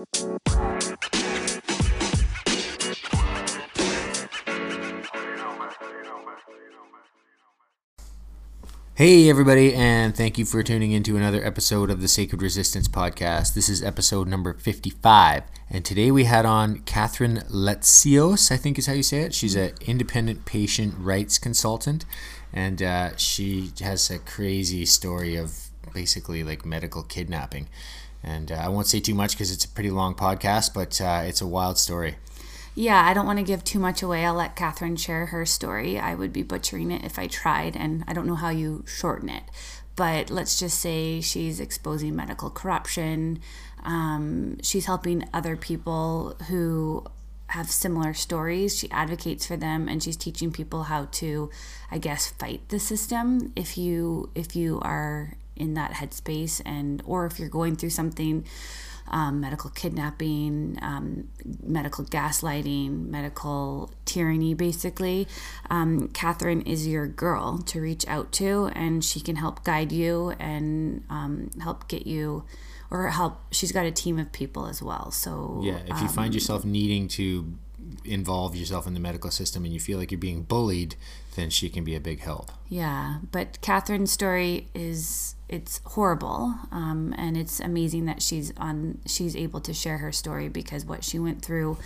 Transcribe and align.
Hey, 0.00 0.06
everybody, 9.28 9.74
and 9.74 10.16
thank 10.16 10.38
you 10.38 10.46
for 10.46 10.62
tuning 10.62 10.92
in 10.92 11.02
to 11.02 11.18
another 11.18 11.44
episode 11.44 11.90
of 11.90 12.00
the 12.00 12.08
Sacred 12.08 12.40
Resistance 12.40 12.88
Podcast. 12.88 13.52
This 13.52 13.68
is 13.68 13.82
episode 13.82 14.26
number 14.26 14.54
55, 14.54 15.42
and 15.68 15.84
today 15.84 16.10
we 16.10 16.24
had 16.24 16.46
on 16.46 16.78
Catherine 16.80 17.42
Letsios, 17.50 18.50
I 18.50 18.56
think 18.56 18.78
is 18.78 18.86
how 18.86 18.94
you 18.94 19.02
say 19.02 19.20
it. 19.20 19.34
She's 19.34 19.54
an 19.54 19.72
independent 19.82 20.46
patient 20.46 20.94
rights 20.98 21.38
consultant, 21.38 22.06
and 22.54 22.82
uh, 22.82 23.16
she 23.16 23.72
has 23.80 24.10
a 24.10 24.18
crazy 24.18 24.86
story 24.86 25.36
of 25.36 25.68
basically 25.92 26.42
like 26.42 26.64
medical 26.64 27.02
kidnapping. 27.02 27.68
And 28.22 28.52
uh, 28.52 28.56
I 28.56 28.68
won't 28.68 28.86
say 28.86 29.00
too 29.00 29.14
much 29.14 29.32
because 29.32 29.50
it's 29.50 29.64
a 29.64 29.68
pretty 29.68 29.90
long 29.90 30.14
podcast, 30.14 30.74
but 30.74 31.00
uh, 31.00 31.22
it's 31.24 31.40
a 31.40 31.46
wild 31.46 31.78
story. 31.78 32.16
Yeah, 32.74 33.04
I 33.04 33.14
don't 33.14 33.26
want 33.26 33.38
to 33.38 33.44
give 33.44 33.64
too 33.64 33.78
much 33.78 34.02
away. 34.02 34.24
I'll 34.24 34.34
let 34.34 34.56
Catherine 34.56 34.96
share 34.96 35.26
her 35.26 35.44
story. 35.44 35.98
I 35.98 36.14
would 36.14 36.32
be 36.32 36.42
butchering 36.42 36.90
it 36.90 37.04
if 37.04 37.18
I 37.18 37.26
tried, 37.26 37.76
and 37.76 38.04
I 38.06 38.12
don't 38.12 38.26
know 38.26 38.36
how 38.36 38.50
you 38.50 38.84
shorten 38.86 39.28
it. 39.28 39.42
But 39.96 40.30
let's 40.30 40.58
just 40.58 40.78
say 40.78 41.20
she's 41.20 41.60
exposing 41.60 42.14
medical 42.14 42.48
corruption. 42.48 43.40
Um, 43.82 44.58
she's 44.62 44.86
helping 44.86 45.28
other 45.34 45.56
people 45.56 46.36
who 46.48 47.04
have 47.48 47.70
similar 47.70 48.14
stories. 48.14 48.78
She 48.78 48.90
advocates 48.90 49.44
for 49.44 49.56
them, 49.56 49.88
and 49.88 50.02
she's 50.02 50.16
teaching 50.16 50.52
people 50.52 50.84
how 50.84 51.08
to, 51.12 51.50
I 51.90 51.98
guess, 51.98 52.30
fight 52.30 52.68
the 52.68 52.78
system. 52.78 53.52
If 53.56 53.76
you 53.76 54.30
if 54.34 54.54
you 54.54 54.78
are 54.82 55.34
in 55.60 55.74
that 55.74 55.92
headspace, 55.92 56.60
and 56.64 57.02
or 57.04 57.26
if 57.26 57.38
you're 57.38 57.48
going 57.48 57.76
through 57.76 57.90
something 57.90 58.44
um, 59.10 59.40
medical 59.40 59.70
kidnapping, 59.70 60.78
um, 60.80 61.28
medical 61.62 62.04
gaslighting, 62.04 63.08
medical 63.08 63.90
tyranny, 64.04 64.54
basically. 64.54 65.26
Um, 65.68 66.08
Catherine 66.08 66.62
is 66.62 66.86
your 66.86 67.06
girl 67.06 67.58
to 67.58 67.80
reach 67.80 68.06
out 68.06 68.32
to, 68.32 68.70
and 68.74 69.04
she 69.04 69.20
can 69.20 69.36
help 69.36 69.64
guide 69.64 69.92
you 69.92 70.30
and 70.38 71.04
um, 71.10 71.50
help 71.60 71.88
get 71.88 72.06
you. 72.06 72.44
Or 72.92 73.06
help. 73.08 73.40
She's 73.52 73.70
got 73.70 73.86
a 73.86 73.92
team 73.92 74.18
of 74.18 74.32
people 74.32 74.66
as 74.66 74.82
well. 74.82 75.12
So 75.12 75.60
yeah, 75.62 75.78
if 75.86 76.00
you 76.02 76.08
find 76.08 76.30
um, 76.30 76.32
yourself 76.32 76.64
needing 76.64 77.06
to 77.08 77.54
involve 78.04 78.56
yourself 78.56 78.84
in 78.86 78.94
the 78.94 79.00
medical 79.00 79.30
system 79.30 79.64
and 79.64 79.72
you 79.72 79.78
feel 79.78 79.96
like 79.96 80.10
you're 80.10 80.18
being 80.18 80.42
bullied, 80.42 80.96
then 81.36 81.50
she 81.50 81.68
can 81.68 81.84
be 81.84 81.94
a 81.94 82.00
big 82.00 82.20
help. 82.20 82.50
Yeah, 82.68 83.18
but 83.30 83.60
Catherine's 83.60 84.12
story 84.12 84.68
is 84.74 85.34
it's 85.48 85.80
horrible, 85.84 86.54
um, 86.70 87.14
and 87.18 87.36
it's 87.36 87.60
amazing 87.60 88.06
that 88.06 88.22
she's 88.22 88.52
on 88.56 88.98
she's 89.06 89.34
able 89.34 89.60
to 89.62 89.74
share 89.74 89.98
her 89.98 90.12
story 90.12 90.48
because 90.48 90.84
what 90.84 91.04
she 91.04 91.18
went 91.18 91.44
through, 91.44 91.78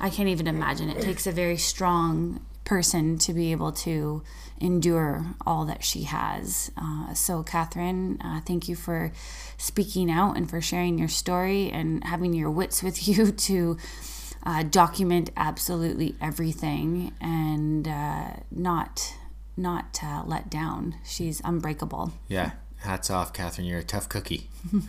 I 0.00 0.10
can't 0.10 0.28
even 0.28 0.46
imagine. 0.46 0.88
It 0.90 1.02
takes 1.02 1.26
a 1.26 1.32
very 1.32 1.56
strong 1.56 2.44
person 2.64 3.18
to 3.18 3.32
be 3.32 3.52
able 3.52 3.72
to 3.72 4.22
endure 4.60 5.26
all 5.46 5.64
that 5.66 5.84
she 5.84 6.04
has. 6.04 6.70
Uh, 6.76 7.12
so, 7.14 7.42
Catherine, 7.42 8.18
uh, 8.22 8.40
thank 8.40 8.68
you 8.68 8.74
for 8.74 9.12
speaking 9.58 10.10
out 10.10 10.36
and 10.36 10.48
for 10.48 10.60
sharing 10.60 10.98
your 10.98 11.08
story 11.08 11.70
and 11.70 12.02
having 12.04 12.32
your 12.32 12.50
wits 12.50 12.82
with 12.82 13.06
you 13.08 13.32
to 13.32 13.76
uh, 14.44 14.62
document 14.62 15.30
absolutely 15.36 16.14
everything 16.20 17.12
and 17.20 17.88
uh, 17.88 18.28
not 18.50 19.16
not 19.56 20.00
uh, 20.02 20.22
let 20.26 20.50
down. 20.50 20.96
She's 21.04 21.40
unbreakable. 21.44 22.12
Yeah, 22.28 22.52
hats 22.78 23.08
off, 23.08 23.32
Catherine. 23.32 23.66
You're 23.66 23.80
a 23.80 23.84
tough 23.84 24.08
cookie. 24.08 24.48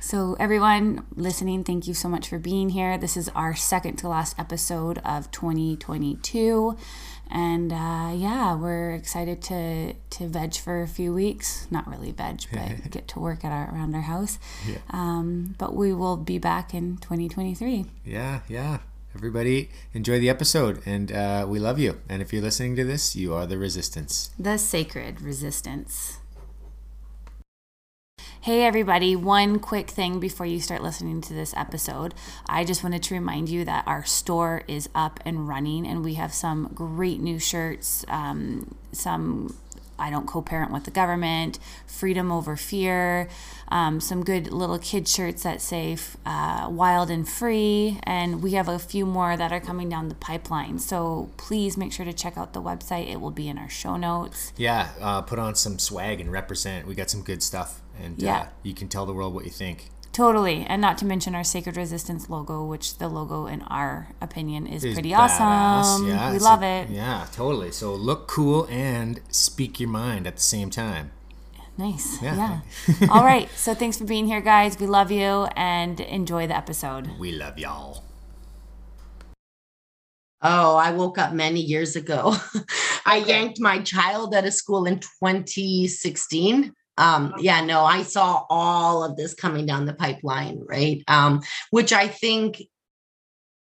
So, 0.00 0.36
everyone 0.38 1.04
listening, 1.16 1.64
thank 1.64 1.86
you 1.86 1.92
so 1.92 2.08
much 2.08 2.28
for 2.28 2.38
being 2.38 2.70
here. 2.70 2.96
This 2.96 3.16
is 3.16 3.28
our 3.30 3.54
second 3.56 3.96
to 3.96 4.08
last 4.08 4.38
episode 4.38 4.98
of 5.04 5.30
2022. 5.32 6.76
And 7.30 7.72
uh, 7.72 8.12
yeah, 8.14 8.54
we're 8.54 8.92
excited 8.92 9.42
to, 9.42 9.92
to 9.92 10.28
veg 10.28 10.56
for 10.56 10.82
a 10.82 10.88
few 10.88 11.12
weeks. 11.12 11.66
Not 11.70 11.86
really 11.86 12.10
veg, 12.12 12.42
but 12.52 12.90
get 12.90 13.08
to 13.08 13.20
work 13.20 13.44
at 13.44 13.52
our, 13.52 13.72
around 13.74 13.94
our 13.94 14.02
house. 14.02 14.38
Yeah. 14.66 14.78
Um, 14.90 15.54
but 15.58 15.74
we 15.74 15.92
will 15.92 16.16
be 16.16 16.38
back 16.38 16.74
in 16.74 16.96
2023. 16.98 17.86
Yeah, 18.04 18.40
yeah. 18.48 18.78
Everybody, 19.14 19.70
enjoy 19.94 20.20
the 20.20 20.28
episode, 20.28 20.80
and 20.86 21.10
uh, 21.10 21.44
we 21.48 21.58
love 21.58 21.78
you. 21.78 21.98
And 22.08 22.22
if 22.22 22.32
you're 22.32 22.42
listening 22.42 22.76
to 22.76 22.84
this, 22.84 23.16
you 23.16 23.34
are 23.34 23.46
the 23.46 23.58
resistance. 23.58 24.30
The 24.38 24.58
sacred 24.58 25.20
resistance. 25.20 26.17
Hey, 28.48 28.64
everybody, 28.64 29.14
one 29.14 29.58
quick 29.58 29.90
thing 29.90 30.20
before 30.20 30.46
you 30.46 30.58
start 30.58 30.82
listening 30.82 31.20
to 31.20 31.34
this 31.34 31.52
episode. 31.54 32.14
I 32.46 32.64
just 32.64 32.82
wanted 32.82 33.02
to 33.02 33.14
remind 33.14 33.50
you 33.50 33.62
that 33.66 33.86
our 33.86 34.06
store 34.06 34.62
is 34.66 34.88
up 34.94 35.20
and 35.26 35.46
running, 35.46 35.86
and 35.86 36.02
we 36.02 36.14
have 36.14 36.32
some 36.32 36.70
great 36.74 37.20
new 37.20 37.38
shirts, 37.38 38.06
um, 38.08 38.74
some 38.90 39.54
I 39.98 40.10
don't 40.10 40.26
co 40.26 40.42
parent 40.42 40.72
with 40.72 40.84
the 40.84 40.90
government, 40.90 41.58
freedom 41.86 42.30
over 42.30 42.56
fear, 42.56 43.28
um, 43.68 44.00
some 44.00 44.24
good 44.24 44.52
little 44.52 44.78
kid 44.78 45.08
shirts 45.08 45.42
that 45.42 45.60
say 45.60 45.96
uh, 46.24 46.68
wild 46.70 47.10
and 47.10 47.28
free. 47.28 47.98
And 48.04 48.42
we 48.42 48.52
have 48.52 48.68
a 48.68 48.78
few 48.78 49.04
more 49.06 49.36
that 49.36 49.52
are 49.52 49.60
coming 49.60 49.88
down 49.88 50.08
the 50.08 50.14
pipeline. 50.14 50.78
So 50.78 51.30
please 51.36 51.76
make 51.76 51.92
sure 51.92 52.04
to 52.04 52.12
check 52.12 52.36
out 52.38 52.52
the 52.52 52.62
website. 52.62 53.10
It 53.10 53.20
will 53.20 53.30
be 53.30 53.48
in 53.48 53.58
our 53.58 53.68
show 53.68 53.96
notes. 53.96 54.52
Yeah, 54.56 54.90
uh, 55.00 55.22
put 55.22 55.38
on 55.38 55.54
some 55.54 55.78
swag 55.78 56.20
and 56.20 56.30
represent. 56.30 56.86
We 56.86 56.94
got 56.94 57.10
some 57.10 57.22
good 57.22 57.42
stuff, 57.42 57.80
and 58.02 58.20
Yeah. 58.20 58.36
uh, 58.36 58.46
you 58.62 58.74
can 58.74 58.88
tell 58.88 59.06
the 59.06 59.12
world 59.12 59.34
what 59.34 59.44
you 59.44 59.50
think. 59.50 59.90
Totally. 60.18 60.66
And 60.68 60.82
not 60.82 60.98
to 60.98 61.06
mention 61.06 61.36
our 61.36 61.44
Sacred 61.44 61.76
Resistance 61.76 62.28
logo, 62.28 62.64
which 62.64 62.98
the 62.98 63.06
logo, 63.06 63.46
in 63.46 63.62
our 63.62 64.08
opinion, 64.20 64.66
is 64.66 64.82
It's 64.82 64.94
pretty 64.94 65.12
badass. 65.12 65.38
awesome. 65.40 66.08
Yeah, 66.08 66.32
we 66.32 66.40
love 66.40 66.60
a- 66.60 66.82
it. 66.82 66.90
Yeah, 66.90 67.26
totally. 67.32 67.70
So 67.70 67.94
look 67.94 68.26
cool 68.26 68.66
and 68.68 69.20
speak 69.30 69.78
your 69.78 69.88
mind 69.90 70.26
at 70.26 70.34
the 70.34 70.42
same 70.42 70.70
time. 70.70 71.12
Nice. 71.76 72.20
Yeah. 72.20 72.34
Yeah. 73.00 73.06
All 73.12 73.24
right. 73.24 73.48
So 73.54 73.74
thanks 73.74 73.96
for 73.96 74.06
being 74.06 74.26
here, 74.26 74.40
guys. 74.40 74.76
We 74.80 74.88
love 74.88 75.12
you 75.12 75.46
and 75.54 76.00
enjoy 76.00 76.48
the 76.48 76.56
episode. 76.56 77.10
We 77.20 77.30
love 77.30 77.56
y'all. 77.56 78.02
Oh, 80.42 80.74
I 80.74 80.90
woke 80.90 81.18
up 81.18 81.32
many 81.32 81.60
years 81.60 81.94
ago. 81.94 82.34
I 83.06 83.18
yanked 83.18 83.60
my 83.60 83.78
child 83.82 84.34
out 84.34 84.44
of 84.46 84.52
school 84.52 84.84
in 84.86 84.98
2016. 84.98 86.72
Um, 86.98 87.34
yeah, 87.38 87.64
no, 87.64 87.84
I 87.84 88.02
saw 88.02 88.44
all 88.50 89.04
of 89.04 89.16
this 89.16 89.34
coming 89.34 89.66
down 89.66 89.86
the 89.86 89.94
pipeline, 89.94 90.60
right? 90.66 91.02
Um, 91.08 91.40
which 91.70 91.92
I 91.92 92.08
think 92.08 92.60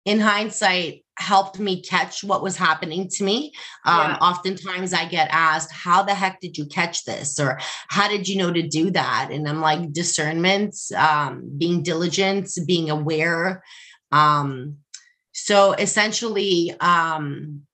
in 0.04 0.20
hindsight 0.20 1.04
helped 1.19 1.58
me 1.58 1.80
catch 1.82 2.22
what 2.22 2.42
was 2.42 2.56
happening 2.56 3.08
to 3.08 3.24
me. 3.24 3.52
Um, 3.84 4.10
Yeah. 4.10 4.19
Oftentimes 4.20 4.92
I 4.92 5.06
get 5.06 5.28
asked, 5.30 5.72
How 5.72 6.02
the 6.02 6.14
heck 6.14 6.41
did 6.41 6.56
you 6.56 6.66
catch 6.66 7.04
this? 7.04 7.38
Or 7.38 7.58
how 7.88 8.08
did 8.08 8.28
you 8.28 8.36
know 8.38 8.52
to 8.52 8.62
do 8.62 8.91
that? 8.91 9.30
And 9.32 9.48
I'm 9.48 9.60
like, 9.60 9.92
discernment, 9.92 10.74
um, 10.97 11.50
being 11.58 11.82
diligent, 11.82 12.50
being 12.66 12.91
aware. 12.91 13.62
Um, 14.12 14.78
so 15.32 15.72
essentially, 15.72 16.74
um, 16.80 17.66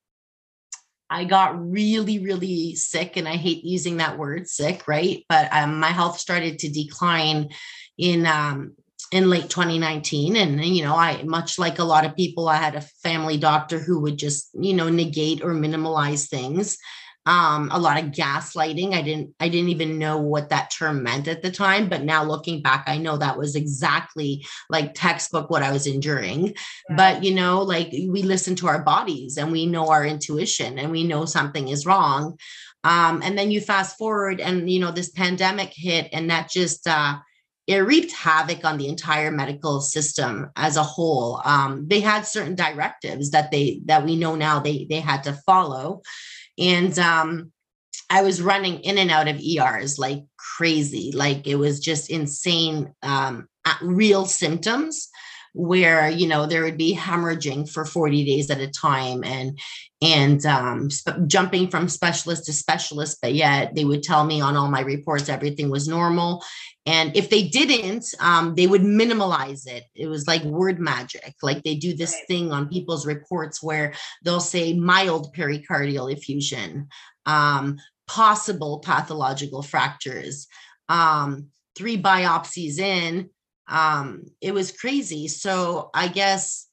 I 1.13 1.25
got 1.25 1.71
really, 1.71 2.19
really 2.19 2.75
sick, 2.75 3.17
and 3.17 3.29
I 3.29 3.37
hate 3.37 3.65
using 3.65 3.99
that 3.99 4.19
word 4.19 4.49
sick, 4.49 4.89
right? 4.89 5.25
But 5.29 5.53
um, 5.53 5.79
my 5.79 5.89
health 5.89 6.19
started 6.19 6.59
to 6.61 6.71
decline 6.71 7.51
in 7.99 8.27
um, 8.27 8.73
in 9.13 9.29
late 9.29 9.51
2019, 9.51 10.37
and 10.37 10.65
you 10.65 10.83
know, 10.83 10.97
I 10.97 11.23
much 11.25 11.59
like 11.59 11.79
a 11.79 11.85
lot 11.85 12.07
of 12.07 12.17
people, 12.17 12.49
I 12.49 12.57
had 12.57 12.77
a 12.77 12.87
family 13.03 13.37
doctor 13.37 13.79
who 13.79 14.01
would 14.01 14.17
just 14.17 14.49
you 14.55 14.73
know 14.73 14.89
negate 14.89 15.43
or 15.43 15.53
minimalize 15.53 16.29
things. 16.29 16.79
Um, 17.25 17.69
a 17.71 17.79
lot 17.79 18.03
of 18.03 18.11
gaslighting. 18.11 18.95
I 18.95 19.03
didn't 19.03 19.35
I 19.39 19.49
didn't 19.49 19.69
even 19.69 19.99
know 19.99 20.19
what 20.19 20.49
that 20.49 20.73
term 20.77 21.05
meant 21.05 21.29
at 21.29 21.41
the 21.41 21.53
time, 21.53 21.89
but 21.89 22.03
now 22.03 22.25
looking 22.25 22.63
back, 22.63 22.85
I 22.89 22.99
know 22.99 23.17
that 23.17 23.39
was 23.39 23.55
exactly 23.55 24.45
like 24.69 24.95
textbook 24.95 25.49
what 25.49 25.63
I 25.63 25.71
was 25.71 25.87
enduring. 25.87 26.55
But 26.97 27.23
you 27.23 27.33
know 27.35 27.63
like 27.63 27.91
we 27.93 28.23
listen 28.23 28.57
to 28.57 28.67
our 28.67 28.83
bodies 28.83 29.37
and 29.37 29.53
we 29.53 29.67
know 29.67 29.89
our 29.91 30.05
intuition 30.05 30.81
and 30.81 30.91
we 30.91 31.05
know 31.05 31.25
something 31.25 31.69
is 31.69 31.87
wrong. 31.87 32.39
Um, 32.85 33.23
and 33.23 33.39
then 33.39 33.53
you 33.53 33.61
fast 33.61 33.97
forward 33.97 34.41
and 34.41 34.69
you 34.69 34.81
know 34.81 34.91
this 34.91 35.11
pandemic 35.11 35.73
hit 35.73 36.09
and 36.13 36.31
that 36.31 36.51
just 36.51 36.89
uh, 36.89 37.19
it 37.67 37.77
reaped 37.77 38.13
havoc 38.13 38.65
on 38.65 38.77
the 38.77 38.89
entire 38.89 39.31
medical 39.31 39.81
system 39.81 40.51
as 40.57 40.77
a 40.77 40.83
whole. 40.83 41.41
Um, 41.45 41.87
they 41.87 42.01
had 42.01 42.27
certain 42.27 42.57
directives 42.57 43.31
that 43.31 43.51
they 43.53 43.83
that 43.85 44.05
we 44.05 44.17
know 44.17 44.35
now 44.35 44.59
they 44.59 44.87
they 44.91 45.01
had 45.01 45.23
to 45.25 45.33
follow 45.47 46.03
and 46.59 46.99
um, 46.99 47.53
I 48.11 48.23
was 48.23 48.43
running 48.43 48.81
in 48.81 48.99
and 48.99 49.11
out 49.11 49.29
of 49.29 49.41
ERs 49.41 49.99
like 49.99 50.25
crazy. 50.37 51.13
Like 51.15 51.47
it 51.47 51.57
was 51.57 51.81
just 51.81 52.11
insane, 52.11 52.93
um, 53.03 53.49
real 53.81 54.27
symptoms. 54.27 55.09
where 55.55 56.09
you 56.09 56.27
know 56.27 56.47
there 56.47 56.63
would 56.63 56.79
be 56.79 56.97
hemorrhaging 56.97 57.69
for 57.71 57.85
40 57.85 58.25
days 58.25 58.51
at 58.51 58.61
a 58.61 58.69
time 58.71 59.23
and 59.23 59.59
and 60.01 60.45
um, 60.47 60.91
sp- 60.91 61.27
jumping 61.27 61.69
from 61.69 61.89
specialist 61.89 62.47
to 62.47 62.53
specialist 62.53 63.19
but 63.21 63.35
yet 63.35 63.75
they 63.75 63.85
would 63.85 64.03
tell 64.03 64.25
me 64.25 64.41
on 64.41 64.57
all 64.57 64.69
my 64.71 64.81
reports 64.81 65.29
everything 65.29 65.71
was 65.71 65.87
normal 65.87 66.43
and 66.87 67.17
if 67.17 67.31
they 67.31 67.49
didn't 67.49 68.07
um, 68.21 68.55
they 68.55 68.67
would 68.67 68.83
minimalize 68.83 69.67
it 69.67 69.85
it 69.95 70.07
was 70.07 70.27
like 70.27 70.43
word 70.45 70.81
magic 70.81 71.35
like 71.43 71.63
they 71.63 71.75
do 71.75 71.95
this 71.95 72.13
right. 72.13 72.25
thing 72.29 72.53
on 72.53 72.69
people's 72.69 73.07
reports 73.07 73.63
where 73.63 73.93
they'll 74.25 74.41
say 74.41 74.73
mild 74.73 75.35
pericardial 75.35 76.13
effusion 76.13 76.89
um, 77.27 77.79
possible 78.07 78.81
pathological 78.81 79.63
fractures 79.63 80.47
um, 80.89 81.49
three 81.77 82.01
biopsies 82.01 82.79
in 82.79 83.31
um, 83.69 84.25
it 84.41 84.53
was 84.53 84.73
crazy. 84.73 85.29
So 85.29 85.91
I 85.95 86.09
guess 86.09 86.69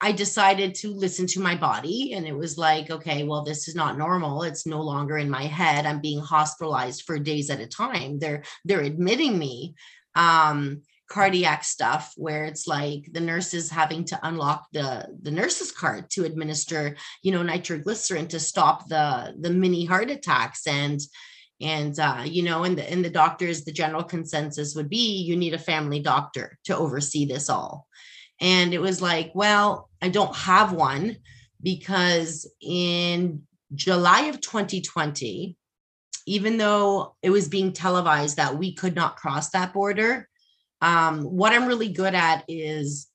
I 0.00 0.12
decided 0.12 0.76
to 0.76 0.94
listen 0.94 1.26
to 1.28 1.40
my 1.40 1.56
body, 1.56 2.12
and 2.12 2.26
it 2.26 2.36
was 2.36 2.56
like, 2.56 2.90
okay, 2.90 3.24
well, 3.24 3.42
this 3.42 3.66
is 3.66 3.74
not 3.74 3.98
normal. 3.98 4.44
It's 4.44 4.66
no 4.66 4.80
longer 4.80 5.18
in 5.18 5.28
my 5.28 5.42
head. 5.42 5.86
I'm 5.86 6.00
being 6.00 6.20
hospitalized 6.20 7.02
for 7.02 7.18
days 7.18 7.50
at 7.50 7.60
a 7.60 7.66
time. 7.66 8.18
They're 8.18 8.44
they're 8.64 8.82
admitting 8.82 9.38
me. 9.38 9.74
Um, 10.14 10.82
cardiac 11.10 11.64
stuff 11.64 12.14
where 12.16 12.44
it's 12.44 12.66
like 12.66 13.04
the 13.12 13.20
nurses 13.20 13.70
having 13.70 14.04
to 14.04 14.18
unlock 14.22 14.66
the 14.72 15.06
the 15.22 15.30
nurse's 15.30 15.70
card 15.70 16.08
to 16.08 16.24
administer 16.24 16.96
you 17.22 17.30
know 17.30 17.42
nitroglycerin 17.42 18.26
to 18.26 18.40
stop 18.40 18.88
the 18.88 19.34
the 19.38 19.50
mini 19.50 19.84
heart 19.84 20.10
attacks 20.10 20.66
and 20.66 21.00
and 21.60 21.98
uh, 22.00 22.22
you 22.24 22.42
know 22.42 22.64
and 22.64 22.78
the 22.78 22.90
and 22.90 23.04
the 23.04 23.10
doctors 23.10 23.64
the 23.64 23.72
general 23.72 24.02
consensus 24.02 24.74
would 24.74 24.88
be 24.88 25.22
you 25.22 25.36
need 25.36 25.52
a 25.52 25.58
family 25.58 26.00
doctor 26.00 26.58
to 26.64 26.76
oversee 26.76 27.26
this 27.26 27.50
all 27.50 27.86
and 28.44 28.74
it 28.74 28.80
was 28.80 29.00
like 29.02 29.32
well 29.34 29.88
i 30.02 30.08
don't 30.08 30.36
have 30.36 30.72
one 30.72 31.16
because 31.62 32.48
in 32.60 33.42
july 33.74 34.26
of 34.26 34.40
2020 34.40 35.56
even 36.26 36.56
though 36.56 37.16
it 37.22 37.30
was 37.30 37.48
being 37.48 37.72
televised 37.72 38.36
that 38.36 38.56
we 38.56 38.74
could 38.74 38.94
not 38.94 39.16
cross 39.16 39.50
that 39.50 39.72
border 39.72 40.28
um, 40.80 41.22
what 41.22 41.52
i'm 41.52 41.66
really 41.66 41.88
good 41.88 42.14
at 42.14 42.44
is 42.46 43.08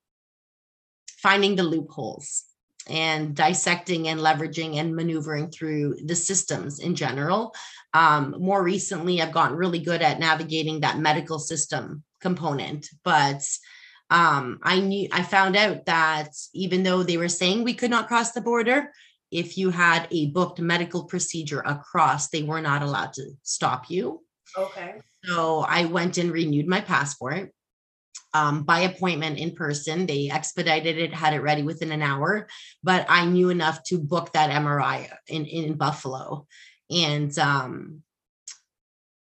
finding 1.22 1.56
the 1.56 1.64
loopholes 1.64 2.46
and 2.88 3.36
dissecting 3.36 4.08
and 4.08 4.20
leveraging 4.20 4.78
and 4.78 4.96
maneuvering 4.96 5.52
through 5.52 5.96
the 6.06 6.16
systems 6.16 6.80
in 6.80 6.96
general. 6.96 7.54
Um, 7.94 8.36
more 8.40 8.64
recently, 8.64 9.22
I've 9.22 9.34
gotten 9.34 9.56
really 9.56 9.78
good 9.78 10.02
at 10.02 10.20
navigating 10.20 10.80
that 10.80 10.98
medical 10.98 11.38
system 11.38 12.04
component, 12.20 12.88
but 13.04 13.44
um, 14.10 14.60
I 14.64 14.80
knew 14.80 15.08
I 15.12 15.24
found 15.24 15.56
out 15.56 15.86
that 15.86 16.30
even 16.54 16.84
though 16.84 17.04
they 17.04 17.18
were 17.18 17.30
saying 17.30 17.64
we 17.64 17.74
could 17.74 17.92
not 17.92 18.08
cross 18.08 18.32
the 18.32 18.42
border, 18.42 18.92
if 19.32 19.58
you 19.58 19.70
had 19.70 20.08
a 20.12 20.28
booked 20.28 20.60
medical 20.60 21.04
procedure 21.04 21.62
across, 21.62 22.30
they 22.30 22.44
were 22.44 22.62
not 22.62 22.82
allowed 22.82 23.14
to 23.14 23.32
stop 23.44 23.90
you. 23.90 24.24
Okay. 24.58 24.96
So 25.24 25.60
I 25.60 25.86
went 25.86 26.18
and 26.18 26.32
renewed 26.32 26.68
my 26.68 26.82
passport 26.82 27.52
um, 28.34 28.64
by 28.64 28.80
appointment 28.82 29.38
in 29.38 29.56
person. 29.56 30.06
They 30.06 30.30
expedited 30.30 30.98
it, 30.98 31.14
had 31.14 31.34
it 31.34 31.42
ready 31.42 31.62
within 31.62 31.92
an 31.92 32.02
hour, 32.02 32.48
but 32.82 33.06
I 33.10 33.26
knew 33.26 33.50
enough 33.50 33.84
to 33.86 34.00
book 34.00 34.34
that 34.34 34.50
MRI 34.50 35.12
in, 35.28 35.46
in 35.46 35.74
Buffalo. 35.74 36.48
And 36.90 37.38
um, 37.38 38.02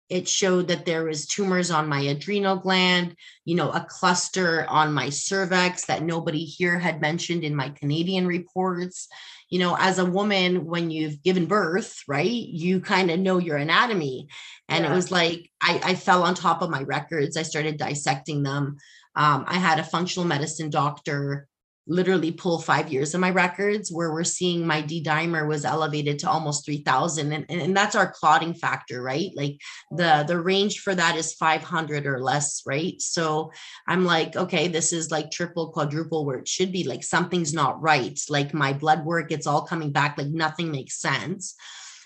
it 0.09 0.29
showed 0.29 0.69
that 0.69 0.87
there 0.87 1.05
was 1.05 1.27
tumors 1.27 1.71
on 1.71 1.89
my 1.89 2.01
adrenal 2.01 2.57
gland, 2.57 3.15
you 3.45 3.55
know, 3.55 3.71
a 3.71 3.85
cluster 3.89 4.67
on 4.69 4.93
my 4.93 5.11
cervix 5.11 5.87
that 5.87 6.03
nobody 6.03 6.45
here 6.45 6.79
had 6.79 7.01
mentioned 7.01 7.45
in 7.45 7.55
my 7.55 7.71
Canadian 7.71 8.27
reports. 8.27 9.09
You 9.51 9.59
know, 9.59 9.77
as 9.79 9.99
a 9.99 10.05
woman, 10.05 10.67
when 10.67 10.91
you've 10.91 11.23
given 11.23 11.47
birth, 11.47 12.03
right, 12.07 12.31
you 12.31 12.81
kind 12.81 13.11
of 13.11 13.19
know 13.19 13.39
your 13.39 13.57
anatomy. 13.57 14.29
And 14.69 14.85
yeah. 14.85 14.93
it 14.93 14.95
was 14.95 15.11
like 15.11 15.51
I, 15.61 15.81
I 15.83 15.95
fell 15.95 16.23
on 16.23 16.35
top 16.35 16.63
of 16.63 16.71
my 16.71 16.83
records. 16.83 17.37
I 17.37 17.43
started 17.43 17.79
dissecting 17.79 18.43
them. 18.43 18.77
Um, 19.17 19.45
I 19.49 19.59
had 19.59 19.79
a 19.79 19.85
functional 19.85 20.29
medicine 20.29 20.71
doctor 20.71 21.48
literally 21.89 22.31
pull 22.31 22.59
five 22.59 22.93
years 22.93 23.15
of 23.15 23.21
my 23.21 23.31
records 23.31 23.91
where 23.91 24.13
we're 24.13 24.23
seeing 24.23 24.67
my 24.67 24.83
D 24.83 25.03
dimer 25.03 25.49
was 25.49 25.65
elevated 25.65 26.19
to 26.21 26.31
almost 26.31 26.67
3000 26.67 27.33
and, 27.33 27.47
and 27.51 27.77
that's 27.77 27.97
our 27.97 28.13
clotting 28.13 28.55
factor, 28.55 29.03
right? 29.03 29.31
Like 29.35 29.59
the, 29.91 30.25
the 30.29 30.39
range 30.39 30.81
for 30.81 30.95
that 30.95 31.17
is 31.17 31.33
500 31.35 32.07
or 32.07 32.21
less, 32.21 32.63
right? 32.67 33.01
So 33.01 33.53
I'm 33.87 34.05
like, 34.05 34.37
okay, 34.37 34.69
this 34.69 34.93
is 34.93 35.11
like 35.11 35.31
triple, 35.31 35.71
quadruple 35.71 36.27
where 36.27 36.39
it 36.39 36.49
should 36.49 36.73
be 36.73 36.85
like 36.85 37.03
something's 37.03 37.55
not 37.55 37.81
right. 37.81 38.21
Like 38.29 38.53
my 38.53 38.75
blood 38.75 39.05
work, 39.05 39.33
it's 39.33 39.47
all 39.47 39.63
coming 39.63 39.91
back, 39.91 40.19
like 40.19 40.29
nothing 40.29 40.71
makes 40.71 41.01
sense. 41.01 41.55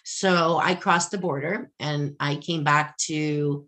So 0.05 0.59
I 0.59 0.75
crossed 0.75 1.11
the 1.11 1.19
border 1.19 1.71
and 1.81 2.15
I 2.21 2.37
came 2.37 2.65
back 2.65 2.97
to 3.09 3.67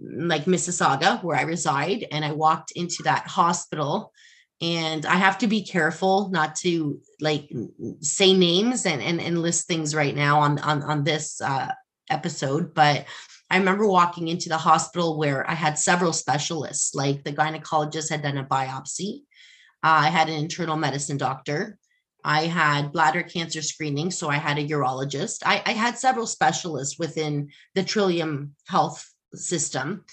like 0.00 0.44
Mississauga, 0.44 1.22
where 1.22 1.36
I 1.36 1.42
reside, 1.42 2.06
and 2.10 2.24
I 2.24 2.32
walked 2.32 2.72
into 2.72 3.02
that 3.04 3.26
hospital. 3.26 4.12
And 4.60 5.04
I 5.04 5.16
have 5.16 5.38
to 5.38 5.46
be 5.46 5.64
careful 5.64 6.28
not 6.30 6.56
to 6.56 7.00
like 7.20 7.50
say 8.00 8.32
names 8.32 8.86
and, 8.86 9.02
and, 9.02 9.20
and 9.20 9.42
list 9.42 9.66
things 9.66 9.94
right 9.94 10.14
now 10.14 10.40
on, 10.40 10.58
on, 10.60 10.82
on 10.82 11.04
this 11.04 11.40
uh, 11.40 11.72
episode. 12.08 12.72
But 12.72 13.06
I 13.50 13.58
remember 13.58 13.86
walking 13.86 14.28
into 14.28 14.48
the 14.48 14.56
hospital 14.56 15.18
where 15.18 15.48
I 15.48 15.54
had 15.54 15.78
several 15.78 16.12
specialists, 16.12 16.94
like 16.94 17.24
the 17.24 17.32
gynecologist 17.32 18.10
had 18.10 18.22
done 18.22 18.38
a 18.38 18.44
biopsy. 18.44 19.22
Uh, 19.82 20.06
I 20.06 20.08
had 20.08 20.28
an 20.28 20.36
internal 20.36 20.76
medicine 20.76 21.18
doctor. 21.18 21.78
I 22.24 22.46
had 22.46 22.92
bladder 22.92 23.22
cancer 23.22 23.60
screening, 23.60 24.10
so 24.10 24.30
I 24.30 24.36
had 24.36 24.56
a 24.56 24.66
urologist. 24.66 25.42
I, 25.44 25.62
I 25.66 25.72
had 25.72 25.98
several 25.98 26.26
specialists 26.26 26.98
within 26.98 27.50
the 27.74 27.84
Trillium 27.84 28.54
Health 28.66 29.06
system 29.34 30.04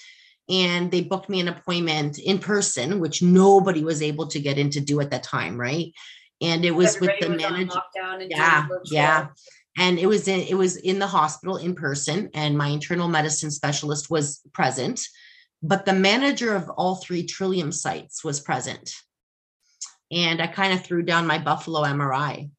and 0.51 0.91
they 0.91 1.01
booked 1.01 1.29
me 1.29 1.39
an 1.39 1.47
appointment 1.47 2.19
in 2.19 2.37
person 2.37 2.99
which 2.99 3.23
nobody 3.23 3.83
was 3.83 4.01
able 4.01 4.27
to 4.27 4.39
get 4.39 4.57
in 4.59 4.69
to 4.69 4.81
do 4.81 4.99
at 4.99 5.09
that 5.09 5.23
time 5.23 5.59
right? 5.59 5.93
And 6.41 6.65
it 6.65 6.71
was 6.71 6.95
Everybody 6.95 7.27
with 7.27 7.39
the 7.39 7.49
manager 7.49 7.81
yeah 8.29 8.67
yeah. 8.85 9.27
And 9.77 9.97
it 9.97 10.07
was 10.07 10.27
in 10.27 10.41
it 10.41 10.55
was 10.55 10.75
in 10.75 10.99
the 10.99 11.07
hospital 11.07 11.55
in 11.55 11.73
person 11.75 12.29
and 12.33 12.57
my 12.57 12.67
internal 12.67 13.07
medicine 13.07 13.51
specialist 13.51 14.09
was 14.09 14.41
present 14.53 15.07
but 15.63 15.85
the 15.85 15.93
manager 15.93 16.55
of 16.55 16.69
all 16.71 16.95
three 16.95 17.23
trillium 17.23 17.71
sites 17.71 18.23
was 18.23 18.39
present. 18.39 18.93
And 20.11 20.41
i 20.41 20.47
kind 20.47 20.73
of 20.73 20.83
threw 20.83 21.03
down 21.03 21.25
my 21.25 21.37
buffalo 21.37 21.83
mri 21.83 22.49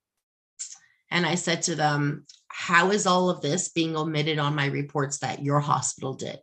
and 1.11 1.27
i 1.27 1.35
said 1.35 1.63
to 1.63 1.75
them 1.75 2.25
how 2.49 2.91
is 2.91 3.07
all 3.07 3.29
of 3.29 3.43
this 3.43 3.69
being 3.71 3.97
omitted 3.97 4.39
on 4.39 4.55
my 4.55 4.67
reports 4.67 5.19
that 5.19 5.43
your 5.43 5.61
hospital 5.61 6.15
did 6.15 6.39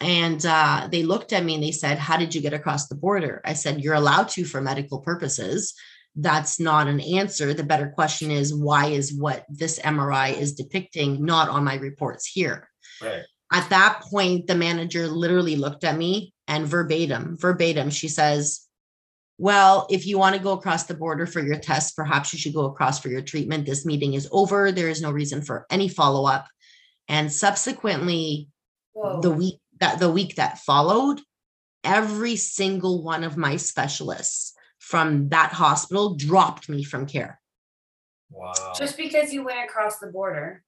and 0.00 0.44
uh, 0.46 0.88
they 0.90 1.02
looked 1.02 1.32
at 1.32 1.44
me 1.44 1.54
and 1.54 1.62
they 1.62 1.72
said, 1.72 1.98
How 1.98 2.16
did 2.16 2.34
you 2.34 2.40
get 2.40 2.52
across 2.52 2.88
the 2.88 2.94
border? 2.94 3.40
I 3.44 3.54
said, 3.54 3.80
You're 3.80 3.94
allowed 3.94 4.28
to 4.30 4.44
for 4.44 4.60
medical 4.60 5.00
purposes. 5.00 5.74
That's 6.14 6.58
not 6.58 6.88
an 6.88 7.00
answer. 7.00 7.54
The 7.54 7.64
better 7.64 7.88
question 7.88 8.30
is, 8.30 8.54
Why 8.54 8.86
is 8.86 9.12
what 9.12 9.44
this 9.48 9.78
MRI 9.78 10.36
is 10.36 10.54
depicting 10.54 11.24
not 11.24 11.48
on 11.48 11.64
my 11.64 11.76
reports 11.76 12.26
here? 12.26 12.68
Right. 13.02 13.22
At 13.52 13.70
that 13.70 14.02
point, 14.02 14.46
the 14.46 14.54
manager 14.54 15.08
literally 15.08 15.56
looked 15.56 15.84
at 15.84 15.96
me 15.96 16.34
and 16.46 16.66
verbatim, 16.66 17.36
verbatim, 17.38 17.90
she 17.90 18.08
says, 18.08 18.68
well, 19.38 19.86
if 19.88 20.04
you 20.04 20.18
want 20.18 20.34
to 20.34 20.42
go 20.42 20.52
across 20.52 20.84
the 20.84 20.94
border 20.94 21.24
for 21.24 21.40
your 21.40 21.58
test, 21.58 21.94
perhaps 21.94 22.32
you 22.32 22.38
should 22.40 22.54
go 22.54 22.64
across 22.64 22.98
for 22.98 23.08
your 23.08 23.22
treatment. 23.22 23.66
This 23.66 23.86
meeting 23.86 24.14
is 24.14 24.28
over. 24.32 24.72
There 24.72 24.88
is 24.88 25.00
no 25.00 25.12
reason 25.12 25.42
for 25.42 25.64
any 25.70 25.88
follow 25.88 26.26
up. 26.26 26.48
And 27.06 27.32
subsequently, 27.32 28.48
Whoa. 28.94 29.20
the 29.20 29.30
week 29.30 29.60
that 29.80 29.98
the 29.98 30.10
week 30.10 30.36
that 30.36 30.58
followed, 30.58 31.20
every 31.84 32.36
single 32.36 33.02
one 33.02 33.24
of 33.24 33.36
my 33.36 33.56
specialists 33.56 34.54
from 34.78 35.28
that 35.30 35.52
hospital 35.52 36.14
dropped 36.14 36.68
me 36.68 36.84
from 36.84 37.06
care. 37.06 37.40
Wow. 38.30 38.72
Just 38.76 38.96
because 38.96 39.32
you 39.32 39.44
went 39.44 39.64
across 39.64 39.98
the 39.98 40.08
border. 40.08 40.62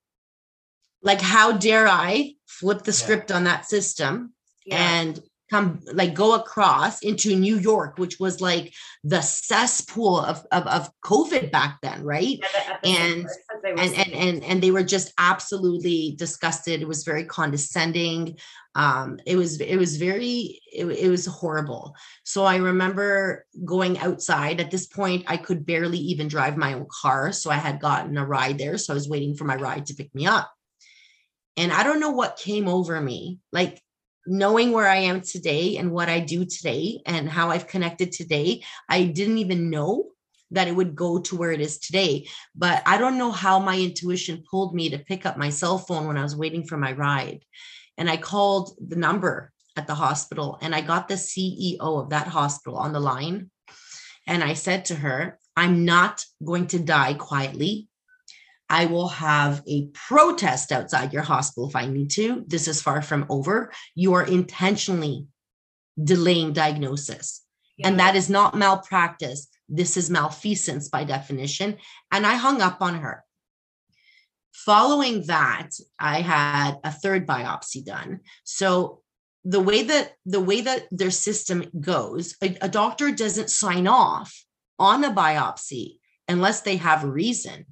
Like, 1.03 1.21
how 1.21 1.53
dare 1.53 1.89
I 1.89 2.35
flip 2.47 2.83
the 2.83 2.93
script 2.93 3.31
yeah. 3.31 3.37
on 3.37 3.45
that 3.45 3.67
system 3.67 4.35
yeah. 4.67 5.01
and 5.01 5.21
come 5.51 5.81
like 5.93 6.15
go 6.15 6.35
across 6.35 7.03
into 7.03 7.37
New 7.37 7.59
York, 7.59 7.99
which 7.99 8.21
was 8.21 8.41
like 8.41 8.73
the 9.03 9.21
cesspool 9.21 10.21
of 10.21 10.47
of, 10.53 10.67
of 10.67 10.91
COVID 11.05 11.51
back 11.51 11.79
then, 11.83 12.05
right? 12.05 12.39
Yeah, 12.41 12.77
and, 12.85 13.27
and 13.65 13.95
and 13.95 14.13
and 14.13 14.45
and 14.45 14.63
they 14.63 14.71
were 14.71 14.85
just 14.85 15.13
absolutely 15.19 16.15
disgusted. 16.17 16.81
It 16.81 16.89
was 16.89 17.05
very 17.05 17.25
condescending. 17.25 18.37
Um, 18.77 19.19
it 19.27 19.37
was 19.37 19.61
it 19.61 19.77
was 19.77 19.97
very 19.97 20.61
it, 20.73 20.87
it 20.87 21.09
was 21.09 21.27
horrible. 21.27 21.95
So 22.23 22.45
I 22.45 22.57
remember 22.57 23.45
going 23.65 23.99
outside. 23.99 24.61
At 24.61 24.71
this 24.71 24.87
point, 24.87 25.25
I 25.27 25.37
could 25.37 25.67
barely 25.67 25.99
even 25.99 26.29
drive 26.29 26.57
my 26.57 26.75
own 26.75 26.87
car, 27.03 27.33
so 27.33 27.51
I 27.51 27.57
had 27.57 27.81
gotten 27.81 28.17
a 28.17 28.25
ride 28.25 28.59
there. 28.59 28.79
So 28.79 28.93
I 28.93 28.95
was 28.95 29.09
waiting 29.09 29.35
for 29.35 29.45
my 29.45 29.57
ride 29.57 29.87
to 29.87 29.95
pick 29.95 30.15
me 30.15 30.27
up. 30.27 30.53
And 31.57 31.73
I 31.73 31.83
don't 31.83 32.01
know 32.01 32.13
what 32.13 32.39
came 32.39 32.69
over 32.69 33.01
me. 33.01 33.41
Like 33.53 33.83
knowing 34.27 34.73
where 34.73 34.89
I 34.89 34.97
am 34.97 35.21
today 35.21 35.77
and 35.77 35.93
what 35.93 36.09
I 36.09 36.21
do 36.21 36.45
today 36.45 37.01
and 37.07 37.29
how 37.29 37.51
I've 37.51 37.67
connected 37.67 38.13
today, 38.13 38.63
I 38.89 39.05
didn't 39.05 39.39
even 39.39 39.71
know 39.71 40.07
that 40.51 40.69
it 40.69 40.75
would 40.75 40.95
go 40.95 41.19
to 41.21 41.37
where 41.37 41.53
it 41.53 41.61
is 41.61 41.79
today. 41.79 42.29
But 42.55 42.83
I 42.87 42.99
don't 42.99 43.19
know 43.19 43.31
how 43.31 43.59
my 43.59 43.79
intuition 43.79 44.43
pulled 44.51 44.75
me 44.75 44.91
to 44.91 44.99
pick 44.99 45.25
up 45.25 45.37
my 45.37 45.51
cell 45.51 45.79
phone 45.79 46.07
when 46.07 46.19
I 46.19 46.23
was 46.23 46.37
waiting 46.37 46.65
for 46.65 46.77
my 46.77 46.93
ride. 46.93 47.45
And 47.97 48.11
I 48.11 48.17
called 48.17 48.77
the 48.81 48.97
number 48.97 49.53
at 49.77 49.87
the 49.87 49.95
hospital 49.95 50.59
and 50.61 50.75
I 50.75 50.81
got 50.81 51.09
the 51.09 51.15
CEO 51.15 51.79
of 51.81 52.11
that 52.11 52.27
hospital 52.27 52.79
on 52.79 52.93
the 52.93 53.01
line. 53.01 53.51
And 54.27 54.43
I 54.43 54.55
said 54.55 54.87
to 54.87 54.95
her, 54.97 55.39
I'm 55.57 55.85
not 55.85 56.25
going 56.45 56.69
to 56.69 56.79
die 56.79 57.15
quietly. 57.15 57.89
I 58.71 58.87
will 58.87 59.09
have 59.09 59.63
a 59.67 59.89
protest 59.89 60.71
outside 60.71 61.13
your 61.13 61.25
hospital 61.25 61.69
if 61.69 61.75
I 61.75 61.87
need 61.87 62.11
to. 62.13 62.45
This 62.47 62.69
is 62.69 62.81
far 62.81 63.03
from 63.03 63.27
over. 63.29 63.73
You 63.97 64.15
are 64.15 64.25
intentionally 64.25 65.27
delaying 66.03 66.53
diagnosis. 66.53 67.43
Yeah. 67.77 67.89
And 67.89 67.99
that 67.99 68.15
is 68.15 68.31
not 68.31 68.57
malpractice. 68.57 69.49
This 69.69 69.97
is 69.97 70.09
malfeasance 70.09 70.89
by 70.89 71.03
definition. 71.03 71.79
And 72.13 72.25
I 72.25 72.37
hung 72.37 72.63
up 72.63 72.81
on 72.81 73.01
her. 73.01 73.25
Following 74.53 75.27
that, 75.27 75.71
I 75.99 76.21
had 76.21 76.79
a 76.85 76.93
third 76.93 77.27
biopsy 77.27 77.85
done. 77.85 78.21
So 78.45 79.03
the 79.45 79.61
way 79.61 79.83
that 79.83 80.13
the 80.27 80.41
way 80.41 80.61
that 80.61 80.87
their 80.93 81.11
system 81.11 81.65
goes, 81.81 82.37
a, 82.43 82.57
a 82.61 82.69
doctor 82.69 83.11
doesn't 83.11 83.51
sign 83.51 83.89
off 83.89 84.45
on 84.79 85.03
a 85.03 85.11
biopsy 85.11 85.97
unless 86.29 86.61
they 86.61 86.77
have 86.77 87.03
a 87.03 87.11
reason 87.11 87.67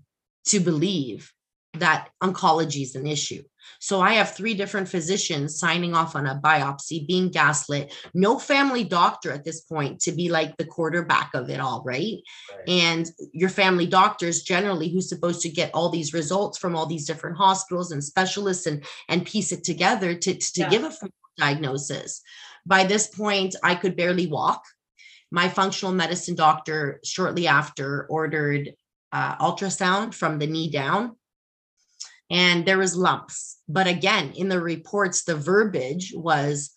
to 0.49 0.61
believe 0.61 1.33
that 1.75 2.09
oncology 2.23 2.83
is 2.83 2.95
an 2.95 3.07
issue. 3.07 3.43
So 3.81 4.01
I 4.01 4.15
have 4.15 4.35
three 4.35 4.55
different 4.55 4.89
physicians 4.89 5.59
signing 5.59 5.95
off 5.95 6.17
on 6.17 6.27
a 6.27 6.41
biopsy, 6.43 7.07
being 7.07 7.29
gaslit, 7.29 7.93
no 8.15 8.39
family 8.39 8.83
doctor 8.83 9.31
at 9.31 9.45
this 9.45 9.61
point 9.61 10.01
to 10.01 10.13
be 10.13 10.31
like 10.31 10.57
the 10.57 10.65
quarterback 10.65 11.31
of 11.35 11.51
it 11.51 11.61
all, 11.61 11.83
right? 11.85 12.17
right. 12.51 12.69
And 12.69 13.09
your 13.33 13.51
family 13.51 13.87
doctors 13.87 14.43
generally 14.43 14.89
who's 14.89 15.09
supposed 15.09 15.43
to 15.43 15.49
get 15.49 15.71
all 15.75 15.91
these 15.91 16.13
results 16.15 16.59
from 16.59 16.75
all 16.75 16.87
these 16.87 17.07
different 17.07 17.37
hospitals 17.37 17.93
and 17.93 18.03
specialists 18.03 18.67
and 18.67 18.85
and 19.09 19.27
piece 19.27 19.53
it 19.53 19.65
together 19.65 20.15
to, 20.15 20.35
to 20.35 20.61
yeah. 20.61 20.71
give 20.71 20.85
a 20.85 20.93
diagnosis. 21.37 22.23
By 22.67 22.85
this 22.85 23.07
point, 23.07 23.55
I 23.63 23.75
could 23.75 23.97
barely 23.97 24.27
walk. 24.27 24.65
My 25.31 25.49
functional 25.49 25.95
medicine 25.95 26.35
doctor 26.35 27.01
shortly 27.05 27.47
after 27.47 28.07
ordered 28.09 28.73
uh, 29.13 29.37
ultrasound 29.37 30.15
from 30.15 30.39
the 30.39 30.47
knee 30.47 30.71
down. 30.71 31.17
And 32.31 32.67
there 32.67 32.79
was 32.79 32.97
lumps. 32.97 33.59
But 33.69 33.87
again 33.87 34.33
in 34.37 34.49
the 34.49 34.61
reports 34.61 35.25
the 35.25 35.37
verbiage 35.37 36.13
was 36.15 36.71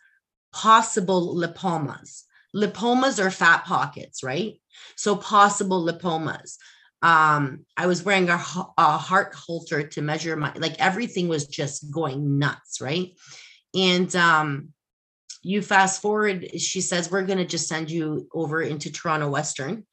possible 0.54 1.36
lipomas. 1.36 2.24
Lipomas 2.56 3.24
are 3.24 3.32
fat 3.32 3.66
pockets 3.66 4.24
right? 4.24 4.62
So 4.96 5.16
possible 5.16 5.86
lipomas. 5.86 6.58
Um 7.02 7.66
i 7.76 7.88
was 7.88 8.04
wearing 8.04 8.30
a, 8.30 8.42
a 8.78 8.98
heart 8.98 9.34
holter 9.34 9.88
to 9.88 10.02
measure 10.02 10.36
my 10.36 10.54
like 10.56 10.80
everything 10.80 11.28
was 11.28 11.48
just 11.48 11.92
going 11.92 12.40
nuts 12.40 12.80
right? 12.80 13.12
And 13.76 14.14
um 14.16 14.70
you 15.44 15.62
fast 15.62 16.02
forward 16.02 16.60
she 16.60 16.82
says 16.82 17.10
we're 17.10 17.26
going 17.26 17.40
to 17.40 17.46
just 17.46 17.68
send 17.68 17.90
you 17.90 18.28
over 18.34 18.62
into 18.62 18.92
toronto 18.92 19.28
western 19.30 19.86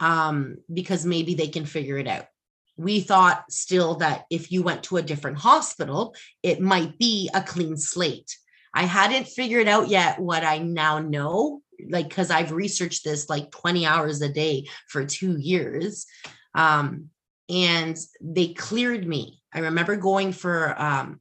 um, 0.00 0.56
because 0.72 1.04
maybe 1.04 1.34
they 1.34 1.48
can 1.48 1.66
figure 1.66 1.98
it 1.98 2.08
out. 2.08 2.26
We 2.76 3.00
thought 3.00 3.44
still 3.50 3.96
that 3.96 4.24
if 4.30 4.50
you 4.50 4.62
went 4.62 4.84
to 4.84 4.96
a 4.96 5.02
different 5.02 5.38
hospital, 5.38 6.14
it 6.42 6.60
might 6.60 6.98
be 6.98 7.30
a 7.32 7.40
clean 7.40 7.76
slate. 7.76 8.36
I 8.74 8.84
hadn't 8.84 9.28
figured 9.28 9.68
out 9.68 9.88
yet 9.88 10.18
what 10.18 10.42
I 10.42 10.58
now 10.58 10.98
know, 10.98 11.62
like, 11.88 12.08
because 12.08 12.30
I've 12.30 12.50
researched 12.50 13.04
this 13.04 13.28
like 13.28 13.52
20 13.52 13.86
hours 13.86 14.20
a 14.20 14.28
day 14.28 14.66
for 14.88 15.04
two 15.04 15.38
years. 15.38 16.06
Um, 16.54 17.10
and 17.48 17.96
they 18.20 18.48
cleared 18.48 19.06
me. 19.06 19.40
I 19.52 19.60
remember 19.60 19.96
going 19.96 20.32
for 20.32 20.74
um, 20.80 21.20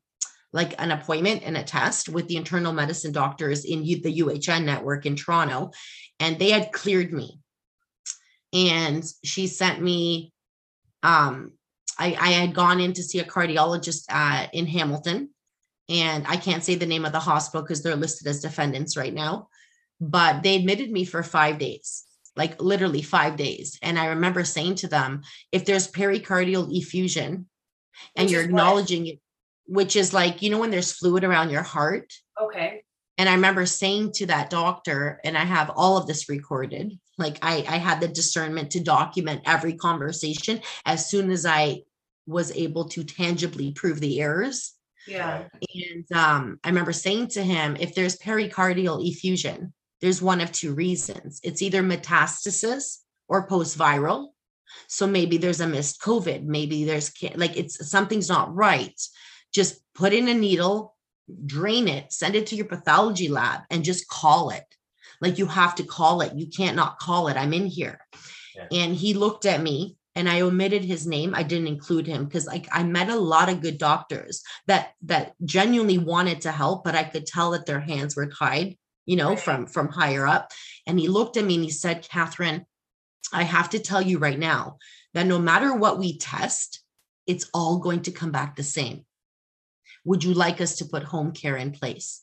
like 0.51 0.79
an 0.81 0.91
appointment 0.91 1.43
and 1.43 1.55
a 1.55 1.63
test 1.63 2.09
with 2.09 2.27
the 2.27 2.37
internal 2.37 2.73
medicine 2.73 3.11
doctors 3.11 3.65
in 3.65 3.83
the 3.83 4.21
UHN 4.21 4.63
network 4.63 5.05
in 5.05 5.15
Toronto, 5.15 5.71
and 6.19 6.39
they 6.39 6.51
had 6.51 6.71
cleared 6.71 7.13
me 7.13 7.39
and 8.53 9.03
she 9.23 9.47
sent 9.47 9.81
me 9.81 10.31
um 11.01 11.51
I, 11.97 12.15
I 12.19 12.31
had 12.31 12.55
gone 12.55 12.79
in 12.79 12.93
to 12.93 13.03
see 13.03 13.19
a 13.19 13.23
cardiologist 13.23 14.05
uh, 14.09 14.47
in 14.51 14.65
Hamilton, 14.65 15.29
and 15.89 16.25
I 16.27 16.37
can't 16.37 16.63
say 16.63 16.75
the 16.75 16.85
name 16.85 17.05
of 17.05 17.11
the 17.11 17.19
hospital 17.19 17.61
because 17.61 17.83
they're 17.83 17.95
listed 17.95 18.27
as 18.27 18.41
defendants 18.41 18.97
right 18.97 19.13
now. 19.13 19.49
But 20.01 20.43
they 20.43 20.55
admitted 20.55 20.91
me 20.91 21.05
for 21.05 21.23
five 21.23 21.59
days, 21.59 22.03
like 22.35 22.61
literally 22.61 23.01
five 23.01 23.37
days. 23.37 23.77
And 23.81 23.99
I 23.99 24.07
remember 24.07 24.43
saying 24.43 24.75
to 24.75 24.87
them, 24.87 25.21
if 25.51 25.65
there's 25.65 25.91
pericardial 25.91 26.75
effusion 26.75 27.47
and 28.15 28.25
which 28.25 28.31
you're 28.31 28.43
acknowledging 28.43 29.07
it, 29.07 29.19
which 29.65 29.95
is 29.95 30.13
like, 30.13 30.41
you 30.41 30.49
know, 30.49 30.59
when 30.59 30.71
there's 30.71 30.91
fluid 30.91 31.23
around 31.23 31.51
your 31.51 31.61
heart. 31.61 32.11
Okay. 32.41 32.83
And 33.17 33.29
I 33.29 33.35
remember 33.35 33.65
saying 33.65 34.13
to 34.13 34.25
that 34.25 34.49
doctor, 34.49 35.21
and 35.23 35.37
I 35.37 35.45
have 35.45 35.71
all 35.75 35.97
of 35.97 36.07
this 36.07 36.27
recorded, 36.27 36.99
like 37.17 37.37
I, 37.41 37.65
I 37.67 37.77
had 37.77 38.01
the 38.01 38.07
discernment 38.07 38.71
to 38.71 38.79
document 38.79 39.41
every 39.45 39.73
conversation 39.73 40.61
as 40.85 41.09
soon 41.09 41.31
as 41.31 41.45
I 41.45 41.81
was 42.25 42.51
able 42.51 42.85
to 42.89 43.03
tangibly 43.03 43.71
prove 43.71 43.99
the 43.99 44.21
errors. 44.21 44.73
Yeah. 45.07 45.43
And 45.75 46.11
um, 46.13 46.59
I 46.63 46.69
remember 46.69 46.93
saying 46.93 47.27
to 47.29 47.43
him, 47.43 47.75
if 47.79 47.93
there's 47.93 48.17
pericardial 48.17 49.05
effusion, 49.05 49.73
there's 50.01 50.21
one 50.21 50.41
of 50.41 50.51
two 50.51 50.73
reasons. 50.73 51.39
It's 51.43 51.61
either 51.61 51.83
metastasis 51.83 52.99
or 53.27 53.47
post 53.47 53.77
viral. 53.77 54.29
So 54.87 55.05
maybe 55.05 55.37
there's 55.37 55.61
a 55.61 55.67
missed 55.67 56.01
COVID. 56.01 56.43
Maybe 56.43 56.83
there's 56.83 57.11
like 57.35 57.57
it's 57.57 57.89
something's 57.89 58.29
not 58.29 58.53
right. 58.53 58.99
Just 59.53 59.81
put 59.93 60.13
in 60.13 60.27
a 60.27 60.33
needle, 60.33 60.95
drain 61.45 61.87
it, 61.87 62.11
send 62.11 62.35
it 62.35 62.47
to 62.47 62.55
your 62.55 62.65
pathology 62.65 63.27
lab, 63.27 63.61
and 63.69 63.83
just 63.83 64.07
call 64.07 64.49
it. 64.49 64.63
Like 65.23 65.37
you 65.39 65.45
have 65.45 65.75
to 65.75 65.83
call 65.83 66.19
it. 66.19 66.35
You 66.35 66.47
can't 66.47 66.75
not 66.75 66.99
call 66.99 67.29
it. 67.29 67.37
I'm 67.37 67.53
in 67.53 67.65
here. 67.65 67.99
Yeah. 68.55 68.67
And 68.71 68.93
he 68.93 69.13
looked 69.13 69.45
at 69.45 69.61
me 69.61 69.95
and 70.15 70.29
I 70.29 70.41
omitted 70.41 70.83
his 70.83 71.07
name. 71.07 71.33
I 71.33 71.43
didn't 71.43 71.69
include 71.69 72.05
him 72.05 72.25
because 72.25 72.45
like 72.45 72.67
I 72.71 72.83
met 72.83 73.09
a 73.09 73.15
lot 73.15 73.47
of 73.47 73.61
good 73.61 73.77
doctors 73.77 74.43
that 74.67 74.91
that 75.03 75.33
genuinely 75.45 75.97
wanted 75.97 76.41
to 76.41 76.51
help, 76.51 76.83
but 76.83 76.93
I 76.93 77.05
could 77.05 77.25
tell 77.25 77.51
that 77.51 77.65
their 77.65 77.79
hands 77.79 78.17
were 78.17 78.27
tied, 78.27 78.77
you 79.05 79.15
know, 79.15 79.37
from 79.37 79.65
from 79.65 79.87
higher 79.87 80.27
up. 80.27 80.51
And 80.85 80.99
he 80.99 81.07
looked 81.07 81.37
at 81.37 81.45
me 81.45 81.55
and 81.55 81.63
he 81.63 81.71
said, 81.71 82.07
Catherine, 82.07 82.65
I 83.31 83.43
have 83.43 83.69
to 83.69 83.79
tell 83.79 84.01
you 84.01 84.19
right 84.19 84.37
now 84.37 84.77
that 85.13 85.25
no 85.25 85.39
matter 85.39 85.73
what 85.73 85.99
we 85.99 86.17
test, 86.17 86.83
it's 87.25 87.49
all 87.53 87.79
going 87.79 88.01
to 88.01 88.11
come 88.11 88.31
back 88.31 88.57
the 88.57 88.63
same. 88.63 89.05
Would 90.03 90.25
you 90.25 90.33
like 90.33 90.59
us 90.59 90.75
to 90.77 90.85
put 90.85 91.03
home 91.03 91.31
care 91.31 91.55
in 91.55 91.71
place? 91.71 92.22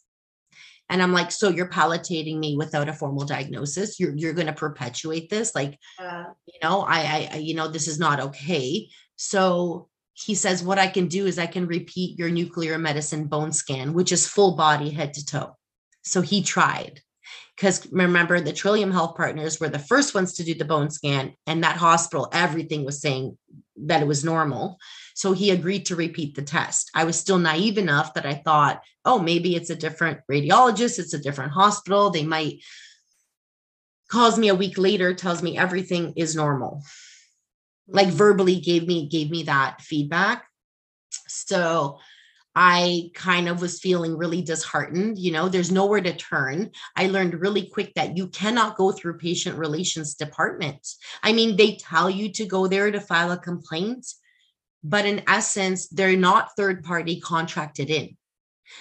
And 0.90 1.02
i'm 1.02 1.12
like 1.12 1.30
so 1.30 1.48
you're 1.48 1.68
palliating 1.68 2.38
me 2.38 2.56
without 2.56 2.88
a 2.88 2.92
formal 2.92 3.24
diagnosis? 3.24 3.98
You're 3.98 4.14
you're 4.14 4.34
going 4.34 4.48
to 4.48 4.52
perpetuate 4.52 5.30
this? 5.30 5.54
Like 5.54 5.78
uh, 5.98 6.24
you 6.46 6.58
know 6.62 6.82
I, 6.82 7.30
I 7.32 7.36
you 7.36 7.54
know 7.54 7.68
this 7.68 7.88
is 7.88 7.98
not 7.98 8.20
okay. 8.20 8.90
So 9.16 9.88
he 10.12 10.34
says 10.34 10.62
what 10.62 10.78
i 10.78 10.86
can 10.86 11.06
do 11.06 11.24
is 11.24 11.38
i 11.38 11.46
can 11.46 11.66
repeat 11.66 12.18
your 12.18 12.28
nuclear 12.28 12.76
medicine 12.78 13.26
bone 13.26 13.52
scan 13.52 13.94
which 13.94 14.12
is 14.12 14.26
full 14.26 14.56
body 14.56 14.90
head 14.90 15.14
to 15.14 15.24
toe. 15.24 15.56
So 16.02 16.20
he 16.20 16.42
tried. 16.42 17.00
Because 17.56 17.86
remember 17.92 18.40
the 18.40 18.54
trillium 18.54 18.90
health 18.90 19.16
partners 19.16 19.60
were 19.60 19.68
the 19.68 19.78
first 19.78 20.14
ones 20.14 20.32
to 20.34 20.44
do 20.44 20.54
the 20.54 20.64
bone 20.64 20.90
scan 20.90 21.34
and 21.46 21.62
that 21.62 21.76
hospital 21.76 22.28
everything 22.32 22.84
was 22.84 23.00
saying 23.00 23.36
that 23.76 24.02
it 24.02 24.06
was 24.06 24.24
normal 24.24 24.78
so 25.20 25.34
he 25.34 25.50
agreed 25.50 25.84
to 25.84 25.96
repeat 25.96 26.34
the 26.34 26.40
test. 26.40 26.90
I 26.94 27.04
was 27.04 27.14
still 27.14 27.38
naive 27.38 27.76
enough 27.76 28.14
that 28.14 28.24
I 28.24 28.36
thought, 28.36 28.80
oh, 29.04 29.18
maybe 29.18 29.54
it's 29.54 29.68
a 29.68 29.76
different 29.76 30.20
radiologist, 30.32 30.98
it's 30.98 31.12
a 31.12 31.18
different 31.18 31.52
hospital. 31.52 32.08
They 32.08 32.24
might 32.24 32.62
calls 34.10 34.38
me 34.38 34.48
a 34.48 34.54
week 34.54 34.78
later, 34.78 35.12
tells 35.12 35.42
me 35.42 35.58
everything 35.58 36.14
is 36.16 36.34
normal. 36.34 36.82
Like 37.86 38.06
mm-hmm. 38.06 38.16
verbally 38.16 38.60
gave 38.60 38.86
me 38.86 39.10
gave 39.10 39.30
me 39.30 39.42
that 39.42 39.82
feedback. 39.82 40.46
So 41.28 41.98
I 42.56 43.10
kind 43.12 43.46
of 43.46 43.60
was 43.60 43.78
feeling 43.78 44.16
really 44.16 44.40
disheartened. 44.40 45.18
You 45.18 45.32
know, 45.32 45.50
there's 45.50 45.70
nowhere 45.70 46.00
to 46.00 46.16
turn. 46.16 46.70
I 46.96 47.08
learned 47.08 47.42
really 47.42 47.66
quick 47.66 47.92
that 47.96 48.16
you 48.16 48.28
cannot 48.28 48.78
go 48.78 48.90
through 48.90 49.18
patient 49.18 49.58
relations 49.58 50.14
department. 50.14 50.88
I 51.22 51.34
mean, 51.34 51.58
they 51.58 51.76
tell 51.76 52.08
you 52.08 52.32
to 52.32 52.46
go 52.46 52.68
there 52.68 52.90
to 52.90 53.00
file 53.02 53.32
a 53.32 53.38
complaint, 53.38 54.06
but 54.82 55.06
in 55.06 55.22
essence 55.28 55.88
they're 55.88 56.16
not 56.16 56.50
third 56.56 56.82
party 56.84 57.20
contracted 57.20 57.90
in 57.90 58.16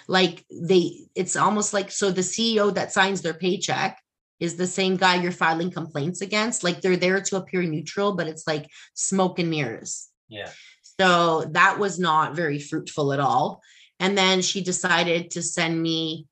like 0.07 0.45
they 0.51 1.07
it's 1.15 1.35
almost 1.35 1.73
like 1.73 1.91
so 1.91 2.11
the 2.11 2.21
ceo 2.21 2.73
that 2.73 2.91
signs 2.91 3.21
their 3.21 3.33
paycheck 3.33 3.99
is 4.39 4.55
the 4.55 4.67
same 4.67 4.95
guy 4.95 5.15
you're 5.15 5.31
filing 5.31 5.71
complaints 5.71 6.21
against 6.21 6.63
like 6.63 6.81
they're 6.81 6.97
there 6.97 7.21
to 7.21 7.35
appear 7.35 7.63
neutral 7.63 8.13
but 8.13 8.27
it's 8.27 8.47
like 8.47 8.67
smoke 8.93 9.39
and 9.39 9.49
mirrors 9.49 10.09
yeah 10.27 10.49
so 10.81 11.45
that 11.51 11.79
was 11.79 11.99
not 11.99 12.35
very 12.35 12.59
fruitful 12.59 13.13
at 13.13 13.19
all 13.19 13.61
and 13.99 14.17
then 14.17 14.41
she 14.41 14.61
decided 14.61 15.31
to 15.31 15.41
send 15.41 15.81
me 15.81 16.27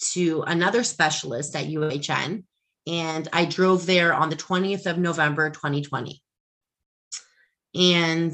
to 0.00 0.42
another 0.46 0.82
specialist 0.82 1.54
at 1.54 1.66
UHN. 1.66 2.44
And 2.86 3.28
I 3.32 3.44
drove 3.44 3.86
there 3.86 4.14
on 4.14 4.30
the 4.30 4.36
20th 4.36 4.86
of 4.86 4.98
November, 4.98 5.50
2020. 5.50 6.22
And 7.74 8.32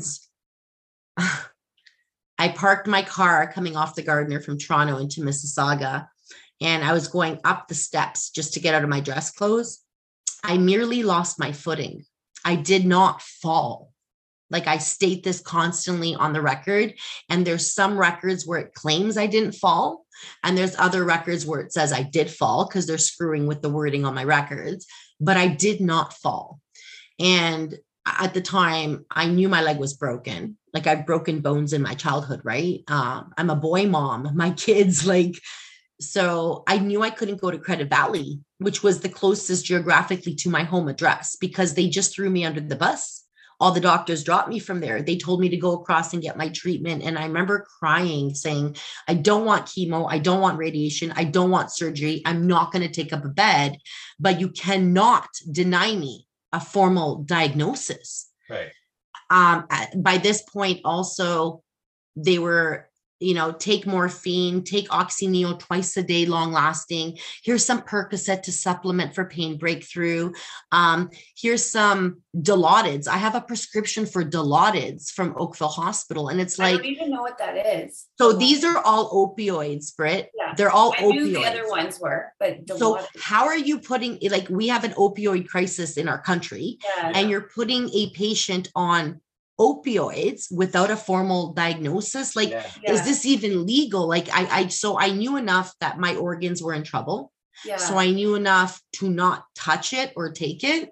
I 2.39 2.49
parked 2.49 2.87
my 2.87 3.03
car 3.03 3.51
coming 3.53 3.77
off 3.77 3.95
the 3.95 4.03
Gardiner 4.03 4.41
from 4.41 4.59
Toronto 4.59 4.99
into 4.99 5.23
Mississauga. 5.23 6.09
And 6.61 6.85
I 6.85 6.93
was 6.93 7.09
going 7.09 7.39
up 7.45 7.69
the 7.69 7.75
steps 7.75 8.31
just 8.31 8.55
to 8.55 8.61
get 8.61 8.75
out 8.75 8.83
of 8.83 8.89
my 8.89 9.01
dress 9.01 9.31
clothes. 9.31 9.83
I 10.43 10.59
merely 10.59 11.03
lost 11.03 11.39
my 11.39 11.53
footing. 11.53 12.05
I 12.45 12.57
did 12.57 12.87
not 12.87 13.21
fall. 13.21 13.93
Like 14.49 14.67
I 14.67 14.79
state 14.79 15.25
this 15.25 15.41
constantly 15.41 16.15
on 16.15 16.33
the 16.33 16.41
record. 16.41 16.95
And 17.29 17.45
there's 17.45 17.75
some 17.75 17.99
records 17.99 18.47
where 18.47 18.61
it 18.61 18.75
claims 18.75 19.17
I 19.17 19.27
didn't 19.27 19.53
fall. 19.53 20.07
And 20.43 20.57
there's 20.57 20.79
other 20.79 21.05
records 21.05 21.45
where 21.45 21.61
it 21.61 21.73
says 21.73 21.93
I 21.93 22.03
did 22.03 22.31
fall 22.31 22.67
because 22.67 22.87
they're 22.87 22.97
screwing 22.97 23.47
with 23.47 23.61
the 23.61 23.71
wording 23.71 24.05
on 24.05 24.15
my 24.15 24.25
records. 24.25 24.87
But 25.21 25.37
I 25.37 25.49
did 25.49 25.81
not 25.81 26.15
fall. 26.15 26.61
And 27.19 27.77
at 28.07 28.35
the 28.35 28.41
time, 28.41 29.05
I 29.11 29.27
knew 29.27 29.49
my 29.49 29.63
leg 29.63 29.79
was 29.79 29.95
broken. 29.95 30.59
Like 30.77 30.87
I've 30.87 31.07
broken 31.07 31.41
bones 31.41 31.73
in 31.73 31.81
my 31.81 31.95
childhood, 31.95 32.43
right? 32.45 32.85
Um, 32.89 33.33
I'm 33.39 33.49
a 33.51 33.57
boy 33.57 33.87
mom. 33.87 34.31
My 34.37 34.51
kids, 34.51 35.07
like, 35.07 35.41
so 36.01 36.65
I 36.67 36.77
knew 36.77 37.03
I 37.03 37.09
couldn't 37.09 37.41
go 37.41 37.51
to 37.51 37.59
Credit 37.59 37.89
Valley, 37.89 38.41
which 38.59 38.83
was 38.83 39.01
the 39.01 39.09
closest 39.09 39.65
geographically 39.65 40.35
to 40.35 40.51
my 40.51 40.63
home 40.63 40.89
address 40.89 41.37
because 41.41 41.73
they 41.73 41.89
just 41.89 42.15
threw 42.15 42.29
me 42.29 42.45
under 42.45 42.61
the 42.61 42.77
bus 42.77 43.27
all 43.59 43.73
the 43.73 43.81
doctors 43.81 44.23
dropped 44.23 44.49
me 44.49 44.59
from 44.59 44.81
there. 44.81 45.01
They 45.01 45.17
told 45.17 45.41
me 45.41 45.49
to 45.49 45.57
go 45.57 45.73
across 45.73 46.13
and 46.13 46.23
get 46.23 46.37
my 46.37 46.51
treatment. 46.51 47.03
And 47.03 47.19
I 47.19 47.25
remember 47.25 47.67
crying, 47.79 48.35
saying, 48.35 48.77
I 49.09 49.15
don't 49.15 49.47
want 49.47 49.67
chemo. 49.67 50.07
I 50.11 50.19
don't 50.19 50.43
want 50.43 50.59
radiation. 50.59 51.13
I 51.17 51.25
don't 51.25 51.51
want 51.51 51.73
surgery. 51.73 52.23
I'm 52.27 52.47
not 52.47 52.71
going 52.71 52.87
to 52.87 52.93
take 52.93 53.13
up 53.13 53.25
a 53.25 53.29
bed, 53.29 53.79
but 54.21 54.41
you 54.41 54.51
cannot 54.51 55.29
deny 55.51 55.97
me 55.97 56.27
a 56.53 56.61
formal 56.61 57.23
diagnosis. 57.23 58.31
Right. 58.51 58.73
Um, 59.31 59.67
by 59.97 60.19
this 60.19 60.43
point, 60.43 60.81
also, 60.85 61.63
they 62.17 62.39
were 62.39 62.89
you 63.21 63.35
know, 63.35 63.53
take 63.53 63.87
morphine, 63.87 64.63
take 64.63 64.89
Oxyneo 64.89 65.59
twice 65.59 65.97
a 65.97 66.03
day, 66.03 66.27
long 66.27 66.53
lasting. 66.53 67.19
Here's 67.43 67.65
some 67.65 67.83
Percocet 67.83 68.43
to 68.43 68.53
supplement 68.53 69.15
for 69.15 69.25
pain 69.25 69.57
breakthrough. 69.57 70.33
Um, 70.71 71.11
here's 71.37 71.65
some 71.65 72.23
Dilaudids. 72.37 73.09
I 73.09 73.17
have 73.17 73.35
a 73.35 73.41
prescription 73.41 74.05
for 74.05 74.23
Dilaudids 74.23 75.11
from 75.11 75.35
Oakville 75.39 75.69
Hospital, 75.69 76.29
and 76.29 76.41
it's 76.41 76.59
like 76.59 76.75
I 76.75 76.77
don't 76.77 76.87
even 76.87 77.11
know 77.11 77.23
what 77.23 77.39
that 77.39 77.67
is. 77.67 78.07
So 78.19 78.33
these 78.35 78.65
are 78.65 78.79
all 78.79 79.11
opioids, 79.11 79.97
Britt. 79.97 80.31
Yeah, 80.35 80.55
they're 80.55 80.71
all 80.71 80.93
I 80.93 81.03
opioids. 81.03 81.13
Knew 81.13 81.33
the 81.33 81.47
other 81.47 81.69
ones 81.69 81.99
were, 81.99 82.33
but 82.39 82.67
Dilaudid. 82.67 82.79
so 82.79 83.01
how 83.19 83.47
are 83.47 83.57
you 83.57 83.79
putting 83.79 84.19
like 84.31 84.49
we 84.51 84.69
have 84.69 84.85
an 84.85 84.93
opioid 84.93 85.49
crisis 85.49 85.97
in 85.97 86.09
our 86.09 86.21
country, 86.21 86.79
yeah, 86.99 87.13
and 87.15 87.31
you're 87.31 87.49
putting 87.55 87.89
a 87.95 88.11
patient 88.11 88.71
on 88.75 89.21
opioids 89.59 90.47
without 90.53 90.91
a 90.91 90.97
formal 90.97 91.53
diagnosis? 91.53 92.37
Like 92.37 92.51
yeah. 92.51 92.67
is 92.87 93.05
this 93.05 93.25
even 93.25 93.67
legal? 93.67 94.09
Like 94.09 94.29
I, 94.33 94.47
I 94.47 94.67
so 94.69 94.99
i 94.99 95.11
knew 95.11 95.37
enough 95.37 95.75
that 95.81 95.99
my 95.99 96.17
organs 96.17 96.63
were 96.63 96.75
in 96.75 96.83
trouble. 96.83 97.33
Yeah. 97.65 97.79
so 97.79 97.97
i 97.97 98.11
knew 98.11 98.35
enough 98.35 98.81
to 98.97 99.09
not 99.09 99.45
touch 99.55 99.93
it 99.93 100.13
or 100.17 100.33
take 100.33 100.63
it. 100.63 100.91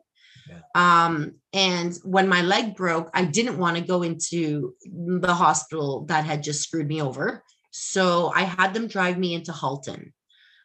Yeah. 0.48 0.60
um 0.74 1.36
and 1.52 1.94
when 2.04 2.28
my 2.28 2.42
leg 2.42 2.76
broke 2.76 3.10
i 3.14 3.24
didn't 3.24 3.58
want 3.58 3.76
to 3.76 3.82
go 3.82 4.02
into 4.02 4.74
the 4.84 5.34
hospital 5.34 6.04
that 6.06 6.24
had 6.24 6.42
just 6.42 6.62
screwed 6.62 6.88
me 6.88 7.02
over. 7.02 7.42
So 7.70 8.32
i 8.34 8.42
had 8.42 8.72
them 8.72 8.88
drive 8.88 9.18
me 9.18 9.34
into 9.34 9.52
halton 9.52 10.12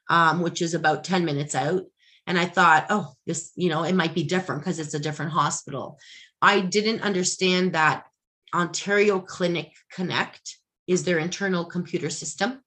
um, 0.10 0.41
which 0.41 0.62
is 0.62 0.74
about 0.74 1.03
10 1.03 1.24
minutes 1.25 1.56
out. 1.56 1.84
And 2.27 2.38
i 2.38 2.46
thought 2.46 2.86
oh 2.91 3.13
this 3.25 3.51
you 3.56 3.70
know 3.70 3.84
it 3.84 3.96
might 3.96 4.13
be 4.13 4.24
different 4.24 4.62
because 4.62 4.77
it's 4.77 4.94
a 4.94 5.00
different 5.00 5.32
hospital 5.32 5.98
I 6.41 6.62
didn't 6.62 7.01
understand 7.01 7.74
that 7.74 8.05
Ontario 8.53 9.19
Clinic 9.19 9.74
Connect 9.91 10.58
is 10.88 11.03
their 11.03 11.19
internal 11.19 11.65
computer 11.65 12.10
system. 12.10 12.62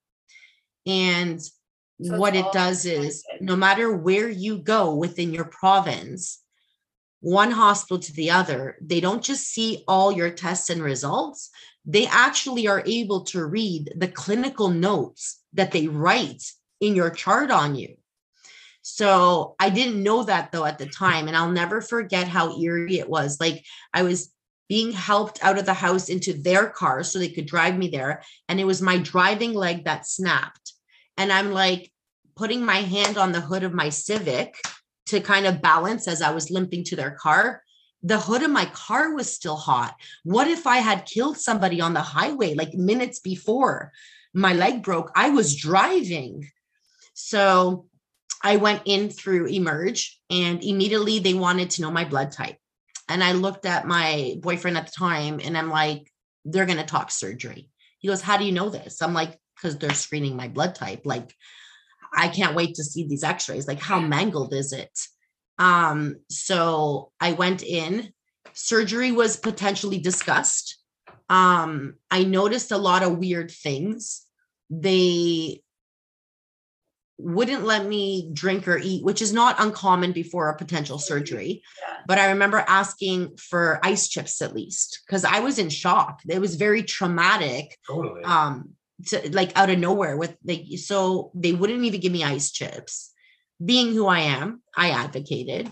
And 0.87 1.41
so 1.43 2.19
what 2.19 2.37
it 2.37 2.47
does 2.53 2.85
is 2.85 3.25
no 3.41 3.57
matter 3.57 3.93
where 3.93 4.29
you 4.29 4.59
go 4.59 4.95
within 4.95 5.33
your 5.33 5.45
province, 5.45 6.41
one 7.21 7.53
hospital 7.53 8.01
to 8.01 8.13
the 8.13 8.31
other, 8.31 8.77
they 8.81 9.01
don't 9.01 9.23
just 9.23 9.47
see 9.49 9.85
all 9.87 10.11
your 10.13 10.31
tests 10.31 10.71
and 10.71 10.83
results, 10.83 11.51
they 11.85 12.07
actually 12.07 12.67
are 12.67 12.83
able 12.87 13.23
to 13.25 13.45
read 13.45 13.93
the 13.97 14.09
clinical 14.09 14.69
notes 14.69 15.41
that 15.53 15.71
they 15.73 15.89
write 15.89 16.43
in 16.81 16.97
your 16.97 17.11
chart 17.11 17.51
on 17.51 17.77
you. 17.77 17.97
So 18.83 19.55
I 19.59 19.71
didn't 19.71 20.03
know 20.03 20.25
that 20.25 20.53
though 20.53 20.65
at 20.65 20.79
the 20.79 20.87
time. 20.87 21.29
And 21.29 21.37
I'll 21.37 21.51
never 21.51 21.81
forget 21.81 22.29
how 22.29 22.59
eerie 22.61 22.99
it 22.99 23.09
was. 23.09 23.41
Like 23.41 23.65
I 23.95 24.03
was 24.03 24.33
being 24.69 24.93
helped 24.93 25.43
out 25.45 25.59
of 25.59 25.67
the 25.67 25.75
house 25.75 26.09
into 26.09 26.33
their 26.33 26.69
car 26.69 27.03
so 27.03 27.19
they 27.19 27.29
could 27.29 27.47
drive 27.47 27.77
me 27.77 27.89
there. 27.89 28.23
And 28.49 28.59
it 28.59 28.65
was 28.65 28.83
my 28.83 28.99
driving 28.99 29.55
leg 29.55 29.85
that 29.85 30.07
snapped. 30.07 30.73
And 31.17 31.33
I'm 31.33 31.53
like 31.53 31.93
putting 32.37 32.65
my 32.65 32.79
hand 32.79 33.19
on 33.19 33.33
the 33.33 33.41
hood 33.41 33.63
of 33.63 33.75
my 33.75 33.89
Civic 33.89 34.57
to 35.07 35.21
kind 35.21 35.47
of 35.47 35.63
balance 35.63 36.09
as 36.09 36.23
I 36.23 36.31
was 36.31 36.51
limping 36.51 36.85
to 36.85 36.97
their 36.97 37.11
car. 37.11 37.63
The 38.03 38.19
hood 38.19 38.43
of 38.43 38.51
my 38.51 38.65
car 38.67 39.15
was 39.15 39.33
still 39.33 39.57
hot. 39.57 39.95
What 40.25 40.49
if 40.49 40.67
I 40.67 40.79
had 40.79 41.07
killed 41.07 41.37
somebody 41.37 41.81
on 41.81 41.93
the 41.93 42.01
highway 42.01 42.55
like 42.55 42.75
minutes 42.75 43.21
before 43.21 43.93
my 44.33 44.55
leg 44.55 44.83
broke? 44.83 45.13
I 45.15 45.31
was 45.31 45.55
driving. 45.55 46.51
So 47.15 47.87
I 48.43 48.57
went 48.57 48.83
in 48.85 49.09
through 49.09 49.47
Emerge 49.47 50.21
and 50.31 50.63
immediately 50.63 51.19
they 51.19 51.35
wanted 51.35 51.71
to 51.71 51.83
know 51.83 51.91
my 51.91 52.05
blood 52.05 52.33
type. 52.33 52.57
And 53.09 53.23
I 53.23 53.33
looked 53.33 53.67
at 53.67 53.87
my 53.87 54.37
boyfriend 54.41 54.77
at 54.77 54.87
the 54.87 54.93
time 54.93 55.41
and 55.43 55.57
I'm 55.57 55.71
like, 55.71 56.11
they're 56.45 56.67
going 56.67 56.79
to 56.79 56.85
talk 56.85 57.11
surgery. 57.11 57.69
He 57.99 58.09
goes, 58.09 58.21
How 58.21 58.37
do 58.37 58.45
you 58.45 58.53
know 58.53 58.69
this? 58.69 59.01
I'm 59.01 59.15
like, 59.15 59.39
Because 59.57 59.79
they're 59.79 59.95
screening 59.95 60.37
my 60.37 60.49
blood 60.49 60.75
type. 60.75 61.03
Like, 61.05 61.35
I 62.15 62.29
can't 62.29 62.57
wait 62.57 62.75
to 62.75 62.85
see 62.85 63.07
these 63.07 63.25
x 63.25 63.49
rays. 63.49 63.69
Like, 63.69 63.81
how 63.81 64.01
mangled 64.01 64.53
is 64.53 64.73
it? 64.73 64.99
Um, 65.59 66.17
so 66.29 67.13
I 67.21 67.33
went 67.33 67.63
in. 67.63 68.13
Surgery 68.53 69.13
was 69.13 69.37
potentially 69.37 69.99
discussed. 69.99 70.79
Um, 71.29 71.95
I 72.11 72.25
noticed 72.25 72.73
a 72.73 72.79
lot 72.79 73.03
of 73.03 73.19
weird 73.19 73.51
things. 73.51 74.27
They 74.69 75.63
wouldn't 77.23 77.65
let 77.65 77.87
me 77.87 78.31
drink 78.33 78.67
or 78.67 78.79
eat, 78.79 79.05
which 79.05 79.23
is 79.23 79.33
not 79.33 79.57
uncommon 79.59 80.13
before 80.13 80.49
a 80.49 80.57
potential 80.57 80.99
surgery. 80.99 81.63
Yeah. 81.81 81.97
But 82.07 82.19
I 82.19 82.31
remember 82.31 82.65
asking 82.67 83.37
for 83.37 83.81
ice 83.83 84.09
chips 84.09 84.43
at 84.43 84.55
least 84.55 85.03
because 85.07 85.25
I 85.25 85.41
was 85.41 85.59
in 85.59 85.71
shock. 85.71 86.21
It 86.29 86.41
was 86.41 86.57
very 86.57 86.83
traumatic. 86.83 87.79
Totally. 87.87 88.25
Um, 88.25 88.71
to, 89.07 89.35
like 89.35 89.57
out 89.57 89.71
of 89.71 89.79
nowhere 89.79 90.17
with 90.17 90.37
like 90.45 90.65
so 90.77 91.33
they 91.35 91.53
wouldn't 91.53 91.85
even 91.85 92.01
give 92.01 92.13
me 92.13 92.25
ice 92.25 92.51
chips. 92.51 93.13
Being 93.65 93.93
who 93.93 94.07
I 94.07 94.21
am, 94.21 94.63
I 94.77 94.91
advocated. 94.91 95.71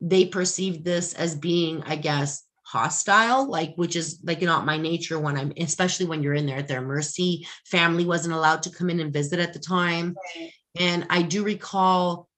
They 0.00 0.26
perceived 0.26 0.84
this 0.84 1.14
as 1.14 1.34
being, 1.34 1.82
I 1.84 1.96
guess, 1.96 2.46
hostile 2.66 3.48
like 3.48 3.74
which 3.76 3.94
is 3.94 4.18
like 4.24 4.42
not 4.42 4.66
my 4.66 4.76
nature 4.76 5.20
when 5.20 5.36
i'm 5.36 5.52
especially 5.56 6.04
when 6.04 6.20
you're 6.20 6.34
in 6.34 6.46
there 6.46 6.58
at 6.58 6.66
their 6.66 6.80
mercy 6.80 7.46
family 7.64 8.04
wasn't 8.04 8.34
allowed 8.34 8.60
to 8.60 8.70
come 8.70 8.90
in 8.90 8.98
and 8.98 9.12
visit 9.12 9.38
at 9.38 9.52
the 9.52 9.58
time 9.60 10.16
right. 10.36 10.50
And 10.78 11.06
I 11.10 11.22
do 11.22 11.42
recall 11.42 12.28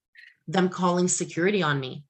them 0.47 0.69
calling 0.69 1.09
security 1.09 1.63
on 1.63 1.79
me. 1.79 2.05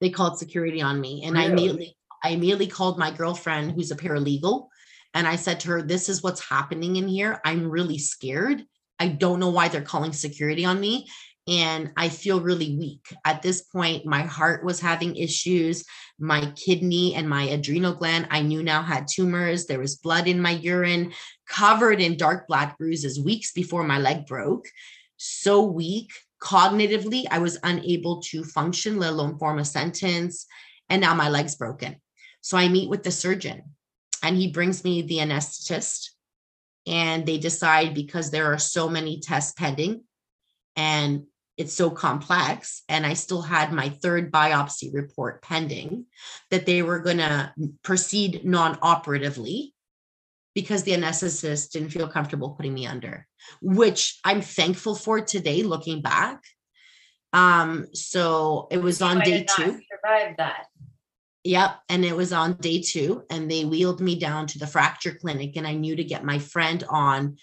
They 0.00 0.10
called 0.10 0.38
security 0.38 0.80
on 0.80 1.00
me. 1.00 1.24
And 1.24 1.34
really? 1.34 1.46
I 1.46 1.50
immediately 1.50 1.96
I 2.22 2.30
immediately 2.30 2.66
called 2.66 2.98
my 2.98 3.10
girlfriend 3.10 3.72
who's 3.72 3.90
a 3.90 3.96
paralegal 3.96 4.68
and 5.14 5.26
I 5.26 5.36
said 5.36 5.60
to 5.60 5.68
her, 5.70 5.82
This 5.82 6.08
is 6.08 6.22
what's 6.22 6.48
happening 6.48 6.96
in 6.96 7.08
here. 7.08 7.40
I'm 7.44 7.70
really 7.70 7.98
scared. 7.98 8.64
I 8.98 9.08
don't 9.08 9.40
know 9.40 9.50
why 9.50 9.68
they're 9.68 9.82
calling 9.82 10.12
security 10.12 10.64
on 10.64 10.80
me. 10.80 11.06
And 11.46 11.92
I 11.96 12.10
feel 12.10 12.42
really 12.42 12.76
weak. 12.76 13.06
At 13.24 13.40
this 13.40 13.62
point, 13.62 14.04
my 14.04 14.20
heart 14.20 14.64
was 14.64 14.80
having 14.80 15.16
issues. 15.16 15.82
My 16.18 16.52
kidney 16.56 17.14
and 17.14 17.26
my 17.26 17.44
adrenal 17.44 17.94
gland, 17.94 18.28
I 18.30 18.42
knew 18.42 18.62
now 18.62 18.82
had 18.82 19.06
tumors. 19.08 19.64
There 19.64 19.78
was 19.78 19.96
blood 19.96 20.28
in 20.28 20.42
my 20.42 20.50
urine, 20.50 21.12
covered 21.48 22.02
in 22.02 22.18
dark 22.18 22.46
black 22.48 22.76
bruises 22.76 23.18
weeks 23.18 23.52
before 23.52 23.84
my 23.84 23.98
leg 23.98 24.26
broke 24.26 24.66
so 25.18 25.62
weak 25.62 26.10
cognitively 26.40 27.24
i 27.30 27.38
was 27.38 27.58
unable 27.64 28.22
to 28.22 28.44
function 28.44 28.98
let 28.98 29.10
alone 29.10 29.38
form 29.38 29.58
a 29.58 29.64
sentence 29.64 30.46
and 30.88 31.02
now 31.02 31.14
my 31.14 31.28
leg's 31.28 31.56
broken. 31.56 31.96
So 32.40 32.56
i 32.56 32.68
meet 32.68 32.88
with 32.88 33.02
the 33.02 33.10
surgeon 33.10 33.74
and 34.22 34.36
he 34.36 34.50
brings 34.50 34.84
me 34.84 35.02
the 35.02 35.18
anesthetist 35.18 36.10
and 36.86 37.26
they 37.26 37.38
decide 37.38 37.94
because 37.94 38.30
there 38.30 38.52
are 38.52 38.58
so 38.58 38.88
many 38.88 39.20
tests 39.20 39.52
pending 39.52 40.04
and 40.76 41.24
it's 41.56 41.74
so 41.74 41.90
complex 41.90 42.82
and 42.88 43.04
i 43.04 43.14
still 43.14 43.42
had 43.42 43.72
my 43.72 43.88
third 43.88 44.32
biopsy 44.32 44.94
report 44.94 45.42
pending 45.42 46.06
that 46.50 46.66
they 46.66 46.82
were 46.82 47.00
going 47.00 47.18
to 47.18 47.52
proceed 47.82 48.44
non-operatively 48.44 49.74
because 50.54 50.84
the 50.84 50.92
anesthetist 50.92 51.70
didn't 51.70 51.90
feel 51.90 52.08
comfortable 52.08 52.50
putting 52.50 52.74
me 52.74 52.86
under 52.86 53.26
which 53.60 54.18
I'm 54.24 54.40
thankful 54.40 54.94
for 54.94 55.20
today 55.20 55.62
looking 55.62 56.02
back. 56.02 56.42
Um, 57.32 57.86
so 57.92 58.68
it 58.70 58.78
was 58.78 59.02
on 59.02 59.20
day 59.20 59.44
two. 59.44 59.80
Survived 59.90 60.38
that. 60.38 60.66
Yep. 61.44 61.78
And 61.88 62.04
it 62.04 62.16
was 62.16 62.32
on 62.32 62.54
day 62.54 62.82
two, 62.82 63.22
and 63.30 63.50
they 63.50 63.64
wheeled 63.64 64.00
me 64.00 64.18
down 64.18 64.46
to 64.48 64.58
the 64.58 64.66
fracture 64.66 65.14
clinic. 65.14 65.56
And 65.56 65.66
I 65.66 65.74
knew 65.74 65.96
to 65.96 66.04
get 66.04 66.24
my 66.24 66.38
friend 66.38 66.84
on 66.88 67.36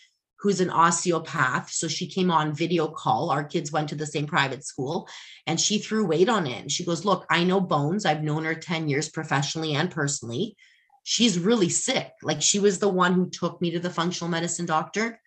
who's 0.45 0.61
an 0.61 0.69
osteopath. 0.69 1.71
So 1.71 1.87
she 1.87 2.07
came 2.07 2.29
on 2.29 2.53
video 2.53 2.87
call. 2.87 3.31
Our 3.31 3.43
kids 3.43 3.71
went 3.71 3.89
to 3.89 3.95
the 3.95 4.05
same 4.05 4.27
private 4.27 4.63
school 4.63 5.09
and 5.47 5.59
she 5.59 5.79
threw 5.79 6.05
weight 6.05 6.29
on 6.29 6.45
it. 6.45 6.61
And 6.61 6.71
she 6.71 6.85
goes, 6.85 7.03
Look, 7.03 7.25
I 7.31 7.43
know 7.43 7.59
Bones. 7.59 8.05
I've 8.05 8.23
known 8.23 8.43
her 8.43 8.53
10 8.53 8.87
years 8.87 9.09
professionally 9.09 9.73
and 9.73 9.89
personally. 9.89 10.55
She's 11.03 11.39
really 11.39 11.69
sick. 11.69 12.11
Like 12.21 12.43
she 12.43 12.59
was 12.59 12.77
the 12.77 12.89
one 12.89 13.13
who 13.13 13.29
took 13.29 13.59
me 13.59 13.71
to 13.71 13.79
the 13.79 13.89
functional 13.89 14.29
medicine 14.29 14.67
doctor. 14.67 15.19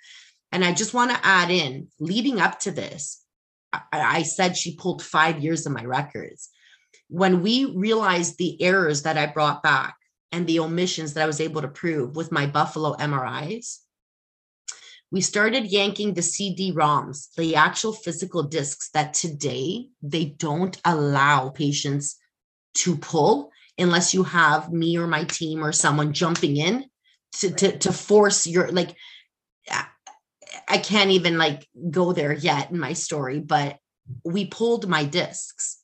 And 0.53 0.65
I 0.65 0.73
just 0.73 0.95
want 0.95 1.11
to 1.11 1.27
add 1.27 1.51
in 1.51 1.89
leading 2.01 2.41
up 2.41 2.61
to 2.61 2.71
this, 2.71 3.23
I, 3.73 3.83
I 3.93 4.23
said 4.23 4.57
she 4.57 4.77
pulled 4.77 5.03
five 5.03 5.43
years 5.43 5.67
of 5.67 5.73
my 5.73 5.85
records. 5.85 6.49
When 7.09 7.43
we 7.43 7.67
realized 7.67 8.39
the 8.39 8.61
errors 8.63 9.03
that 9.03 9.19
I 9.19 9.27
brought 9.27 9.63
back 9.63 9.97
and 10.33 10.47
the 10.47 10.61
omissions 10.61 11.15
that 11.15 11.23
I 11.23 11.27
was 11.27 11.41
able 11.41 11.63
to 11.63 11.69
prove 11.69 12.17
with 12.17 12.33
my 12.33 12.47
Buffalo 12.47 12.95
MRIs, 12.95 13.79
we 15.11 15.21
started 15.23 15.73
yanking 15.73 16.13
the 16.13 16.23
CD-ROMs, 16.23 17.35
the 17.35 17.57
actual 17.57 17.95
physical 17.95 18.43
discs 18.43 18.91
that 18.91 19.15
today 19.15 19.89
they 20.03 20.27
don't 20.27 20.79
allow 20.85 21.49
patients 21.49 22.17
to 22.75 22.97
pull 22.97 23.51
unless 23.79 24.13
you 24.13 24.23
have 24.25 24.71
me 24.71 24.99
or 24.99 25.07
my 25.07 25.25
team 25.25 25.65
or 25.65 25.73
someone 25.73 26.13
jumping 26.13 26.57
in 26.59 26.85
to, 27.33 27.51
to, 27.51 27.79
to 27.79 27.93
force 27.93 28.47
your 28.47 28.71
like 28.71 28.95
I 30.69 30.79
can't 30.79 31.11
even 31.11 31.39
like 31.39 31.67
go 31.91 32.13
there 32.13 32.33
yet 32.33 32.71
in 32.71 32.79
my 32.79 32.93
story, 32.93 33.41
but 33.41 33.79
we 34.25 34.47
pulled 34.47 34.89
my 34.89 35.05
discs. 35.05 35.79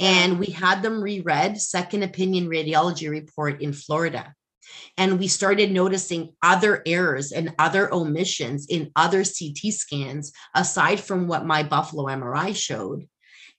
And 0.00 0.40
we 0.40 0.46
had 0.46 0.82
them 0.82 1.00
reread 1.00 1.60
second 1.60 2.02
opinion 2.02 2.48
radiology 2.48 3.08
report 3.08 3.62
in 3.62 3.72
Florida. 3.72 4.34
And 4.96 5.18
we 5.18 5.28
started 5.28 5.70
noticing 5.70 6.34
other 6.42 6.82
errors 6.86 7.30
and 7.30 7.54
other 7.58 7.92
omissions 7.92 8.66
in 8.68 8.90
other 8.96 9.22
CT 9.22 9.72
scans 9.72 10.32
aside 10.54 10.98
from 10.98 11.28
what 11.28 11.46
my 11.46 11.62
Buffalo 11.62 12.06
MRI 12.06 12.56
showed. 12.56 13.06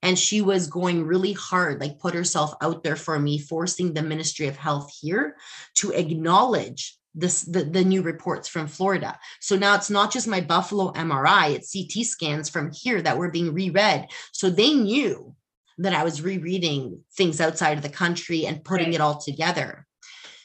And 0.02 0.20
she 0.20 0.42
was 0.42 0.68
going 0.68 1.06
really 1.06 1.34
hard, 1.34 1.80
like 1.80 2.00
put 2.00 2.14
herself 2.14 2.54
out 2.62 2.84
there 2.84 2.98
for 2.98 3.18
me, 3.18 3.40
forcing 3.40 3.94
the 3.94 4.04
Ministry 4.04 4.48
of 4.48 4.58
Health 4.58 4.92
here 5.00 5.38
to 5.76 5.92
acknowledge 5.92 6.98
this 7.16 7.42
the, 7.42 7.64
the 7.64 7.84
new 7.84 8.02
reports 8.02 8.48
from 8.48 8.68
Florida. 8.68 9.18
So 9.40 9.56
now 9.56 9.76
it's 9.76 9.90
not 9.90 10.12
just 10.12 10.28
my 10.28 10.42
Buffalo 10.42 10.92
MRI, 10.92 11.56
it's 11.56 11.74
CT 11.74 12.06
scans 12.06 12.50
from 12.50 12.72
here 12.72 13.02
that 13.02 13.18
were 13.18 13.32
being 13.32 13.54
reread. 13.54 14.08
So 14.34 14.50
they 14.50 14.74
knew 14.74 15.36
that 15.78 15.94
I 15.94 16.04
was 16.04 16.22
rereading 16.22 17.02
things 17.18 17.42
outside 17.42 17.78
of 17.78 17.84
the 17.84 17.90
country 17.90 18.46
and 18.46 18.64
putting 18.64 18.88
right. 18.88 18.96
it 18.96 19.02
all 19.02 19.20
together. 19.20 19.86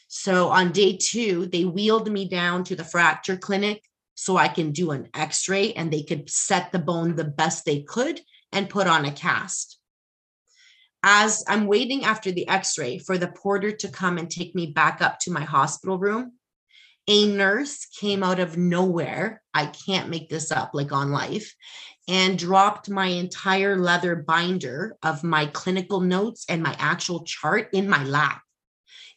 So 0.09 0.49
on 0.49 0.73
day 0.73 0.97
two, 0.97 1.47
they 1.47 1.65
wheeled 1.65 2.11
me 2.11 2.29
down 2.29 2.65
to 2.65 2.77
the 2.77 2.85
fracture 2.85 3.37
clinic 3.37 3.83
so 4.15 4.37
I 4.37 4.49
can 4.49 4.73
do 4.73 4.91
an 4.91 5.09
x 5.15 5.49
ray 5.49 5.73
and 5.73 5.93
they 5.93 6.03
could 6.03 6.29
set 6.29 6.73
the 6.73 6.79
bone 6.79 7.15
the 7.15 7.25
best 7.25 7.65
they 7.65 7.83
could 7.83 8.21
and 8.53 8.69
put 8.69 8.87
on 8.87 9.05
a 9.05 9.13
cast. 9.13 9.79
As 11.03 11.45
I'm 11.49 11.67
waiting 11.67 12.05
after 12.05 12.31
the 12.31 12.49
x 12.49 12.77
ray 12.77 12.99
for 12.99 13.17
the 13.17 13.29
porter 13.29 13.71
to 13.71 13.89
come 13.89 14.19
and 14.19 14.29
take 14.31 14.55
me 14.55 14.67
back 14.67 15.01
up 15.01 15.21
to 15.21 15.31
my 15.31 15.43
hospital 15.43 15.99
room, 15.99 16.33
a 17.07 17.27
nurse 17.27 17.87
came 17.87 18.23
out 18.23 18.41
of 18.41 18.57
nowhere. 18.57 19.43
I 19.53 19.67
can't 19.67 20.11
make 20.11 20.29
this 20.29 20.53
up, 20.53 20.71
like 20.75 20.93
on 20.93 21.11
life, 21.11 21.55
and 22.09 22.39
dropped 22.39 22.89
my 22.89 23.07
entire 23.07 23.77
leather 23.77 24.17
binder 24.17 24.97
of 25.03 25.25
my 25.25 25.47
clinical 25.47 26.01
notes 26.01 26.45
and 26.49 26.63
my 26.63 26.75
actual 26.79 27.25
chart 27.25 27.69
in 27.73 27.89
my 27.89 28.05
lap. 28.05 28.43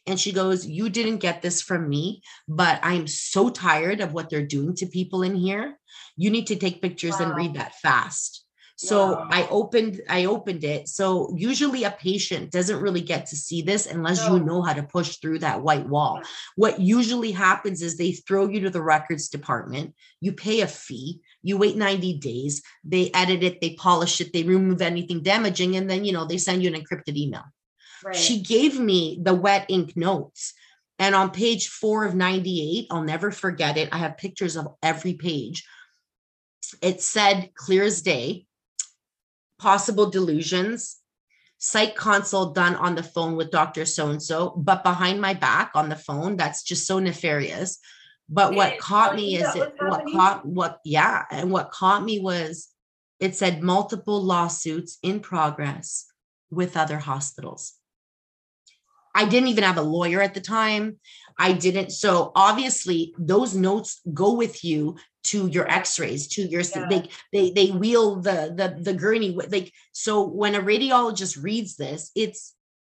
And 0.06 0.20
she 0.20 0.32
goes, 0.32 0.66
You 0.66 0.88
didn't 0.88 1.18
get 1.18 1.40
this 1.40 1.62
from 1.62 1.88
me, 1.88 2.22
but 2.46 2.78
I'm 2.82 3.06
so 3.06 3.48
tired 3.48 4.00
of 4.00 4.12
what 4.12 4.28
they're 4.28 4.46
doing 4.46 4.74
to 4.76 4.86
people 4.86 5.22
in 5.22 5.34
here. 5.34 5.78
You 6.16 6.30
need 6.30 6.48
to 6.48 6.56
take 6.56 6.82
pictures 6.82 7.18
wow. 7.18 7.26
and 7.26 7.36
read 7.36 7.54
that 7.54 7.74
fast. 7.76 8.43
So 8.76 9.12
wow. 9.12 9.28
I 9.30 9.46
opened 9.48 10.00
I 10.08 10.24
opened 10.24 10.64
it. 10.64 10.88
So 10.88 11.32
usually 11.36 11.84
a 11.84 11.92
patient 11.92 12.50
doesn't 12.50 12.80
really 12.80 13.02
get 13.02 13.26
to 13.26 13.36
see 13.36 13.62
this 13.62 13.86
unless 13.86 14.26
no. 14.26 14.34
you 14.34 14.42
know 14.42 14.62
how 14.62 14.72
to 14.72 14.82
push 14.82 15.18
through 15.18 15.40
that 15.40 15.62
white 15.62 15.86
wall. 15.86 16.20
What 16.56 16.80
usually 16.80 17.30
happens 17.30 17.82
is 17.82 17.96
they 17.96 18.12
throw 18.12 18.48
you 18.48 18.60
to 18.60 18.70
the 18.70 18.82
records 18.82 19.28
department, 19.28 19.94
you 20.20 20.32
pay 20.32 20.62
a 20.62 20.66
fee, 20.66 21.20
you 21.42 21.56
wait 21.56 21.76
90 21.76 22.18
days, 22.18 22.62
they 22.82 23.12
edit 23.14 23.44
it, 23.44 23.60
they 23.60 23.74
polish 23.74 24.20
it, 24.20 24.32
they 24.32 24.42
remove 24.42 24.82
anything 24.82 25.22
damaging 25.22 25.76
and 25.76 25.88
then 25.88 26.04
you 26.04 26.12
know 26.12 26.24
they 26.24 26.38
send 26.38 26.62
you 26.62 26.74
an 26.74 26.80
encrypted 26.80 27.16
email. 27.16 27.44
Right. 28.04 28.16
She 28.16 28.42
gave 28.42 28.78
me 28.78 29.20
the 29.22 29.34
wet 29.34 29.66
ink 29.68 29.96
notes. 29.96 30.52
And 30.98 31.14
on 31.14 31.30
page 31.30 31.68
four 31.68 32.04
of 32.04 32.14
98, 32.14 32.86
I'll 32.90 33.02
never 33.02 33.32
forget 33.32 33.76
it. 33.76 33.88
I 33.90 33.98
have 33.98 34.16
pictures 34.16 34.56
of 34.56 34.68
every 34.80 35.14
page. 35.14 35.66
It 36.80 37.02
said 37.02 37.50
clear 37.54 37.82
as 37.82 38.00
day, 38.02 38.46
possible 39.58 40.10
delusions, 40.10 40.96
psych 41.58 41.96
consult 41.96 42.54
done 42.54 42.74
on 42.76 42.94
the 42.94 43.02
phone 43.02 43.36
with 43.36 43.50
Dr. 43.50 43.84
So 43.84 44.10
and 44.10 44.22
so, 44.22 44.54
but 44.56 44.82
behind 44.82 45.20
my 45.20 45.34
back 45.34 45.72
on 45.74 45.88
the 45.88 45.96
phone, 45.96 46.36
that's 46.36 46.62
just 46.62 46.86
so 46.86 46.98
nefarious. 46.98 47.78
But 48.28 48.54
what 48.54 48.78
caught 48.78 49.16
me 49.16 49.36
is 49.36 49.54
it 49.54 49.74
what 49.78 50.04
caught 50.12 50.46
what 50.46 50.80
yeah, 50.84 51.24
and 51.30 51.50
what 51.50 51.70
caught 51.70 52.02
me 52.02 52.20
was 52.20 52.68
it 53.20 53.36
said 53.36 53.62
multiple 53.62 54.22
lawsuits 54.22 54.98
in 55.02 55.20
progress 55.20 56.06
with 56.50 56.76
other 56.76 56.98
hospitals. 56.98 57.74
I 59.14 59.26
didn't 59.26 59.50
even 59.50 59.64
have 59.64 59.78
a 59.78 59.82
lawyer 59.82 60.20
at 60.20 60.34
the 60.34 60.40
time. 60.40 60.98
I 61.38 61.52
didn't. 61.52 61.90
So 61.90 62.32
obviously, 62.34 63.14
those 63.18 63.54
notes 63.54 64.00
go 64.12 64.34
with 64.34 64.64
you 64.64 64.96
to 65.24 65.46
your 65.46 65.68
X-rays, 65.70 66.28
to 66.28 66.42
your 66.42 66.62
yeah. 66.62 66.86
they 66.88 67.08
they 67.32 67.50
they 67.50 67.70
wheel 67.70 68.16
the 68.16 68.54
the 68.56 68.76
the 68.80 68.94
gurney 68.94 69.30
like 69.30 69.72
so. 69.92 70.26
When 70.26 70.54
a 70.54 70.60
radiologist 70.60 71.42
reads 71.42 71.76
this, 71.76 72.10
it's 72.14 72.54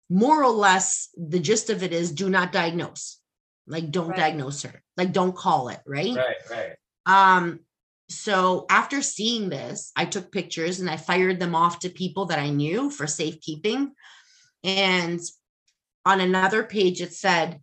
more 0.09 0.43
or 0.43 0.51
less 0.51 1.09
the 1.17 1.39
gist 1.39 1.69
of 1.69 1.83
it 1.83 1.91
is 1.91 2.11
do 2.11 2.29
not 2.29 2.51
diagnose, 2.51 3.19
like 3.67 3.91
don't 3.91 4.09
right. 4.09 4.17
diagnose 4.17 4.63
her, 4.63 4.81
like 4.95 5.11
don't 5.11 5.35
call 5.35 5.69
it, 5.69 5.79
right? 5.85 6.15
Right, 6.15 6.35
right. 6.49 6.75
Um. 7.05 7.59
So 8.11 8.65
after 8.69 9.03
seeing 9.03 9.49
this, 9.49 9.91
I 9.95 10.05
took 10.05 10.31
pictures 10.31 10.79
and 10.79 10.89
I 10.89 10.97
fired 10.97 11.39
them 11.39 11.53
off 11.53 11.79
to 11.79 11.89
people 11.89 12.25
that 12.27 12.39
I 12.39 12.49
knew 12.49 12.89
for 12.89 13.05
safekeeping. 13.05 13.91
And 14.63 15.19
on 16.05 16.19
another 16.19 16.63
page, 16.63 17.01
it 17.01 17.13
said 17.13 17.61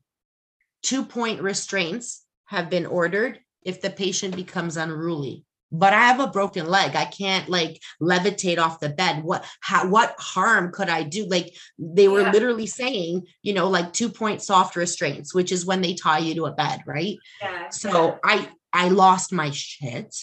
two 0.87 1.05
point 1.05 1.43
restraints 1.43 2.25
have 2.47 2.71
been 2.71 2.87
ordered 2.87 3.41
if 3.63 3.83
the 3.83 3.91
patient 3.91 4.37
becomes 4.37 4.77
unruly. 4.77 5.45
But 5.73 5.93
I 5.93 6.03
have 6.03 6.21
a 6.21 6.29
broken 6.29 6.67
leg. 6.67 6.95
I 6.95 7.07
can't 7.07 7.49
like 7.49 7.83
levitate 8.01 8.59
off 8.59 8.79
the 8.79 8.89
bed. 8.89 9.25
What 9.25 9.45
how, 9.61 9.89
what 9.89 10.15
harm 10.17 10.71
could 10.71 10.89
I 10.89 11.03
do? 11.03 11.27
Like 11.27 11.53
they 11.77 12.07
were 12.07 12.21
yeah. 12.21 12.31
literally 12.31 12.69
saying, 12.69 13.27
you 13.43 13.53
know, 13.53 13.69
like 13.69 13.93
two 13.93 14.09
point 14.09 14.43
soft 14.43 14.77
restraints, 14.77 15.35
which 15.35 15.51
is 15.51 15.67
when 15.67 15.81
they 15.81 15.95
tie 15.95 16.21
you 16.21 16.37
to 16.37 16.47
a 16.47 16.53
bed, 16.53 16.83
right? 16.87 17.17
Yeah. 17.43 17.69
So 17.71 18.07
yeah. 18.07 18.19
I 18.23 18.49
I 18.73 18.89
lost 18.91 19.33
my 19.33 19.51
shit 19.51 20.15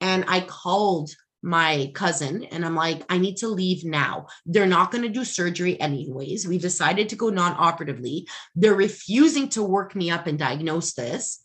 and 0.00 0.24
I 0.28 0.40
called 0.40 1.10
my 1.46 1.92
cousin 1.94 2.42
and 2.44 2.64
I'm 2.66 2.74
like, 2.74 3.04
I 3.08 3.18
need 3.18 3.36
to 3.38 3.48
leave 3.48 3.84
now. 3.84 4.26
They're 4.44 4.66
not 4.66 4.90
going 4.90 5.02
to 5.02 5.08
do 5.08 5.24
surgery 5.24 5.80
anyways. 5.80 6.46
We 6.46 6.58
decided 6.58 7.08
to 7.10 7.16
go 7.16 7.30
non 7.30 7.52
operatively. 7.52 8.26
They're 8.56 8.74
refusing 8.74 9.48
to 9.50 9.62
work 9.62 9.94
me 9.94 10.10
up 10.10 10.26
and 10.26 10.38
diagnose 10.38 10.92
this. 10.94 11.44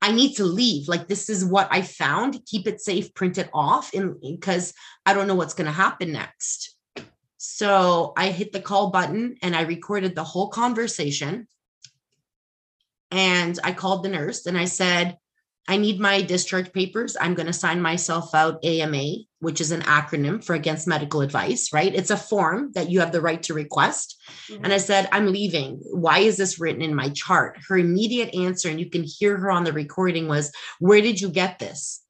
I 0.00 0.12
need 0.12 0.36
to 0.36 0.44
leave. 0.44 0.86
Like, 0.86 1.08
this 1.08 1.28
is 1.28 1.44
what 1.44 1.66
I 1.72 1.82
found. 1.82 2.38
Keep 2.46 2.68
it 2.68 2.80
safe, 2.80 3.12
print 3.14 3.36
it 3.36 3.50
off, 3.52 3.90
because 4.22 4.72
I 5.04 5.12
don't 5.12 5.26
know 5.26 5.34
what's 5.34 5.54
going 5.54 5.66
to 5.66 5.72
happen 5.72 6.12
next. 6.12 6.76
So 7.36 8.12
I 8.16 8.28
hit 8.28 8.52
the 8.52 8.60
call 8.60 8.90
button 8.90 9.38
and 9.42 9.56
I 9.56 9.62
recorded 9.62 10.14
the 10.14 10.24
whole 10.24 10.48
conversation. 10.48 11.48
And 13.10 13.58
I 13.64 13.72
called 13.72 14.04
the 14.04 14.08
nurse 14.08 14.46
and 14.46 14.56
I 14.56 14.66
said, 14.66 15.16
I 15.68 15.76
need 15.76 15.98
my 15.98 16.22
discharge 16.22 16.72
papers. 16.72 17.16
I'm 17.20 17.34
going 17.34 17.46
to 17.46 17.52
sign 17.52 17.82
myself 17.82 18.34
out 18.34 18.64
AMA, 18.64 19.02
which 19.40 19.60
is 19.60 19.72
an 19.72 19.82
acronym 19.82 20.42
for 20.42 20.54
against 20.54 20.86
medical 20.86 21.22
advice, 21.22 21.72
right? 21.72 21.92
It's 21.92 22.10
a 22.10 22.16
form 22.16 22.70
that 22.74 22.88
you 22.88 23.00
have 23.00 23.10
the 23.10 23.20
right 23.20 23.42
to 23.44 23.54
request. 23.54 24.16
Mm-hmm. 24.48 24.64
And 24.64 24.72
I 24.72 24.78
said, 24.78 25.08
I'm 25.10 25.32
leaving. 25.32 25.80
Why 25.82 26.20
is 26.20 26.36
this 26.36 26.60
written 26.60 26.82
in 26.82 26.94
my 26.94 27.08
chart? 27.10 27.58
Her 27.68 27.76
immediate 27.76 28.34
answer, 28.34 28.68
and 28.68 28.78
you 28.78 28.88
can 28.88 29.02
hear 29.02 29.36
her 29.38 29.50
on 29.50 29.64
the 29.64 29.72
recording, 29.72 30.28
was, 30.28 30.52
Where 30.78 31.00
did 31.00 31.20
you 31.20 31.30
get 31.30 31.58
this? 31.58 32.02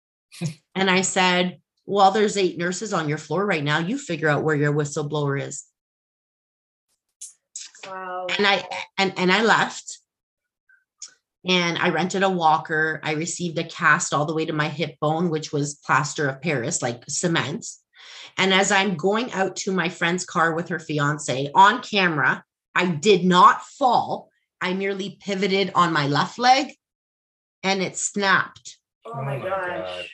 and 0.74 0.90
I 0.90 1.02
said, 1.02 1.58
Well, 1.84 2.12
there's 2.12 2.38
eight 2.38 2.56
nurses 2.56 2.94
on 2.94 3.10
your 3.10 3.18
floor 3.18 3.44
right 3.44 3.64
now. 3.64 3.78
You 3.78 3.98
figure 3.98 4.28
out 4.28 4.42
where 4.42 4.56
your 4.56 4.72
whistleblower 4.72 5.40
is. 5.40 5.64
Wow. 7.86 8.26
And 8.36 8.46
I 8.46 8.64
and 8.98 9.12
and 9.16 9.30
I 9.30 9.42
left 9.42 9.98
and 11.46 11.78
I 11.78 11.90
rented 11.90 12.22
a 12.22 12.30
walker. 12.30 13.00
I 13.02 13.12
received 13.12 13.58
a 13.58 13.64
cast 13.64 14.12
all 14.12 14.26
the 14.26 14.34
way 14.34 14.46
to 14.46 14.52
my 14.52 14.68
hip 14.68 14.96
bone, 15.00 15.30
which 15.30 15.52
was 15.52 15.76
plaster 15.76 16.28
of 16.28 16.42
Paris, 16.42 16.82
like 16.82 17.04
cement. 17.08 17.66
And 18.36 18.52
as 18.52 18.70
I'm 18.70 18.96
going 18.96 19.32
out 19.32 19.56
to 19.56 19.72
my 19.72 19.88
friend's 19.88 20.24
car 20.24 20.54
with 20.54 20.68
her 20.68 20.78
fiance 20.78 21.50
on 21.54 21.82
camera, 21.82 22.44
I 22.74 22.86
did 22.86 23.24
not 23.24 23.62
fall. 23.62 24.30
I 24.60 24.74
merely 24.74 25.18
pivoted 25.20 25.72
on 25.74 25.92
my 25.92 26.06
left 26.06 26.38
leg 26.38 26.74
and 27.62 27.82
it 27.82 27.96
snapped. 27.96 28.78
Oh 29.04 29.22
my 29.22 29.36
oh 29.36 29.42
gosh. 29.42 30.10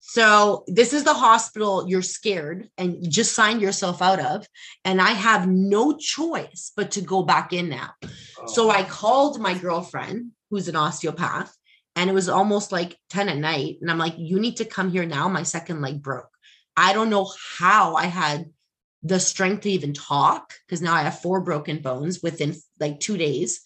So 0.00 0.64
this 0.68 0.92
is 0.92 1.02
the 1.02 1.14
hospital 1.14 1.88
you're 1.88 2.00
scared 2.00 2.70
and 2.78 3.04
you 3.04 3.10
just 3.10 3.34
signed 3.34 3.60
yourself 3.60 4.00
out 4.00 4.20
of. 4.20 4.46
And 4.84 5.00
I 5.00 5.10
have 5.10 5.48
no 5.48 5.96
choice 5.96 6.72
but 6.76 6.92
to 6.92 7.00
go 7.00 7.24
back 7.24 7.52
in 7.52 7.68
now. 7.68 7.90
So 8.46 8.68
oh. 8.68 8.70
I 8.70 8.84
called 8.84 9.40
my 9.40 9.54
girlfriend, 9.54 10.30
who's 10.50 10.68
an 10.68 10.76
osteopath, 10.76 11.56
and 11.94 12.10
it 12.10 12.12
was 12.12 12.28
almost 12.28 12.72
like 12.72 12.98
10 13.10 13.28
at 13.28 13.38
night. 13.38 13.78
And 13.80 13.90
I'm 13.90 13.98
like, 13.98 14.14
you 14.18 14.38
need 14.38 14.58
to 14.58 14.64
come 14.64 14.90
here 14.90 15.06
now. 15.06 15.28
My 15.28 15.42
second 15.42 15.80
leg 15.80 16.02
broke. 16.02 16.28
I 16.76 16.92
don't 16.92 17.10
know 17.10 17.32
how 17.58 17.94
I 17.94 18.04
had 18.04 18.50
the 19.02 19.18
strength 19.18 19.62
to 19.62 19.70
even 19.70 19.94
talk 19.94 20.52
because 20.66 20.82
now 20.82 20.94
I 20.94 21.02
have 21.02 21.20
four 21.20 21.40
broken 21.40 21.78
bones 21.78 22.22
within 22.22 22.54
like 22.78 23.00
two 23.00 23.16
days. 23.16 23.62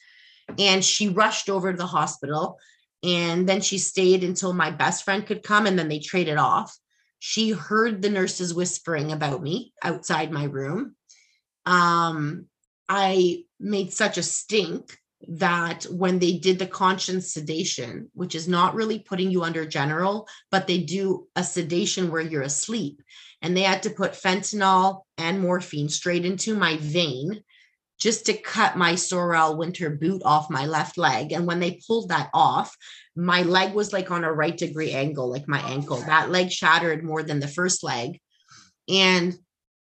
And 0.59 0.85
she 0.85 1.09
rushed 1.09 1.51
over 1.51 1.73
to 1.73 1.77
the 1.77 1.87
hospital. 1.87 2.59
And 3.03 3.49
then 3.49 3.63
she 3.63 3.79
stayed 3.79 4.23
until 4.23 4.53
my 4.53 4.71
best 4.71 5.05
friend 5.05 5.27
could 5.27 5.43
come 5.43 5.67
and 5.67 5.79
then 5.79 5.89
they 5.89 5.99
traded 5.99 6.37
off. 6.37 6.77
She 7.19 7.51
heard 7.51 8.01
the 8.01 8.11
nurses 8.11 8.55
whispering 8.55 9.11
about 9.11 9.43
me 9.43 9.73
outside 9.83 10.31
my 10.31 10.45
room. 10.45 10.95
Um, 11.67 12.47
I 12.89 13.45
made 13.59 13.93
such 13.93 14.19
a 14.19 14.23
stink 14.23 14.99
that 15.29 15.85
when 15.85 16.19
they 16.19 16.39
did 16.39 16.59
the 16.59 16.67
conscious 16.67 17.35
sedation, 17.35 18.11
which 18.15 18.35
is 18.35 18.49
not 18.49 18.75
really 18.75 18.99
putting 18.99 19.31
you 19.31 19.43
under 19.43 19.67
general, 19.67 20.27
but 20.51 20.67
they 20.67 20.79
do 20.79 21.27
a 21.37 21.45
sedation 21.45 22.11
where 22.11 22.23
you're 22.23 22.43
asleep, 22.43 23.03
and 23.43 23.57
they 23.57 23.63
had 23.63 23.83
to 23.83 23.91
put 23.91 24.13
fentanyl 24.13 25.03
and 25.19 25.41
morphine 25.41 25.89
straight 25.89 26.25
into 26.25 26.55
my 26.55 26.77
vein 26.79 27.43
just 27.99 28.27
to 28.27 28.33
cut 28.33 28.79
my 28.79 28.95
Sorel 28.95 29.57
winter 29.57 29.91
boot 29.91 30.23
off 30.25 30.51
my 30.51 30.65
left 30.65 30.97
leg. 30.97 31.33
And 31.33 31.47
when 31.47 31.61
they 31.61 31.81
pulled 31.87 32.09
that 32.09 32.31
off, 32.33 32.75
my 33.15 33.43
leg 33.43 33.75
was 33.75 33.93
like 33.93 34.11
on 34.11 34.25
a 34.25 34.33
right 34.33 34.57
degree 34.57 34.93
angle, 34.93 35.31
like 35.31 35.47
my 35.47 35.61
ankle. 35.61 35.99
That 35.99 36.31
leg 36.31 36.51
shattered 36.51 37.05
more 37.05 37.23
than 37.23 37.41
the 37.41 37.49
first 37.49 37.85
leg. 37.85 38.19
And 38.89 39.35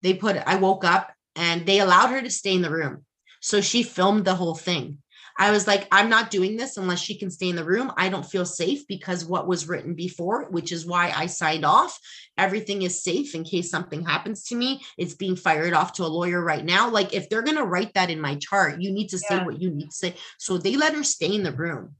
they 0.01 0.13
put, 0.13 0.35
I 0.35 0.55
woke 0.57 0.83
up 0.83 1.13
and 1.37 1.65
they 1.65 1.79
allowed 1.79 2.09
her 2.09 2.21
to 2.21 2.29
stay 2.29 2.53
in 2.53 2.61
the 2.61 2.69
room. 2.69 3.05
So 3.39 3.61
she 3.61 3.83
filmed 3.83 4.25
the 4.25 4.35
whole 4.35 4.55
thing. 4.55 4.99
I 5.37 5.51
was 5.51 5.65
like, 5.67 5.87
I'm 5.91 6.09
not 6.09 6.29
doing 6.29 6.57
this 6.57 6.77
unless 6.77 6.99
she 6.99 7.17
can 7.17 7.31
stay 7.31 7.49
in 7.49 7.55
the 7.55 7.63
room. 7.63 7.91
I 7.97 8.09
don't 8.09 8.25
feel 8.25 8.45
safe 8.45 8.87
because 8.87 9.25
what 9.25 9.47
was 9.47 9.67
written 9.67 9.95
before, 9.95 10.45
which 10.49 10.71
is 10.71 10.85
why 10.85 11.11
I 11.15 11.25
signed 11.25 11.65
off. 11.65 11.99
Everything 12.37 12.83
is 12.83 13.03
safe 13.03 13.33
in 13.33 13.43
case 13.43 13.69
something 13.69 14.05
happens 14.05 14.43
to 14.45 14.55
me. 14.55 14.81
It's 14.97 15.15
being 15.15 15.35
fired 15.35 15.73
off 15.73 15.93
to 15.93 16.03
a 16.03 16.07
lawyer 16.07 16.41
right 16.41 16.63
now. 16.63 16.89
Like, 16.89 17.13
if 17.13 17.29
they're 17.29 17.41
going 17.41 17.57
to 17.57 17.65
write 17.65 17.93
that 17.95 18.11
in 18.11 18.21
my 18.21 18.35
chart, 18.35 18.81
you 18.81 18.91
need 18.91 19.09
to 19.09 19.19
say 19.19 19.43
what 19.43 19.59
you 19.59 19.71
need 19.71 19.89
to 19.89 19.95
say. 19.95 20.15
So 20.37 20.57
they 20.57 20.75
let 20.75 20.93
her 20.93 21.03
stay 21.03 21.33
in 21.33 21.43
the 21.43 21.51
room 21.51 21.95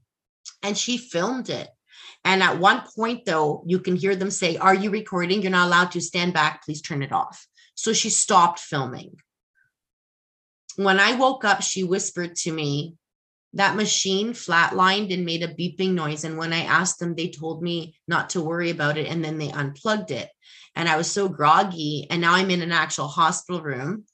and 0.62 0.78
she 0.78 0.96
filmed 0.96 1.50
it. 1.50 1.68
And 2.24 2.42
at 2.42 2.58
one 2.58 2.82
point, 2.96 3.24
though, 3.24 3.62
you 3.66 3.78
can 3.78 3.96
hear 3.96 4.16
them 4.16 4.30
say, 4.30 4.56
Are 4.56 4.74
you 4.74 4.90
recording? 4.90 5.42
You're 5.42 5.50
not 5.50 5.66
allowed 5.66 5.92
to 5.92 6.00
stand 6.00 6.32
back. 6.32 6.64
Please 6.64 6.80
turn 6.80 7.02
it 7.02 7.12
off. 7.12 7.46
So 7.74 7.92
she 7.92 8.10
stopped 8.10 8.60
filming. 8.60 9.16
When 10.76 10.98
I 10.98 11.14
woke 11.14 11.44
up, 11.44 11.62
she 11.62 11.84
whispered 11.84 12.34
to 12.36 12.52
me, 12.52 12.94
That 13.54 13.76
machine 13.76 14.32
flatlined 14.32 15.12
and 15.12 15.24
made 15.24 15.42
a 15.42 15.54
beeping 15.54 15.92
noise. 15.92 16.24
And 16.24 16.36
when 16.36 16.52
I 16.52 16.64
asked 16.64 16.98
them, 16.98 17.14
they 17.14 17.28
told 17.28 17.62
me 17.62 17.96
not 18.08 18.30
to 18.30 18.42
worry 18.42 18.70
about 18.70 18.98
it. 18.98 19.06
And 19.06 19.24
then 19.24 19.38
they 19.38 19.50
unplugged 19.50 20.10
it. 20.10 20.28
And 20.76 20.88
I 20.88 20.96
was 20.96 21.10
so 21.10 21.28
groggy. 21.28 22.06
And 22.10 22.20
now 22.20 22.34
I'm 22.34 22.50
in 22.50 22.62
an 22.62 22.72
actual 22.72 23.06
hospital 23.06 23.62
room. 23.62 24.04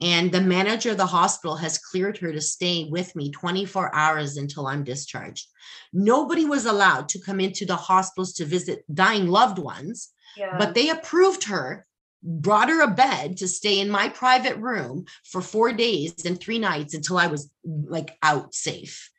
And 0.00 0.30
the 0.30 0.40
manager 0.40 0.90
of 0.90 0.98
the 0.98 1.06
hospital 1.06 1.56
has 1.56 1.78
cleared 1.78 2.18
her 2.18 2.30
to 2.30 2.40
stay 2.40 2.84
with 2.84 3.16
me 3.16 3.30
24 3.30 3.94
hours 3.94 4.36
until 4.36 4.66
I'm 4.66 4.84
discharged. 4.84 5.46
Nobody 5.92 6.44
was 6.44 6.66
allowed 6.66 7.08
to 7.10 7.20
come 7.20 7.40
into 7.40 7.64
the 7.64 7.76
hospitals 7.76 8.34
to 8.34 8.44
visit 8.44 8.84
dying 8.92 9.26
loved 9.26 9.58
ones, 9.58 10.10
Yeah. 10.36 10.58
but 10.58 10.74
they 10.74 10.90
approved 10.90 11.44
her, 11.44 11.86
brought 12.22 12.68
her 12.68 12.82
a 12.82 12.88
bed 12.88 13.36
to 13.38 13.48
stay 13.48 13.80
in 13.80 13.90
my 13.90 14.08
private 14.08 14.56
room 14.56 15.04
for 15.24 15.40
four 15.40 15.72
days 15.72 16.24
and 16.24 16.40
three 16.40 16.58
nights 16.58 16.94
until 16.94 17.18
I 17.18 17.26
was 17.26 17.50
like 17.64 18.16
out 18.22 18.54
safe. 18.54 19.10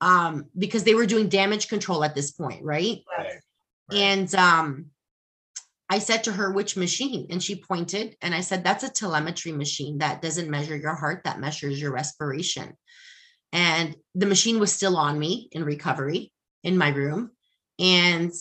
Um, 0.00 0.46
because 0.56 0.84
they 0.84 0.94
were 0.94 1.06
doing 1.06 1.28
damage 1.28 1.68
control 1.68 2.04
at 2.04 2.14
this 2.14 2.30
point, 2.30 2.62
right? 2.62 2.98
Yes. 3.18 3.42
And 3.92 4.34
um, 4.34 4.86
I 5.88 6.00
said 6.00 6.24
to 6.24 6.32
her, 6.32 6.50
which 6.50 6.76
machine? 6.76 7.28
And 7.30 7.42
she 7.42 7.56
pointed, 7.56 8.16
and 8.20 8.34
I 8.34 8.40
said, 8.40 8.64
that's 8.64 8.84
a 8.84 8.90
telemetry 8.90 9.52
machine 9.52 9.98
that 9.98 10.20
doesn't 10.20 10.50
measure 10.50 10.76
your 10.76 10.94
heart, 10.94 11.22
that 11.24 11.40
measures 11.40 11.80
your 11.80 11.92
respiration. 11.92 12.76
And 13.52 13.96
the 14.14 14.26
machine 14.26 14.58
was 14.58 14.72
still 14.72 14.96
on 14.96 15.18
me 15.18 15.48
in 15.52 15.64
recovery 15.64 16.32
in 16.62 16.76
my 16.76 16.88
room. 16.88 17.30
And 17.78 18.32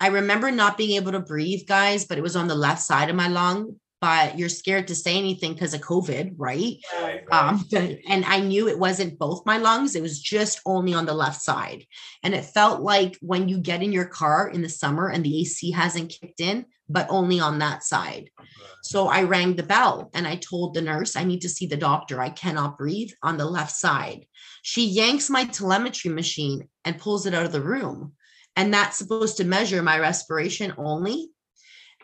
I 0.00 0.08
remember 0.08 0.50
not 0.50 0.78
being 0.78 0.96
able 0.96 1.12
to 1.12 1.20
breathe, 1.20 1.66
guys, 1.68 2.06
but 2.06 2.18
it 2.18 2.22
was 2.22 2.36
on 2.36 2.48
the 2.48 2.54
left 2.54 2.82
side 2.82 3.10
of 3.10 3.16
my 3.16 3.28
lung. 3.28 3.76
But 4.00 4.38
you're 4.38 4.48
scared 4.48 4.88
to 4.88 4.94
say 4.94 5.18
anything 5.18 5.52
because 5.52 5.74
of 5.74 5.82
COVID, 5.82 6.32
right? 6.38 6.78
Right. 6.98 7.22
um 7.32 7.64
and 8.08 8.24
i 8.24 8.40
knew 8.40 8.68
it 8.68 8.78
wasn't 8.78 9.18
both 9.18 9.44
my 9.46 9.58
lungs 9.58 9.94
it 9.94 10.02
was 10.02 10.20
just 10.20 10.60
only 10.66 10.94
on 10.94 11.06
the 11.06 11.14
left 11.14 11.40
side 11.40 11.84
and 12.22 12.34
it 12.34 12.44
felt 12.44 12.80
like 12.80 13.16
when 13.20 13.48
you 13.48 13.58
get 13.58 13.82
in 13.82 13.92
your 13.92 14.06
car 14.06 14.48
in 14.48 14.62
the 14.62 14.68
summer 14.68 15.08
and 15.08 15.24
the 15.24 15.40
ac 15.40 15.70
hasn't 15.70 16.10
kicked 16.10 16.40
in 16.40 16.64
but 16.88 17.06
only 17.10 17.38
on 17.40 17.58
that 17.58 17.84
side 17.84 18.30
so 18.82 19.08
i 19.08 19.22
rang 19.22 19.54
the 19.54 19.62
bell 19.62 20.10
and 20.14 20.26
i 20.26 20.36
told 20.36 20.74
the 20.74 20.82
nurse 20.82 21.16
i 21.16 21.24
need 21.24 21.40
to 21.40 21.48
see 21.48 21.66
the 21.66 21.76
doctor 21.76 22.20
i 22.20 22.30
cannot 22.30 22.78
breathe 22.78 23.10
on 23.22 23.36
the 23.36 23.44
left 23.44 23.72
side 23.72 24.26
she 24.62 24.84
yanks 24.86 25.30
my 25.30 25.44
telemetry 25.44 26.10
machine 26.10 26.68
and 26.84 26.98
pulls 26.98 27.26
it 27.26 27.34
out 27.34 27.46
of 27.46 27.52
the 27.52 27.60
room 27.60 28.12
and 28.56 28.72
that's 28.72 28.98
supposed 28.98 29.36
to 29.38 29.44
measure 29.44 29.82
my 29.82 29.98
respiration 29.98 30.72
only 30.76 31.30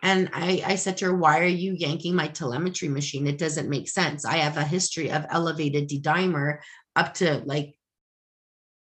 and 0.03 0.31
I, 0.33 0.63
I 0.65 0.77
said 0.77 0.99
to 0.99 1.07
her, 1.07 1.17
Why 1.17 1.41
are 1.41 1.47
you 1.47 1.73
yanking 1.73 2.15
my 2.15 2.29
telemetry 2.29 2.89
machine? 2.89 3.27
It 3.27 3.39
doesn't 3.39 3.69
make 3.69 3.89
sense. 3.89 4.25
I 4.25 4.37
have 4.37 4.57
a 4.57 4.65
history 4.65 5.11
of 5.11 5.27
elevated 5.31 5.87
D 5.87 6.01
dimer 6.01 6.59
up 6.95 7.15
to 7.15 7.43
like 7.45 7.75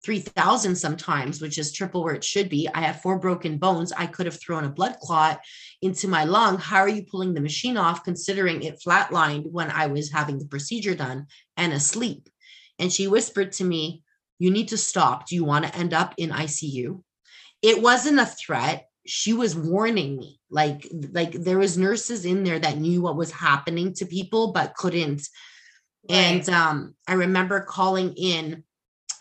3000 0.06 0.76
sometimes, 0.76 1.42
which 1.42 1.58
is 1.58 1.72
triple 1.72 2.04
where 2.04 2.16
it 2.16 2.24
should 2.24 2.50
be. 2.50 2.70
I 2.74 2.82
have 2.82 3.02
four 3.02 3.20
broken 3.20 3.58
bones. 3.58 3.92
I 3.92 4.06
could 4.06 4.26
have 4.26 4.40
thrown 4.40 4.66
a 4.66 4.70
blood 4.70 4.98
clot 5.02 5.40
into 5.82 6.08
my 6.08 6.26
lung. 6.26 6.58
How 6.58 6.80
are 6.80 6.90
you 6.90 7.04
pulling 7.04 7.34
the 7.34 7.42
machine 7.42 7.78
off 7.78 8.04
considering 8.04 8.64
it 8.64 8.82
flatlined 8.86 9.50
when 9.52 9.72
I 9.72 9.88
was 9.88 10.12
having 10.12 10.40
the 10.40 10.48
procedure 10.48 10.96
done 10.96 11.28
and 11.58 11.74
asleep? 11.74 12.30
And 12.80 12.92
she 12.92 13.08
whispered 13.08 13.52
to 13.54 13.64
me, 13.64 14.04
You 14.40 14.52
need 14.52 14.70
to 14.70 14.78
stop. 14.78 15.28
Do 15.28 15.36
you 15.36 15.44
want 15.44 15.66
to 15.66 15.76
end 15.76 15.94
up 15.94 16.16
in 16.18 16.32
ICU? 16.32 17.02
It 17.64 17.82
wasn't 17.82 18.20
a 18.20 18.26
threat. 18.26 18.90
She 19.08 19.34
was 19.34 19.56
warning 19.56 20.18
me 20.18 20.40
like 20.50 20.88
like 21.12 21.32
there 21.32 21.58
was 21.58 21.78
nurses 21.78 22.26
in 22.26 22.44
there 22.44 22.60
that 22.60 22.78
knew 22.78 23.02
what 23.02 23.16
was 23.16 23.32
happening 23.32 23.94
to 23.96 24.06
people 24.06 24.52
but 24.52 24.76
couldn't. 24.76 25.28
And 26.10 26.48
um 26.50 26.96
i 27.08 27.14
remember 27.14 27.62
calling 27.62 28.14
in 28.14 28.64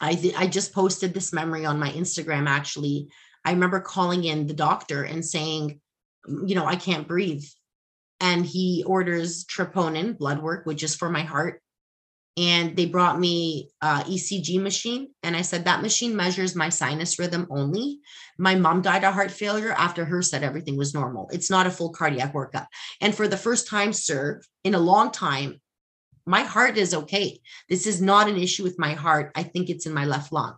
i 0.00 0.14
th- 0.14 0.34
i 0.36 0.46
just 0.46 0.74
posted 0.74 1.14
this 1.14 1.32
memory 1.32 1.64
on 1.64 1.78
my 1.78 1.90
instagram 1.90 2.48
actually. 2.48 3.08
I 3.44 3.52
remember 3.52 3.80
calling 3.80 4.24
in 4.24 4.46
the 4.46 4.54
doctor 4.54 5.04
and 5.04 5.24
saying 5.24 5.80
you 6.44 6.54
know 6.54 6.66
i 6.66 6.76
can't 6.76 7.08
breathe. 7.08 7.44
And 8.20 8.44
he 8.46 8.84
orders 8.86 9.44
troponin 9.44 10.18
blood 10.18 10.42
work 10.42 10.66
which 10.66 10.82
is 10.82 10.94
for 10.94 11.08
my 11.08 11.22
heart 11.22 11.61
and 12.36 12.76
they 12.76 12.86
brought 12.86 13.20
me 13.20 13.68
uh, 13.82 14.02
ecg 14.04 14.60
machine 14.60 15.08
and 15.22 15.36
i 15.36 15.42
said 15.42 15.64
that 15.64 15.82
machine 15.82 16.16
measures 16.16 16.56
my 16.56 16.68
sinus 16.68 17.18
rhythm 17.18 17.46
only. 17.50 18.00
My 18.38 18.54
mom 18.54 18.80
died 18.82 19.04
of 19.04 19.14
heart 19.14 19.30
failure 19.30 19.72
after 19.72 20.04
her 20.04 20.22
said 20.22 20.42
everything 20.42 20.76
was 20.76 20.94
normal. 20.94 21.28
It's 21.32 21.50
not 21.50 21.66
a 21.66 21.70
full 21.70 21.90
cardiac 21.90 22.32
workup. 22.32 22.66
And 23.00 23.14
for 23.14 23.28
the 23.28 23.36
first 23.36 23.68
time 23.68 23.92
sir 23.92 24.40
in 24.64 24.74
a 24.74 24.78
long 24.78 25.10
time 25.10 25.60
my 26.26 26.42
heart 26.42 26.76
is 26.76 26.94
okay. 26.94 27.40
This 27.68 27.86
is 27.86 28.00
not 28.00 28.28
an 28.28 28.36
issue 28.36 28.62
with 28.62 28.78
my 28.78 28.94
heart. 28.94 29.32
I 29.34 29.42
think 29.42 29.68
it's 29.68 29.86
in 29.86 29.92
my 29.92 30.04
left 30.04 30.32
lung. 30.32 30.54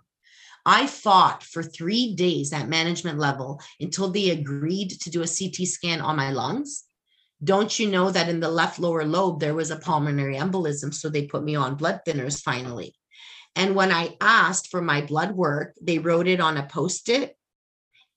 I 0.67 0.87
fought 0.87 1.43
for 1.43 1.63
three 1.63 2.15
days 2.15 2.53
at 2.53 2.69
management 2.69 3.19
level 3.19 3.61
until 3.81 4.11
they 4.11 4.31
agreed 4.31 4.91
to 5.03 5.11
do 5.11 5.23
a 5.23 5.27
CT 5.27 5.67
scan 5.67 6.01
on 6.01 6.17
my 6.17 6.31
lungs. 6.31 6.85
Don't 7.43 7.79
you 7.79 7.91
know 7.91 8.11
that 8.11 8.29
in 8.29 8.41
the 8.41 8.51
left 8.51 8.79
lower 8.79 9.05
lobe, 9.05 9.41
there 9.41 9.55
was 9.55 9.71
a 9.71 9.77
pulmonary 9.77 10.37
embolism? 10.37 10.95
So 10.95 11.09
they 11.09 11.27
put 11.27 11.45
me 11.45 11.57
on 11.57 11.75
blood 11.75 12.01
thinners 12.07 12.43
finally. 12.43 12.95
And 13.57 13.75
when 13.75 13.93
I 13.93 14.17
asked 14.21 14.71
for 14.71 14.81
my 14.81 15.01
blood 15.01 15.33
work, 15.33 15.75
they 15.81 15.99
wrote 15.99 16.27
it 16.27 16.41
on 16.41 16.57
a 16.57 16.67
post 16.67 17.09
it. 17.09 17.37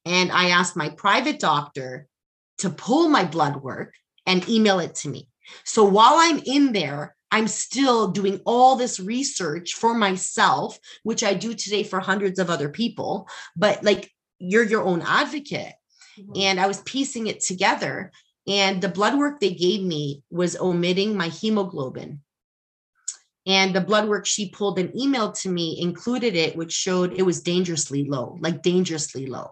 And 0.05 0.31
I 0.31 0.49
asked 0.49 0.75
my 0.75 0.89
private 0.89 1.39
doctor 1.39 2.07
to 2.59 2.69
pull 2.69 3.09
my 3.09 3.25
blood 3.25 3.57
work 3.57 3.93
and 4.25 4.47
email 4.49 4.79
it 4.79 4.95
to 4.95 5.09
me. 5.09 5.29
So 5.63 5.83
while 5.83 6.15
I'm 6.15 6.39
in 6.45 6.71
there, 6.73 7.15
I'm 7.29 7.47
still 7.47 8.07
doing 8.07 8.41
all 8.45 8.75
this 8.75 8.99
research 8.99 9.73
for 9.73 9.93
myself, 9.93 10.79
which 11.03 11.23
I 11.23 11.33
do 11.33 11.53
today 11.53 11.83
for 11.83 11.99
hundreds 11.99 12.39
of 12.39 12.49
other 12.49 12.69
people. 12.69 13.27
But 13.55 13.83
like 13.83 14.09
you're 14.39 14.63
your 14.63 14.83
own 14.83 15.01
advocate. 15.01 15.73
Mm-hmm. 16.19 16.31
And 16.35 16.59
I 16.59 16.67
was 16.67 16.81
piecing 16.81 17.27
it 17.27 17.41
together. 17.41 18.11
And 18.47 18.81
the 18.81 18.89
blood 18.89 19.17
work 19.17 19.39
they 19.39 19.53
gave 19.53 19.81
me 19.81 20.23
was 20.29 20.57
omitting 20.57 21.17
my 21.17 21.27
hemoglobin. 21.27 22.21
And 23.45 23.73
the 23.73 23.81
blood 23.81 24.07
work 24.09 24.25
she 24.25 24.49
pulled 24.49 24.79
and 24.79 24.89
emailed 24.89 25.39
to 25.41 25.49
me 25.49 25.79
included 25.79 26.35
it, 26.35 26.55
which 26.55 26.71
showed 26.71 27.13
it 27.13 27.23
was 27.23 27.41
dangerously 27.41 28.03
low, 28.03 28.37
like 28.41 28.61
dangerously 28.61 29.25
low. 29.25 29.51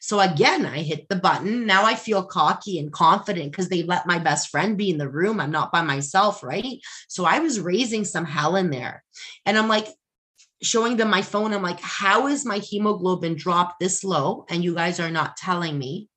So 0.00 0.20
again, 0.20 0.66
I 0.66 0.78
hit 0.78 1.08
the 1.08 1.16
button. 1.16 1.66
Now 1.66 1.84
I 1.84 1.94
feel 1.94 2.24
cocky 2.24 2.78
and 2.78 2.92
confident 2.92 3.50
because 3.50 3.68
they 3.68 3.82
let 3.82 4.06
my 4.06 4.18
best 4.18 4.50
friend 4.50 4.76
be 4.76 4.90
in 4.90 4.98
the 4.98 5.08
room. 5.08 5.40
I'm 5.40 5.50
not 5.50 5.72
by 5.72 5.82
myself, 5.82 6.42
right? 6.42 6.80
So 7.08 7.24
I 7.24 7.38
was 7.38 7.60
raising 7.60 8.04
some 8.04 8.24
hell 8.24 8.56
in 8.56 8.70
there. 8.70 9.02
And 9.44 9.56
I'm 9.56 9.68
like, 9.68 9.88
showing 10.62 10.96
them 10.96 11.10
my 11.10 11.22
phone. 11.22 11.52
I'm 11.52 11.62
like, 11.62 11.80
how 11.80 12.28
is 12.28 12.44
my 12.44 12.58
hemoglobin 12.58 13.36
dropped 13.36 13.78
this 13.78 14.04
low? 14.04 14.46
And 14.48 14.64
you 14.64 14.74
guys 14.74 15.00
are 15.00 15.10
not 15.10 15.36
telling 15.36 15.78
me. 15.78 16.08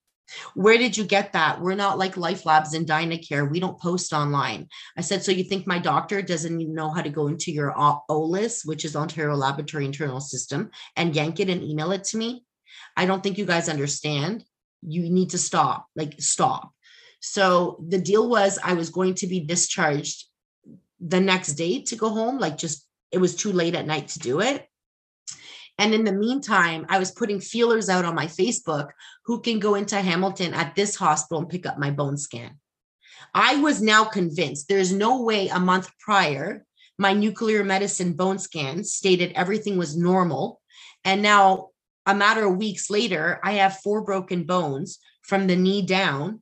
Where 0.53 0.77
did 0.77 0.97
you 0.97 1.03
get 1.03 1.33
that? 1.33 1.61
We're 1.61 1.75
not 1.75 1.97
like 1.97 2.17
Life 2.17 2.45
Labs 2.45 2.73
and 2.73 2.87
Dynacare. 2.87 3.49
We 3.49 3.59
don't 3.59 3.79
post 3.79 4.13
online. 4.13 4.67
I 4.97 5.01
said, 5.01 5.23
so 5.23 5.31
you 5.31 5.43
think 5.43 5.65
my 5.67 5.79
doctor 5.79 6.21
doesn't 6.21 6.57
know 6.73 6.91
how 6.91 7.01
to 7.01 7.09
go 7.09 7.27
into 7.27 7.51
your 7.51 7.73
OLIS, 8.09 8.63
which 8.65 8.85
is 8.85 8.95
Ontario 8.95 9.35
Laboratory 9.35 9.85
Internal 9.85 10.19
System, 10.19 10.69
and 10.95 11.15
yank 11.15 11.39
it 11.39 11.49
and 11.49 11.63
email 11.63 11.91
it 11.91 12.03
to 12.05 12.17
me? 12.17 12.45
I 12.95 13.05
don't 13.05 13.23
think 13.23 13.37
you 13.37 13.45
guys 13.45 13.69
understand. 13.69 14.43
You 14.81 15.09
need 15.09 15.31
to 15.31 15.37
stop, 15.37 15.87
like 15.95 16.15
stop. 16.19 16.71
So 17.21 17.83
the 17.87 17.99
deal 17.99 18.29
was 18.29 18.59
I 18.63 18.73
was 18.73 18.89
going 18.89 19.15
to 19.15 19.27
be 19.27 19.41
discharged 19.41 20.25
the 21.01 21.19
next 21.19 21.53
day 21.53 21.81
to 21.83 21.95
go 21.95 22.09
home, 22.09 22.39
like 22.39 22.57
just 22.57 22.85
it 23.11 23.17
was 23.17 23.35
too 23.35 23.51
late 23.51 23.75
at 23.75 23.87
night 23.87 24.09
to 24.09 24.19
do 24.19 24.39
it. 24.41 24.68
And 25.79 25.93
in 25.93 26.03
the 26.03 26.11
meantime, 26.11 26.85
I 26.89 26.99
was 26.99 27.11
putting 27.11 27.39
feelers 27.39 27.89
out 27.89 28.05
on 28.05 28.13
my 28.13 28.27
Facebook 28.27 28.89
who 29.25 29.41
can 29.41 29.59
go 29.59 29.75
into 29.75 29.99
Hamilton 29.99 30.53
at 30.53 30.75
this 30.75 30.95
hospital 30.95 31.39
and 31.39 31.49
pick 31.49 31.65
up 31.65 31.79
my 31.79 31.89
bone 31.89 32.17
scan. 32.17 32.59
I 33.33 33.55
was 33.55 33.81
now 33.81 34.03
convinced 34.03 34.67
there's 34.67 34.91
no 34.91 35.23
way 35.23 35.47
a 35.47 35.59
month 35.59 35.89
prior, 35.99 36.65
my 36.97 37.13
nuclear 37.13 37.63
medicine 37.63 38.13
bone 38.13 38.39
scan 38.39 38.83
stated 38.83 39.31
everything 39.33 39.77
was 39.77 39.95
normal. 39.95 40.59
And 41.05 41.21
now 41.21 41.69
a 42.05 42.13
matter 42.13 42.45
of 42.45 42.57
weeks 42.57 42.89
later, 42.89 43.39
I 43.41 43.53
have 43.53 43.79
four 43.79 44.01
broken 44.01 44.43
bones 44.43 44.99
from 45.21 45.47
the 45.47 45.55
knee 45.55 45.81
down. 45.81 46.41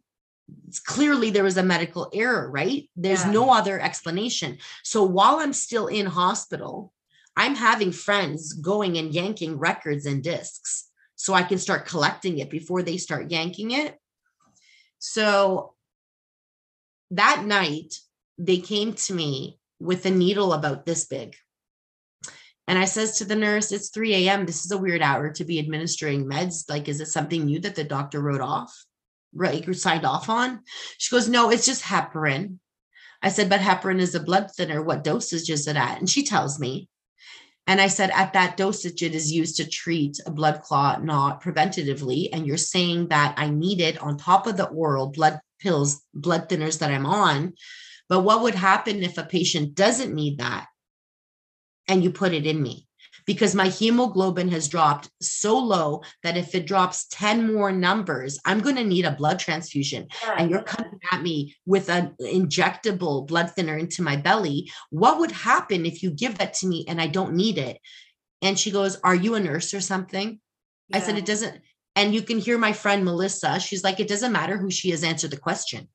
It's 0.67 0.79
clearly 0.79 1.29
there 1.29 1.43
was 1.43 1.57
a 1.57 1.63
medical 1.63 2.09
error, 2.11 2.49
right? 2.49 2.89
There's 2.95 3.23
yeah. 3.23 3.31
no 3.31 3.51
other 3.51 3.79
explanation. 3.79 4.57
So 4.83 5.03
while 5.03 5.35
I'm 5.35 5.53
still 5.53 5.87
in 5.87 6.07
hospital, 6.07 6.91
I'm 7.37 7.53
having 7.55 7.91
friends 7.91 8.53
going 8.53 8.97
and 8.97 9.13
yanking 9.13 9.59
records 9.59 10.07
and 10.07 10.23
discs 10.23 10.89
so 11.15 11.35
I 11.35 11.43
can 11.43 11.59
start 11.59 11.85
collecting 11.85 12.39
it 12.39 12.49
before 12.49 12.81
they 12.81 12.97
start 12.97 13.29
yanking 13.29 13.71
it. 13.71 13.95
So 14.97 15.75
that 17.11 17.45
night, 17.45 17.93
they 18.39 18.57
came 18.57 18.93
to 18.93 19.13
me 19.13 19.59
with 19.79 20.05
a 20.07 20.11
needle 20.11 20.51
about 20.51 20.85
this 20.85 21.05
big. 21.05 21.35
And 22.67 22.77
I 22.77 22.85
says 22.85 23.17
to 23.17 23.25
the 23.25 23.35
nurse, 23.35 23.71
it's 23.71 23.89
3 23.89 24.27
a.m. 24.27 24.45
This 24.45 24.65
is 24.65 24.71
a 24.71 24.77
weird 24.77 25.03
hour 25.03 25.31
to 25.31 25.45
be 25.45 25.59
administering 25.59 26.25
meds. 26.25 26.67
Like, 26.67 26.87
is 26.89 26.99
it 26.99 27.07
something 27.07 27.45
new 27.45 27.59
that 27.59 27.75
the 27.75 27.83
doctor 27.83 28.19
wrote 28.19 28.41
off, 28.41 28.75
right? 29.33 29.65
Or 29.67 29.73
signed 29.73 30.05
off 30.05 30.27
on? 30.27 30.61
She 30.97 31.15
goes, 31.15 31.29
no, 31.29 31.51
it's 31.51 31.65
just 31.65 31.83
heparin. 31.83 32.57
I 33.21 33.29
said, 33.29 33.47
but 33.49 33.61
heparin 33.61 33.99
is 33.99 34.15
a 34.15 34.19
blood 34.19 34.51
thinner. 34.51 34.81
What 34.81 35.03
dosage 35.03 35.49
is 35.49 35.67
it 35.67 35.77
at? 35.77 35.99
And 35.99 36.09
she 36.09 36.23
tells 36.23 36.59
me. 36.59 36.89
And 37.67 37.81
I 37.81 37.87
said, 37.87 38.11
at 38.11 38.33
that 38.33 38.55
dosage, 38.55 39.03
it 39.03 39.13
is 39.13 39.31
used 39.31 39.57
to 39.57 39.67
treat 39.67 40.19
a 40.25 40.31
blood 40.31 40.61
clot, 40.61 41.03
not 41.03 41.43
preventatively. 41.43 42.29
And 42.31 42.47
you're 42.47 42.57
saying 42.57 43.09
that 43.09 43.35
I 43.37 43.49
need 43.49 43.81
it 43.81 44.01
on 44.01 44.17
top 44.17 44.47
of 44.47 44.57
the 44.57 44.67
oral 44.67 45.07
blood 45.07 45.39
pills, 45.59 46.01
blood 46.13 46.47
thinners 46.47 46.79
that 46.79 46.91
I'm 46.91 47.05
on. 47.05 47.53
But 48.07 48.21
what 48.21 48.41
would 48.41 48.55
happen 48.55 49.03
if 49.03 49.17
a 49.17 49.23
patient 49.23 49.75
doesn't 49.75 50.15
need 50.15 50.39
that? 50.39 50.67
and 51.87 52.03
you 52.03 52.11
put 52.11 52.33
it 52.33 52.45
in 52.45 52.61
me 52.61 52.86
because 53.27 53.53
my 53.53 53.67
hemoglobin 53.67 54.47
has 54.49 54.69
dropped 54.69 55.11
so 55.21 55.59
low 55.59 56.01
that 56.23 56.37
if 56.37 56.55
it 56.55 56.65
drops 56.65 57.07
10 57.11 57.53
more 57.53 57.71
numbers, 57.71 58.39
I'm 58.45 58.61
going 58.61 58.77
to 58.77 58.83
need 58.83 59.05
a 59.05 59.11
blood 59.11 59.37
transfusion. 59.37 60.07
Yeah. 60.23 60.35
And 60.39 60.49
you're 60.49 60.63
coming 60.63 60.99
at 61.11 61.21
me 61.21 61.55
with 61.65 61.89
an 61.89 62.15
injectable 62.21 63.27
blood 63.27 63.51
thinner 63.51 63.77
into 63.77 64.01
my 64.01 64.15
belly. 64.15 64.71
What 64.89 65.19
would 65.19 65.31
happen 65.31 65.85
if 65.85 66.01
you 66.01 66.09
give 66.09 66.37
that 66.39 66.55
to 66.55 66.67
me 66.67 66.85
and 66.87 66.99
I 66.99 67.07
don't 67.07 67.35
need 67.35 67.57
it? 67.57 67.79
And 68.41 68.57
she 68.57 68.71
goes, 68.71 68.97
Are 69.03 69.15
you 69.15 69.35
a 69.35 69.39
nurse 69.39 69.73
or 69.73 69.81
something? 69.81 70.39
Yeah. 70.87 70.97
I 70.97 70.99
said, 71.01 71.17
It 71.17 71.25
doesn't. 71.25 71.61
And 71.97 72.15
you 72.15 72.21
can 72.21 72.39
hear 72.39 72.57
my 72.57 72.71
friend 72.71 73.03
Melissa. 73.03 73.59
She's 73.59 73.83
like, 73.83 73.99
It 73.99 74.07
doesn't 74.07 74.31
matter 74.31 74.57
who 74.57 74.71
she 74.71 74.91
is, 74.91 75.03
answer 75.03 75.27
the 75.27 75.37
question. 75.37 75.89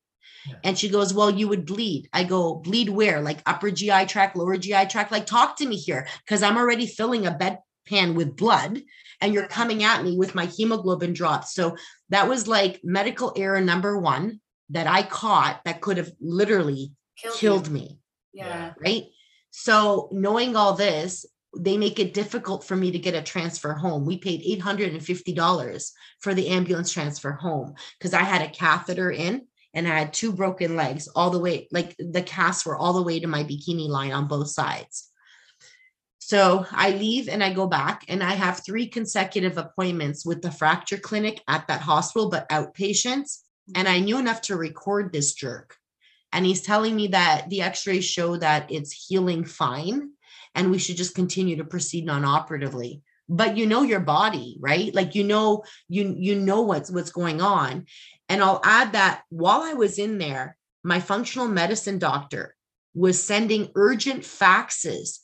And 0.64 0.78
she 0.78 0.88
goes, 0.88 1.14
Well, 1.14 1.30
you 1.30 1.48
would 1.48 1.66
bleed. 1.66 2.08
I 2.12 2.24
go, 2.24 2.56
Bleed 2.56 2.88
where? 2.88 3.20
Like 3.20 3.42
upper 3.46 3.70
GI 3.70 4.06
tract, 4.06 4.36
lower 4.36 4.56
GI 4.56 4.86
tract? 4.86 5.12
Like, 5.12 5.26
talk 5.26 5.56
to 5.56 5.66
me 5.66 5.76
here 5.76 6.06
because 6.24 6.42
I'm 6.42 6.56
already 6.56 6.86
filling 6.86 7.26
a 7.26 7.32
bedpan 7.32 8.14
with 8.14 8.36
blood 8.36 8.82
and 9.20 9.32
you're 9.32 9.46
coming 9.46 9.84
at 9.84 10.02
me 10.02 10.16
with 10.16 10.34
my 10.34 10.46
hemoglobin 10.46 11.12
drops. 11.12 11.54
So 11.54 11.76
that 12.08 12.28
was 12.28 12.48
like 12.48 12.80
medical 12.82 13.32
error 13.36 13.60
number 13.60 13.98
one 13.98 14.40
that 14.70 14.86
I 14.86 15.02
caught 15.02 15.60
that 15.64 15.80
could 15.80 15.96
have 15.96 16.10
literally 16.20 16.92
killed, 17.16 17.36
killed 17.36 17.70
me. 17.70 17.98
Yeah. 18.32 18.72
Right. 18.80 19.04
So 19.50 20.08
knowing 20.10 20.56
all 20.56 20.72
this, 20.72 21.26
they 21.56 21.76
make 21.76 21.98
it 21.98 22.14
difficult 22.14 22.64
for 22.64 22.74
me 22.74 22.90
to 22.90 22.98
get 22.98 23.14
a 23.14 23.22
transfer 23.22 23.74
home. 23.74 24.06
We 24.06 24.16
paid 24.16 24.42
$850 24.60 25.90
for 26.20 26.34
the 26.34 26.48
ambulance 26.48 26.90
transfer 26.90 27.32
home 27.32 27.74
because 27.98 28.14
I 28.14 28.22
had 28.22 28.42
a 28.42 28.48
catheter 28.48 29.10
in 29.10 29.46
and 29.74 29.88
I 29.88 29.98
had 29.98 30.12
two 30.12 30.32
broken 30.32 30.76
legs 30.76 31.08
all 31.08 31.30
the 31.30 31.38
way, 31.38 31.68
like 31.70 31.96
the 31.98 32.22
casts 32.22 32.66
were 32.66 32.76
all 32.76 32.92
the 32.92 33.02
way 33.02 33.20
to 33.20 33.26
my 33.26 33.44
bikini 33.44 33.88
line 33.88 34.12
on 34.12 34.28
both 34.28 34.48
sides. 34.48 35.08
So 36.18 36.66
I 36.70 36.90
leave 36.90 37.28
and 37.28 37.42
I 37.42 37.52
go 37.52 37.66
back, 37.66 38.04
and 38.08 38.22
I 38.22 38.34
have 38.34 38.64
three 38.64 38.86
consecutive 38.86 39.58
appointments 39.58 40.24
with 40.24 40.40
the 40.40 40.50
fracture 40.50 40.98
clinic 40.98 41.42
at 41.48 41.66
that 41.68 41.80
hospital, 41.80 42.30
but 42.30 42.48
outpatients. 42.48 43.38
And 43.74 43.88
I 43.88 44.00
knew 44.00 44.18
enough 44.18 44.42
to 44.42 44.56
record 44.56 45.12
this 45.12 45.34
jerk. 45.34 45.76
And 46.32 46.46
he's 46.46 46.62
telling 46.62 46.96
me 46.96 47.08
that 47.08 47.50
the 47.50 47.62
x 47.62 47.86
rays 47.86 48.04
show 48.04 48.36
that 48.36 48.70
it's 48.70 49.06
healing 49.06 49.44
fine 49.44 50.12
and 50.54 50.70
we 50.70 50.78
should 50.78 50.96
just 50.96 51.14
continue 51.14 51.56
to 51.56 51.64
proceed 51.64 52.06
non-operatively 52.06 53.02
but 53.28 53.56
you 53.56 53.66
know 53.66 53.82
your 53.82 54.00
body 54.00 54.56
right 54.60 54.94
like 54.94 55.14
you 55.14 55.24
know 55.24 55.62
you 55.88 56.14
you 56.18 56.38
know 56.38 56.62
what's 56.62 56.90
what's 56.90 57.12
going 57.12 57.40
on 57.40 57.86
and 58.32 58.42
I'll 58.42 58.62
add 58.64 58.92
that 58.92 59.24
while 59.28 59.60
I 59.60 59.74
was 59.74 59.98
in 59.98 60.16
there, 60.16 60.56
my 60.82 61.00
functional 61.00 61.48
medicine 61.48 61.98
doctor 61.98 62.56
was 62.94 63.22
sending 63.22 63.68
urgent 63.74 64.22
faxes 64.22 65.18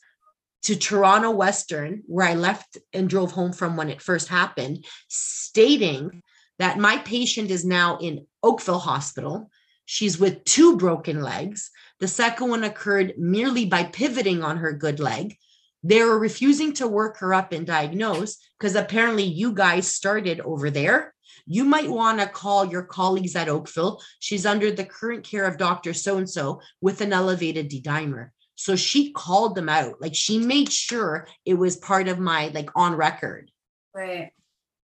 to 0.61 0.75
Toronto 0.75 1.31
Western, 1.31 2.03
where 2.05 2.27
I 2.27 2.35
left 2.35 2.77
and 2.93 3.09
drove 3.09 3.31
home 3.31 3.51
from 3.51 3.75
when 3.75 3.89
it 3.89 3.99
first 3.99 4.27
happened, 4.27 4.85
stating 5.07 6.21
that 6.59 6.77
my 6.77 6.97
patient 6.97 7.49
is 7.49 7.65
now 7.65 7.97
in 7.97 8.27
Oakville 8.43 8.77
Hospital. 8.77 9.49
She's 9.85 10.19
with 10.19 10.43
two 10.43 10.77
broken 10.77 11.23
legs. 11.23 11.71
The 11.99 12.07
second 12.07 12.49
one 12.49 12.63
occurred 12.63 13.15
merely 13.17 13.65
by 13.65 13.85
pivoting 13.85 14.43
on 14.43 14.57
her 14.57 14.71
good 14.71 14.99
leg. 14.99 15.35
They 15.81 16.03
were 16.03 16.19
refusing 16.19 16.73
to 16.73 16.87
work 16.87 17.17
her 17.17 17.33
up 17.33 17.53
and 17.53 17.65
diagnose 17.65 18.37
because 18.59 18.75
apparently 18.75 19.23
you 19.23 19.51
guys 19.51 19.87
started 19.87 20.41
over 20.41 20.69
there 20.69 21.15
you 21.51 21.65
might 21.65 21.89
want 21.89 22.19
to 22.19 22.27
call 22.27 22.63
your 22.63 22.83
colleagues 22.83 23.35
at 23.35 23.49
Oakville. 23.49 24.01
She's 24.19 24.45
under 24.45 24.71
the 24.71 24.85
current 24.85 25.23
care 25.23 25.45
of 25.45 25.57
Dr. 25.57 25.93
So 25.93 26.17
and 26.17 26.29
so 26.29 26.61
with 26.79 27.01
an 27.01 27.11
elevated 27.11 27.69
D 27.69 27.81
dimer. 27.81 28.29
So 28.53 28.75
she 28.75 29.11
called 29.11 29.55
them 29.55 29.67
out. 29.67 29.99
Like 29.99 30.13
she 30.13 30.37
made 30.37 30.71
sure 30.71 31.27
it 31.45 31.55
was 31.55 31.75
part 31.75 32.07
of 32.07 32.19
my 32.19 32.49
like 32.49 32.69
on 32.75 32.93
record. 32.93 33.49
Right. 33.95 34.29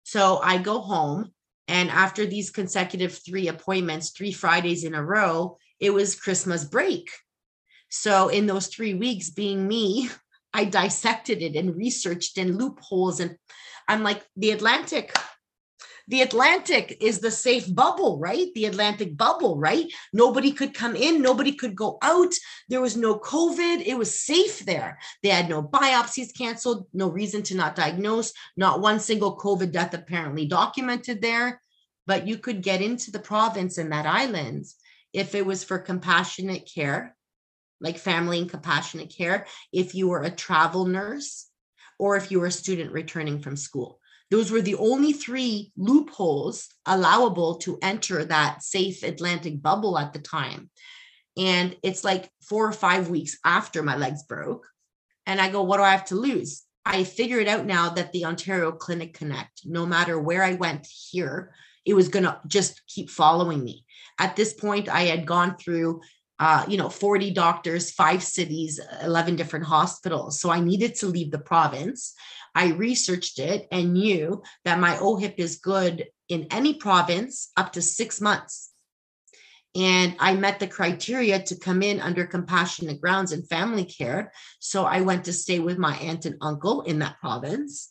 So 0.03 0.41
I 0.43 0.59
go 0.59 0.81
home 0.81 1.33
and 1.69 1.89
after 1.89 2.27
these 2.27 2.51
consecutive 2.51 3.19
three 3.25 3.49
appointments, 3.49 4.11
three 4.11 4.33
Fridays 4.33 4.85
in 4.85 4.95
a 4.95 5.03
row, 5.03 5.57
it 5.81 5.95
was 5.95 6.21
Christmas 6.21 6.65
break. 6.65 7.09
So 7.89 8.29
in 8.29 8.45
those 8.45 8.67
three 8.67 8.93
weeks, 8.93 9.31
being 9.31 9.67
me, 9.67 10.11
I 10.53 10.67
dissected 10.67 11.41
it 11.41 11.57
and 11.57 11.75
researched 11.75 12.37
and 12.37 12.59
loopholes. 12.59 13.21
And 13.21 13.39
I'm 13.89 14.03
like, 14.03 14.23
the 14.37 14.51
Atlantic, 14.51 15.17
the 16.09 16.23
Atlantic 16.23 16.99
is 17.01 17.21
the 17.21 17.31
safe 17.31 17.73
bubble, 17.75 18.19
right? 18.19 18.49
The 18.55 18.67
Atlantic 18.67 19.17
bubble, 19.17 19.59
right? 19.59 19.87
Nobody 20.13 20.53
could 20.53 20.75
come 20.75 20.97
in, 20.97 21.23
nobody 21.23 21.53
could 21.53 21.75
go 21.75 21.99
out. 22.03 22.35
There 22.69 22.81
was 22.81 22.97
no 22.97 23.19
COVID. 23.19 23.83
It 23.85 23.97
was 23.97 24.21
safe 24.21 24.61
there. 24.61 24.99
They 25.23 25.29
had 25.29 25.49
no 25.49 25.63
biopsies 25.63 26.37
canceled, 26.37 26.87
no 26.93 27.09
reason 27.09 27.43
to 27.45 27.57
not 27.57 27.77
diagnose, 27.77 28.33
not 28.57 28.81
one 28.81 29.01
single 29.01 29.37
COVID 29.37 29.73
death 29.73 29.95
apparently 29.95 30.47
documented 30.47 31.23
there. 31.23 31.61
But 32.07 32.27
you 32.27 32.39
could 32.39 32.63
get 32.63 32.83
into 32.83 33.11
the 33.11 33.21
province 33.21 33.79
and 33.79 33.93
that 33.93 34.07
island 34.07 34.67
if 35.13 35.35
it 35.35 35.47
was 35.47 35.63
for 35.63 35.79
compassionate 35.79 36.69
care 36.73 37.15
like 37.83 37.99
family 37.99 38.39
and 38.39 38.49
compassionate 38.49 39.15
care, 39.15 39.47
if 39.73 39.95
you 39.95 40.09
were 40.09 40.23
a 40.23 40.31
travel 40.31 40.87
nurse 40.87 41.49
or 41.99 42.17
if 42.17 42.31
you 42.31 42.41
were 42.41 42.47
a 42.47 42.53
student 42.53 42.93
returning 42.93 43.41
from 43.41 43.57
school. 43.57 43.99
Those 44.33 44.51
were 44.51 44.63
the 44.63 44.77
only 44.77 45.13
three 45.13 45.73
loopholes 45.77 46.67
allowable 46.87 47.57
to 47.57 47.79
enter 47.83 48.25
that 48.25 48.63
safe 48.63 49.03
Atlantic 49.03 49.61
bubble 49.61 49.99
at 49.99 50.15
the 50.15 50.21
time. 50.21 50.71
And 51.37 51.77
it's 51.83 52.03
like 52.03 52.31
four 52.41 52.67
or 52.67 52.73
five 52.73 53.11
weeks 53.11 53.37
after 53.45 53.83
my 53.83 53.95
legs 53.95 54.23
broke. 54.23 54.67
And 55.27 55.39
I 55.39 55.51
go, 55.51 55.61
what 55.63 55.77
do 55.77 55.83
I 55.83 55.91
have 55.91 56.07
to 56.07 56.15
lose? 56.15 56.63
I 56.87 57.05
figure 57.05 57.41
it 57.41 57.47
out 57.47 57.67
now 57.67 57.91
that 57.91 58.13
the 58.13 58.25
Ontario 58.25 58.73
Clinic 58.73 59.13
Connect, 59.13 59.67
no 59.67 59.85
matter 59.85 60.19
where 60.19 60.43
I 60.43 60.55
went 60.55 60.87
here, 61.11 61.53
it 61.85 61.93
was 61.93 62.09
going 62.09 62.25
to 62.25 62.41
just 62.47 62.81
keep 62.87 63.11
following 63.11 63.63
me. 63.63 63.85
At 64.19 64.35
this 64.35 64.55
point, 64.55 64.89
I 64.89 65.03
had 65.03 65.27
gone 65.27 65.59
through, 65.59 66.01
uh, 66.39 66.65
you 66.67 66.79
know, 66.79 66.89
40 66.89 67.33
doctors, 67.33 67.91
five 67.91 68.23
cities, 68.23 68.81
11 69.03 69.37
different 69.37 69.67
hospitals. 69.67 70.41
So 70.41 70.49
I 70.49 70.61
needed 70.61 70.95
to 70.97 71.07
leave 71.07 71.31
the 71.31 71.39
province. 71.39 72.15
I 72.55 72.73
researched 72.73 73.39
it 73.39 73.67
and 73.71 73.95
knew 73.95 74.43
that 74.65 74.81
my 74.81 74.97
OHIP 74.97 75.35
is 75.39 75.57
good 75.57 76.07
in 76.29 76.47
any 76.51 76.75
province 76.75 77.51
up 77.57 77.73
to 77.73 77.83
six 77.83 78.21
months. 78.21 78.71
And 79.75 80.17
I 80.19 80.35
met 80.35 80.61
the 80.61 80.67
criteria 80.67 81.43
to 81.43 81.57
come 81.57 81.83
in 81.83 82.01
under 82.01 82.27
compassionate 82.27 83.01
grounds 83.01 83.33
and 83.33 83.49
family 83.49 83.85
care. 83.85 84.33
So 84.59 84.85
I 84.85 85.01
went 85.01 85.25
to 85.25 85.33
stay 85.33 85.61
with 85.61 85.79
my 85.79 85.97
aunt 85.97 86.27
and 86.27 86.37
uncle 86.43 86.83
in 86.83 86.99
that 86.99 87.21
province. 87.21 87.91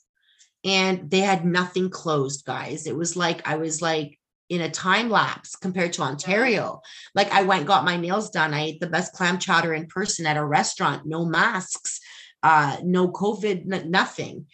And 0.63 1.09
they 1.09 1.21
had 1.21 1.43
nothing 1.43 1.89
closed, 1.89 2.45
guys. 2.45 2.85
It 2.85 2.95
was 2.95 3.15
like 3.15 3.47
I 3.47 3.55
was 3.55 3.81
like 3.81 4.19
in 4.49 4.61
a 4.61 4.69
time 4.69 5.09
lapse 5.09 5.55
compared 5.55 5.93
to 5.93 6.03
Ontario. 6.03 6.81
Like 7.15 7.31
I 7.31 7.43
went, 7.43 7.65
got 7.65 7.85
my 7.85 7.97
nails 7.97 8.29
done. 8.29 8.53
I 8.53 8.63
ate 8.65 8.79
the 8.79 8.87
best 8.87 9.13
clam 9.13 9.39
chowder 9.39 9.73
in 9.73 9.87
person 9.87 10.27
at 10.27 10.37
a 10.37 10.45
restaurant, 10.45 11.07
no 11.07 11.25
masks, 11.25 11.99
uh, 12.43 12.77
no 12.83 13.09
COVID, 13.09 13.71
n- 13.71 13.91
nothing. 13.91 14.47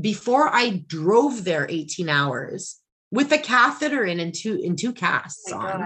Before 0.00 0.48
I 0.54 0.84
drove 0.86 1.44
there 1.44 1.66
18 1.68 2.08
hours, 2.08 2.80
with 3.10 3.32
a 3.32 3.38
catheter 3.38 4.04
in 4.04 4.20
and 4.20 4.34
two 4.34 4.56
in 4.56 4.76
two 4.76 4.92
casts 4.92 5.50
Oh 5.50 5.58
on. 5.58 5.80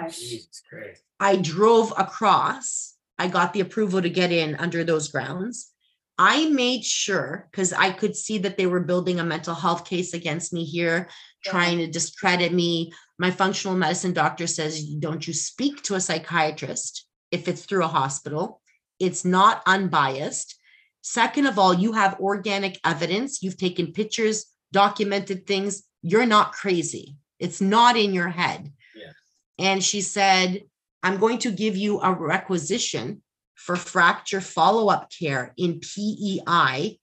I 1.21 1.37
drove 1.37 1.93
across. 1.97 2.95
I 3.19 3.29
got 3.29 3.53
the 3.53 3.61
approval 3.61 4.03
to 4.03 4.11
get 4.11 4.33
in 4.33 4.57
under 4.57 4.83
those 4.83 5.09
grounds. 5.09 5.71
I 6.19 6.47
made 6.51 6.85
sure 6.85 7.49
because 7.51 7.73
I 7.73 7.91
could 7.91 8.17
see 8.17 8.39
that 8.39 8.57
they 8.57 8.67
were 8.67 8.81
building 8.81 9.21
a 9.21 9.25
mental 9.25 9.55
health 9.55 9.85
case 9.85 10.15
against 10.15 10.53
me 10.53 10.65
here, 10.65 11.09
trying 11.45 11.79
to 11.79 11.87
discredit 11.87 12.53
me. 12.53 12.93
My 13.19 13.31
functional 13.31 13.77
medicine 13.77 14.13
doctor 14.13 14.47
says, 14.47 14.85
don't 14.85 15.27
you 15.27 15.33
speak 15.33 15.83
to 15.85 15.95
a 15.95 16.01
psychiatrist 16.01 17.07
if 17.31 17.49
it's 17.49 17.65
through 17.65 17.85
a 17.85 17.89
hospital. 17.89 18.61
It's 18.99 19.25
not 19.25 19.63
unbiased. 19.67 20.59
Second 21.03 21.47
of 21.47 21.59
all, 21.59 21.75
you 21.75 21.93
have 21.93 22.21
organic 22.21 22.79
evidence. 22.85 23.43
You've 23.43 23.57
taken 23.57 23.93
pictures, 23.93 24.47
documented 24.73 25.47
things. 25.47 25.83
You're 26.01 26.27
not 26.27 26.53
crazy. 26.53 27.17
It's 27.39 27.61
not 27.61 27.97
in 27.97 28.15
your 28.15 28.29
head. 28.29 28.73
Yeah. 28.95 29.13
And 29.59 29.83
she 29.83 30.01
said, 30.01 30.63
I'm 31.03 31.19
going 31.19 31.39
to 31.39 31.51
give 31.51 31.77
you 31.77 32.01
a 32.01 32.13
requisition 32.13 33.23
for 33.57 33.77
fracture 33.77 34.41
follow 34.41 34.89
up 34.89 35.11
care 35.17 35.53
in 35.57 35.81
PEI 35.81 36.99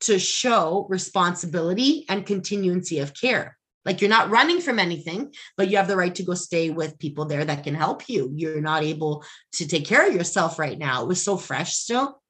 to 0.00 0.18
show 0.18 0.86
responsibility 0.88 2.04
and 2.08 2.26
continuancy 2.26 3.02
of 3.02 3.14
care. 3.14 3.56
Like 3.84 4.00
you're 4.00 4.10
not 4.10 4.30
running 4.30 4.60
from 4.60 4.78
anything, 4.78 5.32
but 5.56 5.70
you 5.70 5.76
have 5.76 5.88
the 5.88 5.96
right 5.96 6.14
to 6.16 6.22
go 6.22 6.34
stay 6.34 6.70
with 6.70 6.98
people 6.98 7.24
there 7.24 7.44
that 7.44 7.64
can 7.64 7.74
help 7.74 8.08
you. 8.08 8.30
You're 8.34 8.60
not 8.60 8.82
able 8.82 9.24
to 9.52 9.66
take 9.66 9.86
care 9.86 10.06
of 10.06 10.14
yourself 10.14 10.58
right 10.58 10.78
now. 10.78 11.02
It 11.02 11.08
was 11.08 11.22
so 11.22 11.36
fresh 11.36 11.74
still. 11.74 12.20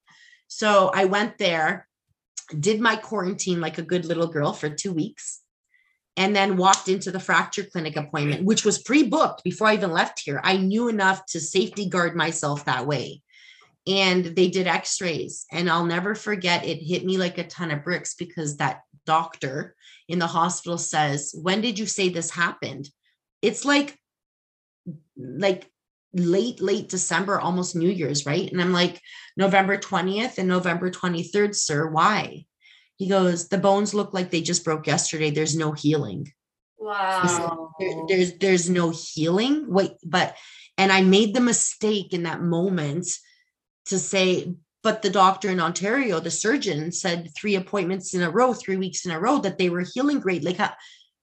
So 0.49 0.91
I 0.93 1.05
went 1.05 1.39
there, 1.39 1.87
did 2.59 2.81
my 2.81 2.97
quarantine 2.97 3.61
like 3.61 3.79
a 3.79 3.83
good 3.83 4.07
little 4.07 4.27
girl 4.27 4.53
for 4.53 4.69
two 4.69 4.93
weeks, 4.93 5.43
and 6.17 6.35
then 6.35 6.57
walked 6.57 6.89
into 6.89 7.13
the 7.13 7.21
fracture 7.21 7.63
clinic 7.63 7.97
appointment, 7.97 8.45
which 8.45 8.65
was 8.65 8.83
pre 8.83 9.05
booked 9.05 9.45
before 9.45 9.69
I 9.69 9.75
even 9.75 9.93
left 9.93 10.21
here. 10.21 10.41
I 10.43 10.57
knew 10.57 10.89
enough 10.89 11.25
to 11.27 11.41
safety 11.41 11.89
guard 11.89 12.17
myself 12.17 12.65
that 12.65 12.87
way. 12.87 13.23
And 13.87 14.25
they 14.25 14.49
did 14.49 14.67
x 14.67 15.01
rays. 15.01 15.47
And 15.53 15.71
I'll 15.71 15.87
never 15.87 16.15
forget, 16.15 16.65
it 16.67 16.83
hit 16.83 17.05
me 17.05 17.19
like 17.19 17.39
a 17.39 17.47
ton 17.47 17.71
of 17.71 17.85
bricks 17.85 18.15
because 18.15 18.57
that 18.57 18.83
doctor 19.07 19.77
in 20.09 20.19
the 20.19 20.27
hospital 20.27 20.77
says, 20.77 21.35
When 21.41 21.61
did 21.61 21.79
you 21.79 21.87
say 21.87 22.09
this 22.09 22.31
happened? 22.31 22.89
It's 23.41 23.65
like, 23.65 23.97
like 25.17 25.71
late, 26.13 26.61
late 26.61 26.89
December, 26.89 27.39
almost 27.39 27.77
New 27.77 27.91
Year's, 27.91 28.27
right? 28.27 28.51
And 28.51 28.61
I'm 28.61 28.73
like, 28.73 29.01
November 29.37 29.77
20th 29.77 30.39
and 30.39 30.49
November 30.49 30.91
23rd, 30.91 31.55
sir. 31.55 31.87
Why? 31.89 32.45
He 32.97 33.09
goes, 33.09 33.49
The 33.49 33.59
bones 33.59 33.95
look 33.95 34.13
like 34.15 34.31
they 34.31 34.41
just 34.41 34.65
broke 34.65 34.87
yesterday. 34.87 35.31
There's 35.31 35.57
no 35.57 35.73
healing. 35.73 36.33
Wow. 36.79 37.75
There- 37.79 38.05
there's 38.09 38.39
there's 38.39 38.71
no 38.71 38.91
healing. 38.91 39.67
Wait, 39.69 39.93
but 40.05 40.37
and 40.77 40.91
I 40.93 41.03
made 41.03 41.35
the 41.35 41.41
mistake 41.41 42.13
in 42.13 42.23
that 42.25 42.41
moment 42.41 43.07
to 43.87 43.99
say, 43.99 44.55
but 44.83 45.03
the 45.03 45.11
doctor 45.11 45.51
in 45.51 45.61
Ontario, 45.61 46.21
the 46.21 46.31
surgeon, 46.31 46.93
said 46.93 47.31
three 47.37 47.57
appointments 47.57 48.15
in 48.15 48.23
a 48.23 48.31
row, 48.31 48.53
three 48.55 48.77
weeks 48.77 49.05
in 49.05 49.11
a 49.11 49.19
row, 49.21 49.39
that 49.39 49.59
they 49.59 49.71
were 49.71 49.85
healing 49.95 50.21
great. 50.21 50.45
Like, 50.45 50.59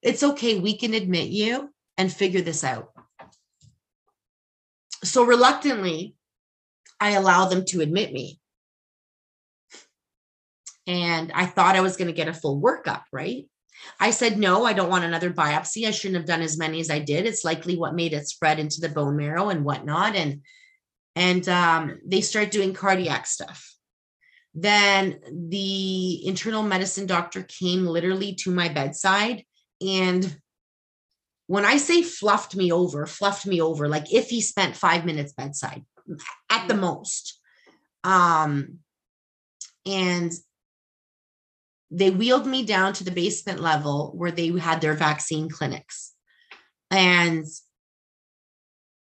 it's 0.01 0.23
okay. 0.23 0.59
We 0.59 0.77
can 0.77 0.93
admit 0.93 1.29
you 1.29 1.69
and 1.97 2.11
figure 2.11 2.41
this 2.41 2.63
out. 2.63 2.89
So 5.05 5.23
reluctantly, 5.23 6.15
I 6.99 7.11
allow 7.11 7.45
them 7.45 7.65
to 7.65 7.81
admit 7.81 8.11
me. 8.11 8.39
And 10.87 11.31
I 11.33 11.45
thought 11.45 11.75
I 11.75 11.81
was 11.81 11.97
going 11.97 12.07
to 12.07 12.13
get 12.13 12.27
a 12.27 12.33
full 12.33 12.61
workup, 12.61 13.03
right? 13.11 13.47
I 13.99 14.11
said, 14.11 14.37
no, 14.37 14.65
I 14.65 14.73
don't 14.73 14.89
want 14.89 15.03
another 15.03 15.31
biopsy. 15.31 15.87
I 15.87 15.91
shouldn't 15.91 16.17
have 16.17 16.27
done 16.27 16.41
as 16.41 16.57
many 16.57 16.79
as 16.79 16.89
I 16.89 16.99
did. 16.99 17.25
It's 17.25 17.43
likely 17.43 17.77
what 17.77 17.95
made 17.95 18.13
it 18.13 18.27
spread 18.27 18.59
into 18.59 18.81
the 18.81 18.89
bone 18.89 19.17
marrow 19.17 19.49
and 19.49 19.65
whatnot. 19.65 20.15
And 20.15 20.41
and 21.17 21.47
um, 21.47 21.99
they 22.05 22.21
start 22.21 22.51
doing 22.51 22.73
cardiac 22.73 23.25
stuff. 23.25 23.73
Then 24.53 25.19
the 25.49 26.25
internal 26.27 26.61
medicine 26.61 27.05
doctor 27.05 27.43
came 27.43 27.85
literally 27.85 28.35
to 28.35 28.51
my 28.51 28.69
bedside. 28.69 29.43
And 29.85 30.35
when 31.47 31.65
I 31.65 31.77
say 31.77 32.01
fluffed 32.01 32.55
me 32.55 32.71
over, 32.71 33.05
fluffed 33.05 33.45
me 33.45 33.61
over, 33.61 33.87
like 33.87 34.11
if 34.13 34.29
he 34.29 34.41
spent 34.41 34.75
five 34.75 35.05
minutes 35.05 35.33
bedside 35.33 35.83
at 36.49 36.67
the 36.67 36.75
most. 36.75 37.39
Um, 38.03 38.79
and 39.85 40.31
they 41.91 42.09
wheeled 42.09 42.47
me 42.47 42.65
down 42.65 42.93
to 42.93 43.03
the 43.03 43.11
basement 43.11 43.59
level 43.59 44.11
where 44.15 44.31
they 44.31 44.47
had 44.57 44.81
their 44.81 44.95
vaccine 44.95 45.49
clinics. 45.49 46.13
And 46.89 47.45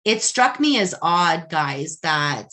it 0.04 0.22
struck 0.22 0.60
me 0.60 0.80
as 0.80 0.94
odd, 1.02 1.50
guys, 1.50 2.00
that 2.04 2.50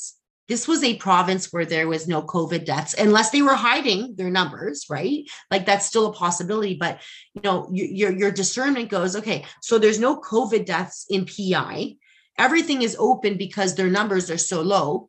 this 0.52 0.68
was 0.68 0.84
a 0.84 0.96
province 0.96 1.50
where 1.50 1.64
there 1.64 1.88
was 1.88 2.06
no 2.06 2.20
COVID 2.20 2.66
deaths, 2.66 2.94
unless 2.98 3.30
they 3.30 3.40
were 3.40 3.54
hiding 3.54 4.14
their 4.16 4.28
numbers, 4.28 4.84
right? 4.90 5.24
Like 5.50 5.64
that's 5.64 5.86
still 5.86 6.10
a 6.10 6.12
possibility. 6.12 6.74
But 6.74 7.00
you 7.32 7.40
know, 7.40 7.70
your 7.72 8.12
your, 8.12 8.30
discernment 8.30 8.90
goes, 8.90 9.16
okay, 9.16 9.46
so 9.62 9.78
there's 9.78 9.98
no 9.98 10.20
COVID 10.20 10.66
deaths 10.66 11.06
in 11.08 11.24
PI. 11.24 11.96
Everything 12.36 12.82
is 12.82 12.98
open 12.98 13.38
because 13.38 13.74
their 13.74 13.88
numbers 13.88 14.30
are 14.30 14.36
so 14.36 14.60
low. 14.60 15.08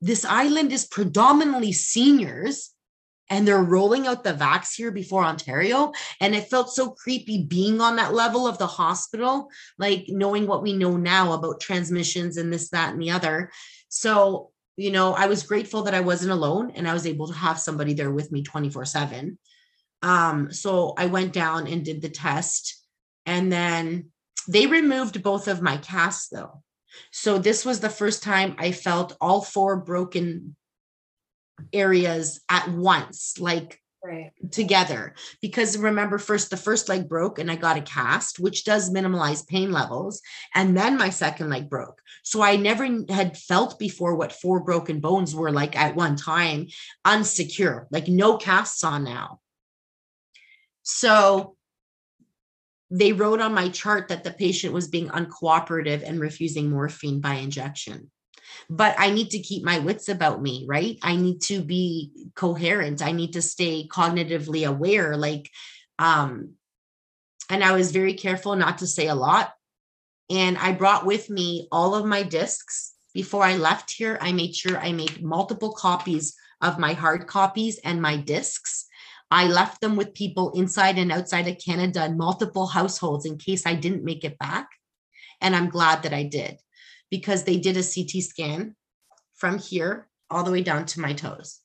This 0.00 0.24
island 0.24 0.72
is 0.72 0.86
predominantly 0.86 1.72
seniors 1.72 2.70
and 3.28 3.46
they're 3.46 3.62
rolling 3.62 4.06
out 4.06 4.24
the 4.24 4.32
vax 4.32 4.74
here 4.74 4.90
before 4.90 5.22
Ontario. 5.22 5.92
And 6.18 6.34
it 6.34 6.48
felt 6.48 6.70
so 6.70 6.92
creepy 6.92 7.44
being 7.44 7.82
on 7.82 7.96
that 7.96 8.14
level 8.14 8.48
of 8.48 8.56
the 8.56 8.66
hospital, 8.66 9.50
like 9.76 10.06
knowing 10.08 10.46
what 10.46 10.62
we 10.62 10.72
know 10.72 10.96
now 10.96 11.32
about 11.32 11.60
transmissions 11.60 12.38
and 12.38 12.50
this, 12.50 12.70
that, 12.70 12.94
and 12.94 13.02
the 13.02 13.10
other. 13.10 13.50
So, 13.90 14.50
you 14.78 14.92
know, 14.92 15.12
I 15.12 15.26
was 15.26 15.42
grateful 15.42 15.82
that 15.82 15.94
I 15.94 16.00
wasn't 16.00 16.30
alone 16.30 16.70
and 16.76 16.88
I 16.88 16.92
was 16.92 17.04
able 17.04 17.26
to 17.26 17.34
have 17.34 17.58
somebody 17.58 17.94
there 17.94 18.12
with 18.12 18.30
me 18.30 18.44
24 18.44 18.84
7. 18.84 19.36
Um, 20.02 20.52
so 20.52 20.94
I 20.96 21.06
went 21.06 21.32
down 21.32 21.66
and 21.66 21.84
did 21.84 22.00
the 22.00 22.08
test. 22.08 22.80
And 23.26 23.52
then 23.52 24.10
they 24.46 24.68
removed 24.68 25.20
both 25.22 25.48
of 25.48 25.60
my 25.60 25.78
casts, 25.78 26.28
though. 26.28 26.62
So 27.10 27.38
this 27.38 27.64
was 27.64 27.80
the 27.80 27.90
first 27.90 28.22
time 28.22 28.54
I 28.56 28.70
felt 28.70 29.16
all 29.20 29.42
four 29.42 29.76
broken 29.78 30.54
areas 31.72 32.40
at 32.48 32.70
once, 32.70 33.34
like 33.40 33.80
Right. 34.02 34.30
together. 34.52 35.14
Because 35.42 35.76
remember, 35.76 36.18
first 36.18 36.50
the 36.50 36.56
first 36.56 36.88
leg 36.88 37.08
broke 37.08 37.38
and 37.38 37.50
I 37.50 37.56
got 37.56 37.76
a 37.76 37.82
cast, 37.82 38.38
which 38.38 38.64
does 38.64 38.90
minimize 38.90 39.42
pain 39.42 39.72
levels. 39.72 40.22
And 40.54 40.76
then 40.76 40.96
my 40.96 41.10
second 41.10 41.50
leg 41.50 41.68
broke. 41.68 42.00
So 42.22 42.40
I 42.40 42.56
never 42.56 42.86
had 43.08 43.36
felt 43.36 43.78
before 43.78 44.14
what 44.14 44.32
four 44.32 44.60
broken 44.60 45.00
bones 45.00 45.34
were 45.34 45.50
like 45.50 45.76
at 45.76 45.96
one 45.96 46.16
time, 46.16 46.68
unsecure, 47.04 47.86
like 47.90 48.06
no 48.06 48.36
casts 48.36 48.84
on 48.84 49.02
now. 49.02 49.40
So 50.82 51.56
they 52.90 53.12
wrote 53.12 53.40
on 53.40 53.52
my 53.52 53.68
chart 53.68 54.08
that 54.08 54.24
the 54.24 54.32
patient 54.32 54.72
was 54.72 54.88
being 54.88 55.08
uncooperative 55.08 56.02
and 56.02 56.20
refusing 56.20 56.70
morphine 56.70 57.20
by 57.20 57.34
injection. 57.34 58.10
But 58.70 58.94
I 58.98 59.10
need 59.10 59.30
to 59.30 59.38
keep 59.38 59.64
my 59.64 59.78
wits 59.78 60.08
about 60.08 60.42
me, 60.42 60.64
right? 60.68 60.98
I 61.02 61.16
need 61.16 61.40
to 61.42 61.60
be 61.60 62.30
coherent. 62.34 63.02
I 63.02 63.12
need 63.12 63.32
to 63.32 63.42
stay 63.42 63.88
cognitively 63.88 64.66
aware. 64.66 65.16
Like, 65.16 65.50
um, 65.98 66.54
and 67.50 67.64
I 67.64 67.72
was 67.72 67.92
very 67.92 68.14
careful 68.14 68.56
not 68.56 68.78
to 68.78 68.86
say 68.86 69.08
a 69.08 69.14
lot. 69.14 69.52
And 70.30 70.58
I 70.58 70.72
brought 70.72 71.06
with 71.06 71.30
me 71.30 71.68
all 71.72 71.94
of 71.94 72.04
my 72.04 72.22
discs. 72.22 72.94
Before 73.14 73.42
I 73.42 73.56
left 73.56 73.90
here, 73.90 74.18
I 74.20 74.32
made 74.32 74.54
sure 74.54 74.78
I 74.78 74.92
made 74.92 75.22
multiple 75.22 75.72
copies 75.72 76.36
of 76.60 76.78
my 76.78 76.92
hard 76.92 77.26
copies 77.26 77.78
and 77.78 78.02
my 78.02 78.16
discs. 78.16 78.86
I 79.30 79.46
left 79.46 79.80
them 79.80 79.96
with 79.96 80.14
people 80.14 80.52
inside 80.52 80.98
and 80.98 81.10
outside 81.10 81.48
of 81.48 81.58
Canada 81.58 82.02
and 82.02 82.18
multiple 82.18 82.66
households 82.66 83.24
in 83.24 83.38
case 83.38 83.66
I 83.66 83.74
didn't 83.74 84.04
make 84.04 84.24
it 84.24 84.38
back. 84.38 84.68
And 85.40 85.56
I'm 85.56 85.70
glad 85.70 86.02
that 86.02 86.12
I 86.12 86.24
did 86.24 86.58
because 87.10 87.44
they 87.44 87.58
did 87.58 87.76
a 87.76 87.82
CT 87.82 88.22
scan 88.22 88.76
from 89.34 89.58
here 89.58 90.08
all 90.30 90.42
the 90.42 90.50
way 90.50 90.62
down 90.62 90.84
to 90.86 91.00
my 91.00 91.12
toes. 91.12 91.60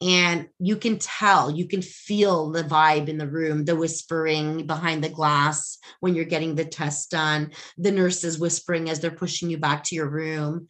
And 0.00 0.48
you 0.60 0.76
can 0.76 0.98
tell, 0.98 1.50
you 1.50 1.66
can 1.66 1.82
feel 1.82 2.50
the 2.50 2.62
vibe 2.62 3.08
in 3.08 3.18
the 3.18 3.26
room, 3.26 3.64
the 3.64 3.74
whispering 3.74 4.66
behind 4.66 5.02
the 5.02 5.08
glass 5.08 5.78
when 5.98 6.14
you're 6.14 6.24
getting 6.24 6.54
the 6.54 6.64
test 6.64 7.10
done, 7.10 7.50
the 7.76 7.90
nurses 7.90 8.38
whispering 8.38 8.88
as 8.88 9.00
they're 9.00 9.10
pushing 9.10 9.50
you 9.50 9.58
back 9.58 9.82
to 9.84 9.96
your 9.96 10.08
room. 10.08 10.68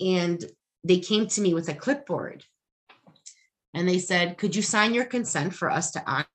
And 0.00 0.44
they 0.84 1.00
came 1.00 1.26
to 1.26 1.40
me 1.40 1.54
with 1.54 1.68
a 1.68 1.74
clipboard 1.74 2.44
and 3.74 3.88
they 3.88 3.98
said, 3.98 4.38
Could 4.38 4.54
you 4.54 4.62
sign 4.62 4.94
your 4.94 5.04
consent 5.04 5.54
for 5.54 5.70
us 5.70 5.90
to 5.92 6.08
act? 6.08 6.28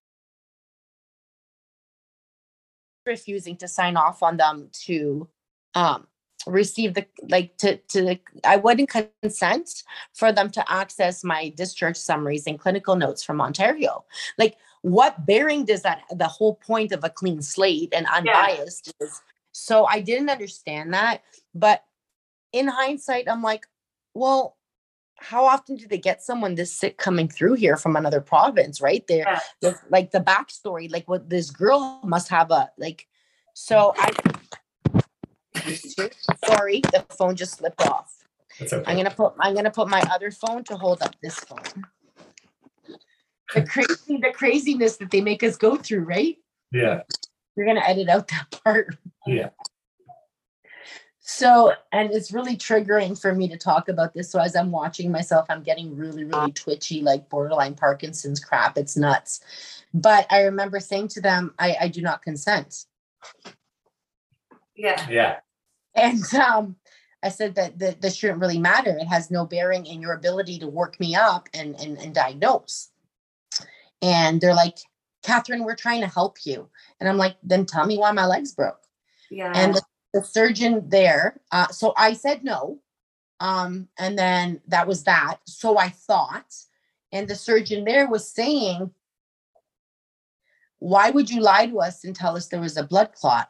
Refusing 3.05 3.55
to 3.57 3.69
sign 3.69 3.95
off 3.95 4.21
on 4.21 4.35
them 4.35 4.69
to 4.85 5.29
um, 5.75 6.07
receive 6.45 6.93
the 6.93 7.05
like 7.29 7.57
to 7.57 7.77
to 7.77 8.17
I 8.43 8.57
wouldn't 8.57 8.89
consent 8.89 9.83
for 10.13 10.31
them 10.31 10.49
to 10.51 10.71
access 10.71 11.23
my 11.23 11.53
discharge 11.55 11.97
summaries 11.97 12.47
and 12.47 12.59
clinical 12.59 12.95
notes 12.95 13.23
from 13.23 13.41
Ontario. 13.41 14.03
Like 14.37 14.57
what 14.81 15.25
bearing 15.25 15.63
does 15.63 15.83
that 15.83 16.03
the 16.11 16.27
whole 16.27 16.55
point 16.55 16.91
of 16.91 17.03
a 17.03 17.09
clean 17.09 17.41
slate 17.41 17.93
and 17.95 18.05
unbiased 18.07 18.93
yeah. 18.99 19.07
is 19.07 19.21
so 19.53 19.85
I 19.85 20.01
didn't 20.01 20.29
understand 20.29 20.93
that. 20.93 21.21
But 21.55 21.83
in 22.51 22.67
hindsight, 22.67 23.29
I'm 23.29 23.41
like, 23.41 23.65
well, 24.13 24.57
how 25.17 25.45
often 25.45 25.77
do 25.77 25.87
they 25.87 25.97
get 25.97 26.21
someone 26.21 26.55
this 26.55 26.73
sick 26.73 26.97
coming 26.97 27.29
through 27.29 27.53
here 27.53 27.77
from 27.77 27.95
another 27.95 28.19
province, 28.19 28.81
right? 28.81 29.05
There, 29.07 29.39
yeah. 29.61 29.73
like 29.89 30.11
the 30.11 30.19
backstory, 30.19 30.91
like 30.91 31.07
what 31.07 31.29
this 31.29 31.49
girl 31.49 32.01
must 32.03 32.27
have 32.29 32.51
a 32.51 32.69
like. 32.77 33.07
So 33.53 33.93
mm. 33.97 33.99
I 33.99 34.32
Sorry, 36.45 36.81
the 36.81 37.05
phone 37.09 37.35
just 37.35 37.57
slipped 37.57 37.81
off. 37.81 38.13
Okay. 38.61 38.83
I'm 38.85 38.97
gonna 38.97 39.11
put 39.11 39.33
I'm 39.39 39.55
gonna 39.55 39.71
put 39.71 39.89
my 39.89 40.01
other 40.11 40.31
phone 40.31 40.63
to 40.65 40.77
hold 40.77 41.01
up 41.01 41.15
this 41.21 41.35
phone. 41.35 41.85
The 43.53 43.63
crazy, 43.63 44.17
the 44.17 44.31
craziness 44.33 44.97
that 44.97 45.11
they 45.11 45.21
make 45.21 45.43
us 45.43 45.57
go 45.57 45.75
through, 45.75 46.01
right? 46.01 46.37
Yeah. 46.71 47.01
You're 47.55 47.65
gonna 47.65 47.85
edit 47.85 48.09
out 48.09 48.27
that 48.29 48.61
part. 48.63 48.95
Yeah. 49.25 49.49
So, 51.25 51.71
and 51.93 52.11
it's 52.11 52.33
really 52.33 52.57
triggering 52.57 53.19
for 53.19 53.33
me 53.33 53.47
to 53.47 53.57
talk 53.57 53.87
about 53.87 54.13
this. 54.13 54.29
So, 54.29 54.39
as 54.39 54.57
I'm 54.57 54.71
watching 54.71 55.09
myself, 55.09 55.45
I'm 55.49 55.63
getting 55.63 55.95
really, 55.95 56.25
really 56.25 56.51
twitchy, 56.51 57.01
like 57.01 57.29
borderline 57.29 57.75
Parkinson's 57.75 58.41
crap. 58.41 58.77
It's 58.77 58.97
nuts. 58.97 59.39
But 59.93 60.27
I 60.29 60.41
remember 60.41 60.81
saying 60.81 61.07
to 61.09 61.21
them, 61.21 61.53
I, 61.57 61.77
I 61.81 61.87
do 61.87 62.01
not 62.01 62.23
consent. 62.23 62.85
Yeah. 64.75 65.09
Yeah. 65.09 65.39
And 65.95 66.21
um, 66.33 66.75
I 67.23 67.29
said 67.29 67.55
that, 67.55 67.79
that 67.79 68.01
this 68.01 68.15
shouldn't 68.15 68.39
really 68.39 68.59
matter. 68.59 68.97
It 68.97 69.07
has 69.07 69.31
no 69.31 69.45
bearing 69.45 69.85
in 69.85 70.01
your 70.01 70.13
ability 70.13 70.59
to 70.59 70.67
work 70.67 70.99
me 70.99 71.15
up 71.15 71.47
and, 71.53 71.79
and, 71.79 71.97
and 71.97 72.13
diagnose. 72.13 72.89
And 74.01 74.41
they're 74.41 74.53
like, 74.53 74.77
Catherine, 75.23 75.63
we're 75.63 75.75
trying 75.75 76.01
to 76.01 76.07
help 76.07 76.37
you. 76.45 76.69
And 76.99 77.07
I'm 77.07 77.17
like, 77.17 77.37
then 77.41 77.65
tell 77.65 77.85
me 77.85 77.97
why 77.97 78.11
my 78.11 78.25
legs 78.25 78.53
broke. 78.53 78.81
Yeah. 79.31 79.53
And 79.55 79.73
the, 79.73 79.81
the 80.13 80.23
surgeon 80.23 80.89
there, 80.89 81.39
uh, 81.51 81.69
so 81.69 81.93
I 81.95 82.13
said 82.13 82.43
no. 82.43 82.79
Um, 83.39 83.87
and 83.97 84.17
then 84.17 84.61
that 84.67 84.87
was 84.87 85.03
that. 85.05 85.37
So 85.45 85.77
I 85.77 85.89
thought, 85.89 86.53
and 87.11 87.27
the 87.27 87.35
surgeon 87.35 87.85
there 87.85 88.09
was 88.09 88.29
saying, 88.29 88.91
why 90.79 91.09
would 91.09 91.29
you 91.29 91.41
lie 91.41 91.67
to 91.67 91.79
us 91.79 92.03
and 92.03 92.15
tell 92.15 92.35
us 92.35 92.47
there 92.47 92.59
was 92.59 92.75
a 92.75 92.83
blood 92.83 93.13
clot? 93.13 93.49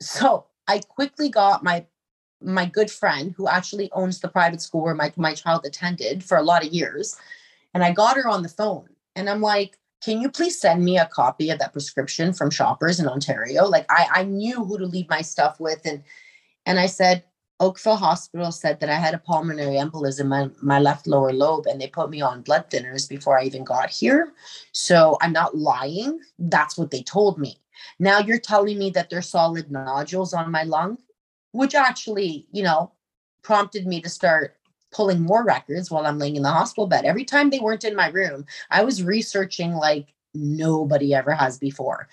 So 0.00 0.46
I 0.68 0.80
quickly 0.80 1.28
got 1.28 1.64
my 1.64 1.86
my 2.40 2.66
good 2.66 2.90
friend 2.90 3.34
who 3.36 3.48
actually 3.48 3.90
owns 3.92 4.20
the 4.20 4.28
private 4.28 4.62
school 4.62 4.82
where 4.82 4.94
my, 4.94 5.12
my 5.16 5.34
child 5.34 5.66
attended 5.66 6.22
for 6.22 6.38
a 6.38 6.42
lot 6.42 6.64
of 6.64 6.72
years. 6.72 7.16
And 7.74 7.82
I 7.82 7.90
got 7.90 8.16
her 8.16 8.28
on 8.28 8.42
the 8.42 8.48
phone 8.48 8.88
and 9.16 9.28
I'm 9.28 9.40
like, 9.40 9.76
can 10.00 10.20
you 10.20 10.30
please 10.30 10.60
send 10.60 10.84
me 10.84 10.98
a 10.98 11.06
copy 11.06 11.50
of 11.50 11.58
that 11.58 11.72
prescription 11.72 12.32
from 12.32 12.50
shoppers 12.50 13.00
in 13.00 13.08
Ontario? 13.08 13.66
Like 13.66 13.86
I, 13.90 14.06
I 14.12 14.22
knew 14.22 14.64
who 14.64 14.78
to 14.78 14.86
leave 14.86 15.08
my 15.08 15.22
stuff 15.22 15.58
with. 15.58 15.80
And 15.84 16.04
and 16.64 16.78
I 16.78 16.86
said, 16.86 17.24
Oakville 17.60 17.96
Hospital 17.96 18.52
said 18.52 18.78
that 18.78 18.88
I 18.88 18.94
had 18.94 19.14
a 19.14 19.18
pulmonary 19.18 19.74
embolism 19.74 20.20
in 20.20 20.28
my, 20.28 20.50
my 20.62 20.78
left 20.78 21.08
lower 21.08 21.32
lobe 21.32 21.66
and 21.66 21.80
they 21.80 21.88
put 21.88 22.08
me 22.08 22.20
on 22.20 22.42
blood 22.42 22.70
thinners 22.70 23.08
before 23.08 23.38
I 23.38 23.44
even 23.44 23.64
got 23.64 23.90
here. 23.90 24.32
So 24.72 25.18
I'm 25.20 25.32
not 25.32 25.56
lying. 25.56 26.20
That's 26.38 26.78
what 26.78 26.92
they 26.92 27.02
told 27.02 27.38
me. 27.38 27.58
Now 27.98 28.20
you're 28.20 28.38
telling 28.38 28.78
me 28.78 28.90
that 28.90 29.10
there's 29.10 29.28
solid 29.28 29.72
nodules 29.72 30.32
on 30.32 30.52
my 30.52 30.62
lung, 30.62 30.98
which 31.50 31.74
actually, 31.74 32.46
you 32.52 32.62
know, 32.62 32.92
prompted 33.42 33.86
me 33.86 34.00
to 34.02 34.08
start 34.08 34.56
pulling 34.92 35.20
more 35.20 35.44
records 35.44 35.90
while 35.90 36.06
I'm 36.06 36.18
laying 36.18 36.36
in 36.36 36.42
the 36.42 36.50
hospital 36.50 36.86
bed. 36.86 37.04
Every 37.04 37.24
time 37.24 37.50
they 37.50 37.58
weren't 37.58 37.84
in 37.84 37.96
my 37.96 38.08
room, 38.08 38.46
I 38.70 38.84
was 38.84 39.02
researching 39.02 39.74
like 39.74 40.14
nobody 40.32 41.12
ever 41.12 41.32
has 41.32 41.58
before. 41.58 42.08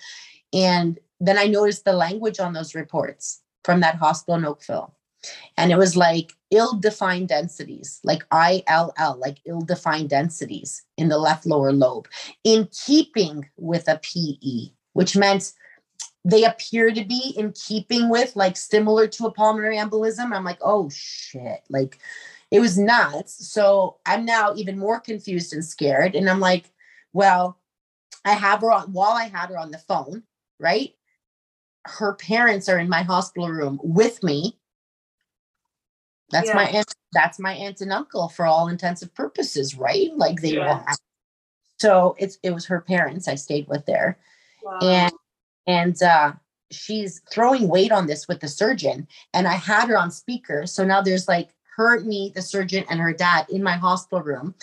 And 0.52 0.98
then 1.20 1.38
I 1.38 1.46
noticed 1.46 1.84
the 1.84 1.92
language 1.92 2.40
on 2.40 2.52
those 2.52 2.74
reports 2.74 3.42
from 3.64 3.80
that 3.80 3.96
hospital 3.96 4.34
in 4.34 4.44
Oakville. 4.44 4.95
And 5.56 5.72
it 5.72 5.78
was 5.78 5.96
like 5.96 6.32
ill 6.50 6.74
defined 6.74 7.28
densities, 7.28 8.00
like 8.04 8.24
ILL, 8.32 9.18
like 9.18 9.38
ill 9.44 9.60
defined 9.60 10.10
densities 10.10 10.84
in 10.96 11.08
the 11.08 11.18
left 11.18 11.46
lower 11.46 11.72
lobe, 11.72 12.08
in 12.44 12.68
keeping 12.72 13.48
with 13.56 13.88
a 13.88 13.98
PE 13.98 14.72
which 14.96 15.14
meant 15.14 15.52
they 16.24 16.44
appear 16.44 16.90
to 16.90 17.04
be 17.04 17.34
in 17.36 17.52
keeping 17.52 18.08
with, 18.08 18.34
like, 18.34 18.56
similar 18.56 19.06
to 19.06 19.26
a 19.26 19.30
pulmonary 19.30 19.76
embolism. 19.76 20.34
I'm 20.34 20.42
like, 20.42 20.58
oh 20.62 20.88
shit. 20.88 21.60
Like, 21.68 21.98
it 22.50 22.60
was 22.60 22.78
nuts. 22.78 23.52
So 23.52 23.98
I'm 24.06 24.24
now 24.24 24.54
even 24.56 24.78
more 24.78 24.98
confused 24.98 25.52
and 25.52 25.62
scared. 25.62 26.14
And 26.14 26.30
I'm 26.30 26.40
like, 26.40 26.72
well, 27.12 27.60
I 28.24 28.32
have 28.32 28.62
her 28.62 28.72
on 28.72 28.90
while 28.92 29.12
I 29.12 29.24
had 29.24 29.50
her 29.50 29.58
on 29.58 29.70
the 29.70 29.78
phone, 29.78 30.22
right? 30.58 30.94
Her 31.84 32.14
parents 32.14 32.70
are 32.70 32.78
in 32.78 32.88
my 32.88 33.02
hospital 33.02 33.50
room 33.50 33.78
with 33.82 34.22
me. 34.22 34.58
That's 36.30 36.48
yeah. 36.48 36.54
my 36.54 36.64
aunt, 36.64 36.94
that's 37.12 37.38
my 37.38 37.52
aunt 37.52 37.80
and 37.80 37.92
uncle 37.92 38.28
for 38.28 38.46
all 38.46 38.68
intensive 38.68 39.14
purposes, 39.14 39.76
right? 39.76 40.10
Like 40.16 40.40
they 40.40 40.54
yeah. 40.54 40.82
have 40.86 40.98
so 41.78 42.16
it's 42.18 42.38
it 42.42 42.50
was 42.50 42.66
her 42.66 42.80
parents 42.80 43.28
I 43.28 43.34
stayed 43.34 43.68
with 43.68 43.86
there. 43.86 44.18
And 44.80 45.12
and 45.66 46.02
uh, 46.02 46.32
she's 46.70 47.20
throwing 47.30 47.68
weight 47.68 47.92
on 47.92 48.06
this 48.06 48.28
with 48.28 48.40
the 48.40 48.48
surgeon. 48.48 49.06
And 49.34 49.46
I 49.46 49.54
had 49.54 49.88
her 49.88 49.98
on 49.98 50.10
speaker. 50.10 50.66
So 50.66 50.84
now 50.84 51.00
there's 51.00 51.28
like 51.28 51.50
her, 51.76 52.00
me, 52.00 52.32
the 52.34 52.42
surgeon, 52.42 52.84
and 52.88 53.00
her 53.00 53.12
dad 53.12 53.46
in 53.50 53.62
my 53.62 53.76
hospital 53.76 54.22
room. 54.22 54.54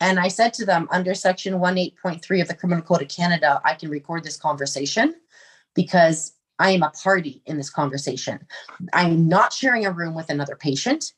And 0.00 0.18
I 0.18 0.28
said 0.28 0.54
to 0.54 0.64
them, 0.64 0.88
under 0.90 1.14
section 1.14 1.54
18.3 1.54 2.40
of 2.40 2.48
the 2.48 2.54
Criminal 2.54 2.82
Code 2.82 3.02
of 3.02 3.08
Canada, 3.08 3.60
I 3.64 3.74
can 3.74 3.90
record 3.90 4.24
this 4.24 4.38
conversation 4.38 5.14
because 5.74 6.32
I 6.58 6.70
am 6.70 6.82
a 6.82 6.90
party 6.90 7.42
in 7.46 7.56
this 7.56 7.70
conversation. 7.70 8.46
I'm 8.92 9.28
not 9.28 9.52
sharing 9.52 9.86
a 9.86 9.92
room 9.92 10.14
with 10.14 10.30
another 10.30 10.56
patient. 10.56 11.12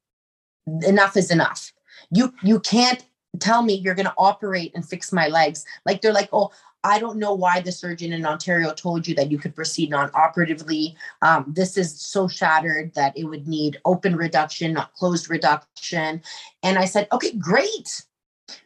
Enough 0.86 1.16
is 1.16 1.30
enough. 1.30 1.72
You 2.10 2.32
you 2.42 2.60
can't 2.60 3.04
tell 3.40 3.62
me 3.62 3.74
you're 3.74 3.94
going 3.94 4.06
to 4.06 4.14
operate 4.16 4.72
and 4.74 4.88
fix 4.88 5.12
my 5.12 5.28
legs. 5.28 5.64
Like 5.84 6.00
they're 6.00 6.12
like, 6.12 6.28
oh, 6.32 6.50
I 6.84 6.98
don't 6.98 7.18
know 7.18 7.32
why 7.32 7.60
the 7.60 7.72
surgeon 7.72 8.12
in 8.12 8.26
Ontario 8.26 8.72
told 8.74 9.08
you 9.08 9.14
that 9.14 9.30
you 9.30 9.38
could 9.38 9.54
proceed 9.54 9.90
non-operatively. 9.90 10.94
Um, 11.22 11.46
this 11.48 11.78
is 11.78 11.98
so 11.98 12.28
shattered 12.28 12.92
that 12.94 13.16
it 13.16 13.24
would 13.24 13.48
need 13.48 13.80
open 13.86 14.16
reduction, 14.16 14.74
not 14.74 14.92
closed 14.94 15.30
reduction. 15.30 16.22
And 16.62 16.78
I 16.78 16.84
said, 16.84 17.08
okay, 17.10 17.32
great. 17.32 18.04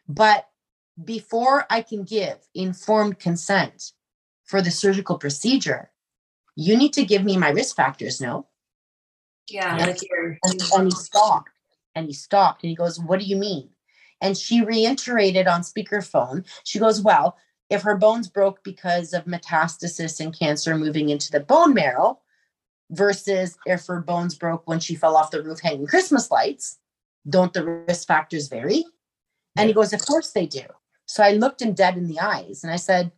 But 0.08 0.48
before 1.04 1.64
I 1.70 1.80
can 1.80 2.02
give 2.02 2.38
informed 2.54 3.20
consent 3.20 3.92
for 4.44 4.60
the 4.60 4.72
surgical 4.72 5.16
procedure, 5.16 5.90
you 6.58 6.76
need 6.76 6.92
to 6.94 7.04
give 7.04 7.22
me 7.22 7.36
my 7.36 7.50
risk 7.50 7.76
factors, 7.76 8.20
no? 8.20 8.44
Yeah, 9.48 9.76
and, 9.76 9.86
like 9.86 10.00
and, 10.42 10.60
and 10.74 10.84
he 10.86 10.90
stopped. 10.90 11.50
And 11.94 12.06
he 12.06 12.12
stopped 12.12 12.64
and 12.64 12.68
he 12.68 12.74
goes, 12.74 12.98
What 12.98 13.20
do 13.20 13.26
you 13.26 13.36
mean? 13.36 13.70
And 14.20 14.36
she 14.36 14.64
reiterated 14.64 15.46
on 15.46 15.60
speakerphone. 15.60 16.44
She 16.64 16.80
goes, 16.80 17.00
Well, 17.00 17.36
if 17.70 17.82
her 17.82 17.96
bones 17.96 18.26
broke 18.26 18.64
because 18.64 19.12
of 19.14 19.24
metastasis 19.24 20.18
and 20.18 20.36
cancer 20.36 20.76
moving 20.76 21.10
into 21.10 21.30
the 21.30 21.38
bone 21.38 21.74
marrow 21.74 22.18
versus 22.90 23.56
if 23.64 23.86
her 23.86 24.00
bones 24.00 24.34
broke 24.34 24.66
when 24.66 24.80
she 24.80 24.96
fell 24.96 25.16
off 25.16 25.30
the 25.30 25.44
roof 25.44 25.60
hanging 25.60 25.86
Christmas 25.86 26.28
lights, 26.28 26.78
don't 27.28 27.52
the 27.52 27.64
risk 27.64 28.08
factors 28.08 28.48
vary? 28.48 28.84
And 29.56 29.68
he 29.68 29.74
goes, 29.74 29.92
Of 29.92 30.04
course 30.04 30.32
they 30.32 30.46
do. 30.46 30.64
So 31.06 31.22
I 31.22 31.34
looked 31.34 31.62
him 31.62 31.72
dead 31.72 31.96
in 31.96 32.08
the 32.08 32.18
eyes 32.18 32.64
and 32.64 32.72
I 32.72 32.76
said, 32.76 33.12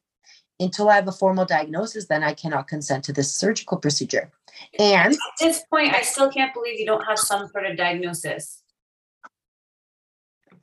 Until 0.61 0.91
I 0.91 0.97
have 0.97 1.09
a 1.09 1.13
formal 1.13 1.47
diagnosis, 1.47 2.07
then 2.07 2.23
I 2.23 2.35
cannot 2.35 2.69
consent 2.69 3.03
to 3.05 3.13
this 3.13 3.35
surgical 3.35 3.79
procedure. 3.79 4.31
And 4.79 5.15
At 5.15 5.19
this 5.41 5.63
point, 5.71 5.95
I 5.95 6.03
still 6.03 6.31
can't 6.31 6.53
believe 6.53 6.79
you 6.79 6.87
don't 6.87 7.05
have 7.07 7.19
some 7.19 7.49
sort 7.49 7.67
of 7.67 7.77
diagnosis. 7.77 8.63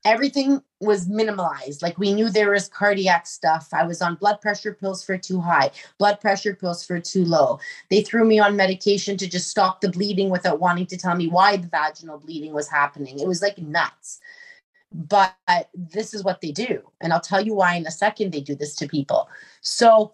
everything 0.05 0.61
was 0.79 1.07
minimalized. 1.07 1.81
Like 1.81 1.97
we 1.97 2.13
knew 2.13 2.29
there 2.29 2.51
was 2.51 2.69
cardiac 2.69 3.27
stuff. 3.27 3.67
I 3.73 3.85
was 3.85 4.01
on 4.01 4.15
blood 4.15 4.39
pressure 4.39 4.73
pills 4.73 5.03
for 5.03 5.17
too 5.17 5.41
high, 5.41 5.71
blood 5.97 6.21
pressure 6.21 6.55
pills 6.55 6.85
for 6.85 6.99
too 6.99 7.25
low. 7.25 7.59
They 7.89 8.01
threw 8.01 8.23
me 8.23 8.39
on 8.39 8.55
medication 8.55 9.17
to 9.17 9.27
just 9.27 9.49
stop 9.49 9.81
the 9.81 9.89
bleeding 9.89 10.29
without 10.29 10.59
wanting 10.59 10.85
to 10.87 10.97
tell 10.97 11.15
me 11.15 11.27
why 11.27 11.57
the 11.57 11.67
vaginal 11.67 12.19
bleeding 12.19 12.53
was 12.53 12.69
happening. 12.69 13.19
It 13.19 13.27
was 13.27 13.41
like 13.41 13.57
nuts. 13.57 14.19
But 14.91 15.35
this 15.73 16.13
is 16.13 16.23
what 16.23 16.41
they 16.41 16.51
do. 16.51 16.81
And 17.01 17.11
I'll 17.13 17.19
tell 17.21 17.45
you 17.45 17.53
why 17.53 17.75
in 17.75 17.85
a 17.87 17.91
second 17.91 18.31
they 18.31 18.41
do 18.41 18.55
this 18.55 18.75
to 18.77 18.87
people. 18.87 19.29
So 19.61 20.13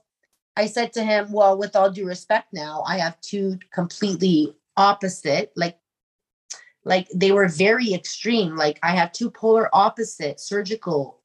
I 0.55 0.65
said 0.67 0.93
to 0.93 1.03
him, 1.03 1.31
Well, 1.31 1.57
with 1.57 1.75
all 1.75 1.91
due 1.91 2.07
respect, 2.07 2.53
now 2.53 2.83
I 2.87 2.97
have 2.97 3.19
two 3.21 3.59
completely 3.71 4.55
opposite, 4.75 5.51
like 5.55 5.77
like 6.85 7.07
they 7.15 7.31
were 7.31 7.47
very 7.47 7.93
extreme 7.93 8.55
like 8.55 8.79
i 8.83 8.91
have 8.91 9.11
two 9.11 9.29
polar 9.29 9.69
opposite 9.73 10.39
surgical 10.39 11.21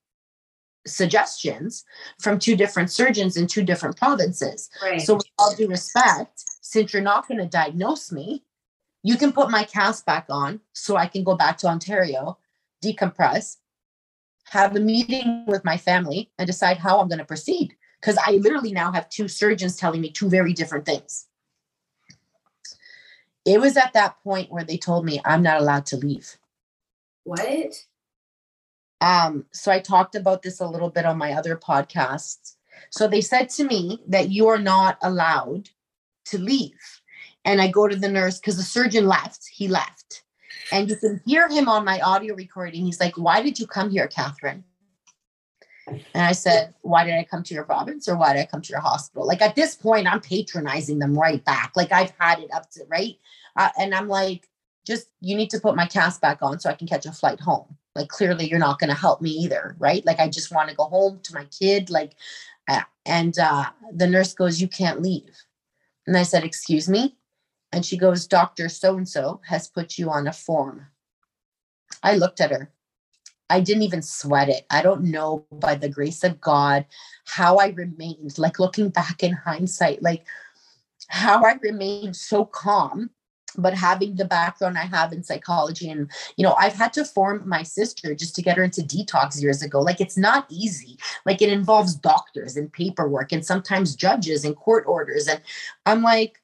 suggestions 0.86 1.84
from 2.20 2.38
two 2.38 2.56
different 2.56 2.90
surgeons 2.90 3.36
in 3.36 3.46
two 3.46 3.62
different 3.62 3.96
provinces 3.96 4.70
Right. 4.82 5.00
so 5.00 5.14
with 5.14 5.26
all 5.38 5.54
due 5.54 5.68
respect 5.68 6.44
since 6.62 6.92
you're 6.92 7.02
not 7.02 7.28
going 7.28 7.38
to 7.38 7.46
diagnose 7.46 8.12
me 8.12 8.44
you 9.02 9.16
can 9.16 9.32
put 9.32 9.50
my 9.50 9.64
cast 9.64 10.06
back 10.06 10.26
on 10.30 10.60
so 10.72 10.96
i 10.96 11.06
can 11.06 11.24
go 11.24 11.34
back 11.34 11.58
to 11.58 11.66
ontario 11.66 12.38
decompress 12.84 13.56
have 14.44 14.74
a 14.74 14.80
meeting 14.80 15.44
with 15.46 15.64
my 15.64 15.76
family 15.76 16.30
and 16.38 16.46
decide 16.46 16.78
how 16.78 17.00
i'm 17.00 17.08
going 17.08 17.18
to 17.18 17.24
proceed 17.24 17.74
because 18.00 18.18
i 18.26 18.32
literally 18.32 18.72
now 18.72 18.90
have 18.92 19.08
two 19.08 19.28
surgeons 19.28 19.76
telling 19.76 20.00
me 20.00 20.10
two 20.10 20.28
very 20.28 20.52
different 20.52 20.86
things 20.86 21.28
it 23.48 23.60
was 23.60 23.78
at 23.78 23.94
that 23.94 24.22
point 24.22 24.52
where 24.52 24.64
they 24.64 24.76
told 24.76 25.06
me 25.06 25.22
I'm 25.24 25.42
not 25.42 25.60
allowed 25.60 25.86
to 25.86 25.96
leave. 25.96 26.36
what? 27.24 27.84
Um, 29.00 29.46
so 29.52 29.72
I 29.72 29.78
talked 29.78 30.16
about 30.16 30.42
this 30.42 30.60
a 30.60 30.66
little 30.66 30.90
bit 30.90 31.06
on 31.06 31.16
my 31.16 31.32
other 31.32 31.56
podcasts. 31.56 32.56
So 32.90 33.08
they 33.08 33.22
said 33.22 33.48
to 33.50 33.64
me 33.64 34.02
that 34.08 34.28
you 34.28 34.48
are 34.48 34.58
not 34.58 34.98
allowed 35.02 35.70
to 36.26 36.38
leave. 36.38 37.00
And 37.44 37.62
I 37.62 37.68
go 37.68 37.88
to 37.88 37.96
the 37.96 38.08
nurse 38.08 38.38
because 38.38 38.58
the 38.58 38.62
surgeon 38.62 39.06
left. 39.06 39.48
He 39.50 39.66
left. 39.66 40.24
And 40.72 40.88
you 40.88 40.96
can 40.96 41.20
hear 41.26 41.48
him 41.48 41.68
on 41.68 41.84
my 41.84 42.00
audio 42.00 42.34
recording. 42.34 42.84
He's 42.84 43.00
like, 43.00 43.16
Why 43.16 43.42
did 43.42 43.58
you 43.58 43.66
come 43.66 43.90
here, 43.90 44.06
Catherine? 44.06 44.64
And 45.86 46.22
I 46.22 46.32
said, 46.32 46.74
Why 46.82 47.04
did 47.04 47.14
I 47.14 47.24
come 47.24 47.42
to 47.44 47.54
your 47.54 47.64
province 47.64 48.08
or 48.08 48.16
why 48.16 48.34
did 48.34 48.40
I 48.40 48.46
come 48.46 48.62
to 48.62 48.70
your 48.70 48.80
hospital? 48.80 49.26
Like 49.26 49.42
at 49.42 49.54
this 49.54 49.74
point, 49.74 50.06
I'm 50.06 50.20
patronizing 50.20 50.98
them 50.98 51.18
right 51.18 51.44
back. 51.44 51.72
Like 51.76 51.92
I've 51.92 52.12
had 52.18 52.40
it 52.40 52.52
up 52.52 52.70
to 52.72 52.84
right. 52.88 53.16
Uh, 53.56 53.70
and 53.78 53.94
I'm 53.94 54.08
like, 54.08 54.48
just 54.86 55.08
you 55.20 55.36
need 55.36 55.50
to 55.50 55.60
put 55.60 55.76
my 55.76 55.86
cast 55.86 56.20
back 56.20 56.38
on 56.42 56.58
so 56.58 56.70
I 56.70 56.74
can 56.74 56.88
catch 56.88 57.06
a 57.06 57.12
flight 57.12 57.40
home. 57.40 57.76
Like 57.94 58.08
clearly 58.08 58.48
you're 58.48 58.58
not 58.58 58.78
going 58.78 58.90
to 58.90 58.96
help 58.96 59.20
me 59.20 59.30
either, 59.30 59.76
right? 59.78 60.04
Like 60.06 60.18
I 60.18 60.28
just 60.28 60.52
want 60.52 60.70
to 60.70 60.76
go 60.76 60.84
home 60.84 61.20
to 61.24 61.34
my 61.34 61.44
kid. 61.46 61.90
Like, 61.90 62.12
uh, 62.68 62.82
and 63.04 63.38
uh, 63.38 63.66
the 63.92 64.06
nurse 64.06 64.34
goes, 64.34 64.60
"You 64.60 64.68
can't 64.68 65.02
leave." 65.02 65.34
And 66.06 66.16
I 66.16 66.22
said, 66.22 66.44
"Excuse 66.44 66.88
me," 66.88 67.17
and 67.72 67.84
she 67.84 67.96
goes, 67.96 68.26
"Doctor 68.26 68.68
so 68.68 68.96
and 68.96 69.08
so 69.08 69.40
has 69.46 69.68
put 69.68 69.98
you 69.98 70.10
on 70.10 70.26
a 70.26 70.32
form." 70.32 70.86
I 72.02 72.16
looked 72.16 72.40
at 72.40 72.50
her. 72.50 72.72
I 73.50 73.60
didn't 73.60 73.82
even 73.82 74.02
sweat 74.02 74.48
it. 74.48 74.66
I 74.70 74.82
don't 74.82 75.04
know 75.04 75.46
by 75.50 75.74
the 75.74 75.88
grace 75.88 76.22
of 76.22 76.40
God 76.40 76.84
how 77.24 77.56
I 77.56 77.68
remained, 77.68 78.38
like 78.38 78.58
looking 78.58 78.90
back 78.90 79.22
in 79.22 79.32
hindsight, 79.32 80.02
like 80.02 80.26
how 81.08 81.42
I 81.44 81.54
remained 81.62 82.16
so 82.16 82.44
calm 82.44 83.10
but 83.56 83.74
having 83.74 84.14
the 84.14 84.24
background 84.24 84.76
I 84.76 84.82
have 84.82 85.12
in 85.12 85.22
psychology 85.22 85.88
and 85.88 86.10
you 86.36 86.44
know 86.44 86.54
I've 86.58 86.74
had 86.74 86.92
to 86.94 87.04
form 87.04 87.48
my 87.48 87.62
sister 87.62 88.14
just 88.14 88.34
to 88.36 88.42
get 88.42 88.56
her 88.56 88.62
into 88.62 88.82
detox 88.82 89.40
years 89.40 89.62
ago 89.62 89.80
like 89.80 90.00
it's 90.00 90.18
not 90.18 90.46
easy 90.50 90.98
like 91.24 91.40
it 91.40 91.48
involves 91.48 91.94
doctors 91.94 92.56
and 92.56 92.72
paperwork 92.72 93.32
and 93.32 93.44
sometimes 93.44 93.96
judges 93.96 94.44
and 94.44 94.54
court 94.54 94.84
orders 94.86 95.28
and 95.28 95.40
I'm 95.86 96.02
like 96.02 96.40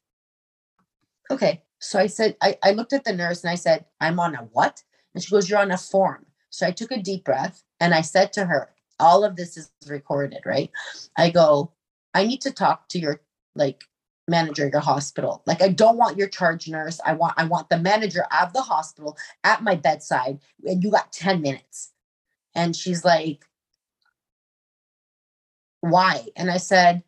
okay 1.30 1.62
so 1.78 1.98
I 1.98 2.06
said 2.06 2.36
I, 2.42 2.56
I 2.62 2.72
looked 2.72 2.92
at 2.92 3.04
the 3.04 3.12
nurse 3.12 3.42
and 3.42 3.50
I 3.50 3.56
said 3.56 3.84
I'm 4.00 4.20
on 4.20 4.34
a 4.34 4.48
what 4.52 4.82
and 5.14 5.22
she 5.22 5.30
goes 5.30 5.48
you're 5.48 5.58
on 5.58 5.70
a 5.70 5.78
form 5.78 6.26
so 6.50 6.66
I 6.66 6.70
took 6.70 6.92
a 6.92 7.02
deep 7.02 7.24
breath 7.24 7.62
and 7.80 7.94
I 7.94 8.00
said 8.00 8.32
to 8.34 8.46
her 8.46 8.70
all 9.00 9.24
of 9.24 9.36
this 9.36 9.56
is 9.56 9.70
recorded 9.86 10.40
right 10.44 10.70
I 11.16 11.30
go 11.30 11.72
I 12.14 12.24
need 12.24 12.40
to 12.42 12.52
talk 12.52 12.88
to 12.90 12.98
your 12.98 13.20
like 13.54 13.84
manager 14.28 14.68
your 14.68 14.80
hospital. 14.80 15.42
Like 15.46 15.62
I 15.62 15.68
don't 15.68 15.96
want 15.96 16.16
your 16.16 16.28
charge 16.28 16.68
nurse. 16.68 17.00
I 17.04 17.12
want 17.14 17.34
I 17.36 17.44
want 17.44 17.68
the 17.68 17.78
manager 17.78 18.24
of 18.40 18.52
the 18.52 18.62
hospital 18.62 19.16
at 19.42 19.62
my 19.62 19.74
bedside 19.74 20.38
and 20.64 20.82
you 20.82 20.90
got 20.90 21.12
10 21.12 21.42
minutes. 21.42 21.92
And 22.54 22.74
she's 22.74 23.04
like 23.04 23.44
why? 25.80 26.26
And 26.36 26.50
I 26.50 26.56
said 26.56 27.02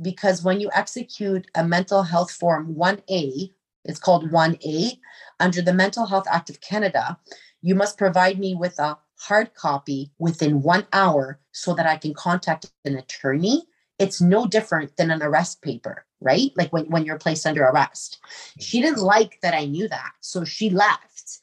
because 0.00 0.42
when 0.42 0.60
you 0.60 0.70
execute 0.72 1.46
a 1.54 1.64
mental 1.64 2.02
health 2.02 2.30
form 2.30 2.74
1A, 2.74 3.52
it's 3.84 3.98
called 3.98 4.30
1A 4.30 4.98
under 5.40 5.60
the 5.60 5.74
Mental 5.74 6.06
Health 6.06 6.26
Act 6.30 6.50
of 6.50 6.60
Canada, 6.60 7.18
you 7.60 7.74
must 7.74 7.98
provide 7.98 8.38
me 8.38 8.54
with 8.54 8.78
a 8.78 8.96
hard 9.18 9.54
copy 9.54 10.10
within 10.18 10.62
1 10.62 10.86
hour 10.92 11.40
so 11.52 11.74
that 11.74 11.86
I 11.86 11.96
can 11.96 12.14
contact 12.14 12.70
an 12.84 12.96
attorney 12.96 13.66
it's 14.02 14.20
no 14.20 14.46
different 14.46 14.96
than 14.96 15.12
an 15.12 15.22
arrest 15.22 15.62
paper, 15.62 16.04
right? 16.20 16.50
Like 16.56 16.72
when, 16.72 16.86
when 16.86 17.04
you're 17.04 17.18
placed 17.18 17.46
under 17.46 17.62
arrest. 17.62 18.18
She 18.58 18.80
didn't 18.80 19.02
like 19.02 19.38
that 19.42 19.54
I 19.54 19.66
knew 19.66 19.88
that. 19.88 20.12
So 20.20 20.44
she 20.44 20.70
left. 20.70 21.38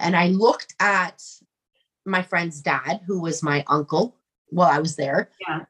And 0.00 0.16
I 0.16 0.28
looked 0.28 0.74
at 0.80 1.22
my 2.06 2.22
friend's 2.22 2.62
dad, 2.62 3.02
who 3.06 3.20
was 3.20 3.42
my 3.42 3.62
uncle 3.68 4.16
while 4.48 4.70
I 4.70 4.78
was 4.78 4.96
there. 4.96 5.30
Yeah. 5.46 5.64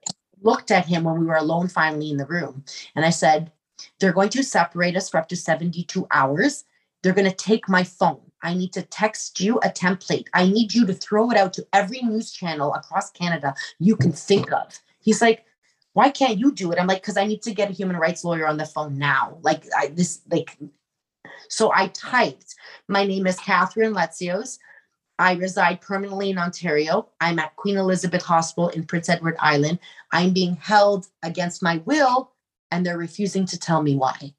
Looked 0.46 0.70
at 0.70 0.86
him 0.86 1.04
when 1.04 1.18
we 1.18 1.26
were 1.26 1.36
alone 1.36 1.68
finally 1.68 2.10
in 2.10 2.16
the 2.16 2.32
room. 2.36 2.64
And 2.94 3.04
I 3.04 3.10
said, 3.10 3.52
They're 3.98 4.12
going 4.12 4.30
to 4.30 4.44
separate 4.44 4.96
us 4.96 5.08
for 5.10 5.18
up 5.18 5.28
to 5.28 5.36
72 5.36 6.06
hours. 6.10 6.64
They're 7.02 7.12
going 7.12 7.30
to 7.30 7.44
take 7.50 7.68
my 7.68 7.84
phone. 7.84 8.20
I 8.42 8.54
need 8.54 8.72
to 8.74 8.82
text 8.82 9.40
you 9.40 9.58
a 9.58 9.70
template. 9.70 10.26
I 10.34 10.46
need 10.46 10.72
you 10.72 10.86
to 10.86 10.94
throw 10.94 11.30
it 11.30 11.36
out 11.36 11.52
to 11.54 11.66
every 11.72 12.00
news 12.00 12.30
channel 12.30 12.72
across 12.74 13.10
Canada 13.10 13.54
you 13.80 13.96
can 13.96 14.12
think 14.12 14.52
of. 14.52 14.78
He's 15.00 15.20
like, 15.20 15.44
why 15.94 16.10
can't 16.10 16.38
you 16.38 16.52
do 16.52 16.70
it? 16.70 16.78
I'm 16.78 16.86
like, 16.86 17.02
because 17.02 17.16
I 17.16 17.26
need 17.26 17.42
to 17.42 17.54
get 17.54 17.70
a 17.70 17.72
human 17.72 17.96
rights 17.96 18.22
lawyer 18.22 18.46
on 18.46 18.56
the 18.56 18.66
phone 18.66 18.98
now. 18.98 19.38
Like 19.42 19.64
I 19.76 19.88
this 19.88 20.20
like 20.30 20.56
so 21.48 21.72
I 21.72 21.88
typed, 21.88 22.54
my 22.88 23.04
name 23.04 23.26
is 23.26 23.38
Catherine 23.38 23.94
Letzios. 23.94 24.58
I 25.18 25.34
reside 25.34 25.80
permanently 25.80 26.30
in 26.30 26.38
Ontario. 26.38 27.08
I'm 27.20 27.38
at 27.38 27.56
Queen 27.56 27.78
Elizabeth 27.78 28.22
Hospital 28.22 28.68
in 28.68 28.84
Prince 28.84 29.08
Edward 29.08 29.36
Island. 29.38 29.78
I'm 30.12 30.32
being 30.32 30.56
held 30.56 31.06
against 31.22 31.62
my 31.62 31.78
will, 31.86 32.32
and 32.70 32.84
they're 32.84 32.98
refusing 32.98 33.46
to 33.46 33.58
tell 33.58 33.82
me 33.82 33.96
why. 33.96 34.34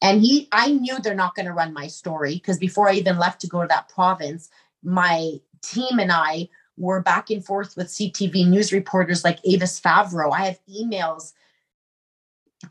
And 0.00 0.20
he, 0.20 0.48
I 0.50 0.72
knew 0.72 0.98
they're 0.98 1.14
not 1.14 1.34
going 1.34 1.46
to 1.46 1.52
run 1.52 1.72
my 1.72 1.86
story 1.86 2.34
because 2.34 2.58
before 2.58 2.88
I 2.88 2.94
even 2.94 3.18
left 3.18 3.40
to 3.42 3.46
go 3.46 3.62
to 3.62 3.68
that 3.68 3.88
province, 3.88 4.50
my 4.82 5.34
team 5.62 6.00
and 6.00 6.10
I 6.10 6.48
were 6.76 7.00
back 7.00 7.30
and 7.30 7.44
forth 7.44 7.76
with 7.76 7.86
CTV 7.86 8.48
news 8.48 8.72
reporters 8.72 9.22
like 9.22 9.38
Avis 9.44 9.80
Favaro. 9.80 10.32
I 10.32 10.46
have 10.46 10.60
emails 10.68 11.32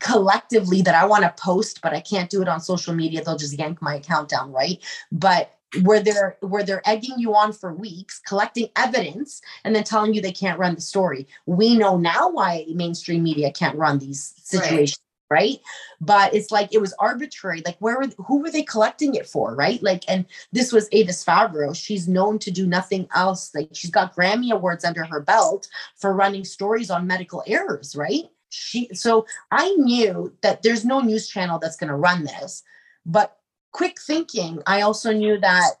collectively 0.00 0.82
that 0.82 0.94
I 0.94 1.06
want 1.06 1.22
to 1.22 1.42
post, 1.42 1.80
but 1.80 1.94
I 1.94 2.00
can't 2.00 2.28
do 2.28 2.42
it 2.42 2.48
on 2.48 2.60
social 2.60 2.94
media. 2.94 3.24
They'll 3.24 3.36
just 3.36 3.58
yank 3.58 3.80
my 3.80 3.94
account 3.94 4.28
down, 4.28 4.52
right? 4.52 4.78
But 5.10 5.58
where 5.80 6.00
they're 6.00 6.36
where 6.40 6.62
they're 6.62 6.86
egging 6.86 7.18
you 7.18 7.34
on 7.34 7.52
for 7.52 7.72
weeks, 7.72 8.20
collecting 8.26 8.68
evidence, 8.76 9.40
and 9.64 9.74
then 9.74 9.84
telling 9.84 10.12
you 10.12 10.20
they 10.20 10.32
can't 10.32 10.58
run 10.58 10.74
the 10.74 10.80
story. 10.80 11.26
We 11.46 11.76
know 11.76 11.96
now 11.96 12.30
why 12.30 12.66
mainstream 12.68 13.22
media 13.22 13.50
can't 13.50 13.76
run 13.76 13.98
these 13.98 14.34
situations. 14.36 14.98
Right. 15.30 15.60
But 15.98 16.34
it's 16.34 16.50
like 16.50 16.74
it 16.74 16.80
was 16.82 16.92
arbitrary. 16.98 17.62
Like, 17.64 17.78
where 17.78 17.98
were 17.98 18.08
who 18.18 18.42
were 18.42 18.50
they 18.50 18.62
collecting 18.62 19.14
it 19.14 19.26
for? 19.26 19.54
Right. 19.54 19.82
Like, 19.82 20.04
and 20.06 20.26
this 20.52 20.72
was 20.72 20.90
Avis 20.92 21.24
Favaro. 21.24 21.74
She's 21.74 22.06
known 22.06 22.38
to 22.40 22.50
do 22.50 22.66
nothing 22.66 23.08
else. 23.14 23.50
Like, 23.54 23.70
she's 23.72 23.90
got 23.90 24.14
Grammy 24.14 24.50
Awards 24.50 24.84
under 24.84 25.04
her 25.04 25.20
belt 25.20 25.68
for 25.96 26.12
running 26.12 26.44
stories 26.44 26.90
on 26.90 27.06
medical 27.06 27.42
errors. 27.46 27.96
Right. 27.96 28.24
She, 28.50 28.90
so 28.92 29.24
I 29.50 29.70
knew 29.76 30.36
that 30.42 30.62
there's 30.62 30.84
no 30.84 31.00
news 31.00 31.28
channel 31.28 31.58
that's 31.58 31.76
going 31.76 31.88
to 31.88 31.96
run 31.96 32.24
this. 32.24 32.62
But 33.06 33.38
quick 33.72 34.00
thinking, 34.00 34.62
I 34.66 34.82
also 34.82 35.12
knew 35.12 35.38
that 35.40 35.72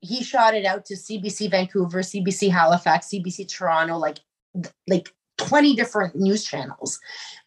he 0.00 0.22
shot 0.22 0.54
it 0.54 0.64
out 0.64 0.84
to 0.86 0.94
CBC 0.94 1.50
Vancouver, 1.50 2.00
CBC 2.00 2.50
Halifax, 2.50 3.08
CBC 3.08 3.48
Toronto, 3.48 3.96
like 3.96 4.18
like 4.88 5.12
20 5.38 5.74
different 5.74 6.16
news 6.16 6.44
channels. 6.44 6.98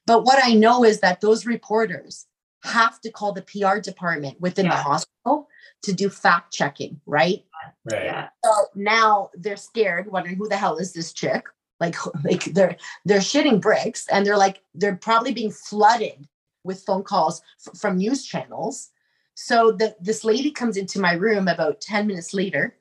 But 0.05 0.23
what 0.23 0.39
I 0.43 0.53
know 0.53 0.83
is 0.83 0.99
that 1.01 1.21
those 1.21 1.45
reporters 1.45 2.25
have 2.63 2.99
to 3.01 3.11
call 3.11 3.33
the 3.33 3.41
PR 3.41 3.79
department 3.79 4.39
within 4.39 4.67
the 4.67 4.75
hospital 4.75 5.47
to 5.83 5.93
do 5.93 6.09
fact 6.09 6.53
checking, 6.53 6.99
right? 7.05 7.43
Right. 7.91 8.05
Yeah. 8.05 8.29
So 8.43 8.51
now 8.75 9.29
they're 9.35 9.57
scared, 9.57 10.09
wondering 10.11 10.37
who 10.37 10.47
the 10.47 10.57
hell 10.57 10.77
is 10.77 10.93
this 10.93 11.13
chick? 11.13 11.45
Like, 11.79 11.95
like 12.23 12.45
they're 12.45 12.77
they're 13.05 13.19
shitting 13.19 13.59
bricks, 13.59 14.07
and 14.07 14.25
they're 14.25 14.37
like 14.37 14.61
they're 14.73 14.95
probably 14.95 15.33
being 15.33 15.51
flooded 15.51 16.27
with 16.63 16.83
phone 16.83 17.03
calls 17.03 17.41
f- 17.67 17.77
from 17.77 17.97
news 17.97 18.25
channels. 18.25 18.89
So 19.35 19.71
the 19.71 19.95
this 20.01 20.23
lady 20.23 20.51
comes 20.51 20.77
into 20.77 20.99
my 20.99 21.13
room 21.13 21.47
about 21.47 21.81
ten 21.81 22.07
minutes 22.07 22.33
later, 22.33 22.77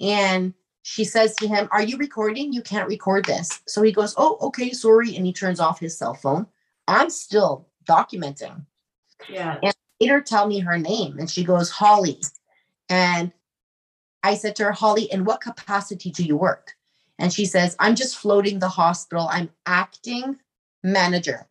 and 0.00 0.54
she 0.82 1.04
says 1.04 1.34
to 1.36 1.48
him, 1.48 1.68
"Are 1.72 1.82
you 1.82 1.96
recording? 1.98 2.52
You 2.52 2.62
can't 2.62 2.88
record 2.88 3.26
this." 3.26 3.60
So 3.66 3.82
he 3.82 3.92
goes, 3.92 4.14
"Oh, 4.16 4.38
okay, 4.42 4.72
sorry," 4.72 5.16
and 5.16 5.26
he 5.26 5.32
turns 5.32 5.60
off 5.60 5.80
his 5.80 5.98
cell 5.98 6.14
phone. 6.14 6.46
I'm 6.88 7.10
still 7.10 7.68
documenting 7.88 8.64
Yeah. 9.28 9.58
And 9.62 9.74
later 10.00 10.20
tell 10.20 10.46
me 10.46 10.60
her 10.60 10.78
name 10.78 11.18
and 11.18 11.30
she 11.30 11.44
goes 11.44 11.70
holly 11.70 12.20
and 12.88 13.32
i 14.22 14.34
said 14.34 14.56
to 14.56 14.64
her 14.64 14.72
holly 14.72 15.04
in 15.12 15.24
what 15.24 15.40
capacity 15.42 16.10
do 16.10 16.24
you 16.24 16.36
work 16.36 16.74
and 17.18 17.32
she 17.32 17.44
says 17.44 17.76
i'm 17.78 17.94
just 17.94 18.16
floating 18.16 18.58
the 18.58 18.68
hospital 18.68 19.28
i'm 19.30 19.50
acting 19.66 20.38
manager 20.82 21.46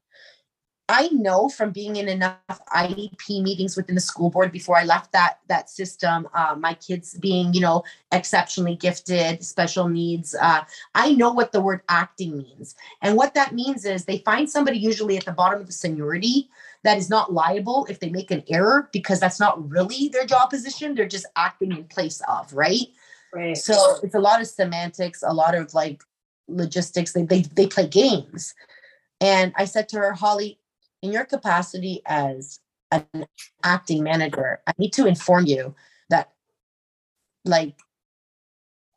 i 0.90 1.08
know 1.10 1.48
from 1.48 1.72
being 1.72 1.96
in 1.96 2.10
enough 2.10 2.60
iep 2.76 3.42
meetings 3.42 3.78
within 3.78 3.96
the 3.96 4.02
school 4.02 4.30
board 4.30 4.52
before 4.52 4.78
i 4.78 4.84
left 4.84 5.12
that 5.12 5.40
that 5.48 5.70
system 5.70 6.28
uh, 6.34 6.56
my 6.58 6.74
kids 6.74 7.18
being 7.20 7.54
you 7.54 7.62
know 7.62 7.84
exceptionally 8.12 8.76
gifted 8.76 9.44
special 9.44 9.88
needs 9.88 10.36
uh, 10.42 10.62
i 10.96 11.14
know 11.14 11.32
what 11.32 11.52
the 11.52 11.62
word 11.62 11.82
acting 11.88 12.38
means 12.38 12.76
and 13.02 13.16
what 13.16 13.34
that 13.34 13.54
means 13.54 13.86
is 13.86 14.06
they 14.06 14.18
find 14.20 14.50
somebody 14.50 14.78
usually 14.78 15.16
at 15.16 15.26
the 15.26 15.32
bottom 15.32 15.62
of 15.62 15.68
the 15.68 15.74
seniority 15.74 16.50
that 16.84 16.98
is 16.98 17.10
not 17.10 17.34
liable 17.34 17.86
if 17.90 18.00
they 18.00 18.10
make 18.10 18.32
an 18.32 18.44
error 18.48 18.90
because 18.94 19.20
that's 19.20 19.40
not 19.40 19.70
really 19.70 20.10
their 20.10 20.26
job 20.26 20.50
position. 20.50 20.96
They're 20.96 21.08
just 21.08 21.26
acting 21.36 21.72
in 21.72 21.84
place 21.86 22.22
of, 22.28 22.54
right? 22.54 22.88
Right. 23.34 23.58
So 23.58 23.98
it's 24.02 24.16
a 24.16 24.20
lot 24.20 24.42
of 24.42 24.48
semantics, 24.48 25.24
a 25.26 25.34
lot 25.34 25.56
of 25.56 25.74
like 25.74 26.04
logistics. 26.48 27.14
They 27.14 27.24
they 27.24 27.42
they 27.42 27.68
play 27.68 27.88
games. 27.88 28.56
And 29.22 29.54
I 29.58 29.66
said 29.66 29.90
to 29.90 29.98
her, 29.98 30.14
Holly, 30.14 30.59
in 31.02 31.12
your 31.12 31.26
capacity 31.26 32.02
as 32.06 32.60
an 32.92 33.26
acting 33.64 34.04
manager, 34.04 34.60
I 34.68 34.74
need 34.78 34.94
to 34.94 35.06
inform 35.06 35.46
you 35.46 35.76
that 36.10 36.32
like 37.46 37.76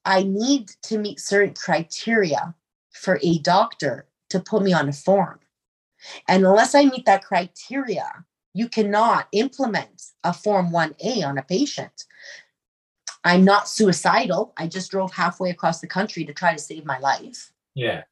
I 0.04 0.24
need 0.24 0.68
to 0.84 0.98
meet 0.98 1.20
certain 1.20 1.54
criteria 1.54 2.54
for 2.92 3.18
a 3.22 3.38
doctor 3.38 4.06
to 4.30 4.40
put 4.40 4.62
me 4.62 4.72
on 4.72 4.88
a 4.88 4.92
form. 4.92 5.38
And 6.28 6.44
unless 6.44 6.74
I 6.74 6.84
meet 6.84 7.06
that 7.06 7.24
criteria, 7.24 8.24
you 8.54 8.68
cannot 8.68 9.28
implement 9.32 10.02
a 10.24 10.32
Form 10.32 10.70
1A 10.70 11.24
on 11.24 11.38
a 11.38 11.42
patient. 11.42 12.04
I'm 13.24 13.44
not 13.44 13.68
suicidal. 13.68 14.52
I 14.56 14.66
just 14.66 14.90
drove 14.90 15.12
halfway 15.12 15.50
across 15.50 15.80
the 15.80 15.86
country 15.86 16.24
to 16.24 16.34
try 16.34 16.52
to 16.52 16.58
save 16.58 16.84
my 16.84 16.98
life. 16.98 17.52
Yeah. 17.74 18.02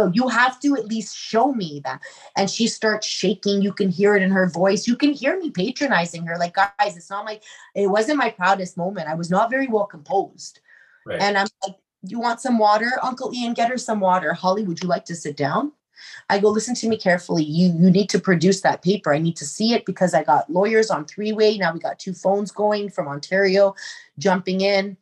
So 0.00 0.10
you 0.14 0.28
have 0.28 0.58
to 0.60 0.76
at 0.76 0.86
least 0.86 1.14
show 1.14 1.52
me 1.52 1.82
that. 1.84 2.00
And 2.34 2.48
she 2.48 2.66
starts 2.66 3.06
shaking. 3.06 3.60
You 3.60 3.72
can 3.72 3.90
hear 3.90 4.16
it 4.16 4.22
in 4.22 4.30
her 4.30 4.48
voice. 4.48 4.86
You 4.86 4.96
can 4.96 5.12
hear 5.12 5.38
me 5.38 5.50
patronizing 5.50 6.24
her. 6.24 6.38
Like, 6.38 6.54
guys, 6.54 6.96
it's 6.96 7.10
not 7.10 7.26
my, 7.26 7.38
it 7.74 7.88
wasn't 7.88 8.16
my 8.16 8.30
proudest 8.30 8.78
moment. 8.78 9.08
I 9.08 9.14
was 9.14 9.30
not 9.30 9.50
very 9.50 9.66
well 9.66 9.84
composed. 9.84 10.60
Right. 11.04 11.20
And 11.20 11.36
I'm 11.36 11.48
like, 11.62 11.76
you 12.02 12.18
want 12.18 12.40
some 12.40 12.56
water? 12.56 12.92
Uncle 13.02 13.30
Ian, 13.34 13.52
get 13.52 13.68
her 13.68 13.76
some 13.76 14.00
water. 14.00 14.32
Holly, 14.32 14.64
would 14.64 14.82
you 14.82 14.88
like 14.88 15.04
to 15.04 15.14
sit 15.14 15.36
down? 15.36 15.72
I 16.30 16.38
go, 16.38 16.48
listen 16.48 16.74
to 16.76 16.88
me 16.88 16.96
carefully. 16.96 17.44
You 17.44 17.66
you 17.78 17.90
need 17.90 18.08
to 18.08 18.18
produce 18.18 18.62
that 18.62 18.80
paper. 18.80 19.12
I 19.12 19.18
need 19.18 19.36
to 19.36 19.44
see 19.44 19.74
it 19.74 19.84
because 19.84 20.14
I 20.14 20.24
got 20.24 20.48
lawyers 20.48 20.90
on 20.90 21.04
three 21.04 21.32
way. 21.32 21.58
Now 21.58 21.74
we 21.74 21.78
got 21.78 21.98
two 21.98 22.14
phones 22.14 22.50
going 22.50 22.88
from 22.88 23.06
Ontario, 23.06 23.74
jumping 24.18 24.62
in. 24.62 24.96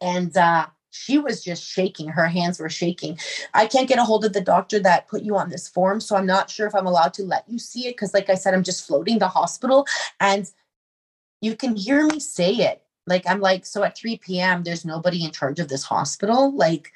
And 0.00 0.34
uh, 0.34 0.68
she 0.92 1.18
was 1.18 1.42
just 1.42 1.64
shaking. 1.64 2.08
Her 2.08 2.26
hands 2.26 2.60
were 2.60 2.68
shaking. 2.68 3.18
I 3.54 3.66
can't 3.66 3.88
get 3.88 3.98
a 3.98 4.04
hold 4.04 4.24
of 4.24 4.34
the 4.34 4.40
doctor 4.40 4.78
that 4.80 5.08
put 5.08 5.22
you 5.22 5.36
on 5.36 5.48
this 5.48 5.66
form. 5.66 6.00
So 6.00 6.16
I'm 6.16 6.26
not 6.26 6.50
sure 6.50 6.66
if 6.66 6.74
I'm 6.74 6.86
allowed 6.86 7.14
to 7.14 7.24
let 7.24 7.48
you 7.48 7.58
see 7.58 7.88
it. 7.88 7.96
Cause 7.96 8.14
like 8.14 8.28
I 8.28 8.34
said, 8.34 8.54
I'm 8.54 8.62
just 8.62 8.86
floating 8.86 9.18
the 9.18 9.28
hospital. 9.28 9.86
And 10.20 10.50
you 11.40 11.56
can 11.56 11.76
hear 11.76 12.06
me 12.06 12.20
say 12.20 12.52
it. 12.52 12.82
Like 13.06 13.24
I'm 13.26 13.40
like, 13.40 13.66
so 13.66 13.82
at 13.82 13.96
3 13.96 14.18
p.m., 14.18 14.62
there's 14.62 14.84
nobody 14.84 15.24
in 15.24 15.32
charge 15.32 15.58
of 15.58 15.68
this 15.68 15.82
hospital. 15.82 16.54
Like, 16.54 16.92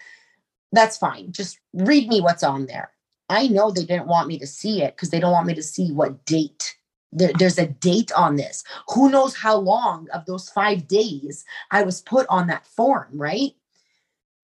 that's 0.73 0.99
fine. 0.99 1.33
Just 1.33 1.59
read 1.73 2.09
me 2.09 2.21
what's 2.21 2.45
on 2.45 2.67
there. 2.67 2.93
I 3.29 3.49
know 3.49 3.71
they 3.71 3.85
didn't 3.85 4.07
want 4.07 4.29
me 4.29 4.39
to 4.39 4.47
see 4.47 4.83
it 4.83 4.95
because 4.95 5.11
they 5.11 5.19
don't 5.19 5.33
want 5.33 5.47
me 5.47 5.55
to 5.55 5.63
see 5.63 5.91
what 5.91 6.25
date. 6.27 6.77
There, 7.13 7.33
there's 7.39 7.59
a 7.59 7.67
date 7.67 8.13
on 8.13 8.37
this. 8.37 8.63
Who 8.95 9.11
knows 9.11 9.35
how 9.35 9.57
long 9.57 10.07
of 10.13 10.27
those 10.27 10.51
five 10.51 10.87
days 10.87 11.45
I 11.71 11.83
was 11.83 12.03
put 12.03 12.27
on 12.29 12.47
that 12.49 12.67
form, 12.67 13.09
right? 13.15 13.53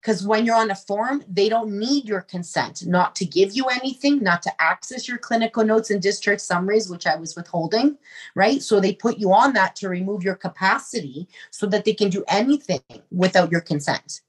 Because 0.03 0.27
when 0.27 0.45
you're 0.45 0.57
on 0.57 0.69
a 0.69 0.75
form, 0.75 1.23
they 1.29 1.47
don't 1.47 1.79
need 1.79 2.03
your 2.03 2.19
consent 2.19 2.85
not 2.85 3.15
to 3.15 3.25
give 3.25 3.53
you 3.53 3.67
anything, 3.67 4.21
not 4.21 4.41
to 4.41 4.61
access 4.61 5.07
your 5.07 5.17
clinical 5.17 5.63
notes 5.63 5.91
and 5.91 6.01
discharge 6.01 6.41
summaries, 6.41 6.89
which 6.89 7.07
I 7.07 7.15
was 7.15 7.37
withholding, 7.37 7.97
right? 8.35 8.61
So 8.61 8.81
they 8.81 8.93
put 8.93 9.17
you 9.17 9.31
on 9.31 9.53
that 9.53 9.77
to 9.77 9.87
remove 9.87 10.21
your 10.21 10.35
capacity 10.35 11.29
so 11.51 11.67
that 11.67 11.85
they 11.85 11.93
can 11.93 12.09
do 12.09 12.25
anything 12.27 12.81
without 13.11 13.49
your 13.49 13.61
consent. 13.61 14.19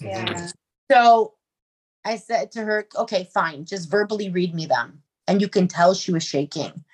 Yeah. 0.00 0.24
Mm-hmm. 0.24 0.46
So 0.92 1.34
I 2.04 2.14
said 2.16 2.52
to 2.52 2.60
her, 2.62 2.86
okay, 2.96 3.28
fine, 3.34 3.64
just 3.64 3.90
verbally 3.90 4.30
read 4.30 4.54
me 4.54 4.66
them. 4.66 5.02
And 5.26 5.40
you 5.40 5.48
can 5.48 5.66
tell 5.66 5.94
she 5.94 6.12
was 6.12 6.22
shaking. 6.22 6.84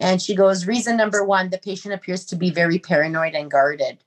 And 0.00 0.20
she 0.20 0.34
goes, 0.34 0.66
reason 0.66 0.96
number 0.96 1.22
one, 1.22 1.50
the 1.50 1.58
patient 1.58 1.94
appears 1.94 2.24
to 2.26 2.36
be 2.36 2.50
very 2.50 2.80
paranoid 2.80 3.34
and 3.34 3.48
guarded. 3.48 4.02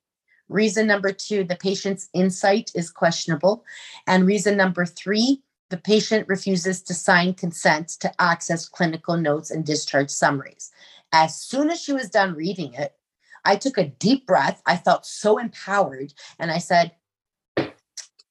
Reason 0.52 0.86
number 0.86 1.14
two, 1.14 1.46
the 1.46 1.56
patient's 1.56 2.10
insight 2.14 2.72
is 2.76 2.92
questionable. 2.92 3.64
And 4.06 4.26
reason 4.26 4.58
number 4.58 4.86
three, 4.86 5.42
the 5.70 5.78
patient 5.78 6.28
refuses 6.28 6.82
to 6.84 6.94
sign 6.94 7.34
consent 7.34 7.88
to 8.02 8.12
access 8.22 8.68
clinical 8.68 9.16
notes 9.16 9.50
and 9.50 9.66
discharge 9.66 10.10
summaries. 10.10 10.70
As 11.14 11.40
soon 11.40 11.70
as 11.70 11.82
she 11.82 11.94
was 11.94 12.10
done 12.10 12.34
reading 12.34 12.74
it, 12.74 12.94
I 13.46 13.56
took 13.56 13.78
a 13.78 13.88
deep 13.88 14.28
breath. 14.28 14.62
I 14.66 14.76
felt 14.76 15.06
so 15.06 15.38
empowered. 15.38 16.14
And 16.38 16.52
I 16.52 16.58
said, 16.58 16.92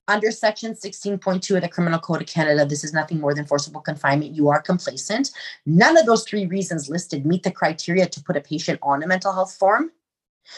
under 0.06 0.30
section 0.30 0.74
16.2 0.74 1.56
of 1.56 1.62
the 1.62 1.68
Criminal 1.68 2.00
Code 2.00 2.20
of 2.20 2.26
Canada, 2.26 2.66
this 2.66 2.84
is 2.84 2.92
nothing 2.92 3.18
more 3.18 3.32
than 3.32 3.46
forcible 3.46 3.80
confinement. 3.80 4.34
You 4.34 4.48
are 4.48 4.60
complacent. 4.60 5.30
None 5.64 5.96
of 5.96 6.04
those 6.04 6.24
three 6.24 6.44
reasons 6.46 6.90
listed 6.90 7.24
meet 7.24 7.44
the 7.44 7.50
criteria 7.50 8.06
to 8.06 8.22
put 8.22 8.36
a 8.36 8.40
patient 8.42 8.78
on 8.82 9.02
a 9.02 9.06
mental 9.06 9.32
health 9.32 9.54
form. 9.54 9.90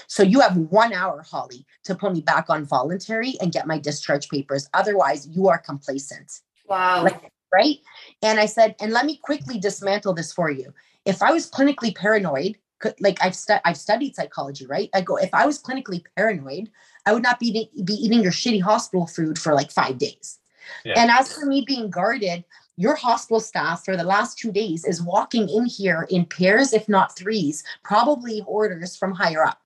So 0.07 0.23
you 0.23 0.41
have 0.41 0.57
one 0.57 0.93
hour, 0.93 1.23
Holly, 1.23 1.67
to 1.85 1.95
put 1.95 2.13
me 2.13 2.21
back 2.21 2.49
on 2.49 2.65
voluntary 2.65 3.35
and 3.41 3.53
get 3.53 3.67
my 3.67 3.79
discharge 3.79 4.29
papers. 4.29 4.69
Otherwise, 4.75 5.29
you 5.29 5.49
are 5.49 5.59
complacent 5.59 6.31
Wow. 6.69 7.05
Like- 7.05 7.33
right? 7.53 7.79
And 8.23 8.41
I 8.41 8.47
said, 8.47 8.75
and 8.81 8.93
let 8.93 9.05
me 9.05 9.17
quickly 9.17 9.59
dismantle 9.59 10.15
this 10.15 10.33
for 10.33 10.51
you. 10.51 10.73
If 11.05 11.23
I 11.23 11.33
was 11.33 11.51
clinically 11.51 11.95
paranoid, 11.95 12.57
could- 12.79 12.99
like 13.01 13.19
I've 13.21 13.37
stu- 13.37 13.61
I've 13.65 13.77
studied 13.77 14.17
psychology, 14.17 14.67
right? 14.67 14.89
I 14.95 15.03
go, 15.03 15.17
if 15.17 15.33
I 15.35 15.45
was 15.45 15.63
clinically 15.63 16.03
paranoid, 16.17 16.71
I 17.05 17.13
would 17.13 17.23
not 17.23 17.39
be 17.39 17.49
eating, 17.49 17.85
be 17.85 17.95
eating 17.95 18.23
your 18.23 18.33
shitty 18.33 18.63
hospital 18.63 19.07
food 19.07 19.39
for 19.39 19.55
like 19.55 19.71
five 19.71 19.99
days. 19.99 20.39
Yeah. 20.85 20.95
And 20.97 21.11
as 21.11 21.33
for 21.33 21.45
me 21.45 21.63
being 21.67 21.91
guarded, 21.91 22.45
your 22.77 22.95
hospital 22.97 23.41
staff 23.41 23.85
for 23.85 23.97
the 23.97 24.05
last 24.05 24.39
two 24.39 24.51
days 24.51 24.85
is 24.85 25.03
walking 25.03 25.49
in 25.49 25.67
here 25.67 26.07
in 26.09 26.25
pairs, 26.25 26.73
if 26.73 26.89
not 26.89 27.17
threes, 27.17 27.63
probably 27.83 28.43
orders 28.47 28.97
from 28.97 29.13
higher 29.13 29.45
up. 29.45 29.62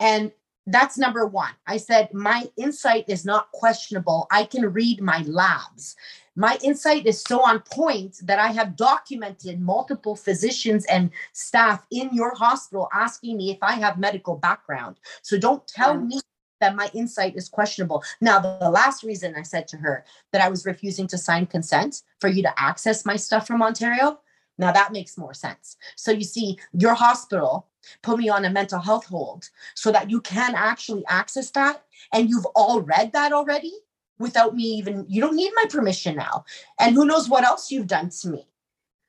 And 0.00 0.32
that's 0.66 0.98
number 0.98 1.26
one. 1.26 1.52
I 1.66 1.78
said, 1.78 2.12
my 2.12 2.44
insight 2.56 3.06
is 3.08 3.24
not 3.24 3.50
questionable. 3.52 4.26
I 4.30 4.44
can 4.44 4.72
read 4.72 5.00
my 5.00 5.22
labs. 5.26 5.96
My 6.36 6.58
insight 6.62 7.06
is 7.06 7.22
so 7.22 7.40
on 7.40 7.60
point 7.60 8.18
that 8.22 8.38
I 8.38 8.48
have 8.48 8.76
documented 8.76 9.60
multiple 9.60 10.14
physicians 10.14 10.84
and 10.86 11.10
staff 11.32 11.86
in 11.90 12.10
your 12.12 12.34
hospital 12.34 12.88
asking 12.92 13.38
me 13.38 13.50
if 13.50 13.58
I 13.62 13.72
have 13.72 13.98
medical 13.98 14.36
background. 14.36 15.00
So 15.22 15.38
don't 15.38 15.66
tell 15.66 15.98
me 15.98 16.20
that 16.60 16.76
my 16.76 16.90
insight 16.92 17.36
is 17.36 17.48
questionable. 17.48 18.02
Now, 18.20 18.38
the, 18.38 18.58
the 18.60 18.70
last 18.70 19.02
reason 19.02 19.34
I 19.36 19.42
said 19.42 19.68
to 19.68 19.76
her 19.78 20.04
that 20.32 20.42
I 20.42 20.48
was 20.48 20.66
refusing 20.66 21.06
to 21.08 21.18
sign 21.18 21.46
consent 21.46 22.02
for 22.20 22.28
you 22.28 22.42
to 22.42 22.60
access 22.60 23.06
my 23.06 23.16
stuff 23.16 23.46
from 23.46 23.62
Ontario, 23.62 24.20
now 24.58 24.72
that 24.72 24.92
makes 24.92 25.16
more 25.16 25.34
sense. 25.34 25.76
So 25.96 26.10
you 26.10 26.24
see, 26.24 26.58
your 26.72 26.94
hospital 26.94 27.67
put 28.02 28.18
me 28.18 28.28
on 28.28 28.44
a 28.44 28.50
mental 28.50 28.80
health 28.80 29.06
hold 29.06 29.48
so 29.74 29.92
that 29.92 30.10
you 30.10 30.20
can 30.20 30.54
actually 30.54 31.04
access 31.08 31.50
that. 31.50 31.84
And 32.12 32.28
you've 32.28 32.46
all 32.54 32.80
read 32.80 33.12
that 33.12 33.32
already 33.32 33.72
without 34.18 34.54
me 34.54 34.64
even, 34.64 35.06
you 35.08 35.20
don't 35.20 35.36
need 35.36 35.52
my 35.54 35.66
permission 35.68 36.16
now. 36.16 36.44
And 36.80 36.94
who 36.94 37.06
knows 37.06 37.28
what 37.28 37.44
else 37.44 37.70
you've 37.70 37.86
done 37.86 38.10
to 38.20 38.28
me. 38.28 38.46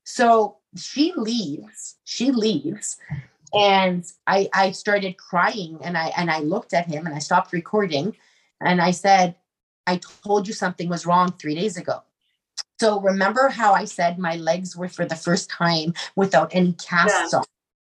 So 0.03 0.57
she 0.76 1.13
leaves, 1.15 1.95
she 2.03 2.32
leaves. 2.32 2.97
And 3.53 4.05
I, 4.28 4.49
I 4.53 4.72
started 4.72 5.17
crying 5.17 5.80
and 5.84 5.97
I 5.97 6.11
and 6.15 6.30
I 6.30 6.39
looked 6.39 6.74
at 6.74 6.88
him 6.88 7.07
and 7.07 7.15
I 7.15 7.20
stopped 7.20 7.51
recording 7.51 8.15
and 8.61 8.80
I 8.82 8.91
said, 8.91 9.36
I 9.88 9.99
told 10.24 10.47
you 10.47 10.53
something 10.53 10.88
was 10.88 11.05
wrong 11.05 11.32
three 11.32 11.55
days 11.55 11.76
ago. 11.76 12.03
So 12.80 13.01
remember 13.01 13.49
how 13.49 13.74
I 13.74 13.86
said 13.86 14.20
my 14.20 14.36
legs 14.36 14.76
were 14.76 14.88
for 14.88 15.05
the 15.05 15.15
first 15.15 15.49
time 15.49 15.93
without 16.15 16.53
any 16.53 16.74
casts 16.74 17.34
on. 17.34 17.43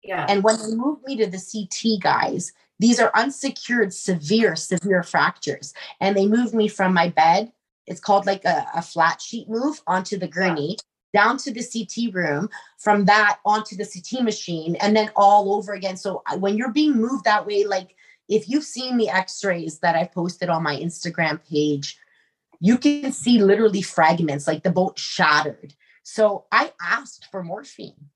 Yeah. 0.06 0.26
And 0.28 0.42
when 0.44 0.56
they 0.58 0.74
moved 0.74 1.04
me 1.04 1.16
to 1.16 1.26
the 1.26 1.38
CT 1.38 2.00
guys, 2.02 2.52
These 2.78 3.00
are 3.00 3.10
unsecured, 3.14 3.92
severe, 3.94 4.54
severe 4.56 5.02
fractures. 5.02 5.72
And 6.00 6.16
they 6.16 6.26
moved 6.26 6.54
me 6.54 6.68
from 6.68 6.92
my 6.92 7.08
bed. 7.08 7.52
It's 7.86 8.00
called 8.00 8.26
like 8.26 8.44
a, 8.44 8.66
a 8.74 8.82
flat 8.82 9.20
sheet 9.20 9.48
move 9.48 9.80
onto 9.86 10.18
the 10.18 10.28
gurney, 10.28 10.76
down 11.14 11.38
to 11.38 11.52
the 11.52 11.62
CT 11.62 12.14
room, 12.14 12.50
from 12.78 13.04
that 13.06 13.38
onto 13.44 13.76
the 13.76 13.86
CT 13.86 14.24
machine, 14.24 14.76
and 14.76 14.94
then 14.94 15.10
all 15.16 15.54
over 15.54 15.72
again. 15.72 15.96
So 15.96 16.22
when 16.38 16.56
you're 16.56 16.72
being 16.72 16.94
moved 16.94 17.24
that 17.24 17.46
way, 17.46 17.64
like 17.64 17.94
if 18.28 18.48
you've 18.48 18.64
seen 18.64 18.96
the 18.96 19.08
x-rays 19.08 19.78
that 19.78 19.94
I've 19.94 20.12
posted 20.12 20.48
on 20.48 20.62
my 20.62 20.76
Instagram 20.76 21.40
page, 21.48 21.96
you 22.60 22.76
can 22.76 23.12
see 23.12 23.40
literally 23.40 23.82
fragments, 23.82 24.46
like 24.46 24.62
the 24.64 24.70
boat 24.70 24.98
shattered. 24.98 25.74
So 26.02 26.46
I 26.50 26.72
asked 26.82 27.28
for 27.30 27.42
morphine. 27.42 28.10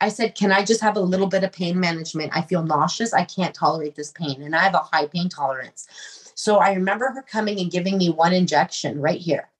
I 0.00 0.08
said, 0.08 0.34
Can 0.34 0.52
I 0.52 0.64
just 0.64 0.80
have 0.80 0.96
a 0.96 1.00
little 1.00 1.26
bit 1.26 1.44
of 1.44 1.52
pain 1.52 1.78
management? 1.78 2.32
I 2.34 2.42
feel 2.42 2.62
nauseous. 2.62 3.12
I 3.12 3.24
can't 3.24 3.54
tolerate 3.54 3.94
this 3.94 4.12
pain. 4.12 4.42
And 4.42 4.54
I 4.54 4.60
have 4.60 4.74
a 4.74 4.78
high 4.78 5.06
pain 5.06 5.28
tolerance. 5.28 5.86
So 6.34 6.56
I 6.56 6.72
remember 6.72 7.10
her 7.10 7.22
coming 7.22 7.60
and 7.60 7.70
giving 7.70 7.98
me 7.98 8.10
one 8.10 8.32
injection 8.32 9.00
right 9.00 9.20
here. 9.20 9.50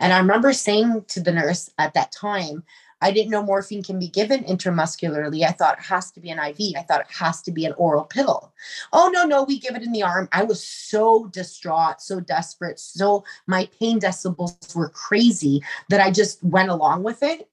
And 0.00 0.12
I 0.12 0.18
remember 0.18 0.52
saying 0.52 1.04
to 1.08 1.20
the 1.20 1.32
nurse 1.32 1.70
at 1.78 1.94
that 1.94 2.12
time, 2.12 2.64
I 3.00 3.10
didn't 3.10 3.30
know 3.30 3.42
morphine 3.42 3.82
can 3.82 3.98
be 3.98 4.08
given 4.08 4.44
intramuscularly. 4.44 5.44
I 5.44 5.50
thought 5.50 5.78
it 5.78 5.84
has 5.84 6.10
to 6.12 6.20
be 6.20 6.30
an 6.30 6.38
IV. 6.38 6.74
I 6.76 6.82
thought 6.82 7.02
it 7.02 7.10
has 7.10 7.42
to 7.42 7.52
be 7.52 7.66
an 7.66 7.74
oral 7.74 8.04
pill. 8.04 8.52
Oh, 8.94 9.10
no, 9.12 9.24
no, 9.24 9.42
we 9.42 9.58
give 9.58 9.76
it 9.76 9.82
in 9.82 9.92
the 9.92 10.02
arm. 10.02 10.28
I 10.32 10.44
was 10.44 10.66
so 10.66 11.26
distraught, 11.26 12.00
so 12.00 12.20
desperate. 12.20 12.78
So 12.78 13.24
my 13.46 13.68
pain 13.78 14.00
decibels 14.00 14.74
were 14.74 14.88
crazy 14.88 15.62
that 15.90 16.00
I 16.00 16.10
just 16.10 16.42
went 16.42 16.70
along 16.70 17.02
with 17.02 17.22
it. 17.22 17.48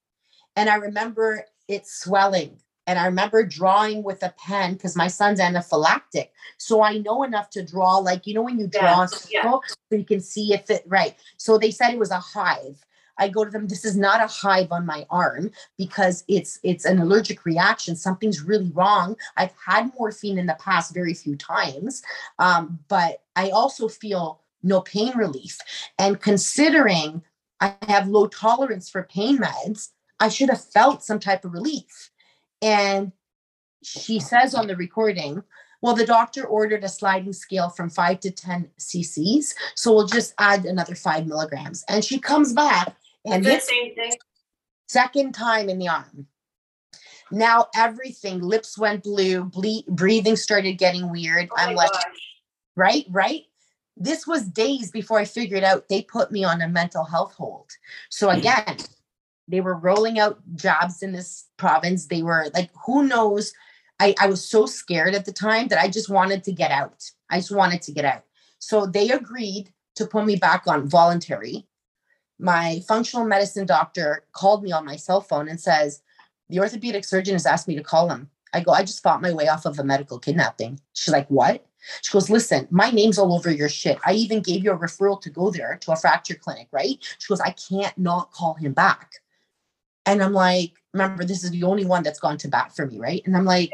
And 0.56 0.70
I 0.70 0.76
remember 0.76 1.44
it 1.68 1.86
swelling. 1.86 2.58
And 2.86 2.98
I 2.98 3.06
remember 3.06 3.44
drawing 3.44 4.02
with 4.02 4.22
a 4.22 4.34
pen 4.38 4.74
because 4.74 4.96
my 4.96 5.06
son's 5.06 5.40
anaphylactic. 5.40 6.30
So 6.58 6.82
I 6.82 6.98
know 6.98 7.22
enough 7.22 7.48
to 7.50 7.64
draw, 7.64 7.98
like, 7.98 8.26
you 8.26 8.34
know, 8.34 8.42
when 8.42 8.58
you 8.58 8.66
draw 8.66 8.98
Yeah, 8.98 9.04
a 9.04 9.08
circle, 9.08 9.62
so 9.88 9.96
you 9.96 10.04
can 10.04 10.20
see 10.20 10.52
if 10.52 10.68
it 10.68 10.82
right. 10.86 11.14
So 11.36 11.58
they 11.58 11.70
said 11.70 11.92
it 11.92 11.98
was 11.98 12.10
a 12.10 12.18
hive. 12.18 12.84
I 13.18 13.28
go 13.28 13.44
to 13.44 13.50
them, 13.50 13.68
this 13.68 13.84
is 13.84 13.96
not 13.96 14.20
a 14.22 14.26
hive 14.26 14.72
on 14.72 14.86
my 14.86 15.06
arm 15.10 15.50
because 15.76 16.24
it's 16.28 16.58
it's 16.62 16.84
an 16.84 16.98
allergic 16.98 17.44
reaction. 17.44 17.94
Something's 17.94 18.42
really 18.42 18.72
wrong. 18.74 19.16
I've 19.36 19.54
had 19.64 19.92
morphine 19.98 20.38
in 20.38 20.46
the 20.46 20.56
past 20.58 20.94
very 20.94 21.14
few 21.14 21.36
times. 21.36 22.02
Um, 22.38 22.80
but 22.88 23.22
I 23.36 23.50
also 23.50 23.86
feel 23.88 24.40
no 24.62 24.80
pain 24.80 25.16
relief. 25.16 25.58
And 25.98 26.20
considering 26.20 27.22
I 27.60 27.76
have 27.86 28.08
low 28.08 28.26
tolerance 28.26 28.90
for 28.90 29.04
pain 29.04 29.38
meds, 29.38 29.90
I 30.20 30.28
should 30.28 30.50
have 30.50 30.64
felt 30.64 31.02
some 31.02 31.18
type 31.18 31.44
of 31.44 31.52
relief. 31.52 32.10
And 32.60 33.12
she 33.82 34.20
says 34.20 34.54
on 34.54 34.66
the 34.66 34.76
recording, 34.76 35.42
well, 35.82 35.94
the 35.94 36.06
doctor 36.06 36.44
ordered 36.44 36.84
a 36.84 36.88
sliding 36.88 37.32
scale 37.32 37.68
from 37.68 37.90
five 37.90 38.20
to 38.20 38.30
10 38.30 38.70
cc's. 38.78 39.54
So 39.74 39.92
we'll 39.92 40.06
just 40.06 40.32
add 40.38 40.64
another 40.64 40.94
five 40.94 41.26
milligrams. 41.26 41.84
And 41.88 42.04
she 42.04 42.20
comes 42.20 42.52
back 42.52 42.96
and 43.26 43.44
the 43.44 43.50
hits 43.50 43.68
same 43.68 43.94
thing? 43.94 44.12
second 44.88 45.32
time 45.32 45.68
in 45.68 45.78
the 45.78 45.88
arm. 45.88 46.28
Now 47.32 47.66
everything, 47.74 48.40
lips 48.40 48.78
went 48.78 49.02
blue, 49.02 49.44
ble- 49.44 49.84
breathing 49.88 50.36
started 50.36 50.74
getting 50.74 51.10
weird. 51.10 51.48
Oh 51.50 51.54
I'm 51.56 51.74
like, 51.74 51.90
gosh. 51.90 52.02
right, 52.76 53.06
right. 53.10 53.42
This 53.96 54.26
was 54.26 54.44
days 54.44 54.90
before 54.90 55.18
I 55.18 55.24
figured 55.24 55.64
out 55.64 55.88
they 55.88 56.02
put 56.02 56.30
me 56.30 56.44
on 56.44 56.60
a 56.62 56.68
mental 56.68 57.04
health 57.04 57.34
hold. 57.34 57.70
So 58.10 58.28
mm. 58.28 58.38
again, 58.38 58.76
they 59.52 59.60
were 59.60 59.76
rolling 59.76 60.18
out 60.18 60.40
jobs 60.54 61.02
in 61.02 61.12
this 61.12 61.44
province. 61.58 62.06
They 62.06 62.22
were 62.22 62.46
like, 62.54 62.70
who 62.86 63.02
knows? 63.02 63.52
I, 64.00 64.14
I 64.18 64.26
was 64.26 64.42
so 64.42 64.64
scared 64.64 65.14
at 65.14 65.26
the 65.26 65.32
time 65.32 65.68
that 65.68 65.78
I 65.78 65.88
just 65.88 66.08
wanted 66.08 66.42
to 66.44 66.52
get 66.52 66.70
out. 66.70 67.04
I 67.28 67.36
just 67.36 67.54
wanted 67.54 67.82
to 67.82 67.92
get 67.92 68.06
out. 68.06 68.24
So 68.58 68.86
they 68.86 69.10
agreed 69.10 69.70
to 69.96 70.06
put 70.06 70.24
me 70.24 70.36
back 70.36 70.62
on 70.66 70.88
voluntary. 70.88 71.66
My 72.38 72.80
functional 72.88 73.26
medicine 73.26 73.66
doctor 73.66 74.24
called 74.32 74.62
me 74.62 74.72
on 74.72 74.86
my 74.86 74.96
cell 74.96 75.20
phone 75.20 75.48
and 75.48 75.60
says, 75.60 76.00
the 76.48 76.58
orthopedic 76.58 77.04
surgeon 77.04 77.34
has 77.34 77.44
asked 77.44 77.68
me 77.68 77.76
to 77.76 77.82
call 77.82 78.08
him. 78.08 78.30
I 78.54 78.60
go, 78.60 78.72
I 78.72 78.82
just 78.82 79.02
fought 79.02 79.20
my 79.20 79.34
way 79.34 79.48
off 79.48 79.66
of 79.66 79.78
a 79.78 79.84
medical 79.84 80.18
kidnapping. 80.18 80.80
She's 80.94 81.12
like, 81.12 81.28
what? 81.28 81.66
She 82.00 82.12
goes, 82.12 82.30
listen, 82.30 82.68
my 82.70 82.90
name's 82.90 83.18
all 83.18 83.34
over 83.34 83.50
your 83.50 83.68
shit. 83.68 83.98
I 84.06 84.14
even 84.14 84.40
gave 84.40 84.64
you 84.64 84.72
a 84.72 84.78
referral 84.78 85.20
to 85.20 85.30
go 85.30 85.50
there 85.50 85.76
to 85.82 85.92
a 85.92 85.96
fracture 85.96 86.36
clinic, 86.36 86.68
right? 86.72 86.96
She 87.18 87.28
goes, 87.28 87.40
I 87.40 87.50
can't 87.50 87.96
not 87.98 88.32
call 88.32 88.54
him 88.54 88.72
back. 88.72 89.10
And 90.06 90.22
I'm 90.22 90.32
like, 90.32 90.72
remember, 90.92 91.24
this 91.24 91.44
is 91.44 91.50
the 91.50 91.62
only 91.62 91.84
one 91.84 92.02
that's 92.02 92.20
gone 92.20 92.38
to 92.38 92.48
bat 92.48 92.74
for 92.74 92.86
me, 92.86 92.98
right? 92.98 93.22
And 93.24 93.36
I'm 93.36 93.44
like, 93.44 93.72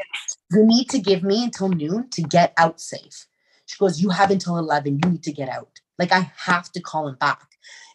you 0.51 0.63
need 0.65 0.89
to 0.89 0.99
give 0.99 1.23
me 1.23 1.43
until 1.43 1.69
noon 1.69 2.09
to 2.11 2.21
get 2.21 2.53
out 2.57 2.79
safe. 2.79 3.25
She 3.65 3.77
goes, 3.77 4.01
you 4.01 4.09
have 4.09 4.31
until 4.31 4.57
11. 4.57 4.99
You 5.03 5.11
need 5.11 5.23
to 5.23 5.31
get 5.31 5.49
out. 5.49 5.79
Like, 5.97 6.11
I 6.11 6.31
have 6.37 6.71
to 6.71 6.81
call 6.81 7.07
him 7.07 7.15
back. 7.15 7.47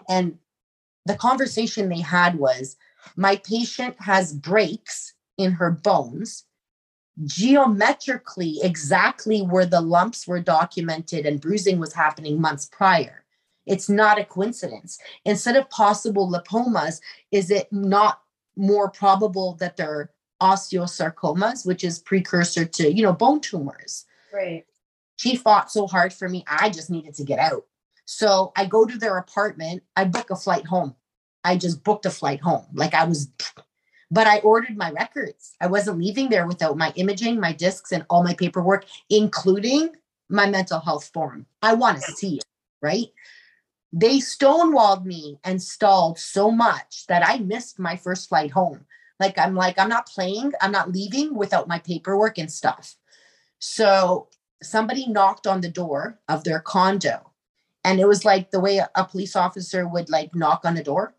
And 0.09 0.39
the 1.07 1.17
conversation 1.17 1.89
they 1.89 2.01
had 2.01 2.39
was, 2.39 2.77
my 3.17 3.37
patient 3.37 3.97
has 4.01 4.33
breaks 4.33 5.15
in 5.39 5.53
her 5.53 5.71
bones 5.71 6.45
geometrically 7.25 8.59
exactly 8.63 9.41
where 9.41 9.67
the 9.67 9.81
lumps 9.81 10.27
were 10.27 10.41
documented 10.41 11.27
and 11.27 11.41
bruising 11.41 11.79
was 11.79 11.93
happening 11.93 12.41
months 12.41 12.67
prior. 12.67 13.25
It's 13.67 13.89
not 13.89 14.19
a 14.19 14.25
coincidence. 14.25 14.99
Instead 15.25 15.57
of 15.57 15.71
possible 15.71 16.31
lipomas, 16.31 17.01
is 17.31 17.51
it 17.51 17.73
not 17.73 18.21
more 18.57 18.91
probable 18.91 19.55
that 19.55 19.77
they're 19.77 20.11
osteosarcomas, 20.41 21.67
which 21.67 21.85
is 21.85 21.99
precursor 21.99 22.65
to, 22.65 22.93
you 22.93 23.03
know, 23.03 23.13
bone 23.13 23.41
tumors? 23.41 24.05
Right. 24.33 24.65
She 25.17 25.37
fought 25.37 25.71
so 25.71 25.87
hard 25.87 26.13
for 26.13 26.29
me. 26.29 26.45
I 26.47 26.71
just 26.71 26.91
needed 26.91 27.15
to 27.15 27.25
get 27.25 27.39
out. 27.39 27.65
So 28.05 28.53
I 28.57 28.67
go 28.67 28.85
to 28.85 28.99
their 28.99 29.17
apartment. 29.17 29.83
I 29.97 30.05
book 30.05 30.31
a 30.31 30.37
flight 30.37 30.67
home. 30.67 30.95
I 31.45 31.57
just 31.57 31.85
booked 31.85 32.07
a 32.07 32.11
flight 32.11 32.41
home. 32.41 32.67
Like 32.73 32.95
I 32.95 33.05
was, 33.05 33.29
but 34.11 34.27
I 34.27 34.39
ordered 34.41 34.77
my 34.77 34.91
records. 34.91 35.55
I 35.61 35.67
wasn't 35.67 35.99
leaving 35.99 36.31
there 36.31 36.47
without 36.47 36.77
my 36.77 36.93
imaging, 36.97 37.39
my 37.41 37.53
discs, 37.53 37.93
and 37.93 38.05
all 38.11 38.23
my 38.23 38.35
paperwork, 38.35 38.87
including 39.11 39.91
my 40.29 40.49
mental 40.49 40.81
health 40.81 41.11
form. 41.13 41.47
I 41.63 41.75
want 41.75 42.03
to 42.03 42.13
see 42.13 42.37
it, 42.37 42.45
right? 42.83 43.09
They 43.97 44.19
stonewalled 44.19 45.05
me 45.05 45.39
and 45.45 45.63
stalled 45.63 46.19
so 46.19 46.51
much 46.51 47.07
that 47.07 47.25
I 47.25 47.39
missed 47.39 47.79
my 47.79 47.95
first 47.95 48.29
flight 48.29 48.51
home. 48.51 48.87
Like 49.21 49.39
I'm 49.39 49.55
like, 49.55 49.79
I'm 49.79 49.89
not 49.89 50.09
playing, 50.09 50.53
I'm 50.61 50.73
not 50.73 50.91
leaving 50.91 51.37
without 51.37 51.69
my 51.69 51.79
paperwork 51.79 52.37
and 52.37 52.51
stuff. 52.51 52.97
So 53.61 54.27
somebody 54.61 55.07
knocked 55.07 55.47
on 55.47 55.61
the 55.61 55.69
door 55.69 56.19
of 56.29 56.43
their 56.43 56.59
condo. 56.59 57.31
And 57.85 58.01
it 58.01 58.09
was 58.09 58.25
like 58.25 58.51
the 58.51 58.59
way 58.59 58.79
a, 58.79 59.05
police 59.05 59.37
officer 59.37 59.87
would 59.87 60.11
like 60.11 60.35
knock 60.35 60.63
on 60.65 60.77
a 60.77 60.83
door. 60.83 61.15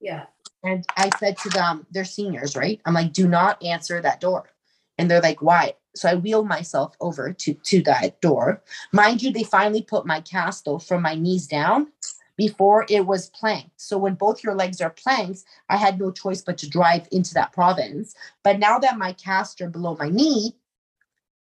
Yeah. 0.00 0.26
And 0.62 0.84
I 0.96 1.10
said 1.18 1.36
to 1.38 1.48
them, 1.48 1.86
they're 1.90 2.04
seniors, 2.04 2.54
right? 2.54 2.80
I'm 2.84 2.94
like, 2.94 3.12
do 3.12 3.26
not 3.26 3.60
answer 3.60 4.00
that 4.02 4.20
door. 4.20 4.50
And 4.98 5.10
they're 5.10 5.20
like, 5.20 5.42
why? 5.42 5.74
So 5.94 6.08
I 6.08 6.14
wheeled 6.14 6.48
myself 6.48 6.94
over 7.00 7.32
to, 7.32 7.54
to 7.54 7.82
that 7.82 8.20
door. 8.20 8.62
Mind 8.92 9.22
you, 9.22 9.32
they 9.32 9.42
finally 9.42 9.82
put 9.82 10.06
my 10.06 10.20
cast 10.20 10.64
though 10.64 10.78
from 10.78 11.02
my 11.02 11.14
knees 11.14 11.46
down 11.46 11.88
before 12.36 12.86
it 12.88 13.06
was 13.06 13.30
planked. 13.30 13.80
So 13.80 13.98
when 13.98 14.14
both 14.14 14.42
your 14.42 14.54
legs 14.54 14.80
are 14.80 14.90
planked, 14.90 15.44
I 15.68 15.76
had 15.76 15.98
no 15.98 16.10
choice 16.10 16.42
but 16.42 16.58
to 16.58 16.68
drive 16.68 17.06
into 17.12 17.34
that 17.34 17.52
province. 17.52 18.14
But 18.42 18.58
now 18.58 18.78
that 18.78 18.98
my 18.98 19.12
cast 19.12 19.60
are 19.60 19.68
below 19.68 19.96
my 19.98 20.08
knee, 20.08 20.56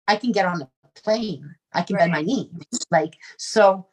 I 0.09 0.17
can 0.17 0.33
get 0.33 0.47
on 0.47 0.63
a 0.63 0.69
plane. 1.01 1.55
I 1.73 1.83
can 1.83 1.97
bend 1.97 2.13
my 2.13 2.23
knee. 2.23 2.51
Like, 2.91 3.15
so 3.37 3.87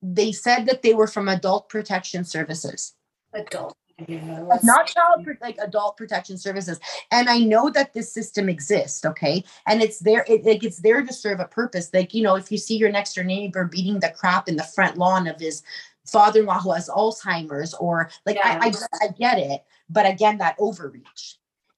they 0.00 0.32
said 0.32 0.66
that 0.66 0.82
they 0.82 0.94
were 0.94 1.08
from 1.08 1.28
adult 1.28 1.68
protection 1.68 2.24
services 2.24 2.94
Adult. 3.34 3.76
Like 4.06 4.62
not 4.62 4.86
child 4.86 5.26
like 5.40 5.56
adult 5.60 5.96
protection 5.96 6.38
services. 6.38 6.78
And 7.10 7.28
i 7.28 7.38
know 7.38 7.70
that 7.70 7.92
this 7.92 8.12
system 8.12 8.48
exists 8.48 9.04
okay? 9.04 9.44
And 9.66 9.82
it's 9.82 9.98
there 9.98 10.24
it, 10.28 10.44
like 10.44 10.64
it's 10.64 10.80
there 10.80 11.04
to 11.04 11.12
serve 11.12 11.40
a 11.40 11.46
purpose. 11.46 11.90
Like 11.92 12.14
you 12.14 12.22
know 12.22 12.36
if 12.36 12.52
you 12.52 12.58
see 12.58 12.76
your 12.76 12.90
next 12.90 13.14
door 13.14 13.24
neighbor 13.24 13.64
beating 13.64 14.00
the 14.00 14.10
crap 14.10 14.48
in 14.48 14.56
the 14.56 14.64
front 14.64 14.96
lawn 14.96 15.26
of 15.26 15.40
his 15.40 15.62
father-in-law 16.06 16.60
who 16.60 16.72
has 16.72 16.88
alzheimer's 16.88 17.74
or 17.74 18.10
like 18.24 18.38
I, 18.42 18.68
I 18.68 18.72
i 19.02 19.08
get 19.18 19.38
it. 19.38 19.64
But 19.90 20.06
again 20.06 20.38
that 20.38 20.56
overreach. 20.58 21.36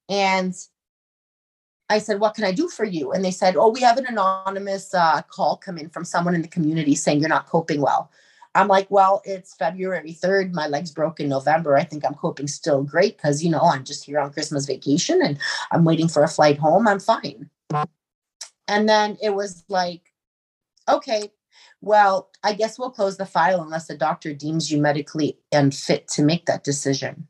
And 0.08 0.54
I 1.90 1.98
said, 1.98 2.20
What 2.20 2.34
can 2.34 2.44
I 2.44 2.52
do 2.52 2.68
for 2.68 2.84
you? 2.84 3.12
And 3.12 3.24
they 3.24 3.32
said, 3.32 3.56
Oh, 3.56 3.68
we 3.68 3.80
have 3.80 3.98
an 3.98 4.06
anonymous 4.06 4.94
uh, 4.94 5.22
call 5.22 5.56
come 5.56 5.76
in 5.76 5.90
from 5.90 6.04
someone 6.04 6.34
in 6.34 6.42
the 6.42 6.48
community 6.48 6.94
saying 6.94 7.20
you're 7.20 7.28
not 7.28 7.46
coping 7.46 7.80
well. 7.80 8.10
I'm 8.54 8.68
like, 8.68 8.90
Well, 8.90 9.22
it's 9.24 9.54
February 9.54 10.12
3rd. 10.12 10.52
My 10.52 10.66
leg's 10.66 10.90
broke 10.90 11.20
in 11.20 11.28
November. 11.28 11.76
I 11.76 11.84
think 11.84 12.04
I'm 12.04 12.14
coping 12.14 12.48
still 12.48 12.82
great 12.82 13.16
because, 13.16 13.44
you 13.44 13.50
know, 13.50 13.60
I'm 13.60 13.84
just 13.84 14.04
here 14.04 14.18
on 14.18 14.32
Christmas 14.32 14.66
vacation 14.66 15.20
and 15.22 15.38
I'm 15.72 15.84
waiting 15.84 16.08
for 16.08 16.22
a 16.22 16.28
flight 16.28 16.58
home. 16.58 16.88
I'm 16.88 17.00
fine. 17.00 17.50
And 18.68 18.88
then 18.88 19.16
it 19.22 19.34
was 19.34 19.64
like, 19.68 20.12
Okay, 20.88 21.30
well, 21.80 22.30
I 22.42 22.52
guess 22.54 22.78
we'll 22.78 22.90
close 22.90 23.16
the 23.16 23.26
file 23.26 23.62
unless 23.62 23.86
the 23.86 23.96
doctor 23.96 24.34
deems 24.34 24.70
you 24.70 24.80
medically 24.80 25.38
unfit 25.52 26.08
to 26.08 26.22
make 26.22 26.46
that 26.46 26.64
decision. 26.64 27.26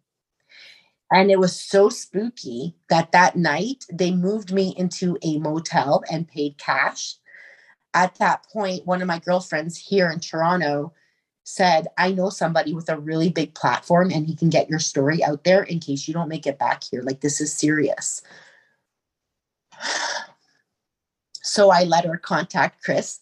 And 1.13 1.31
it 1.31 1.39
was 1.39 1.59
so 1.59 1.89
spooky 1.89 2.77
that 2.89 3.13
that 3.13 3.37
night 3.37 3.85
they 3.93 4.13
moved 4.13 4.53
me 4.53 4.75
into 4.77 5.19
a 5.23 5.39
motel 5.39 6.03
and 6.11 6.29
paid 6.29 6.57
cash. 6.59 7.17
At 7.95 8.15
that 8.17 8.47
point, 8.53 8.87
one 8.87 9.03
of 9.03 9.09
my 9.09 9.19
girlfriends 9.19 9.77
here 9.77 10.09
in 10.11 10.21
Toronto 10.21 10.93
said, 11.51 11.89
I 11.99 12.13
know 12.13 12.31
somebody 12.31 12.73
with 12.73 12.89
a 12.89 12.99
really 12.99 13.29
big 13.29 13.55
platform 13.55 14.11
and 14.11 14.27
he 14.27 14.37
can 14.37 14.51
get 14.51 14.71
your 14.71 14.79
story 14.79 15.23
out 15.23 15.45
there 15.45 15.63
in 15.63 15.81
case 15.81 16.07
you 16.07 16.15
don't 16.15 16.29
make 16.29 16.47
it 16.47 16.59
back 16.59 16.85
here. 16.85 17.03
Like, 17.03 17.21
this 17.21 17.41
is 17.41 17.53
serious. 17.53 18.23
So 21.43 21.71
I 21.71 21.83
let 21.83 22.05
her 22.05 22.19
contact 22.19 22.85
Chris, 22.85 23.19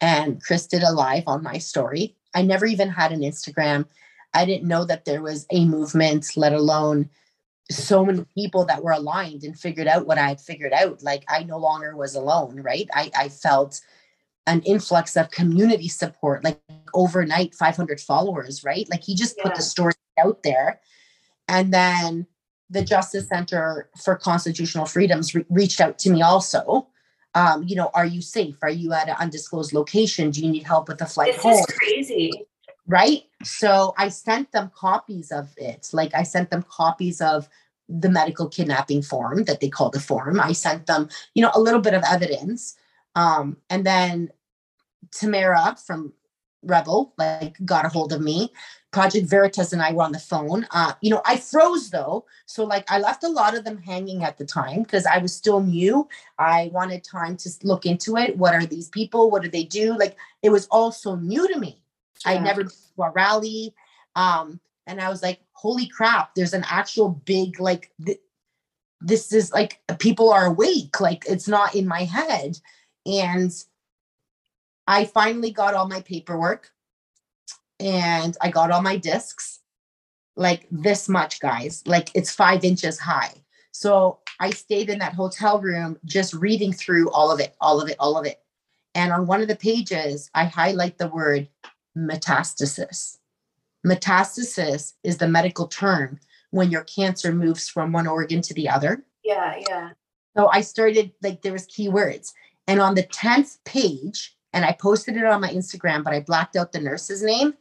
and 0.00 0.42
Chris 0.42 0.66
did 0.66 0.82
a 0.82 0.92
live 0.92 1.22
on 1.26 1.42
my 1.42 1.56
story. 1.56 2.14
I 2.34 2.42
never 2.42 2.66
even 2.66 2.90
had 2.90 3.12
an 3.12 3.20
Instagram. 3.20 3.86
I 4.34 4.44
didn't 4.44 4.68
know 4.68 4.84
that 4.84 5.06
there 5.06 5.22
was 5.22 5.46
a 5.50 5.64
movement, 5.64 6.36
let 6.36 6.52
alone 6.52 7.08
so 7.70 8.04
many 8.04 8.26
people 8.34 8.64
that 8.66 8.82
were 8.82 8.92
aligned 8.92 9.42
and 9.42 9.58
figured 9.58 9.86
out 9.86 10.06
what 10.06 10.18
I 10.18 10.28
had 10.28 10.40
figured 10.40 10.72
out. 10.72 11.02
Like 11.02 11.24
I 11.28 11.44
no 11.44 11.56
longer 11.56 11.96
was 11.96 12.14
alone, 12.14 12.60
right? 12.60 12.88
I, 12.92 13.10
I 13.16 13.28
felt 13.28 13.80
an 14.46 14.62
influx 14.62 15.16
of 15.16 15.30
community 15.30 15.88
support, 15.88 16.44
like 16.44 16.60
overnight 16.94 17.54
500 17.54 18.00
followers, 18.00 18.62
right? 18.64 18.88
Like 18.90 19.02
he 19.04 19.14
just 19.14 19.36
put 19.38 19.52
Yeah. 19.52 19.56
the 19.56 19.62
story 19.62 19.92
out 20.18 20.42
there. 20.42 20.80
And 21.48 21.72
then 21.72 22.26
the 22.70 22.82
Justice 22.82 23.28
Center 23.28 23.88
for 24.02 24.16
Constitutional 24.16 24.86
Freedoms 24.86 25.34
re- 25.34 25.44
reached 25.50 25.80
out 25.80 25.98
to 26.00 26.10
me 26.10 26.22
also. 26.22 26.88
Um, 27.34 27.64
you 27.64 27.76
know, 27.76 27.90
are 27.92 28.06
you 28.06 28.22
safe? 28.22 28.56
Are 28.62 28.70
you 28.70 28.92
at 28.92 29.08
an 29.08 29.16
undisclosed 29.18 29.72
location? 29.72 30.30
Do 30.30 30.40
you 30.42 30.50
need 30.50 30.62
help 30.64 30.88
with 30.88 31.00
a 31.02 31.06
flight 31.06 31.34
This 31.34 31.42
home? 31.42 31.52
is 31.52 31.66
crazy. 31.66 32.32
right? 32.88 33.24
So 33.42 33.94
I 33.98 34.08
sent 34.08 34.52
them 34.52 34.70
copies 34.74 35.30
of 35.32 35.52
it. 35.56 35.90
Like 35.92 36.14
I 36.14 36.22
sent 36.22 36.50
them 36.50 36.64
copies 36.68 37.20
of 37.20 37.48
the 37.88 38.08
medical 38.08 38.48
kidnapping 38.48 39.02
form 39.02 39.44
that 39.44 39.60
they 39.60 39.68
call 39.68 39.90
the 39.90 40.00
form. 40.00 40.40
I 40.40 40.52
sent 40.52 40.86
them, 40.86 41.08
you 41.34 41.42
know, 41.42 41.50
a 41.54 41.60
little 41.60 41.80
bit 41.80 41.94
of 41.94 42.02
evidence. 42.08 42.76
Um, 43.16 43.56
and 43.68 43.84
then 43.84 44.30
Tamara 45.10 45.76
from 45.84 46.12
Rebel 46.62 47.12
like 47.18 47.56
got 47.64 47.84
a 47.84 47.88
hold 47.88 48.12
of 48.12 48.20
me. 48.20 48.52
Project 48.92 49.28
Veritas 49.28 49.72
and 49.72 49.82
I 49.82 49.92
were 49.92 50.04
on 50.04 50.12
the 50.12 50.18
phone. 50.18 50.66
Uh, 50.70 50.92
you 51.00 51.10
know, 51.10 51.22
I 51.26 51.36
froze 51.36 51.90
though. 51.90 52.24
So 52.46 52.64
like 52.64 52.90
I 52.90 52.98
left 52.98 53.24
a 53.24 53.28
lot 53.28 53.56
of 53.56 53.64
them 53.64 53.78
hanging 53.78 54.22
at 54.22 54.38
the 54.38 54.44
time 54.44 54.82
because 54.82 55.06
I 55.06 55.18
was 55.18 55.34
still 55.34 55.60
new. 55.60 56.08
I 56.38 56.70
wanted 56.72 57.02
time 57.02 57.36
to 57.38 57.50
look 57.62 57.84
into 57.84 58.16
it. 58.16 58.38
What 58.38 58.54
are 58.54 58.64
these 58.64 58.88
people? 58.88 59.30
What 59.30 59.42
do 59.42 59.48
they 59.48 59.64
do? 59.64 59.98
Like 59.98 60.16
it 60.42 60.50
was 60.50 60.66
all 60.68 60.92
so 60.92 61.16
new 61.16 61.46
to 61.52 61.58
me. 61.58 61.82
I 62.24 62.38
never 62.38 62.62
been 62.64 62.72
to 62.96 63.02
a 63.02 63.10
rally. 63.10 63.74
Um, 64.14 64.60
and 64.86 65.00
I 65.00 65.08
was 65.08 65.22
like, 65.22 65.40
holy 65.52 65.86
crap, 65.86 66.34
there's 66.34 66.54
an 66.54 66.64
actual 66.70 67.10
big, 67.10 67.60
like, 67.60 67.92
th- 68.04 68.20
this 69.00 69.32
is 69.32 69.52
like 69.52 69.80
people 69.98 70.32
are 70.32 70.46
awake. 70.46 71.00
Like, 71.00 71.24
it's 71.28 71.48
not 71.48 71.74
in 71.74 71.86
my 71.86 72.04
head. 72.04 72.58
And 73.06 73.52
I 74.86 75.04
finally 75.04 75.50
got 75.50 75.74
all 75.74 75.88
my 75.88 76.00
paperwork 76.00 76.70
and 77.80 78.36
I 78.40 78.50
got 78.50 78.70
all 78.70 78.82
my 78.82 78.96
discs, 78.96 79.60
like 80.36 80.66
this 80.70 81.08
much, 81.08 81.40
guys. 81.40 81.82
Like, 81.86 82.10
it's 82.14 82.30
five 82.30 82.64
inches 82.64 82.98
high. 82.98 83.32
So 83.72 84.20
I 84.40 84.50
stayed 84.50 84.90
in 84.90 84.98
that 85.00 85.14
hotel 85.14 85.60
room 85.60 85.98
just 86.04 86.34
reading 86.34 86.72
through 86.72 87.10
all 87.10 87.30
of 87.30 87.40
it, 87.40 87.54
all 87.60 87.80
of 87.80 87.88
it, 87.88 87.96
all 87.98 88.18
of 88.18 88.26
it. 88.26 88.40
And 88.94 89.12
on 89.12 89.26
one 89.26 89.42
of 89.42 89.48
the 89.48 89.56
pages, 89.56 90.30
I 90.34 90.46
highlight 90.46 90.98
the 90.98 91.08
word 91.08 91.48
metastasis. 91.96 93.18
Metastasis 93.86 94.94
is 95.04 95.18
the 95.18 95.28
medical 95.28 95.68
term 95.68 96.18
when 96.50 96.70
your 96.70 96.84
cancer 96.84 97.32
moves 97.32 97.68
from 97.68 97.92
one 97.92 98.06
organ 98.06 98.40
to 98.42 98.54
the 98.54 98.68
other. 98.68 99.04
Yeah, 99.22 99.60
yeah. 99.68 99.90
So 100.36 100.48
I 100.48 100.60
started 100.62 101.12
like 101.22 101.42
there 101.42 101.52
was 101.52 101.66
keywords. 101.66 102.32
And 102.66 102.80
on 102.80 102.94
the 102.94 103.04
10th 103.04 103.58
page, 103.64 104.36
and 104.52 104.64
I 104.64 104.72
posted 104.72 105.16
it 105.16 105.24
on 105.24 105.40
my 105.40 105.50
Instagram, 105.50 106.02
but 106.02 106.12
I 106.12 106.20
blacked 106.20 106.56
out 106.56 106.72
the 106.72 106.80
nurse's 106.80 107.22
name. 107.22 107.54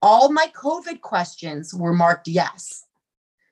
All 0.00 0.30
my 0.30 0.46
COVID 0.54 1.00
questions 1.00 1.74
were 1.74 1.92
marked 1.92 2.28
yes. 2.28 2.86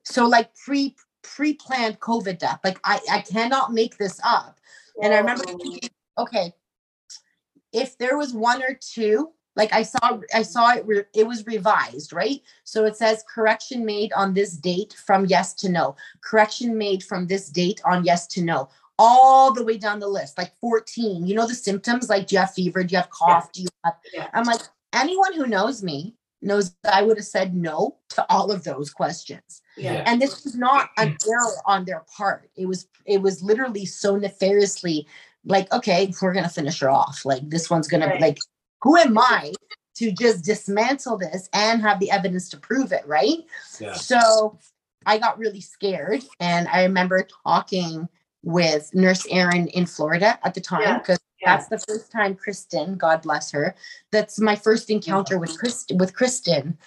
So 0.05 0.27
like 0.27 0.55
pre 0.55 0.95
pre-planned 1.23 2.01
COVID 2.01 2.39
death. 2.39 2.61
Like 2.65 2.79
I, 2.85 3.01
I 3.11 3.21
cannot 3.21 3.73
make 3.73 3.97
this 3.97 4.21
up. 4.25 4.59
And 5.03 5.15
I 5.15 5.19
remember 5.19 5.45
oh. 5.49 5.57
thinking, 5.57 5.91
okay, 6.19 6.53
if 7.73 7.97
there 7.99 8.19
was 8.19 8.35
one 8.35 8.63
or 8.63 8.79
two, 8.81 9.31
like 9.55 9.73
I 9.73 9.83
saw, 9.83 10.21
I 10.35 10.43
saw 10.43 10.73
it, 10.75 10.87
re- 10.87 11.05
it 11.15 11.27
was 11.27 11.47
revised, 11.47 12.13
right? 12.13 12.41
So 12.65 12.85
it 12.85 12.97
says 12.97 13.25
correction 13.33 13.85
made 13.85 14.13
on 14.15 14.35
this 14.35 14.57
date 14.57 14.95
from 14.95 15.27
yes 15.27 15.55
to 15.55 15.69
no, 15.69 15.97
correction 16.23 16.77
made 16.77 17.03
from 17.03 17.27
this 17.27 17.49
date 17.49 17.81
on 17.85 18.05
yes 18.05 18.27
to 18.29 18.43
no, 18.43 18.69
all 19.05 19.53
the 19.53 19.65
way 19.65 19.77
down 19.79 19.99
the 19.99 20.07
list, 20.09 20.39
like 20.39 20.53
14. 20.61 21.27
You 21.27 21.35
know, 21.35 21.47
the 21.47 21.55
symptoms 21.55 22.09
like 22.09 22.29
do 22.29 22.37
you 22.37 22.41
have 22.41 22.55
fever? 22.55 22.85
Do 22.85 22.93
you 22.93 22.99
have 22.99 23.11
cough? 23.11 23.51
Do 23.53 23.63
you 23.63 23.69
have, 23.85 23.95
Yeah. 24.15 24.29
I'm 24.33 24.45
like, 24.45 24.61
anyone 24.93 25.33
who 25.35 25.47
knows 25.47 25.83
me 25.83 26.15
knows 26.41 26.75
that 26.83 26.95
I 26.95 27.03
would 27.03 27.17
have 27.17 27.27
said 27.27 27.55
no 27.55 27.97
to 28.11 28.27
all 28.31 28.51
of 28.53 28.65
those 28.65 28.91
questions 28.91 29.63
Yeah. 29.77 30.03
and 30.07 30.21
this 30.21 30.45
was 30.45 30.55
not 30.57 30.91
an 30.99 31.09
error 31.09 31.41
mm. 31.57 31.61
on 31.67 31.85
their 31.85 32.05
part 32.17 32.51
it 32.57 32.67
was 32.67 32.89
it 33.07 33.23
was 33.23 33.43
literally 33.43 33.87
so 33.87 34.17
nefariously 34.17 35.07
like 35.45 35.73
okay 35.73 36.13
we're 36.21 36.35
gonna 36.35 36.49
finish 36.49 36.81
her 36.81 36.91
off 36.91 37.25
like 37.25 37.49
this 37.49 37.71
one's 37.71 37.89
gonna 37.89 38.07
Right. 38.09 38.21
like 38.21 38.39
who 38.83 38.97
am 38.97 39.17
i 39.19 39.53
to 39.99 40.11
just 40.11 40.45
dismantle 40.45 41.17
this 41.19 41.49
and 41.53 41.81
have 41.83 42.01
the 42.01 42.11
evidence 42.11 42.49
to 42.51 42.57
prove 42.57 42.93
it 42.93 43.07
right 43.07 43.39
Yeah. 43.81 43.95
so 43.95 44.59
i 45.07 45.19
got 45.19 45.39
really 45.39 45.61
scared 45.61 46.23
and 46.41 46.67
i 46.69 46.83
remember 46.83 47.27
talking 47.45 48.09
with 48.43 48.93
nurse 48.95 49.27
Erin 49.31 49.69
in 49.69 49.87
florida 49.87 50.39
at 50.45 50.55
the 50.55 50.61
time 50.61 50.83
Yeah. 50.83 50.99
because 50.99 51.19
Yeah. 51.41 51.57
that's 51.57 51.69
the 51.69 51.79
first 51.79 52.11
time 52.13 52.35
Kristen, 52.35 52.97
God 52.97 53.23
bless 53.23 53.51
her. 53.53 53.75
That's 54.11 54.39
my 54.41 54.57
first 54.57 54.91
encounter 54.91 55.39
with 55.39 55.59
Kristen 55.59 55.99
with 55.99 56.15
Kristen. 56.15 56.79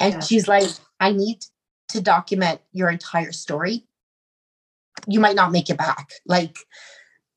And 0.00 0.14
Yeah. 0.14 0.20
she's 0.20 0.48
like, 0.48 0.70
I 1.00 1.12
need 1.12 1.44
to 1.88 2.00
document 2.00 2.60
your 2.72 2.90
entire 2.90 3.32
story. 3.32 3.86
You 5.06 5.20
might 5.20 5.36
not 5.36 5.52
make 5.52 5.68
it 5.70 5.76
back. 5.78 6.12
Like, 6.26 6.56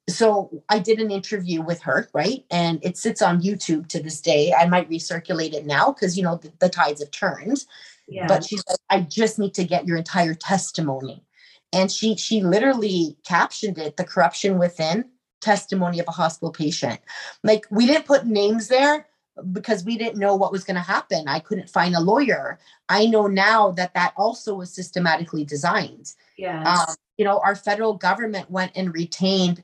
so 0.10 0.64
I 0.70 0.80
did 0.80 1.00
an 1.00 1.12
interview 1.12 1.62
with 1.62 1.82
her, 1.82 2.10
right? 2.14 2.46
And 2.50 2.80
it 2.84 2.98
sits 2.98 3.22
on 3.22 3.42
YouTube 3.42 3.88
to 3.90 4.02
this 4.02 4.22
day. 4.22 4.54
I 4.54 4.66
might 4.68 4.90
recirculate 4.90 5.54
it 5.54 5.66
now 5.66 5.92
because 5.92 6.18
you 6.18 6.24
know 6.24 6.38
the, 6.38 6.52
the 6.60 6.70
tides 6.70 7.02
have 7.02 7.12
turned 7.12 7.66
Yeah. 8.08 8.26
but 8.28 8.46
she's 8.46 8.64
like, 8.70 8.78
I 8.90 9.02
just 9.02 9.38
need 9.38 9.54
to 9.56 9.66
get 9.66 9.86
your 9.86 9.98
entire 9.98 10.34
testimony. 10.34 11.24
And 11.74 11.92
she 11.92 12.16
she 12.16 12.42
literally 12.42 13.18
captioned 13.26 13.78
it, 13.78 13.98
the 13.98 14.04
corruption 14.04 14.58
within 14.58 15.06
testimony 15.42 16.00
of 16.00 16.08
a 16.08 16.12
hospital 16.12 16.52
patient. 16.52 17.00
Like 17.44 17.66
we 17.70 17.86
didn't 17.86 18.06
put 18.06 18.26
names 18.26 18.68
there 18.68 19.08
because 19.52 19.84
we 19.84 19.98
didn't 19.98 20.20
know 20.20 20.36
what 20.36 20.52
was 20.52 20.64
going 20.64 20.76
to 20.76 20.82
happen. 20.82 21.28
I 21.28 21.40
couldn't 21.40 21.70
find 21.70 21.96
a 21.96 22.00
lawyer. 22.00 22.60
I 22.90 23.06
know 23.06 23.28
now 23.28 23.72
that 23.72 23.94
that 23.94 24.14
also 24.18 24.56
was 24.56 24.74
systematically 24.74 25.46
designed. 25.46 26.14
yeah. 26.38 26.64
Um, 26.64 26.96
you 27.18 27.26
know, 27.26 27.40
our 27.44 27.56
federal 27.56 27.96
government 27.96 28.50
went 28.50 28.72
and 28.76 28.94
retained 28.94 29.64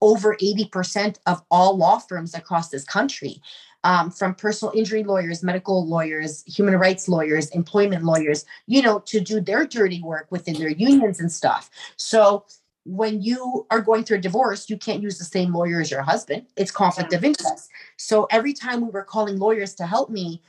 over 0.00 0.36
80% 0.36 1.16
of 1.26 1.42
all 1.50 1.76
law 1.76 1.98
firms 1.98 2.34
across 2.34 2.68
this 2.68 2.84
country, 2.84 3.40
um, 3.84 4.10
from 4.10 4.34
personal 4.34 4.72
injury 4.74 5.04
lawyers, 5.04 5.42
medical 5.42 5.86
lawyers, 5.86 6.42
human 6.44 6.74
rights 6.76 7.06
lawyers, 7.06 7.50
employment 7.50 8.02
lawyers, 8.02 8.44
you 8.66 8.82
know, 8.82 8.98
to 9.00 9.20
do 9.20 9.40
their 9.40 9.66
dirty 9.66 10.02
work 10.02 10.26
within 10.30 10.54
their 10.58 10.70
unions 10.70 11.20
and 11.20 11.30
stuff. 11.30 11.70
So 11.96 12.46
when 12.84 13.22
you 13.22 13.66
are 13.70 13.80
going 13.80 14.04
through 14.04 14.18
a 14.18 14.20
divorce, 14.20 14.68
you 14.68 14.78
can't 14.78 15.02
use 15.02 15.18
the 15.18 15.24
same 15.24 15.54
lawyer 15.54 15.80
as 15.80 15.90
your 15.90 16.02
husband. 16.02 16.46
It's 16.56 16.70
conflict 16.70 17.12
Yeah. 17.12 17.18
of 17.18 17.24
interest. 17.24 17.68
So 17.98 18.26
every 18.30 18.54
time 18.54 18.80
we 18.80 18.90
were 18.90 19.04
calling 19.04 19.38
lawyers 19.38 19.74
to 19.76 19.86
help 19.86 20.10
me, 20.10 20.42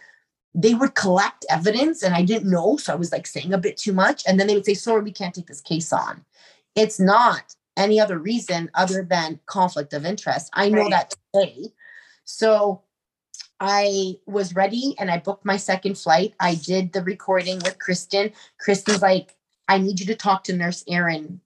they 0.54 0.74
would 0.74 0.96
collect 0.96 1.46
evidence 1.50 2.02
and 2.04 2.16
I 2.16 2.24
didn't 2.24 2.50
know. 2.50 2.78
So 2.78 2.94
I 2.94 2.96
was 2.96 3.12
like 3.12 3.28
saying 3.28 3.54
a 3.54 3.58
bit 3.58 3.76
too 3.76 3.92
much. 3.92 4.24
And 4.26 4.40
then 4.40 4.48
they 4.48 4.56
would 4.56 4.66
say, 4.66 4.74
sorry, 4.74 5.02
we 5.02 5.12
can't 5.12 5.36
take 5.36 5.48
this 5.48 5.62
case 5.62 5.92
on. 5.92 6.24
It's 6.76 7.00
not 7.00 7.56
any 7.76 8.00
other 8.00 8.18
reason 8.18 8.72
other 8.74 9.04
than 9.04 9.42
conflict 9.46 9.92
of 9.94 10.06
interest. 10.06 10.50
I 10.54 10.70
know 10.70 10.84
Right. 10.84 10.92
that 10.92 11.14
today. 11.34 11.74
So 12.24 12.82
I 13.60 14.16
was 14.26 14.56
ready 14.56 14.96
and 15.00 15.10
I 15.10 15.20
booked 15.20 15.46
my 15.46 15.58
second 15.58 15.98
flight. 15.98 16.34
I 16.40 16.56
did 16.56 16.94
the 16.94 17.04
recording 17.04 17.58
with 17.58 17.80
Kristen. 17.80 18.32
Kristen's 18.60 19.02
like, 19.02 19.36
I 19.68 19.78
need 19.78 20.00
you 20.00 20.06
to 20.08 20.16
talk 20.16 20.44
to 20.46 20.56
Nurse 20.56 20.84
Erin, 20.88 21.40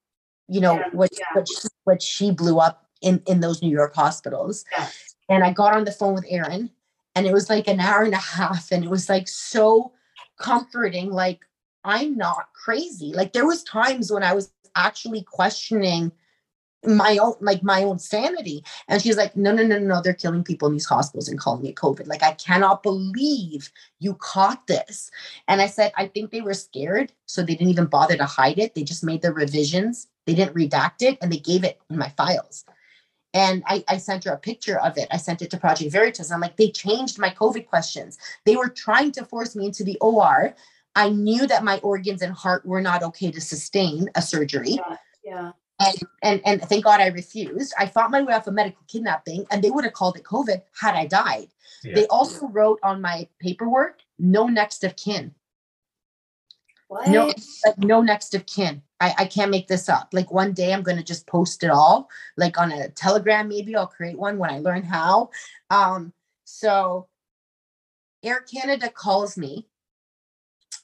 you 0.47 0.60
know, 0.60 0.76
Yeah, 0.76 0.89
what, 0.91 1.10
yeah. 1.14 1.26
what, 1.34 1.47
she, 1.47 1.68
what 1.84 2.01
she 2.01 2.32
blew 2.32 2.60
up 2.60 2.86
in, 3.01 3.22
in 3.28 3.39
those 3.39 3.62
New 3.62 3.70
York 3.70 3.93
hospitals. 3.95 4.66
Yeah. 4.78 4.88
And 5.30 5.43
I 5.43 5.53
got 5.53 5.76
on 5.76 5.86
the 5.86 5.91
phone 5.91 6.16
with 6.16 6.26
Erin 6.28 6.72
and 7.16 7.28
it 7.28 7.34
was 7.34 7.49
like 7.49 7.68
an 7.68 7.80
hour 7.80 8.03
and 8.03 8.14
a 8.14 8.18
half 8.18 8.72
and 8.72 8.84
it 8.84 8.89
was 8.89 9.07
like 9.07 9.28
so 9.28 9.91
comforting. 10.39 11.12
Like, 11.12 11.41
I'm 11.84 12.18
not 12.18 12.49
crazy. 12.53 13.14
Like 13.14 13.34
there 13.34 13.45
was 13.45 13.64
times 13.64 14.12
when 14.12 14.24
I 14.24 14.34
was 14.34 14.51
actually 14.76 15.22
questioning 15.24 16.12
my 16.86 17.17
own 17.17 17.34
like 17.41 17.61
my 17.61 17.84
own 17.84 17.99
sanity 17.99 18.63
and 18.88 19.01
she's 19.01 19.17
like 19.17 19.36
no 19.36 19.53
no 19.53 19.63
no 19.63 19.77
no 19.77 20.01
they're 20.01 20.13
killing 20.13 20.43
people 20.43 20.67
in 20.67 20.73
these 20.73 20.86
hospitals 20.86 21.27
and 21.27 21.38
calling 21.38 21.65
it 21.65 21.75
covid 21.75 22.07
like 22.07 22.23
i 22.23 22.32
cannot 22.34 22.84
believe 22.84 23.69
you 23.99 24.13
caught 24.15 24.65
this 24.67 25.11
and 25.49 25.61
i 25.61 25.67
said 25.67 25.91
i 25.97 26.07
think 26.07 26.32
they 26.32 26.39
were 26.39 26.53
scared 26.53 27.11
so 27.25 27.41
they 27.41 27.53
didn't 27.53 27.71
even 27.71 27.86
bother 27.86 28.15
to 28.15 28.25
hide 28.25 28.57
it 28.57 28.75
they 28.75 28.84
just 28.84 29.03
made 29.03 29.21
the 29.21 29.34
revisions 29.34 30.07
they 30.25 30.34
didn't 30.34 30.55
redact 30.55 31.01
it 31.01 31.17
and 31.21 31.34
they 31.34 31.39
gave 31.39 31.65
it 31.65 31.82
in 31.89 31.97
my 31.97 32.09
files 32.09 32.63
and 33.34 33.61
I, 33.67 33.84
I 33.88 33.97
sent 33.97 34.23
her 34.23 34.32
a 34.32 34.38
picture 34.38 34.80
of 34.80 34.97
it. 34.97 35.07
I 35.11 35.17
sent 35.17 35.41
it 35.41 35.51
to 35.51 35.57
Project 35.57 35.91
Veritas. 35.91 36.32
I'm 36.32 36.39
like, 36.39 36.57
they 36.57 36.71
changed 36.71 37.19
my 37.19 37.30
COVID 37.30 37.67
questions. 37.67 38.17
They 38.45 38.55
were 38.55 38.69
trying 38.69 39.11
to 39.13 39.25
force 39.25 39.55
me 39.55 39.67
into 39.67 39.84
the 39.84 39.99
OR. 39.99 40.55
I 40.95 41.09
knew 41.09 41.45
that 41.45 41.63
my 41.63 41.77
organs 41.80 42.23
and 42.23 42.34
heart 42.34 42.65
were 42.65 42.82
not 42.82 43.03
okay 43.03 43.32
to 43.32 43.39
sustain 43.39 44.09
a 44.15 44.21
surgery. 44.23 44.71
Yeah. 44.71 44.97
yeah. 45.23 45.51
And, 45.80 45.97
and 46.21 46.41
and 46.45 46.61
thank 46.63 46.84
God 46.84 46.99
I 46.99 47.07
refused. 47.07 47.73
I 47.80 47.86
fought 47.86 48.11
my 48.11 48.21
way 48.21 48.34
off 48.34 48.47
a 48.47 48.51
medical 48.51 48.84
kidnapping, 48.88 49.45
and 49.49 49.63
they 49.63 49.71
would 49.71 49.86
have 49.86 49.93
called 49.93 50.17
it 50.17 50.23
COVID 50.23 50.61
had 50.80 50.95
I 50.95 51.05
died. 51.05 51.47
Yeah. 51.84 51.95
They 51.95 52.07
also 52.07 52.47
wrote 52.47 52.80
on 52.84 53.01
my 53.01 53.27
paperwork, 53.39 54.01
no 54.17 54.47
next 54.47 54.84
of 54.84 54.97
kin. 54.97 55.34
What? 56.89 57.07
No, 57.07 57.27
like 57.65 57.77
no 57.77 58.01
next 58.01 58.34
of 58.34 58.45
kin. 58.45 58.82
I, 58.99 59.13
I 59.19 59.25
can't 59.25 59.51
make 59.51 59.67
this 59.67 59.88
up. 59.88 60.09
Like 60.11 60.32
one 60.32 60.53
day 60.53 60.73
I'm 60.73 60.82
gonna 60.82 61.03
just 61.03 61.27
post 61.27 61.63
it 61.63 61.69
all, 61.69 62.09
like 62.36 62.59
on 62.59 62.71
a 62.71 62.89
telegram, 62.89 63.47
maybe 63.47 63.75
I'll 63.75 63.88
create 63.88 64.17
one 64.17 64.38
when 64.38 64.49
I 64.49 64.59
learn 64.59 64.84
how. 64.84 65.30
Um, 65.69 66.11
so 66.43 67.07
Air 68.23 68.41
Canada 68.41 68.89
calls 68.89 69.38
me 69.38 69.67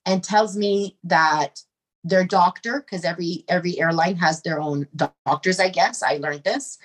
and 0.05 0.23
tells 0.23 0.55
me 0.55 0.97
that 1.03 1.61
their 2.05 2.23
doctor, 2.23 2.81
because 2.81 3.03
every 3.03 3.43
every 3.49 3.79
airline 3.79 4.15
has 4.15 4.41
their 4.41 4.61
own 4.61 4.87
doctors, 4.95 5.59
I 5.59 5.69
guess. 5.69 6.03
I 6.03 6.17
learned 6.17 6.43
this, 6.43 6.77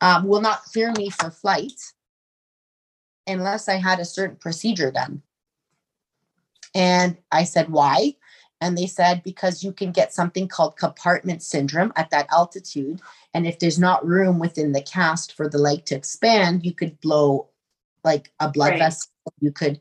um, 0.00 0.26
will 0.26 0.40
not 0.40 0.64
clear 0.64 0.92
me 0.92 1.10
for 1.10 1.30
flight 1.30 1.78
unless 3.26 3.68
I 3.68 3.74
had 3.74 4.00
a 4.00 4.04
certain 4.04 4.36
procedure 4.36 4.90
done. 4.90 5.22
And 6.74 7.16
I 7.32 7.44
said, 7.44 7.68
why? 7.68 8.14
And 8.60 8.78
they 8.78 8.86
said, 8.86 9.22
because 9.24 9.64
you 9.64 9.72
can 9.72 9.90
get 9.90 10.12
something 10.12 10.46
called 10.46 10.76
compartment 10.76 11.42
syndrome 11.42 11.92
at 11.96 12.10
that 12.10 12.28
altitude. 12.30 13.00
And 13.34 13.46
if 13.46 13.58
there's 13.58 13.78
not 13.78 14.06
room 14.06 14.38
within 14.38 14.72
the 14.72 14.82
cast 14.82 15.32
for 15.32 15.48
the 15.48 15.58
leg 15.58 15.84
to 15.86 15.96
expand, 15.96 16.64
you 16.64 16.74
could 16.74 17.00
blow 17.00 17.48
like 18.04 18.32
a 18.38 18.48
blood 18.48 18.70
Right. 18.70 18.78
vessel. 18.78 19.10
You 19.40 19.50
could. 19.50 19.80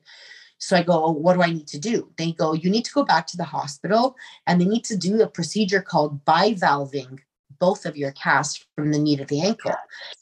So 0.60 0.76
I 0.76 0.84
go, 0.84 1.06
oh, 1.06 1.12
what 1.12 1.36
do 1.36 1.42
I 1.42 1.52
need 1.52 1.68
to 1.70 1.80
do? 1.80 2.12
They 2.18 2.34
go, 2.34 2.54
you 2.54 2.70
need 2.70 2.86
to 2.86 2.92
go 2.94 3.04
back 3.06 3.26
to 3.28 3.38
the 3.38 3.46
hospital 3.46 4.16
and 4.46 4.60
they 4.60 4.66
need 4.66 4.84
to 4.86 4.98
do 4.98 5.22
a 5.22 5.28
procedure 5.28 5.82
called 5.82 6.24
bivalving 6.26 7.20
both 7.60 7.86
of 7.86 7.98
your 7.98 8.12
casts 8.12 8.66
from 8.76 8.92
the 8.92 9.00
knee 9.00 9.16
to 9.18 9.26
the 9.26 9.42
ankle. 9.42 9.72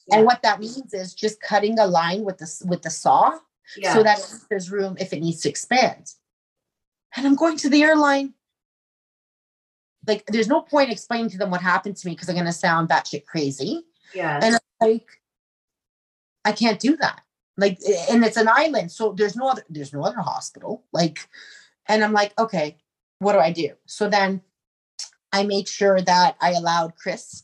Yeah. 0.07 0.17
And 0.17 0.25
what 0.25 0.41
that 0.43 0.59
means 0.59 0.93
is 0.93 1.13
just 1.13 1.41
cutting 1.41 1.79
a 1.79 1.87
line 1.87 2.23
with 2.23 2.37
the 2.37 2.65
with 2.67 2.81
the 2.83 2.89
saw 2.89 3.37
Yeah. 3.77 3.93
so 3.93 4.03
that 4.03 4.19
there's 4.49 4.71
room 4.71 4.95
if 4.99 5.11
it 5.11 5.19
needs 5.21 5.41
to 5.41 5.49
expand. 5.49 6.13
And 7.15 7.25
I'm 7.25 7.35
going 7.35 7.57
to 7.57 7.69
the 7.69 7.83
airline. 7.83 8.33
Like, 10.05 10.25
there's 10.27 10.47
no 10.47 10.61
point 10.61 10.91
explaining 10.91 11.29
to 11.31 11.37
them 11.37 11.51
what 11.51 11.61
happened 11.61 11.97
to 11.97 12.07
me 12.07 12.13
because 12.13 12.29
I'm 12.29 12.35
going 12.35 12.45
to 12.45 12.53
sound 12.53 12.87
batshit 12.89 13.25
crazy. 13.25 13.83
yeah. 14.13 14.39
And 14.41 14.55
I'm 14.55 14.87
like, 14.89 15.07
I 16.45 16.53
can't 16.53 16.79
do 16.79 16.95
that. 16.97 17.21
Like, 17.57 17.79
and 18.09 18.23
it's 18.23 18.37
an 18.37 18.47
island, 18.47 18.91
so 18.91 19.13
there's 19.17 19.35
no 19.35 19.49
other, 19.49 19.63
there's 19.69 19.93
no 19.93 20.03
other 20.03 20.21
hospital. 20.21 20.83
Like, 20.93 21.27
and 21.87 22.03
I'm 22.03 22.13
like, 22.13 22.37
okay, 22.39 22.77
what 23.19 23.33
do 23.33 23.39
I 23.39 23.51
do? 23.51 23.71
So 23.85 24.07
then 24.09 24.41
I 25.33 25.43
made 25.43 25.67
sure 25.67 25.99
that 26.01 26.35
I 26.39 26.51
allowed 26.51 26.95
Chris. 26.95 27.43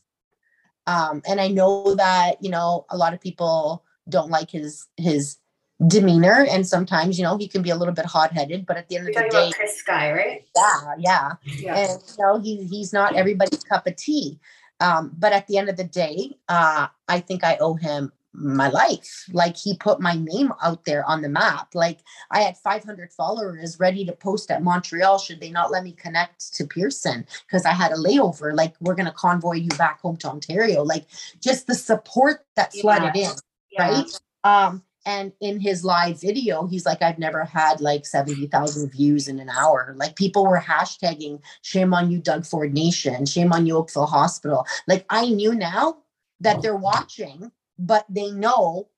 Um, 0.86 1.22
and 1.26 1.40
I 1.40 1.48
know 1.48 1.94
that, 1.96 2.42
you 2.42 2.50
know, 2.50 2.86
a 2.90 2.96
lot 2.96 3.14
of 3.14 3.20
people 3.20 3.84
don't 4.08 4.30
like 4.30 4.50
his 4.50 4.86
his 4.96 5.38
demeanor. 5.86 6.46
And 6.48 6.66
sometimes, 6.66 7.18
you 7.18 7.24
know, 7.24 7.36
he 7.36 7.48
can 7.48 7.62
be 7.62 7.70
a 7.70 7.76
little 7.76 7.94
bit 7.94 8.04
hot-headed, 8.04 8.66
but 8.66 8.76
at 8.76 8.88
the 8.88 8.96
end 8.96 9.08
You're 9.08 9.24
of 9.24 9.30
the 9.30 9.36
day, 9.36 9.52
Chris 9.56 9.78
Sky, 9.78 10.12
right? 10.12 10.44
yeah, 10.54 10.94
yeah 10.98 11.32
Yeah. 11.58 11.76
and 11.76 12.02
you 12.06 12.24
know 12.24 12.38
he 12.38 12.64
he's 12.64 12.92
not 12.92 13.16
everybody's 13.16 13.64
cup 13.64 13.86
of 13.86 13.96
tea 13.96 14.38
um 14.80 15.12
but 15.18 15.32
at 15.32 15.46
the 15.46 15.58
end 15.58 15.68
of 15.68 15.76
the 15.76 15.84
day 15.84 16.36
uh 16.48 16.86
i 17.08 17.20
think 17.20 17.44
i 17.44 17.56
owe 17.58 17.74
him 17.74 18.12
my 18.34 18.68
life 18.68 19.24
like 19.32 19.56
he 19.56 19.76
put 19.76 20.00
my 20.00 20.14
name 20.14 20.52
out 20.62 20.84
there 20.84 21.04
on 21.06 21.22
the 21.22 21.28
map 21.28 21.68
like 21.74 22.00
i 22.30 22.40
had 22.40 22.56
500 22.56 23.12
followers 23.12 23.78
ready 23.78 24.04
to 24.04 24.12
post 24.12 24.50
at 24.50 24.62
montreal 24.62 25.18
should 25.18 25.40
they 25.40 25.50
not 25.50 25.70
let 25.70 25.84
me 25.84 25.92
connect 25.92 26.52
to 26.54 26.66
pearson 26.66 27.24
because 27.46 27.64
i 27.64 27.70
had 27.70 27.92
a 27.92 27.96
layover 27.96 28.54
like 28.54 28.74
we're 28.80 28.94
going 28.94 29.06
to 29.06 29.12
convoy 29.12 29.52
you 29.52 29.68
back 29.78 30.00
home 30.00 30.16
to 30.16 30.28
ontario 30.28 30.82
like 30.82 31.06
just 31.40 31.66
the 31.68 31.74
support 31.74 32.44
that 32.56 32.72
flooded 32.72 33.14
in 33.14 33.30
yeah. 33.74 33.88
right? 33.88 34.20
Um, 34.44 34.82
and 35.06 35.32
in 35.40 35.60
his 35.60 35.84
live 35.84 36.20
video, 36.20 36.66
he's 36.66 36.86
like, 36.86 37.02
I've 37.02 37.18
never 37.18 37.44
had 37.44 37.80
like 37.80 38.06
70,000 38.06 38.90
views 38.90 39.28
in 39.28 39.38
an 39.38 39.50
hour. 39.50 39.94
Like 39.96 40.16
people 40.16 40.46
were 40.46 40.58
hashtagging, 40.58 41.42
shame 41.60 41.92
on 41.92 42.10
you, 42.10 42.18
Doug 42.18 42.46
Ford 42.46 42.72
Nation, 42.72 43.26
shame 43.26 43.52
on 43.52 43.66
you, 43.66 43.76
Oakville 43.76 44.06
Hospital. 44.06 44.66
Like 44.88 45.04
I 45.10 45.26
knew 45.26 45.54
now 45.54 45.98
that 46.40 46.62
they're 46.62 46.76
watching, 46.76 47.52
but 47.78 48.06
they 48.08 48.30
know 48.30 48.88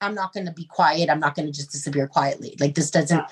I'm 0.00 0.14
not 0.14 0.32
going 0.32 0.46
to 0.46 0.52
be 0.52 0.66
quiet. 0.66 1.08
I'm 1.08 1.20
not 1.20 1.34
going 1.34 1.46
to 1.46 1.52
just 1.52 1.72
disappear 1.72 2.06
quietly. 2.06 2.56
Like 2.60 2.74
this 2.74 2.90
doesn't, 2.90 3.16
Yeah. 3.16 3.26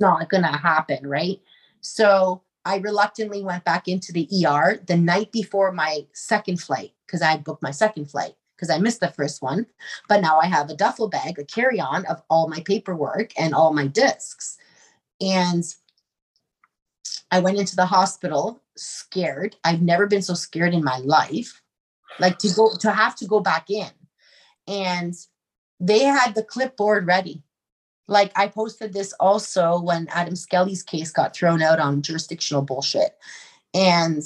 not 0.00 0.28
going 0.28 0.42
to 0.42 0.48
happen. 0.48 1.06
Right. 1.06 1.40
So 1.80 2.42
I 2.64 2.76
reluctantly 2.78 3.42
went 3.42 3.64
back 3.64 3.88
into 3.88 4.12
the 4.12 4.28
ER 4.46 4.80
the 4.86 4.96
night 4.96 5.32
before 5.32 5.72
my 5.72 6.06
second 6.12 6.60
flight 6.60 6.92
because 7.06 7.22
I 7.22 7.30
had 7.30 7.44
booked 7.44 7.62
my 7.62 7.70
second 7.70 8.10
flight 8.10 8.34
because 8.56 8.68
I 8.68 8.78
missed 8.78 9.00
the 9.00 9.08
first 9.08 9.40
one. 9.40 9.66
But 10.08 10.20
now 10.20 10.38
I 10.38 10.46
have 10.46 10.68
a 10.68 10.76
duffel 10.76 11.08
bag, 11.08 11.38
a 11.38 11.44
carry 11.44 11.80
on 11.80 12.04
of 12.06 12.22
all 12.28 12.48
my 12.48 12.60
paperwork 12.60 13.32
and 13.38 13.54
all 13.54 13.72
my 13.72 13.86
discs. 13.86 14.58
And 15.20 15.64
I 17.30 17.40
went 17.40 17.58
into 17.58 17.76
the 17.76 17.86
hospital 17.86 18.60
scared. 18.76 19.56
I've 19.64 19.82
never 19.82 20.06
been 20.06 20.22
so 20.22 20.34
scared 20.34 20.74
in 20.74 20.84
my 20.84 20.98
life. 20.98 21.62
Like 22.18 22.38
to 22.38 22.52
go 22.54 22.74
to 22.80 22.90
have 22.90 23.16
to 23.16 23.26
go 23.26 23.40
back 23.40 23.70
in. 23.70 23.90
And 24.68 25.14
they 25.80 26.00
had 26.04 26.34
the 26.34 26.42
clipboard 26.42 27.06
ready. 27.06 27.42
Like 28.06 28.32
I 28.36 28.48
posted 28.48 28.92
this 28.92 29.12
also 29.14 29.80
when 29.80 30.08
Adam 30.08 30.36
Skelly's 30.36 30.82
case 30.82 31.10
got 31.10 31.34
thrown 31.34 31.62
out 31.62 31.78
on 31.78 32.02
jurisdictional 32.02 32.62
bullshit. 32.62 33.16
And 33.74 34.22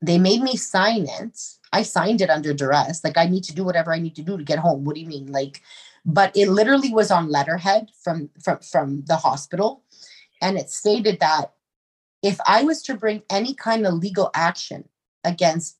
they 0.00 0.18
made 0.18 0.42
me 0.42 0.56
sign 0.56 1.06
it. 1.08 1.40
I 1.72 1.82
signed 1.82 2.20
it 2.20 2.30
under 2.30 2.54
duress. 2.54 3.02
Like 3.02 3.18
I 3.18 3.26
need 3.26 3.44
to 3.44 3.54
do 3.54 3.64
whatever 3.64 3.92
I 3.92 3.98
need 3.98 4.14
to 4.16 4.22
do 4.22 4.36
to 4.36 4.44
get 4.44 4.58
home. 4.58 4.84
What 4.84 4.94
do 4.94 5.00
you 5.00 5.06
mean? 5.06 5.30
Like, 5.32 5.62
but 6.04 6.34
it 6.36 6.48
literally 6.48 6.92
was 6.92 7.10
on 7.10 7.30
letterhead 7.30 7.90
from 8.02 8.30
from 8.42 8.60
from 8.60 9.02
the 9.06 9.16
hospital. 9.16 9.82
And 10.40 10.56
it 10.56 10.70
stated 10.70 11.18
that 11.20 11.52
if 12.22 12.38
I 12.46 12.62
was 12.62 12.82
to 12.82 12.94
bring 12.94 13.22
any 13.28 13.54
kind 13.54 13.86
of 13.86 13.94
legal 13.94 14.30
action 14.34 14.88
against 15.24 15.78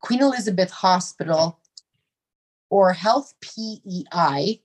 Queen 0.00 0.22
Elizabeth 0.22 0.70
Hospital 0.70 1.58
or 2.72 2.94
Health 2.94 3.34
PEI 3.42 4.62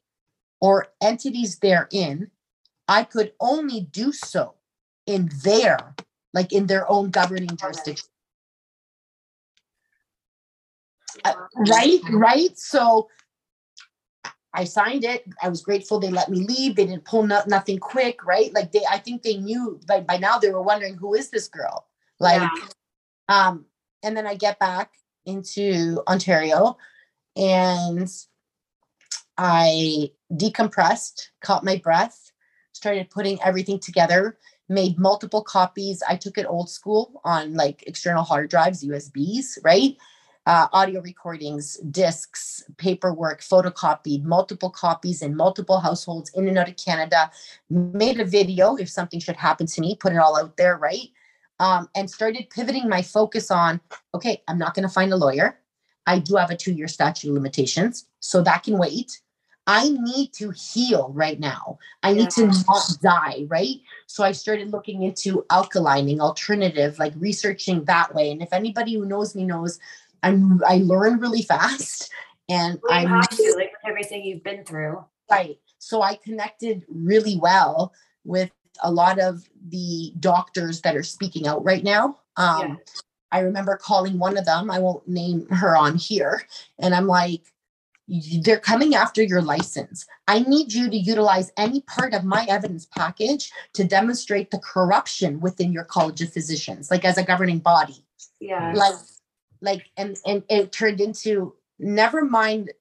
or 0.62 0.88
entities 1.02 1.60
therein, 1.60 2.32
I 2.88 3.04
could 3.04 3.34
only 3.42 3.82
do 3.82 4.14
so 4.14 4.54
in 5.06 5.30
their, 5.44 5.94
like 6.34 6.54
in 6.54 6.68
their 6.68 6.90
own 6.90 7.10
governing 7.10 7.58
jurisdiction. 7.58 8.08
Uh, 11.26 11.34
right 11.56 12.00
right? 12.12 12.58
So 12.58 13.10
i 14.54 14.64
signed 14.64 15.04
it. 15.04 15.26
I 15.44 15.50
was 15.50 15.62
grateful 15.62 16.00
they 16.00 16.10
let 16.10 16.30
me 16.30 16.40
leave. 16.48 16.78
They 16.78 16.86
didn't 16.86 17.04
pull 17.06 17.28
no, 17.28 17.42
nothing 17.48 17.78
quick 17.78 18.26
right? 18.26 18.54
Like 18.54 18.72
they 18.72 18.84
i 18.90 19.00
think 19.00 19.24
they 19.24 19.36
knew 19.38 19.82
by, 19.86 20.00
by 20.00 20.18
now 20.18 20.38
they 20.38 20.52
were 20.52 20.62
wondering 20.62 20.96
who 20.96 21.14
is 21.14 21.30
this 21.30 21.50
girl? 21.50 21.88
Like 22.22 22.42
Yeah. 22.42 22.50
um 23.28 23.66
and 24.04 24.16
then 24.16 24.26
i 24.28 24.36
get 24.36 24.60
back 24.60 24.94
into 25.26 26.02
ontario 26.08 26.78
and 27.38 28.10
i 29.38 30.10
decompressed 30.34 31.30
caught 31.42 31.64
my 31.64 31.78
breath 31.78 32.32
started 32.74 33.10
putting 33.10 33.42
everything 33.44 33.80
together 33.80 34.38
made 34.70 34.98
multiple 34.98 35.44
copies 35.44 36.02
i 36.08 36.16
took 36.16 36.38
it 36.38 36.46
old 36.48 36.70
school 36.70 37.22
on 37.24 37.54
like 37.54 37.84
external 37.88 38.24
hard 38.24 38.50
drives 38.50 38.84
usbs 38.84 39.58
right 39.64 39.98
uh, 40.48 40.68
audio 40.72 41.02
recordings, 41.02 41.76
discs, 41.92 42.64
paperwork, 42.78 43.42
photocopied, 43.42 44.24
multiple 44.24 44.70
copies 44.70 45.22
in 45.22 45.36
multiple 45.36 45.82
households 45.82 46.32
in 46.36 46.48
and 46.48 46.58
out 46.58 46.70
of 46.70 46.78
Canada, 46.78 47.30
made 47.70 48.18
a 48.22 48.24
video 48.24 48.78
if 48.78 48.90
something 48.90 49.20
should 49.20 49.36
happen 49.36 49.68
to 49.68 49.82
me, 49.82 49.98
put 50.00 50.14
it 50.14 50.18
all 50.18 50.40
out 50.40 50.56
there, 50.56 50.78
right? 50.78 51.10
Um, 51.60 51.90
and 51.96 52.10
started 52.10 52.50
pivoting 52.50 52.88
my 52.88 53.02
focus 53.02 53.52
on 53.52 53.82
okay, 54.16 54.42
I'm 54.48 54.58
not 54.58 54.74
going 54.74 54.88
to 54.88 54.94
find 54.94 55.12
a 55.12 55.18
lawyer. 55.18 55.60
I 56.08 56.20
do 56.20 56.36
have 56.36 56.50
a 56.50 56.58
two 56.58 56.74
year 56.74 56.88
statute 56.88 57.30
of 57.30 57.36
limitations, 57.36 58.08
so 58.20 58.42
that 58.42 58.64
can 58.64 58.78
wait. 58.78 59.22
I 59.68 59.90
need 59.90 60.32
to 60.36 60.52
heal 60.52 61.12
right 61.14 61.38
now. 61.38 61.78
I 62.02 62.14
need 62.14 62.30
to 62.32 62.48
not 62.48 62.90
die, 63.02 63.46
right? 63.50 63.76
So 64.06 64.24
I 64.24 64.32
started 64.32 64.72
looking 64.72 65.04
into 65.04 65.46
alkalining, 65.50 66.22
alternative, 66.22 66.98
like 66.98 67.12
researching 67.18 67.84
that 67.84 68.16
way. 68.16 68.32
And 68.32 68.42
if 68.42 68.54
anybody 68.54 68.94
who 68.96 69.06
knows 69.06 69.36
me 69.36 69.44
knows 69.44 69.78
I'm 70.24 70.64
I 70.66 70.78
learn 70.78 71.20
really 71.20 71.42
fast 71.42 72.10
and 72.50 72.80
Well, 72.82 72.94
I'm 72.94 73.08
have 73.08 73.30
to, 73.30 73.54
like 73.58 73.72
with 73.72 73.90
everything 73.90 74.24
you've 74.24 74.44
been 74.44 74.64
through. 74.64 75.04
Right. 75.30 75.60
So 75.80 76.02
I 76.02 76.16
connected 76.16 76.86
really 76.88 77.38
well 77.38 77.94
with 78.24 78.52
a 78.82 78.92
lot 78.92 79.20
of 79.20 79.44
the 79.70 80.14
doctors 80.20 80.82
that 80.82 80.96
are 80.96 81.04
speaking 81.04 81.46
out 81.46 81.64
right 81.64 81.84
now. 81.84 82.20
Um, 82.38 82.60
Yeah. 82.60 82.76
I 83.32 83.40
remember 83.40 83.78
calling 83.78 84.20
one 84.20 84.38
of 84.38 84.46
them, 84.46 84.72
I 84.72 84.80
won't 84.80 85.08
name 85.08 85.48
her 85.50 85.76
on 85.78 85.96
here, 85.98 86.44
and 86.80 86.96
I'm 86.96 87.08
like, 87.08 87.42
they're 88.42 88.60
coming 88.60 88.96
after 88.96 89.24
your 89.24 89.42
license. 89.42 90.06
I 90.28 90.40
need 90.40 90.74
you 90.74 90.90
to 90.90 90.98
utilize 90.98 91.52
any 91.58 91.82
part 91.82 92.14
of 92.14 92.24
my 92.24 92.46
evidence 92.50 92.86
package 92.86 93.52
to 93.74 93.84
demonstrate 93.84 94.52
the 94.52 94.60
corruption 94.60 95.42
within 95.42 95.74
your 95.74 95.84
College 95.86 96.22
of 96.22 96.32
Physicians, 96.34 96.90
like 96.92 97.06
as 97.06 97.18
a 97.18 97.24
governing 97.24 97.60
body 97.60 98.06
Yeah. 98.40 98.74
like 98.76 98.96
like 99.62 99.86
and 99.98 100.18
and 100.26 100.44
it 100.50 100.72
turned 100.72 101.02
into 101.02 101.56
never 101.80 102.24
mind 102.26 102.72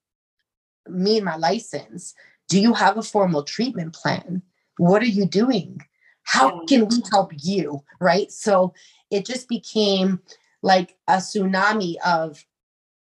me 0.88 1.16
and 1.16 1.24
my 1.24 1.36
license 1.36 2.14
do 2.48 2.60
you 2.60 2.74
have 2.74 2.98
a 2.98 3.02
formal 3.02 3.42
treatment 3.44 3.94
plan 3.94 4.42
what 4.78 5.02
are 5.02 5.06
you 5.06 5.26
doing 5.26 5.80
how 6.26 6.64
can 6.66 6.86
we 6.88 7.02
help 7.10 7.32
you 7.38 7.82
right 8.00 8.30
so 8.30 8.74
it 9.10 9.24
just 9.24 9.48
became 9.48 10.20
like 10.62 10.96
a 11.08 11.16
tsunami 11.16 11.96
of 12.04 12.44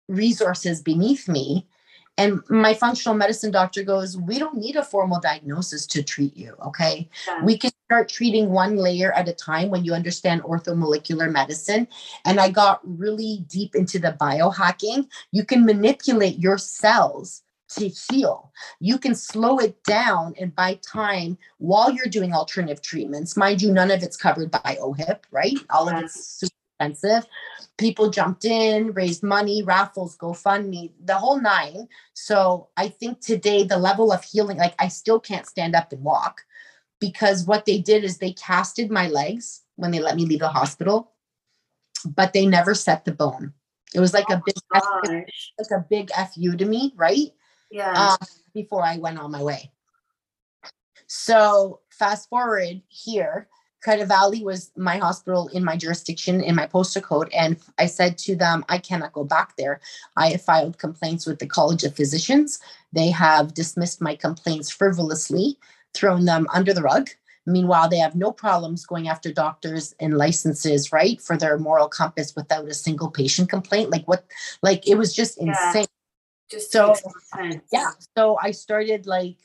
resources 0.08 0.80
beneath 0.80 1.28
me 1.28 1.66
and 2.18 2.40
my 2.48 2.72
functional 2.72 3.16
medicine 3.16 3.50
doctor 3.50 3.82
goes 3.82 4.16
we 4.16 4.38
don't 4.38 4.56
need 4.56 4.76
a 4.76 4.84
formal 4.84 5.20
diagnosis 5.20 5.86
to 5.86 6.02
treat 6.02 6.36
you 6.36 6.54
okay 6.64 7.08
yeah. 7.26 7.44
we 7.44 7.58
can 7.58 7.70
start 7.86 8.08
treating 8.08 8.50
one 8.50 8.76
layer 8.76 9.12
at 9.12 9.28
a 9.28 9.32
time 9.32 9.70
when 9.70 9.84
you 9.84 9.94
understand 9.94 10.42
orthomolecular 10.42 11.30
medicine. 11.30 11.86
And 12.24 12.40
I 12.40 12.50
got 12.50 12.80
really 12.82 13.44
deep 13.46 13.76
into 13.76 14.00
the 14.00 14.16
biohacking. 14.20 15.06
You 15.30 15.44
can 15.44 15.64
manipulate 15.64 16.38
your 16.38 16.58
cells 16.58 17.42
to 17.68 17.88
heal. 17.88 18.52
You 18.80 18.98
can 18.98 19.14
slow 19.14 19.58
it 19.58 19.82
down 19.84 20.34
and 20.40 20.54
buy 20.54 20.78
time 20.82 21.38
while 21.58 21.90
you're 21.90 22.06
doing 22.06 22.32
alternative 22.32 22.82
treatments. 22.82 23.36
Mind 23.36 23.60
you, 23.62 23.72
none 23.72 23.90
of 23.90 24.02
it's 24.02 24.16
covered 24.16 24.50
by 24.50 24.78
OHIP, 24.80 25.20
right? 25.30 25.56
All 25.70 25.88
of 25.88 26.02
it's 26.02 26.38
super 26.38 26.54
expensive. 26.78 27.26
People 27.78 28.10
jumped 28.10 28.44
in, 28.44 28.92
raised 28.92 29.22
money, 29.22 29.62
raffles, 29.62 30.16
GoFundMe, 30.16 30.92
the 31.04 31.16
whole 31.16 31.40
nine. 31.40 31.88
So 32.14 32.68
I 32.76 32.88
think 32.88 33.20
today 33.20 33.64
the 33.64 33.78
level 33.78 34.12
of 34.12 34.24
healing, 34.24 34.56
like 34.58 34.74
I 34.78 34.88
still 34.88 35.20
can't 35.20 35.46
stand 35.46 35.74
up 35.74 35.92
and 35.92 36.02
walk 36.02 36.42
because 37.00 37.44
what 37.44 37.66
they 37.66 37.78
did 37.78 38.04
is 38.04 38.18
they 38.18 38.32
casted 38.32 38.90
my 38.90 39.08
legs 39.08 39.62
when 39.76 39.90
they 39.90 39.98
let 39.98 40.16
me 40.16 40.24
leave 40.24 40.40
the 40.40 40.48
hospital, 40.48 41.12
but 42.06 42.32
they 42.32 42.46
never 42.46 42.74
set 42.74 43.04
the 43.04 43.12
bone. 43.12 43.52
It 43.94 44.00
was 44.00 44.14
like 44.14 44.28
a 44.30 44.36
oh 44.36 44.42
big, 44.44 44.56
F, 44.74 44.84
like 45.58 45.80
a 45.80 45.84
big 45.88 46.10
fu 46.34 46.56
to 46.56 46.64
me, 46.64 46.92
right? 46.96 47.32
Yeah. 47.70 48.16
Um, 48.20 48.26
before 48.54 48.84
I 48.84 48.98
went 48.98 49.18
on 49.18 49.30
my 49.30 49.42
way. 49.42 49.70
So 51.06 51.80
fast 51.90 52.28
forward 52.28 52.82
here, 52.88 53.48
Credit 53.82 54.06
Valley 54.06 54.42
was 54.42 54.72
my 54.76 54.96
hospital 54.96 55.48
in 55.48 55.62
my 55.64 55.76
jurisdiction 55.76 56.40
in 56.40 56.56
my 56.56 56.66
postal 56.66 57.02
code, 57.02 57.32
and 57.32 57.56
I 57.78 57.86
said 57.86 58.18
to 58.18 58.34
them, 58.34 58.64
I 58.68 58.78
cannot 58.78 59.12
go 59.12 59.22
back 59.22 59.56
there. 59.56 59.80
I 60.16 60.30
have 60.30 60.42
filed 60.42 60.78
complaints 60.78 61.26
with 61.26 61.38
the 61.38 61.46
College 61.46 61.84
of 61.84 61.94
Physicians. 61.94 62.58
They 62.92 63.10
have 63.10 63.54
dismissed 63.54 64.00
my 64.00 64.16
complaints 64.16 64.70
frivolously 64.70 65.56
thrown 65.94 66.24
them 66.24 66.48
under 66.52 66.74
the 66.74 66.82
rug. 66.82 67.10
Meanwhile, 67.46 67.88
they 67.88 67.98
have 67.98 68.16
no 68.16 68.32
problems 68.32 68.84
going 68.84 69.06
after 69.06 69.32
doctors 69.32 69.94
and 70.00 70.18
licenses, 70.18 70.90
right, 70.90 71.20
for 71.20 71.36
their 71.36 71.56
moral 71.58 71.88
compass 71.88 72.34
without 72.34 72.66
a 72.68 72.74
single 72.74 73.08
patient 73.10 73.48
complaint. 73.48 73.90
Like 73.90 74.06
what, 74.08 74.24
like 74.62 74.88
it 74.88 74.96
was 74.98 75.14
just 75.14 75.38
Yeah. 75.40 75.52
insane. 75.52 75.86
Just 76.50 76.70
so, 76.70 76.88
makes 76.88 77.04
no 77.04 77.42
sense. 77.42 77.64
Yeah. 77.72 77.90
So 78.16 78.38
I 78.40 78.50
started 78.52 79.06
like 79.06 79.36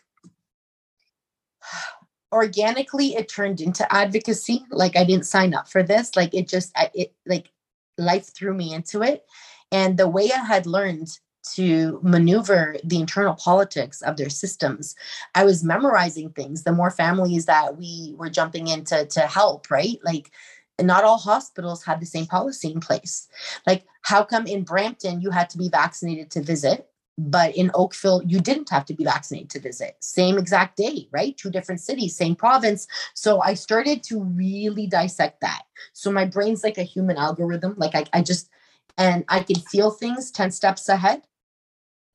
organically, 2.32 3.16
it 3.16 3.30
turned 3.30 3.62
into 3.62 3.92
advocacy. 3.94 4.66
Like 4.70 4.96
I 4.96 5.04
didn't 5.04 5.26
sign 5.26 5.54
up 5.54 5.68
for 5.68 5.84
this. 5.84 6.16
Like 6.16 6.34
it 6.34 6.48
just, 6.48 6.72
I, 6.76 6.90
it 6.94 7.14
like 7.26 7.52
life 7.98 8.34
threw 8.34 8.54
me 8.54 8.74
into 8.74 9.02
it. 9.02 9.26
And 9.72 9.98
the 9.98 10.08
way 10.08 10.30
I 10.32 10.44
had 10.44 10.66
learned 10.66 11.20
to 11.56 12.00
maneuver 12.04 12.76
the 12.84 13.00
internal 13.00 13.36
politics 13.36 14.02
of 14.02 14.18
their 14.18 14.30
systems. 14.30 14.96
I 15.36 15.44
was 15.44 15.64
memorizing 15.64 16.30
things. 16.30 16.64
The 16.64 16.72
more 16.72 16.92
families 16.92 17.46
that 17.46 17.78
we 17.78 18.14
were 18.18 18.30
jumping 18.30 18.68
in 18.68 18.84
to, 18.86 19.06
to 19.06 19.22
help, 19.22 19.72
right? 19.72 20.00
Like, 20.04 20.32
not 20.80 21.04
all 21.04 21.18
hospitals 21.18 21.84
had 21.84 22.00
the 22.00 22.06
same 22.06 22.26
policy 22.26 22.72
in 22.72 22.80
place. 22.80 23.28
Like, 23.68 23.86
how 24.04 24.24
come 24.24 24.48
in 24.48 24.64
Brampton 24.64 25.22
you 25.22 25.32
had 25.32 25.50
to 25.52 25.58
be 25.58 25.70
vaccinated 25.70 26.32
to 26.32 26.42
visit, 26.42 26.90
but 27.30 27.56
in 27.56 27.72
Oakville 27.74 28.22
you 28.26 28.40
didn't 28.40 28.70
have 28.70 28.86
to 28.86 28.94
be 28.94 29.04
vaccinated 29.04 29.50
to 29.52 29.60
visit? 29.60 29.96
Same 30.00 30.38
exact 30.38 30.78
day, 30.78 31.08
right? 31.12 31.38
Two 31.38 31.52
different 31.52 31.82
cities, 31.82 32.16
same 32.16 32.36
province. 32.36 32.88
So 33.14 33.42
I 33.42 33.54
started 33.54 34.04
to 34.04 34.24
really 34.24 34.88
dissect 34.88 35.42
that. 35.42 35.64
So 35.94 36.12
my 36.12 36.26
brain's 36.26 36.64
like 36.64 36.78
a 36.78 36.84
human 36.84 37.18
algorithm. 37.18 37.76
Like, 37.78 37.96
I, 37.96 38.06
I 38.14 38.22
just, 38.22 38.50
and 38.98 39.24
I 39.30 39.42
can 39.42 39.58
feel 39.58 39.92
things 39.92 40.32
10 40.32 40.52
steps 40.52 40.90
ahead. 40.90 41.24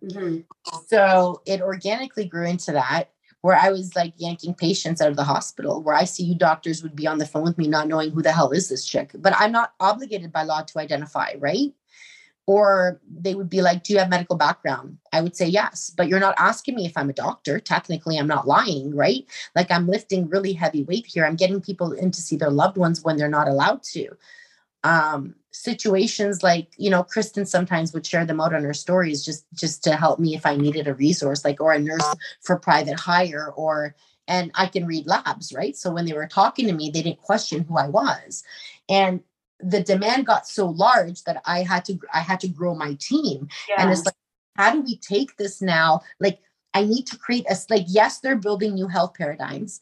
Mhm. 0.02 0.44
So 0.88 1.42
it 1.46 1.60
organically 1.62 2.26
grew 2.26 2.46
into 2.46 2.72
that 2.72 3.10
where 3.46 3.56
I 3.56 3.70
was 3.70 3.94
like 3.94 4.12
yanking 4.16 4.54
patients 4.54 5.00
out 5.00 5.10
of 5.10 5.16
the 5.16 5.22
hospital, 5.22 5.80
where 5.80 5.96
ICU 5.96 6.36
doctors 6.36 6.82
would 6.82 6.96
be 6.96 7.06
on 7.06 7.18
the 7.18 7.26
phone 7.26 7.44
with 7.44 7.56
me, 7.56 7.68
not 7.68 7.86
knowing 7.86 8.10
who 8.10 8.20
the 8.20 8.32
hell 8.32 8.50
is 8.50 8.68
this 8.68 8.84
chick. 8.84 9.12
But 9.14 9.34
I'm 9.38 9.52
not 9.52 9.72
obligated 9.78 10.32
by 10.32 10.42
law 10.42 10.62
to 10.62 10.80
identify, 10.80 11.34
right? 11.38 11.72
Or 12.47 13.01
they 13.10 13.35
would 13.35 13.51
be 13.51 13.60
like, 13.60 13.82
Do 13.82 13.93
you 13.93 13.98
have 13.98 14.09
medical 14.09 14.36
background? 14.36 14.98
I 15.12 15.20
would 15.20 15.36
say 15.36 15.47
yes, 15.48 15.90
but 15.90 16.09
you're 16.09 16.20
not 16.20 16.36
asking 16.39 16.77
me 16.77 16.86
if 16.86 16.97
I'm 16.97 17.10
a 17.10 17.14
doctor. 17.14 17.59
Technically, 17.59 18.18
I'm 18.18 18.28
not 18.28 18.47
lying, 18.47 18.94
right? 18.94 19.24
Like 19.55 19.70
I'm 19.70 19.89
lifting 19.89 20.28
really 20.28 20.52
heavy 20.52 20.85
weight 20.85 21.06
here. 21.06 21.27
I'm 21.27 21.36
getting 21.36 21.60
people 21.60 21.93
in 21.93 22.10
to 22.12 22.20
see 22.20 22.36
their 22.36 22.51
loved 22.51 22.77
ones 22.77 23.02
when 23.02 23.16
they're 23.16 23.28
not 23.28 23.48
allowed 23.48 23.82
to. 23.94 24.10
Um, 24.85 25.35
situations 25.56 26.43
like 26.43 26.68
you 26.77 26.90
know 26.90 27.02
kristen 27.02 27.47
sometimes 27.47 27.94
would 27.94 28.05
share 28.05 28.27
them 28.27 28.40
out 28.43 28.55
on 28.55 28.62
her 28.62 28.74
stories 28.74 29.24
just 29.24 29.47
just 29.55 29.82
to 29.82 29.97
help 29.97 30.18
me 30.18 30.35
if 30.35 30.44
i 30.44 30.55
needed 30.55 30.86
a 30.86 30.94
resource 30.94 31.47
like 31.47 31.60
or 31.62 31.73
a 31.73 31.78
nurse 31.78 32.14
for 32.43 32.59
private 32.59 33.01
hire 33.01 33.51
or 33.56 33.94
and 34.28 34.51
i 34.55 34.66
can 34.66 34.86
read 34.86 35.06
labs 35.06 35.55
right 35.55 35.74
so 35.74 35.90
when 35.90 36.05
they 36.05 36.12
were 36.12 36.27
talking 36.27 36.66
to 36.66 36.74
me 36.74 36.90
they 36.90 37.01
didn't 37.01 37.23
question 37.23 37.64
who 37.64 37.78
i 37.78 37.89
was 37.89 38.44
and 38.90 39.23
the 39.60 39.82
demand 39.82 40.26
got 40.26 40.46
so 40.46 40.66
large 40.66 41.22
that 41.24 41.40
i 41.46 41.62
had 41.62 41.84
to 41.84 41.98
i 42.12 42.20
had 42.20 42.40
to 42.40 42.48
grow 42.48 42.74
my 42.74 42.96
team. 43.00 43.48
Yeah. 43.68 43.76
and 43.78 43.90
it's 43.90 44.04
like 44.04 44.14
how 44.56 44.72
do 44.72 44.80
we 44.80 44.96
take 44.96 45.36
this 45.36 45.60
now? 45.60 46.00
Like 46.20 46.38
i 46.74 46.84
need 46.84 47.06
to 47.06 47.18
create 47.18 47.46
a 47.50 47.56
like 47.70 47.84
yes 47.86 48.20
they're 48.20 48.36
building 48.36 48.74
new 48.74 48.88
health 48.88 49.14
paradigms. 49.14 49.80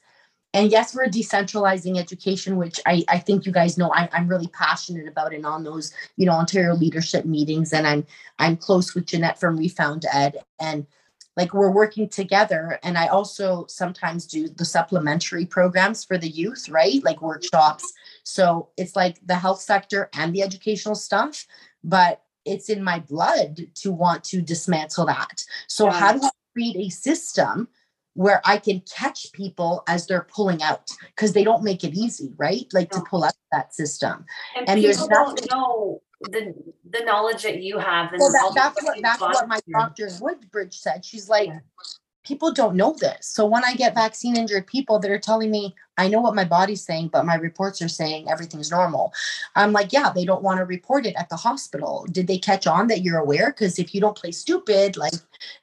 And 0.52 0.70
yes 0.70 0.94
we're 0.94 1.06
decentralizing 1.06 1.98
education 1.98 2.56
which 2.56 2.78
i, 2.86 3.05
I 3.09 3.18
think 3.18 3.44
you 3.44 3.51
guys 3.51 3.76
know 3.76 3.92
I, 3.92 4.09
i'm 4.12 4.28
really 4.28 4.46
passionate 4.48 5.09
about 5.09 5.34
and 5.34 5.44
on 5.44 5.64
those 5.64 5.92
you 6.16 6.26
know 6.26 6.32
ontario 6.32 6.74
leadership 6.74 7.24
meetings 7.24 7.72
and 7.72 7.88
i'm 7.88 8.06
i'm 8.38 8.56
close 8.56 8.94
with 8.94 9.06
jeanette 9.06 9.40
from 9.40 9.56
refound 9.56 10.05
ed 10.12 10.36
and 10.60 10.86
like 11.36 11.52
we're 11.52 11.70
working 11.70 12.09
together. 12.09 12.78
And 12.82 12.96
i 12.96 13.09
also 13.09 13.66
sometimes 13.68 14.26
do 14.26 14.48
the 14.48 14.64
supplementary 14.64 15.46
programs 15.46 16.05
for 16.05 16.18
the 16.18 16.28
youth 16.28 16.68
right? 16.68 17.02
Like 17.05 17.22
workshops 17.22 17.92
so 18.24 18.70
it's 18.76 18.96
like 18.96 19.18
the 19.26 19.34
health 19.36 19.60
sector 19.60 20.10
and 20.14 20.34
the 20.34 20.42
educational 20.42 20.94
stuff 20.94 21.46
but 21.84 22.22
it's 22.44 22.68
in 22.68 22.82
my 22.82 22.98
blood 22.98 23.60
to 23.74 23.92
want 23.92 24.24
to 24.24 24.42
dismantle 24.42 25.06
that 25.06 25.44
so 25.68 25.84
Yeah. 25.86 25.92
how 25.92 26.12
do 26.14 26.20
i 26.24 26.30
create 26.52 26.76
a 26.76 26.88
system 26.90 27.68
where 28.16 28.40
I 28.44 28.59
can 28.59 28.80
catch 28.82 29.32
people 29.32 29.82
as 29.88 30.06
they're 30.06 30.28
pulling 30.32 30.62
out 30.62 30.88
because 31.09 31.32
they 31.32 31.42
don't 31.42 31.64
make 31.64 31.82
it 31.82 31.94
easy, 31.94 32.32
right? 32.36 32.64
Like 32.72 32.90
to 32.92 33.01
pull 33.10 33.24
out 33.24 33.34
that 33.51 33.74
system. 33.74 34.24
and, 34.56 34.68
and 34.68 34.84
there's 34.84 34.98
people 35.02 35.09
don't 35.09 35.30
nothing- 35.30 35.48
know 35.51 36.01
the 36.20 36.55
the 36.90 37.01
knowledge 37.05 37.42
that 37.42 37.60
you 37.60 37.76
have 37.76 38.12
and 38.12 38.20
Well, 38.20 38.30
that, 38.30 38.52
that's 38.55 38.82
what 38.84 38.98
that's 39.02 39.20
what 39.20 39.48
my 39.48 39.59
doctor 39.68 40.09
Woodbridge 40.20 40.78
said. 40.78 41.05
She's 41.05 41.28
like, 41.28 41.48
Yeah. 41.48 41.59
People 42.24 42.52
don't 42.52 42.74
know 42.74 42.94
this. 42.98 43.26
So 43.26 43.46
when 43.46 43.64
I 43.64 43.74
get 43.74 43.94
vaccine 43.94 44.36
injured 44.36 44.66
people 44.66 44.98
that 44.98 45.10
are 45.10 45.18
telling 45.18 45.51
me, 45.51 45.74
I 45.98 46.09
know 46.09 46.20
what 46.20 46.34
my 46.34 46.44
body's 46.44 46.82
saying, 46.82 47.09
but 47.09 47.26
my 47.26 47.36
reports 47.36 47.80
are 47.82 47.88
saying 47.88 48.28
everything's 48.28 48.70
normal. 48.70 49.12
I'm 49.55 49.72
like, 49.72 49.92
yeah, 49.92 50.10
they 50.12 50.24
don't 50.24 50.42
want 50.42 50.59
to 50.59 50.64
report 50.64 51.06
it 51.06 51.14
at 51.16 51.28
the 51.28 51.36
hospital. 51.36 52.06
Did 52.10 52.26
they 52.26 52.38
catch 52.38 52.66
on 52.66 52.88
that 52.88 53.02
you're 53.02 53.18
aware? 53.18 53.51
Because 53.51 53.78
if 53.78 53.94
you 53.94 54.01
don't 54.01 54.16
play 54.16 54.32
stupid, 54.32 54.96
like, 54.96 55.12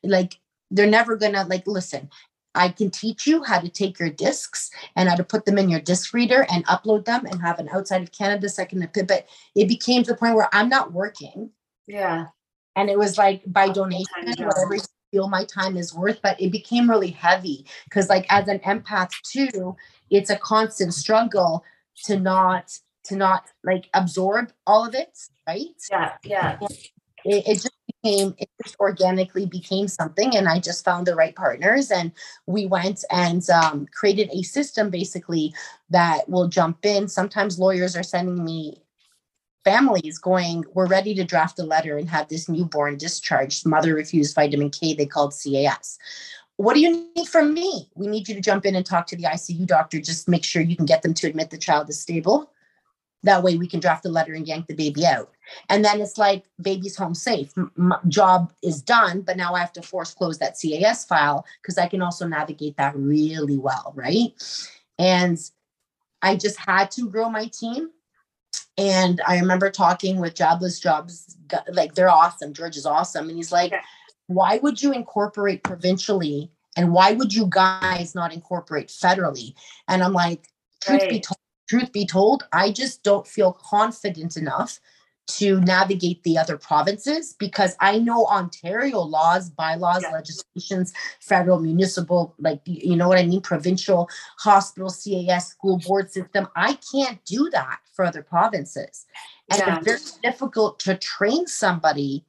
like 0.04 0.40
they're 0.70 0.88
never 0.88 1.16
gonna 1.16 1.46
like 1.50 1.68
listen. 1.68 2.10
I 2.54 2.70
can 2.70 2.92
teach 2.92 3.26
you 3.26 3.44
how 3.44 3.60
to 3.60 3.70
take 3.70 3.98
your 3.98 4.10
discs 4.10 4.72
and 4.96 5.08
how 5.08 5.16
to 5.16 5.24
put 5.24 5.46
them 5.46 5.58
in 5.58 5.70
your 5.70 5.80
disc 5.80 6.14
reader 6.14 6.46
and 6.52 6.66
upload 6.68 7.06
them 7.06 7.26
and 7.26 7.42
have 7.42 7.60
an 7.60 7.70
outside 7.70 8.02
of 8.04 8.12
Canada 8.12 8.50
second 8.50 8.84
opinion. 8.84 9.08
But 9.08 9.28
it 9.56 9.68
became 9.68 10.04
to 10.04 10.12
the 10.12 10.18
point 10.18 10.36
where 10.36 10.50
I'm 10.54 10.70
not 10.70 10.92
working 10.92 11.52
Yeah. 11.88 12.28
and 12.76 12.90
it 12.90 13.00
was 13.00 13.18
like 13.18 13.42
by 13.48 13.70
donation 13.70 14.06
whatever 14.26 14.78
feel 15.12 15.28
my 15.28 15.44
time 15.46 15.78
is 15.78 15.94
worth 15.94 16.20
but 16.24 16.40
it 16.40 16.52
became 16.52 16.90
really 16.90 17.12
heavy 17.12 17.66
because 17.86 18.10
like 18.10 18.26
as 18.30 18.48
an 18.48 18.60
empath 18.60 19.12
too 19.24 19.76
it's 20.10 20.30
a 20.30 20.38
constant 20.38 20.94
struggle 20.94 21.64
to 21.96 22.20
not 22.20 22.72
to 23.04 23.16
not 23.16 23.46
like 23.64 23.90
absorb 23.94 24.52
all 24.66 24.86
of 24.86 24.96
it 24.96 25.18
right 25.48 25.68
Yeah. 25.92 26.14
Yeah. 26.24 26.58
it, 27.26 27.48
it 27.48 27.54
just 27.56 27.72
became 28.04 28.34
it 28.38 28.50
just 28.64 28.80
organically 28.80 29.46
became 29.46 29.88
something 29.88 30.36
and 30.36 30.48
i 30.48 30.60
just 30.60 30.84
found 30.86 31.06
the 31.06 31.16
right 31.16 31.36
partners 31.36 31.92
and 31.92 32.12
we 32.48 32.66
went 32.66 33.04
and 33.12 33.48
um, 33.50 33.86
created 33.94 34.30
a 34.32 34.42
system 34.44 34.90
basically 34.90 35.54
that 35.90 36.28
will 36.30 36.48
jump 36.48 36.86
in 36.86 37.08
sometimes 37.08 37.60
lawyers 37.60 37.96
are 37.96 38.04
sending 38.04 38.44
me 38.44 38.82
families 39.64 40.18
going 40.18 40.66
we're 40.74 40.88
ready 40.88 41.14
to 41.16 41.24
draft 41.24 41.60
a 41.60 41.64
letter 41.64 41.98
and 41.98 42.10
have 42.10 42.28
this 42.28 42.50
newborn 42.50 42.98
discharged. 42.98 43.66
Mother 43.66 43.94
refused 43.96 44.36
vitamin 44.36 44.70
k 44.70 44.94
they 44.94 45.06
called 45.06 45.34
cas 45.34 45.98
what 46.62 46.76
do 46.76 46.80
you 46.80 47.10
need 47.16 47.28
from 47.28 47.56
me? 47.56 47.90
We 47.96 48.06
need 48.06 48.30
you 48.30 48.36
to 48.36 48.42
jump 48.42 48.68
in 48.68 48.76
and 48.76 48.86
talk 48.86 49.08
to 49.08 49.16
the 49.16 49.24
icu 49.24 49.66
doctor. 49.66 50.00
Just 50.00 50.30
make 50.30 50.44
sure 50.44 50.62
you 50.62 50.76
can 50.76 50.86
get 50.86 51.02
them 51.02 51.16
to 51.16 51.28
admit 51.28 51.50
the 51.50 51.58
child 51.58 51.90
is 51.90 52.00
stable. 52.00 52.52
That 53.24 53.42
way 53.42 53.58
we 53.58 53.68
can 53.68 53.80
draft 53.80 54.06
a 54.06 54.10
letter 54.10 54.34
and 54.34 54.48
yank 54.48 54.68
the 54.68 54.76
baby 54.76 55.06
out. 55.06 55.32
And 55.70 55.84
then 55.84 56.02
it's 56.02 56.20
like 56.20 56.46
baby's 56.62 56.96
home 56.96 57.16
safe. 57.16 57.52
M- 57.58 57.94
job 58.08 58.54
is 58.62 58.82
done 58.82 59.22
but 59.22 59.38
now 59.38 59.56
i 59.56 59.60
have 59.60 59.74
to 59.74 59.82
force 59.82 60.14
close 60.14 60.38
that 60.38 60.56
cas 60.62 61.06
file 61.06 61.46
because 61.62 61.78
i 61.78 61.88
can 61.88 62.02
also 62.02 62.28
navigate 62.28 62.78
that 62.78 62.96
really 62.96 63.58
well 63.58 63.94
right? 63.96 64.32
And 65.00 65.40
i 66.22 66.36
just 66.36 66.58
had 66.58 66.92
to 66.92 67.10
grow 67.10 67.30
my 67.30 67.46
team 67.48 67.90
and 68.78 69.22
i 69.28 69.38
remember 69.40 69.70
talking 69.70 70.20
with 70.20 70.36
jobless 70.36 70.80
jobs 70.80 71.38
like 71.74 71.94
they're 71.96 72.10
awesome 72.10 72.54
george 72.54 72.78
is 72.78 72.86
awesome 72.86 73.28
and 73.28 73.38
he's 73.38 73.52
like 73.52 73.74
why 74.28 74.58
would 74.64 74.82
you 74.82 74.92
incorporate 74.94 75.64
provincially 75.64 76.50
and 76.78 76.94
why 76.94 77.12
would 77.12 77.34
you 77.34 77.48
guys 77.50 78.16
not 78.16 78.34
incorporate 78.34 78.88
federally 78.88 79.54
and 79.88 80.02
i'm 80.02 80.14
like 80.14 80.48
truth 80.82 81.02
right. 81.02 81.10
be 81.10 81.20
told 81.20 81.38
truth 81.72 81.94
be 81.94 82.06
told, 82.06 82.44
I 82.52 82.72
just 82.74 83.02
don't 83.02 83.26
feel 83.26 83.54
confident 83.54 84.36
enough 84.36 84.82
to 85.28 85.62
navigate 85.62 86.24
the 86.24 86.38
other 86.38 86.58
provinces 86.58 87.36
because 87.40 87.76
I 87.80 88.00
know 88.00 88.26
Ontario 88.26 89.00
laws, 89.00 89.50
bylaws, 89.50 90.04
yeah. 90.04 90.12
legislations, 90.12 90.94
federal, 91.20 91.60
municipal, 91.60 92.36
like 92.40 92.62
you 92.66 92.96
know 92.96 93.08
what 93.08 93.18
I 93.18 93.26
mean, 93.26 93.42
provincial, 93.42 94.10
hospital, 94.40 94.90
CAS, 94.90 95.48
school 95.50 95.80
board 95.80 96.12
system. 96.12 96.48
I 96.56 96.78
can't 96.92 97.24
do 97.26 97.50
that 97.52 97.80
for 97.94 98.06
other 98.06 98.24
provinces. 98.24 99.06
And 99.50 99.60
yeah. 99.60 99.78
it's 99.78 99.86
very 99.86 100.32
difficult 100.32 100.80
to 100.82 100.98
train 100.98 101.48
somebody 101.48 102.26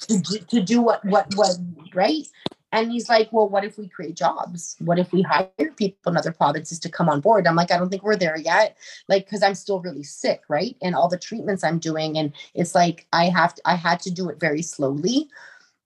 to 0.00 0.18
do, 0.18 0.38
to 0.38 0.60
do 0.60 0.80
what 0.82 1.04
what 1.04 1.32
what 1.36 1.56
right 1.94 2.26
and 2.74 2.90
he's 2.90 3.08
like, 3.08 3.32
well, 3.32 3.48
what 3.48 3.64
if 3.64 3.78
we 3.78 3.86
create 3.88 4.16
jobs? 4.16 4.74
What 4.80 4.98
if 4.98 5.12
we 5.12 5.22
hire 5.22 5.48
people 5.76 6.10
in 6.10 6.16
other 6.16 6.32
provinces 6.32 6.80
to 6.80 6.88
come 6.88 7.08
on 7.08 7.20
board? 7.20 7.46
I'm 7.46 7.54
like, 7.54 7.70
I 7.70 7.78
don't 7.78 7.88
think 7.88 8.02
we're 8.02 8.16
there 8.16 8.36
yet. 8.36 8.76
Like, 9.08 9.30
cause 9.30 9.44
I'm 9.44 9.54
still 9.54 9.80
really 9.80 10.02
sick, 10.02 10.42
right? 10.48 10.76
And 10.82 10.96
all 10.96 11.08
the 11.08 11.16
treatments 11.16 11.62
I'm 11.62 11.78
doing. 11.78 12.18
And 12.18 12.32
it's 12.52 12.74
like 12.74 13.06
I 13.12 13.26
have 13.26 13.54
to, 13.54 13.62
I 13.64 13.76
had 13.76 14.00
to 14.00 14.10
do 14.10 14.28
it 14.28 14.40
very 14.40 14.60
slowly. 14.60 15.28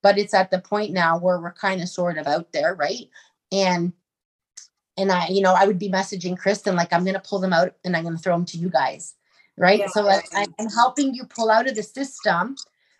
But 0.02 0.16
it's 0.16 0.32
at 0.32 0.50
the 0.50 0.60
point 0.60 0.92
now 0.92 1.18
where 1.18 1.38
we're 1.38 1.52
kind 1.52 1.82
of 1.82 1.90
sort 1.90 2.16
of 2.16 2.26
out 2.26 2.52
there, 2.52 2.74
right? 2.74 3.10
And 3.52 3.92
and 4.96 5.12
I, 5.12 5.28
you 5.28 5.42
know, 5.42 5.54
I 5.54 5.66
would 5.66 5.78
be 5.78 5.90
messaging 5.90 6.38
Kristen 6.38 6.74
like, 6.74 6.92
I'm 6.92 7.04
gonna 7.04 7.20
pull 7.20 7.38
them 7.38 7.52
out 7.52 7.74
and 7.84 7.94
I'm 7.94 8.04
gonna 8.04 8.16
throw 8.16 8.34
them 8.34 8.46
to 8.46 8.56
you 8.56 8.70
guys. 8.70 9.14
Right. 9.58 9.80
Yeah. 9.80 9.88
So 9.88 10.02
like, 10.02 10.24
I'm 10.34 10.70
helping 10.70 11.14
you 11.14 11.24
pull 11.24 11.50
out 11.50 11.68
of 11.68 11.74
the 11.74 11.82
system 11.82 12.56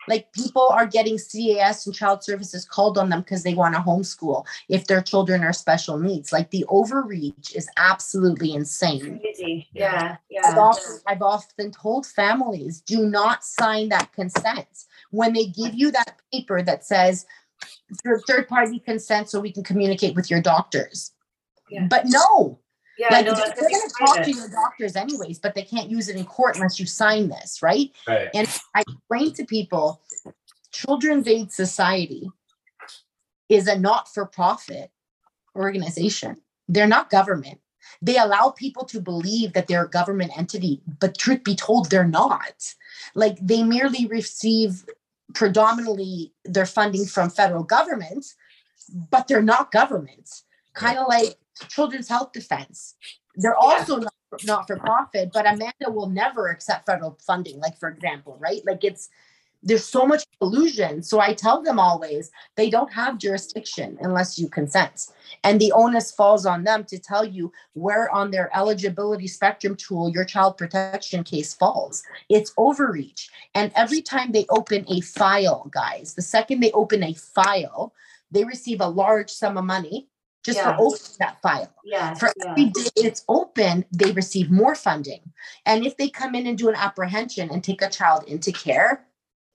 like 0.09 0.33
people 0.33 0.67
are 0.69 0.87
getting 0.87 1.17
CAS 1.17 1.85
and 1.85 1.95
child 1.95 2.23
services 2.23 2.65
called 2.65 2.97
on 2.97 3.09
them 3.09 3.21
because 3.21 3.43
they 3.43 3.53
want 3.53 3.75
to 3.75 3.81
homeschool 3.81 4.45
if 4.67 4.87
their 4.87 5.01
children 5.01 5.43
are 5.43 5.53
special 5.53 5.99
needs. 5.99 6.33
Like 6.33 6.49
the 6.49 6.65
overreach 6.67 7.55
is 7.55 7.69
absolutely 7.77 8.53
insane. 8.53 9.19
Crazy. 9.19 9.67
Yeah. 9.71 10.17
Yeah. 10.29 10.41
I've 10.45 10.57
often, 10.57 10.99
I've 11.07 11.21
often 11.21 11.71
told 11.71 12.07
families 12.07 12.81
do 12.81 13.05
not 13.05 13.45
sign 13.45 13.89
that 13.89 14.11
consent. 14.13 14.85
When 15.11 15.33
they 15.33 15.45
give 15.45 15.75
you 15.75 15.91
that 15.91 16.19
paper 16.33 16.61
that 16.63 16.83
says 16.83 17.25
third 18.27 18.47
party 18.47 18.79
consent 18.79 19.29
so 19.29 19.39
we 19.39 19.51
can 19.51 19.63
communicate 19.63 20.15
with 20.15 20.29
your 20.31 20.41
doctors. 20.41 21.11
Yeah. 21.69 21.85
But 21.87 22.05
no, 22.07 22.59
yeah, 22.99 23.07
like 23.11 23.25
no, 23.25 23.33
they're 23.33 23.45
going 23.45 23.81
to 23.81 23.93
talk 23.97 24.23
to 24.23 24.31
your 24.31 24.49
doctors 24.49 24.97
anyways, 24.97 25.39
but 25.39 25.55
they 25.55 25.63
can't 25.63 25.89
use 25.89 26.09
it 26.09 26.17
in 26.17 26.25
court 26.25 26.57
unless 26.57 26.79
you 26.79 26.85
sign 26.85 27.29
this, 27.29 27.63
right? 27.63 27.91
Right. 28.05 28.27
And 28.33 28.47
I 28.75 28.81
explain 28.81 29.33
to 29.35 29.45
people, 29.45 30.01
Children's 30.71 31.27
Aid 31.27 31.51
Society 31.51 32.29
is 33.47 33.67
a 33.67 33.79
not-for-profit 33.79 34.91
organization. 35.55 36.41
They're 36.67 36.87
not 36.87 37.09
government. 37.09 37.59
They 38.01 38.17
allow 38.17 38.49
people 38.49 38.83
to 38.85 38.99
believe 38.99 39.53
that 39.53 39.67
they're 39.67 39.85
a 39.85 39.89
government 39.89 40.37
entity, 40.37 40.81
but 40.99 41.17
truth 41.17 41.43
be 41.43 41.55
told, 41.55 41.89
they're 41.89 42.05
not. 42.05 42.75
Like 43.15 43.37
they 43.41 43.63
merely 43.63 44.05
receive 44.07 44.85
predominantly 45.33 46.33
their 46.43 46.65
funding 46.65 47.05
from 47.05 47.29
federal 47.29 47.63
government, 47.63 48.25
but 49.09 49.27
they're 49.27 49.41
not 49.41 49.71
government. 49.71 50.43
Kind 50.73 50.97
of 50.97 51.07
like 51.07 51.37
Children's 51.67 52.07
Health 52.07 52.31
Defense. 52.31 52.95
They're 53.35 53.55
also 53.55 53.97
not, 53.97 54.13
not 54.43 54.67
for 54.67 54.77
profit, 54.77 55.31
but 55.33 55.47
Amanda 55.47 55.89
will 55.89 56.09
never 56.09 56.47
accept 56.47 56.85
federal 56.85 57.17
funding, 57.25 57.59
like 57.59 57.77
for 57.79 57.89
example, 57.89 58.37
right? 58.39 58.61
Like 58.65 58.83
it's 58.83 59.09
there's 59.61 59.85
so 59.85 60.05
much 60.05 60.23
collusion. 60.39 61.03
So 61.03 61.19
I 61.19 61.33
tell 61.33 61.61
them 61.61 61.79
always 61.79 62.31
they 62.55 62.69
don't 62.69 62.91
have 62.93 63.17
jurisdiction 63.17 63.97
unless 64.01 64.39
you 64.39 64.47
consent. 64.47 65.07
And 65.43 65.59
the 65.59 65.71
onus 65.73 66.11
falls 66.11 66.45
on 66.45 66.63
them 66.63 66.85
to 66.85 66.97
tell 66.97 67.25
you 67.25 67.51
where 67.73 68.09
on 68.09 68.31
their 68.31 68.55
eligibility 68.55 69.27
spectrum 69.27 69.75
tool 69.75 70.09
your 70.09 70.23
child 70.23 70.57
protection 70.57 71.23
case 71.23 71.53
falls. 71.53 72.03
It's 72.29 72.53
overreach. 72.57 73.29
And 73.53 73.71
every 73.75 74.01
time 74.01 74.31
they 74.31 74.45
open 74.49 74.85
a 74.87 75.01
file, 75.01 75.69
guys, 75.71 76.13
the 76.13 76.21
second 76.21 76.61
they 76.61 76.71
open 76.71 77.03
a 77.03 77.13
file, 77.13 77.93
they 78.31 78.43
receive 78.43 78.79
a 78.79 78.87
large 78.87 79.29
sum 79.29 79.57
of 79.57 79.65
money 79.65 80.07
just 80.49 80.59
yeah. 80.59 80.75
for 80.75 80.83
opening 80.83 81.15
that 81.19 81.41
file. 81.41 81.71
Yeah. 81.83 82.13
For 82.15 82.31
yeah. 82.37 82.51
every 82.51 82.65
day 82.65 82.89
it's 82.97 83.23
open, 83.27 83.85
they 83.91 84.11
receive 84.11 84.49
more 84.49 84.75
funding. 84.75 85.21
And 85.65 85.85
if 85.85 85.95
they 85.97 86.09
come 86.09 86.35
in 86.35 86.47
and 86.47 86.57
do 86.57 86.69
an 86.69 86.75
apprehension 86.75 87.49
and 87.51 87.63
take 87.63 87.81
a 87.81 87.89
child 87.89 88.23
into 88.27 88.51
care, 88.51 89.05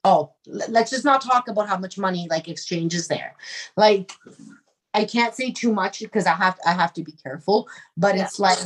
oh, 0.05 0.33
let's 0.47 0.91
just 0.91 1.05
not 1.05 1.23
talk 1.23 1.49
about 1.49 1.69
how 1.69 1.79
much 1.79 1.99
money 1.99 2.27
like 2.31 2.49
exchanges 2.49 3.09
there. 3.09 3.35
Like 3.77 4.13
I 4.93 5.05
can't 5.05 5.35
say 5.35 5.51
too 5.51 5.73
much 5.73 6.01
because 6.01 6.27
I 6.27 6.35
have 6.35 6.59
I 6.65 6.73
have 6.73 6.93
to 6.95 7.03
be 7.03 7.13
careful, 7.13 7.69
but 7.97 8.17
yeah. 8.17 8.25
it's 8.25 8.39
like 8.39 8.59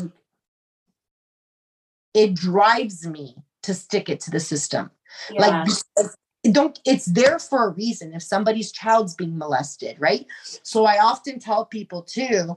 it 2.14 2.34
drives 2.34 3.06
me 3.06 3.36
to 3.62 3.74
stick 3.74 4.08
it 4.08 4.20
to 4.20 4.30
the 4.30 4.40
system. 4.40 4.90
Like 5.30 5.66
don't 6.52 6.80
it's 6.84 7.06
there 7.06 7.38
for 7.38 7.66
a 7.66 7.70
reason 7.70 8.14
if 8.14 8.22
somebody's 8.22 8.72
child's 8.72 9.14
being 9.14 9.36
molested 9.36 9.96
right? 9.98 10.26
So 10.62 10.84
i 10.84 10.98
often 10.98 11.38
tell 11.38 11.64
people 11.64 12.02
too 12.02 12.56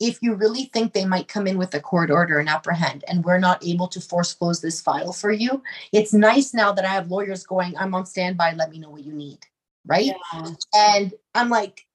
if 0.00 0.18
you 0.20 0.34
really 0.34 0.64
think 0.66 0.92
they 0.92 1.04
might 1.04 1.28
come 1.28 1.46
in 1.46 1.56
with 1.56 1.72
a 1.74 1.80
court 1.80 2.10
order 2.10 2.38
and 2.38 2.48
apprehend 2.48 3.04
and 3.08 3.24
we're 3.24 3.38
not 3.38 3.64
able 3.64 3.88
to 3.88 4.00
force 4.00 4.34
close 4.34 4.60
this 4.60 4.80
file 4.80 5.12
for 5.12 5.30
you 5.30 5.62
it's 5.92 6.12
nice 6.12 6.52
now 6.52 6.72
that 6.72 6.84
i 6.84 6.88
have 6.88 7.10
lawyers 7.10 7.44
going 7.46 7.76
i'm 7.76 7.94
on 7.94 8.04
standby 8.04 8.52
let 8.52 8.70
me 8.70 8.78
know 8.78 8.90
what 8.90 9.04
you 9.04 9.12
need 9.12 9.38
right? 9.86 10.06
Yeah. 10.32 10.48
and 10.74 11.14
i'm 11.34 11.48
like 11.48 11.86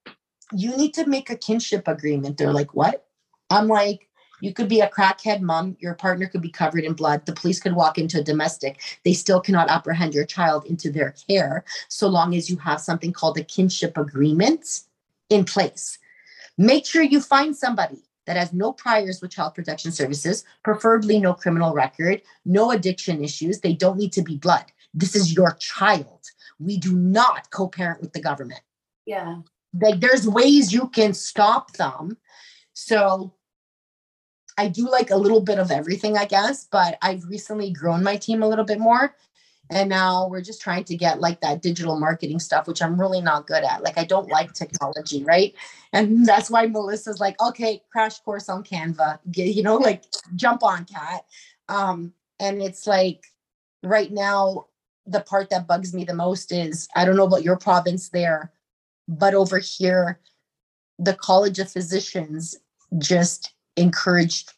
you 0.52 0.76
need 0.76 0.94
to 0.96 1.06
make 1.06 1.30
a 1.30 1.36
kinship 1.36 1.88
agreement. 1.88 2.38
They're 2.38 2.54
like 2.54 2.74
what? 2.74 3.06
I'm 3.50 3.68
like 3.68 4.09
you 4.42 4.54
could 4.54 4.70
be 4.70 4.82
a 4.82 4.90
crackhead 4.90 5.42
mom, 5.42 5.78
your 5.80 5.94
partner 5.94 6.28
could 6.28 6.42
be 6.42 6.50
covered 6.50 6.84
in 6.84 6.94
blood, 6.94 7.26
the 7.26 7.34
police 7.34 7.60
could 7.60 7.74
walk 7.74 7.98
into 7.98 8.20
a 8.20 8.24
domestic. 8.24 8.82
They 9.04 9.14
still 9.14 9.42
cannot 9.42 9.70
apprehend 9.70 10.14
your 10.14 10.26
child 10.26 10.66
into 10.66 10.92
their 10.92 11.14
care 11.28 11.64
so 11.88 12.08
long 12.08 12.36
as 12.36 12.50
you 12.50 12.58
have 12.58 12.82
something 12.82 13.14
called 13.14 13.38
a 13.38 13.44
kinship 13.44 13.98
agreement 13.98 14.82
in 15.30 15.46
place. 15.46 15.98
Make 16.58 16.86
sure 16.86 17.04
you 17.04 17.22
find 17.22 17.56
somebody 17.56 18.04
that 18.26 18.38
has 18.38 18.54
no 18.54 18.72
priors 18.72 19.22
with 19.22 19.32
child 19.32 19.56
protection 19.56 19.92
services, 19.92 20.44
preferably 20.64 21.20
no 21.20 21.34
criminal 21.34 21.74
record, 21.74 22.22
no 22.46 22.72
addiction 22.72 23.24
issues. 23.24 23.60
They 23.60 23.74
don't 23.74 23.98
need 23.98 24.14
to 24.14 24.22
be 24.22 24.38
blood. 24.38 24.66
This 24.94 25.16
is 25.16 25.34
your 25.34 25.54
child. 25.60 26.26
We 26.60 26.78
do 26.78 26.94
not 26.96 27.50
co 27.50 27.68
parent 27.68 28.02
with 28.02 28.14
the 28.14 28.22
government. 28.22 28.62
Yeah. 29.06 29.38
Like 29.80 30.00
there's 30.00 30.28
ways 30.28 30.74
you 30.74 30.90
can 30.90 31.14
stop 31.14 31.74
them. 31.74 32.18
So 32.74 33.34
I 34.60 34.68
do 34.68 34.90
like 34.90 35.10
a 35.10 35.16
little 35.16 35.40
bit 35.40 35.58
of 35.58 35.72
everything, 35.72 36.18
I 36.18 36.26
guess, 36.26 36.68
but 36.70 36.98
I've 37.02 37.24
recently 37.30 37.72
grown 37.72 38.04
my 38.04 38.18
team 38.18 38.44
a 38.44 38.48
little 38.48 38.66
bit 38.66 38.78
more. 38.78 39.16
And 39.70 39.88
now 39.88 40.28
we're 40.28 40.42
just 40.42 40.60
trying 40.60 40.84
to 40.86 40.98
get 40.98 41.22
like 41.22 41.40
that 41.40 41.62
digital 41.62 41.98
marketing 41.98 42.40
stuff, 42.40 42.68
which 42.68 42.82
I'm 42.82 43.00
really 43.00 43.22
not 43.22 43.48
good 43.48 43.64
at. 43.64 43.84
Like, 43.84 43.98
I 43.98 44.04
don't 44.04 44.28
like 44.28 44.52
technology, 44.52 45.24
right? 45.24 45.54
And 45.94 46.26
that's 46.26 46.50
why 46.50 46.66
Melissa's 46.66 47.22
like, 47.22 47.42
okay, 47.42 47.82
crash 47.90 48.20
course 48.20 48.50
on 48.50 48.66
Canva, 48.66 49.20
get, 49.32 49.56
you 49.56 49.64
know, 49.64 49.78
like 49.78 50.04
jump 50.36 50.62
on 50.62 50.84
cat. 50.84 51.24
Um, 51.70 52.12
and 52.38 52.62
it's 52.62 52.86
like 52.86 53.24
right 53.82 54.12
now, 54.12 54.66
the 55.06 55.22
part 55.22 55.52
that 55.52 55.68
bugs 55.68 55.94
me 55.94 56.04
the 56.04 56.14
most 56.14 56.52
is 56.52 56.90
I 56.98 57.06
don't 57.06 57.16
know 57.16 57.28
about 57.28 57.44
your 57.44 57.56
province 57.56 58.10
there, 58.10 58.52
but 59.08 59.34
over 59.34 59.58
here, 59.58 60.20
the 60.98 61.14
College 61.14 61.60
of 61.60 61.72
Physicians 61.72 62.58
just 62.98 63.54
encouraged 63.80 64.52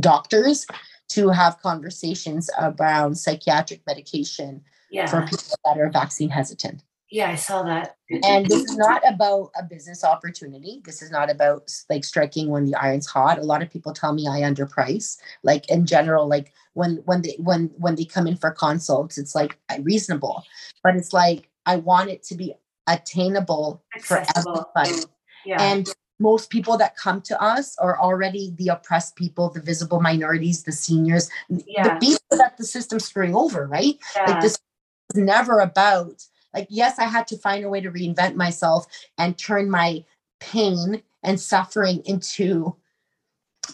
doctors 0.00 0.66
to 1.10 1.28
have 1.28 1.58
conversations 1.62 2.48
around 2.60 3.14
psychiatric 3.16 3.82
medication 3.86 4.62
Yeah. 4.90 5.06
for 5.06 5.22
people 5.22 5.56
that 5.64 5.78
are 5.78 5.90
vaccine 5.90 6.30
hesitant. 6.30 6.82
yeah, 7.10 7.28
I 7.30 7.34
saw 7.36 7.62
that. 7.64 7.96
And 8.24 8.46
this 8.46 8.62
is 8.70 8.76
not 8.78 9.02
about 9.06 9.50
a 9.58 9.62
business 9.62 10.02
opportunity. 10.02 10.80
This 10.86 11.02
is 11.02 11.10
not 11.10 11.30
about 11.30 11.70
like 11.90 12.04
striking 12.04 12.48
when 12.48 12.64
the 12.64 12.74
iron's 12.74 13.06
hot. 13.06 13.38
A 13.38 13.42
lot 13.42 13.62
of 13.62 13.68
people 13.70 13.92
tell 13.92 14.14
me 14.14 14.26
I 14.26 14.40
underprice. 14.40 15.18
Like 15.42 15.68
in 15.70 15.84
general, 15.84 16.26
like 16.26 16.54
when 16.72 17.02
when 17.04 17.20
they 17.20 17.36
when 17.38 17.70
when 17.76 17.96
they 17.96 18.06
come 18.06 18.26
in 18.26 18.36
for 18.38 18.50
consults, 18.50 19.18
it's 19.18 19.34
like 19.34 19.58
uh, 19.68 19.76
reasonable, 19.82 20.42
but 20.82 20.96
it's 20.96 21.12
like 21.12 21.50
I 21.66 21.76
want 21.76 22.08
it 22.08 22.22
to 22.28 22.34
be 22.34 22.54
attainable 22.86 23.82
for 24.00 24.18
Accessible. 24.18 24.70
everybody. 24.76 25.04
Yeah. 25.44 25.60
And 25.62 25.86
most 26.22 26.48
people 26.50 26.76
that 26.78 26.96
come 26.96 27.20
to 27.22 27.42
us 27.42 27.76
are 27.78 27.98
already 28.00 28.54
the 28.56 28.68
oppressed 28.68 29.16
people, 29.16 29.50
the 29.50 29.60
visible 29.60 30.00
minorities, 30.00 30.62
the 30.62 30.72
seniors, 30.72 31.28
Yeah. 31.48 31.94
the 31.94 32.00
people 32.00 32.38
that 32.38 32.56
the 32.56 32.64
system's 32.64 33.04
screwing 33.04 33.34
over, 33.34 33.66
right? 33.66 33.98
yeah. 34.16 34.30
Like 34.30 34.40
this 34.40 34.52
is 35.14 35.20
never 35.20 35.60
about 35.60 36.24
like 36.54 36.68
yes, 36.70 36.98
I 36.98 37.04
had 37.04 37.26
to 37.28 37.36
find 37.36 37.64
a 37.64 37.68
way 37.68 37.80
to 37.80 37.90
reinvent 37.90 38.36
myself 38.36 38.86
and 39.18 39.36
turn 39.36 39.68
my 39.70 40.04
pain 40.40 41.02
and 41.22 41.40
suffering 41.40 42.02
into 42.04 42.76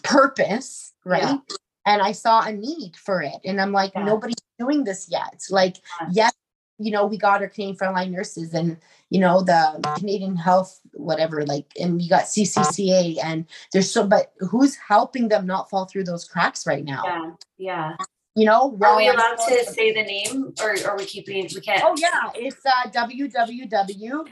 purpose, 0.03 0.93
right? 1.05 1.23
Yeah. 1.23 1.37
And 1.85 2.01
I 2.01 2.11
saw 2.11 2.41
a 2.41 2.51
need 2.51 2.95
for 2.95 3.21
it. 3.21 3.39
And 3.45 3.59
I'm 3.59 3.71
like, 3.71 3.95
nobody's 3.95 4.35
doing 4.59 4.83
this 4.83 5.09
yet. 5.09 5.43
Like, 5.49 5.77
yes, 6.11 6.33
you 6.79 6.91
know, 6.91 7.05
we 7.05 7.17
got 7.17 7.41
our 7.41 7.49
Canadian 7.49 7.77
frontline 7.77 8.11
nurses 8.11 8.53
and 8.53 8.77
you 9.09 9.19
know 9.19 9.41
the 9.41 9.95
Canadian 9.97 10.35
health, 10.35 10.79
whatever, 10.93 11.45
like, 11.45 11.65
and 11.79 12.01
you 12.01 12.09
got 12.09 12.23
CCCA, 12.23 13.17
and 13.23 13.45
there's 13.73 13.91
so, 13.91 14.07
but 14.07 14.33
who's 14.39 14.75
helping 14.75 15.27
them 15.27 15.45
not 15.45 15.69
fall 15.69 15.85
through 15.85 16.05
those 16.05 16.25
cracks 16.25 16.65
right 16.65 16.83
now? 16.85 17.03
yeah. 17.05 17.31
Yeah. 17.57 17.95
You 18.35 18.45
know, 18.45 18.77
Are 18.81 18.95
we 18.95 19.09
allowed 19.09 19.35
to 19.49 19.65
say 19.65 19.91
the 19.91 20.03
name 20.03 20.53
or 20.61 20.75
are 20.87 20.95
we 20.95 21.03
keeping, 21.03 21.43
it? 21.43 21.53
we 21.53 21.59
can't? 21.59 21.83
Oh 21.83 21.93
yeah, 21.97 22.29
it's 22.35 22.63
uh, 22.65 22.89
www.navikare 22.89 24.31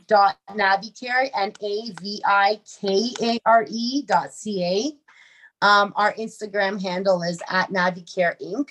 n 1.35 1.51
a 1.61 1.91
v 1.99 2.21
i 2.23 2.61
k 2.79 3.13
a 3.21 3.39
r 3.45 3.65
e 3.67 4.03
dot 4.03 4.31
c 4.33 4.63
a. 4.63 4.93
Um, 5.65 5.91
our 5.95 6.13
Instagram 6.13 6.81
handle 6.81 7.21
is 7.23 7.41
at 7.49 7.69
Navikare 7.69 8.39
Inc. 8.39 8.69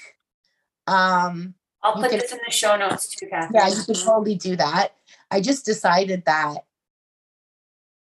Um, 0.86 1.54
I'll 1.86 1.94
put 1.94 2.10
can- 2.10 2.18
this 2.20 2.32
in 2.32 2.38
the 2.44 2.52
show 2.52 2.76
notes 2.76 3.08
too, 3.08 3.26
Kathy. 3.28 3.52
yeah, 3.54 3.68
you 3.68 3.82
can 3.84 3.94
totally 3.94 4.34
do 4.34 4.56
that. 4.56 4.94
I 5.30 5.40
just 5.40 5.64
decided 5.64 6.24
that 6.26 6.64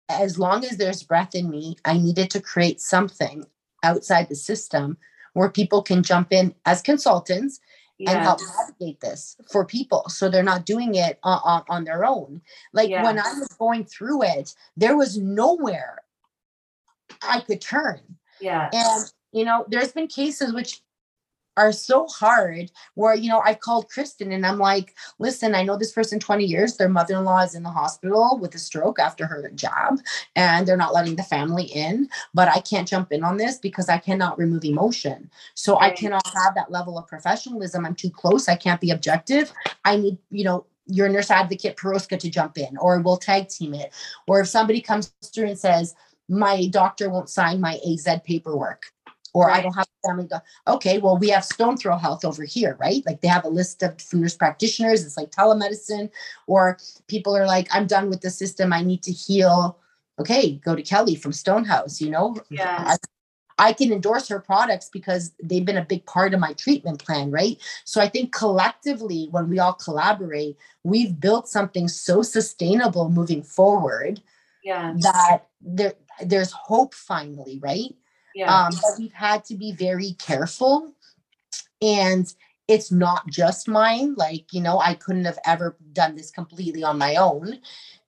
as 0.10 0.38
long 0.40 0.64
as 0.66 0.78
there's 0.78 1.04
breath 1.04 1.36
in 1.36 1.50
me, 1.50 1.78
I 1.86 1.98
needed 1.98 2.30
to 2.32 2.42
create 2.42 2.82
something 2.82 3.46
outside 3.84 4.30
the 4.30 4.36
system 4.36 4.98
where 5.34 5.50
people 5.50 5.82
can 5.82 6.04
jump 6.04 6.32
in 6.32 6.54
as 6.66 6.82
consultants 6.82 7.60
and 8.06 8.20
help 8.20 8.40
navigate 8.60 9.00
this 9.00 9.38
for 9.50 9.64
people 9.66 10.04
so 10.10 10.28
they're 10.28 10.44
not 10.44 10.66
doing 10.66 10.96
it 10.96 11.20
on, 11.24 11.40
on, 11.46 11.64
on 11.70 11.84
their 11.86 12.04
own 12.04 12.42
like 12.74 12.90
Yeah. 12.90 13.02
when 13.04 13.18
i 13.18 13.32
was 13.40 13.48
going 13.60 13.86
through 13.86 14.24
it 14.24 14.54
there 14.76 14.98
was 14.98 15.18
nowhere 15.18 16.00
i 17.22 17.40
could 17.40 17.62
turn 17.62 18.02
Yeah. 18.42 18.70
and 18.74 19.12
you 19.32 19.46
know 19.46 19.64
there's 19.70 19.94
been 19.94 20.08
cases 20.08 20.52
which 20.54 20.82
are 21.58 21.72
so 21.72 22.08
hard 22.08 22.72
where 22.96 23.16
you 23.16 23.30
know 23.30 23.42
i've 23.46 23.60
called 23.60 23.90
kristen 23.90 24.32
and 24.32 24.46
i'm 24.46 24.58
like 24.58 24.96
listen 25.20 25.56
i 25.56 25.64
know 25.64 25.78
this 25.78 25.92
person 25.92 26.20
20 26.20 26.44
years 26.44 26.78
their 26.78 26.90
mother-in-law 26.90 27.42
is 27.42 27.56
in 27.56 27.64
the 27.64 27.70
hospital 27.70 28.38
with 28.42 28.56
a 28.56 28.60
stroke 28.60 29.00
after 29.00 29.26
her 29.26 29.50
job 29.56 30.00
and 30.36 30.68
they're 30.68 30.78
not 30.78 30.94
letting 30.94 31.16
the 31.16 31.24
family 31.24 31.66
in 31.66 32.08
but 32.34 32.48
i 32.48 32.60
can't 32.60 32.88
jump 32.88 33.12
in 33.12 33.24
on 33.24 33.38
this 33.38 33.58
because 33.58 33.90
i 33.90 33.98
cannot 33.98 34.38
remove 34.38 34.64
emotion. 34.66 35.30
So 35.54 35.80
i 35.80 35.90
cannot 35.90 36.26
have 36.36 36.56
that 36.56 36.72
level 36.72 36.98
of 36.98 37.08
professionalism. 37.08 37.86
I'm 37.86 37.96
too 37.96 38.10
close. 38.10 38.48
I 38.48 38.56
can't 38.56 38.82
be 38.82 38.92
objective. 38.92 39.52
I 39.86 39.98
need 39.98 40.18
you 40.30 40.44
know 40.44 40.66
your 40.88 41.08
nurse 41.08 41.32
advocate 41.32 41.78
Peroska 41.78 42.20
to 42.20 42.30
jump 42.30 42.58
in 42.58 42.78
or 42.78 43.00
we'll 43.00 43.18
tag 43.18 43.48
team 43.48 43.74
it. 43.74 43.94
Or 44.28 44.42
if 44.42 44.48
somebody 44.50 44.82
comes 44.82 45.14
through 45.34 45.48
and 45.48 45.58
says 45.58 45.96
my 46.28 46.68
doctor 46.68 47.10
won't 47.10 47.30
sign 47.30 47.62
my 47.62 47.80
az 47.86 48.08
paperwork 48.26 48.92
or 49.34 49.50
I 49.50 49.62
don't 49.62 49.74
have 49.74 49.88
a 50.04 50.08
family. 50.08 50.28
doc- 50.28 50.46
Okay, 50.68 51.00
well, 51.00 51.18
we 51.18 51.30
have 51.30 51.44
Stone 51.44 51.78
Throw 51.78 51.98
Health 51.98 52.24
over 52.24 52.44
here, 52.44 52.78
right? 52.80 53.04
Like 53.06 53.22
they 53.22 53.28
have 53.28 53.44
a 53.46 53.50
list 53.50 53.82
of 53.84 53.96
nurse 54.14 54.36
practitioners. 54.36 55.04
It's 55.06 55.18
like 55.18 55.32
telemedicine, 55.32 56.10
or 56.48 56.78
people 57.08 57.36
are 57.36 57.46
like, 57.48 57.68
I'm 57.72 57.88
done 57.88 58.10
with 58.10 58.22
the 58.22 58.30
system. 58.30 58.72
I 58.72 58.82
need 58.84 59.04
to 59.04 59.12
heal. 59.12 59.80
Okay, 60.20 60.62
go 60.64 60.76
to 60.76 60.84
Kelly 60.84 61.16
from 61.16 61.34
Stonehouse. 61.34 62.00
You 62.00 62.12
know, 62.12 62.38
Yeah. 62.52 62.76
I, 62.78 62.98
I 63.70 63.74
can 63.74 63.92
endorse 63.92 64.28
her 64.30 64.40
products 64.40 64.90
because 64.90 65.32
they've 65.44 65.66
been 65.66 65.78
a 65.78 65.86
big 65.86 66.06
part 66.06 66.34
of 66.36 66.40
my 66.40 66.54
treatment 66.54 67.04
plan, 67.04 67.32
right? 67.32 67.58
So 67.86 68.00
I 68.02 68.10
think 68.10 68.32
collectively, 68.32 69.28
when 69.32 69.50
we 69.50 69.58
all 69.60 69.74
collaborate, 69.74 70.58
we've 70.84 71.20
built 71.20 71.48
something 71.48 71.88
so 71.88 72.22
sustainable 72.22 73.10
moving 73.10 73.42
forward 73.42 74.22
Yeah. 74.64 74.94
that 75.02 75.48
there 75.62 75.94
there's 76.24 76.52
hope 76.52 76.94
finally, 76.94 77.58
right? 77.60 77.96
Yeah. 78.36 78.54
um, 78.54 78.72
but 78.74 79.00
we've 79.00 79.14
had 79.14 79.44
to 79.46 79.56
be 79.56 79.72
very 79.72 80.14
careful 80.14 80.94
and 81.82 82.34
it's 82.68 82.92
not 82.92 83.28
just 83.28 83.68
mine 83.68 84.16
like 84.16 84.46
you 84.54 84.62
know 84.62 84.80
i 84.80 84.94
couldn't 84.94 85.26
have 85.26 85.40
ever 85.46 85.76
done 85.92 86.16
this 86.16 86.32
completely 86.32 86.84
on 86.84 86.98
my 86.98 87.16
own 87.16 87.60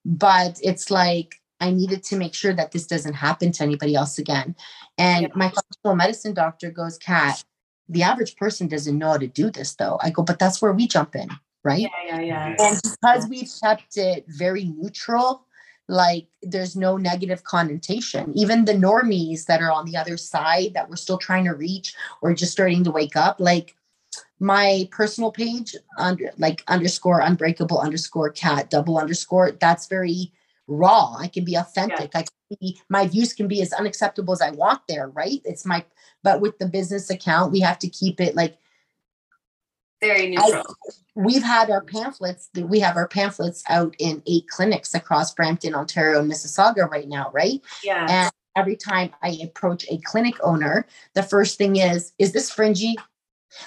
but 0.06 0.60
it's 0.64 0.89
like 0.89 1.35
i 1.60 1.69
needed 1.72 2.03
to 2.03 2.15
make 2.15 2.34
sure 2.34 2.53
that 2.53 2.72
this 2.72 2.88
doesn't 2.88 3.14
happen 3.14 3.52
to 3.52 3.64
anybody 3.64 3.95
else 3.95 4.18
again 4.18 4.56
and 4.97 5.23
Yeah. 5.23 5.27
my 5.35 5.49
functional 5.49 5.95
medicine 5.95 6.34
doctor 6.34 6.72
goes 6.72 6.97
kat 6.97 7.43
the 7.89 8.02
average 8.03 8.35
person 8.35 8.68
doesn't 8.68 8.97
know 8.97 9.11
how 9.11 9.18
to 9.18 9.27
do 9.27 9.52
this 9.52 9.76
though 9.76 9.99
i 10.02 10.10
go 10.10 10.23
but 10.23 10.39
that's 10.39 10.61
where 10.61 10.73
we 10.73 10.88
jump 10.88 11.15
in 11.15 11.30
right 11.64 11.80
yeah. 11.81 11.89
Yeah. 12.07 12.19
Yeah. 12.22 12.56
and 12.60 12.80
because 12.81 13.27
we've 13.27 13.52
kept 13.61 13.97
it 13.97 14.23
very 14.27 14.65
neutral, 14.65 15.45
like 15.88 16.28
there's 16.41 16.76
no 16.76 16.98
negative 16.98 17.44
connotation. 17.44 18.32
Even 18.36 18.66
the 18.66 18.74
normies 18.74 19.45
that 19.45 19.62
are 19.62 19.72
on 19.72 19.86
the 19.86 19.98
other 19.98 20.18
side 20.18 20.74
that 20.74 20.90
we're 20.90 20.95
still 20.95 21.18
trying 21.18 21.45
to 21.45 21.53
reach 21.53 21.95
or 22.22 22.34
just 22.34 22.52
starting 22.52 22.84
to 22.84 22.91
wake 22.91 23.16
up, 23.16 23.40
like 23.40 23.76
my 24.40 24.88
personal 24.91 25.32
page 25.32 25.76
under 25.98 26.32
like 26.38 26.64
underscore 26.68 27.22
unbreakable 27.22 27.80
underscore 27.80 28.30
cat 28.30 28.70
double 28.70 28.98
underscore 28.98 29.52
that's 29.52 29.88
very 29.88 30.32
raw. 30.68 31.16
I 31.18 31.28
can 31.28 31.45
be 31.45 31.56
authentic. 31.56 32.12
I 32.16 32.24
can 32.24 32.57
be 32.60 32.80
my 32.90 33.07
views 33.07 33.34
can 33.34 33.48
be 33.48 33.62
as 33.62 33.74
unacceptable 33.74 34.34
as 34.34 34.41
i 34.41 34.52
want 34.52 34.82
there 34.88 35.10
right? 35.10 35.41
It's 35.45 35.66
my 35.66 35.86
but 36.24 36.41
with 36.41 36.57
the 36.57 36.68
business 36.68 37.10
account 37.10 37.52
we 37.52 37.60
have 37.62 37.80
to 37.80 37.90
keep 37.90 38.20
it 38.20 38.36
like 38.36 38.57
Very 40.01 40.30
neutral. 40.30 40.76
we've 41.15 41.43
had 41.43 41.69
our 41.69 41.81
pamphlets 41.81 42.49
we 42.55 42.80
have 42.80 42.97
our 42.97 43.07
pamphlets 43.07 43.63
out 43.69 43.95
in 43.97 44.22
eight 44.27 44.45
clinics 44.49 44.93
across 44.93 45.34
brampton 45.34 45.73
ontario 45.73 46.19
and 46.19 46.30
mississauga 46.30 46.89
right 46.89 47.07
now 47.07 47.31
right 47.34 47.61
yeah. 47.84 48.05
and 48.09 48.31
every 48.57 48.76
time 48.76 49.09
i 49.23 49.30
approach 49.41 49.85
a 49.89 49.97
clinic 49.99 50.35
owner 50.43 50.85
the 51.13 51.23
first 51.23 51.57
thing 51.57 51.77
is 51.77 52.11
is 52.19 52.34
this 52.34 52.51
fringy 52.51 52.95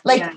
like 0.04 0.20
yeah. 0.20 0.32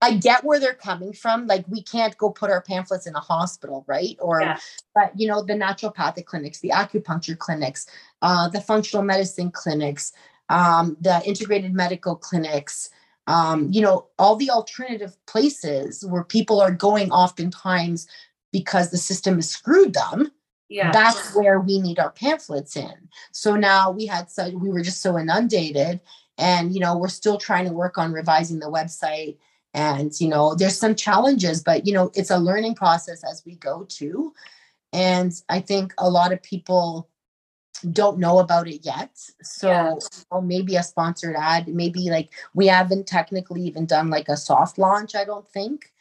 i 0.00 0.14
get 0.14 0.44
where 0.44 0.60
they're 0.60 0.72
coming 0.74 1.12
from 1.12 1.48
like 1.48 1.64
we 1.68 1.82
can't 1.82 2.16
go 2.16 2.30
put 2.30 2.50
our 2.50 2.62
pamphlets 2.62 3.06
in 3.08 3.14
a 3.16 3.20
hospital 3.20 3.84
right 3.88 4.16
or 4.20 4.40
Yeah. 4.40 4.58
but 4.94 5.10
you 5.16 5.26
know 5.26 5.42
the 5.42 5.54
naturopathic 5.54 6.26
clinics 6.26 6.60
the 6.60 6.70
acupuncture 6.70 7.36
clinics 7.36 7.86
uh, 8.22 8.48
the 8.48 8.60
functional 8.60 9.04
medicine 9.04 9.50
clinics 9.50 10.12
um, 10.48 10.96
the 11.00 11.20
integrated 11.26 11.74
medical 11.74 12.14
clinics 12.14 12.90
um, 13.26 13.68
you 13.70 13.80
know 13.80 14.06
all 14.18 14.36
the 14.36 14.50
alternative 14.50 15.16
places 15.26 16.04
where 16.04 16.24
people 16.24 16.60
are 16.60 16.72
going 16.72 17.10
oftentimes 17.10 18.06
because 18.52 18.90
the 18.90 18.98
system 18.98 19.36
has 19.36 19.50
screwed 19.50 19.94
them 19.94 20.30
yeah. 20.68 20.90
that's 20.92 21.34
where 21.34 21.60
we 21.60 21.80
need 21.80 21.98
our 21.98 22.10
pamphlets 22.10 22.76
in 22.76 23.08
so 23.32 23.56
now 23.56 23.90
we 23.90 24.06
had 24.06 24.30
so 24.30 24.50
we 24.50 24.68
were 24.68 24.82
just 24.82 25.00
so 25.00 25.18
inundated 25.18 26.00
and 26.38 26.74
you 26.74 26.80
know 26.80 26.96
we're 26.96 27.08
still 27.08 27.38
trying 27.38 27.64
to 27.64 27.72
work 27.72 27.98
on 27.98 28.12
revising 28.12 28.58
the 28.58 28.70
website 28.70 29.36
and 29.72 30.12
you 30.20 30.28
know 30.28 30.54
there's 30.54 30.78
some 30.78 30.94
challenges 30.94 31.62
but 31.62 31.86
you 31.86 31.92
know 31.92 32.10
it's 32.14 32.30
a 32.30 32.38
learning 32.38 32.74
process 32.74 33.22
as 33.24 33.42
we 33.44 33.56
go 33.56 33.84
too 33.88 34.32
and 34.92 35.42
i 35.48 35.60
think 35.60 35.92
a 35.98 36.08
lot 36.08 36.32
of 36.32 36.42
people 36.42 37.08
don't 37.92 38.18
know 38.18 38.38
about 38.38 38.68
it 38.68 38.84
yet. 38.84 39.10
So 39.42 39.68
Yeah. 39.68 39.90
you 39.90 40.24
know, 40.32 40.40
maybe 40.40 40.76
a 40.76 40.82
sponsored 40.82 41.36
ad. 41.36 41.68
Maybe 41.68 42.10
like 42.10 42.30
we 42.54 42.66
haven't 42.66 43.06
technically 43.06 43.62
even 43.62 43.86
done 43.86 44.10
like 44.10 44.28
a 44.28 44.36
soft 44.36 44.78
launch 44.78 45.14
i 45.14 45.24
don't 45.24 45.48
think. 45.48 45.92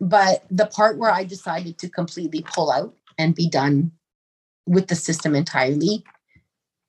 But 0.00 0.44
the 0.50 0.66
part 0.66 0.98
where 0.98 1.10
i 1.10 1.24
decided 1.24 1.78
to 1.78 1.88
completely 1.88 2.42
pull 2.42 2.70
out 2.70 2.94
and 3.18 3.34
be 3.34 3.48
done 3.48 3.92
with 4.66 4.88
the 4.88 4.94
system 4.94 5.34
entirely 5.34 6.04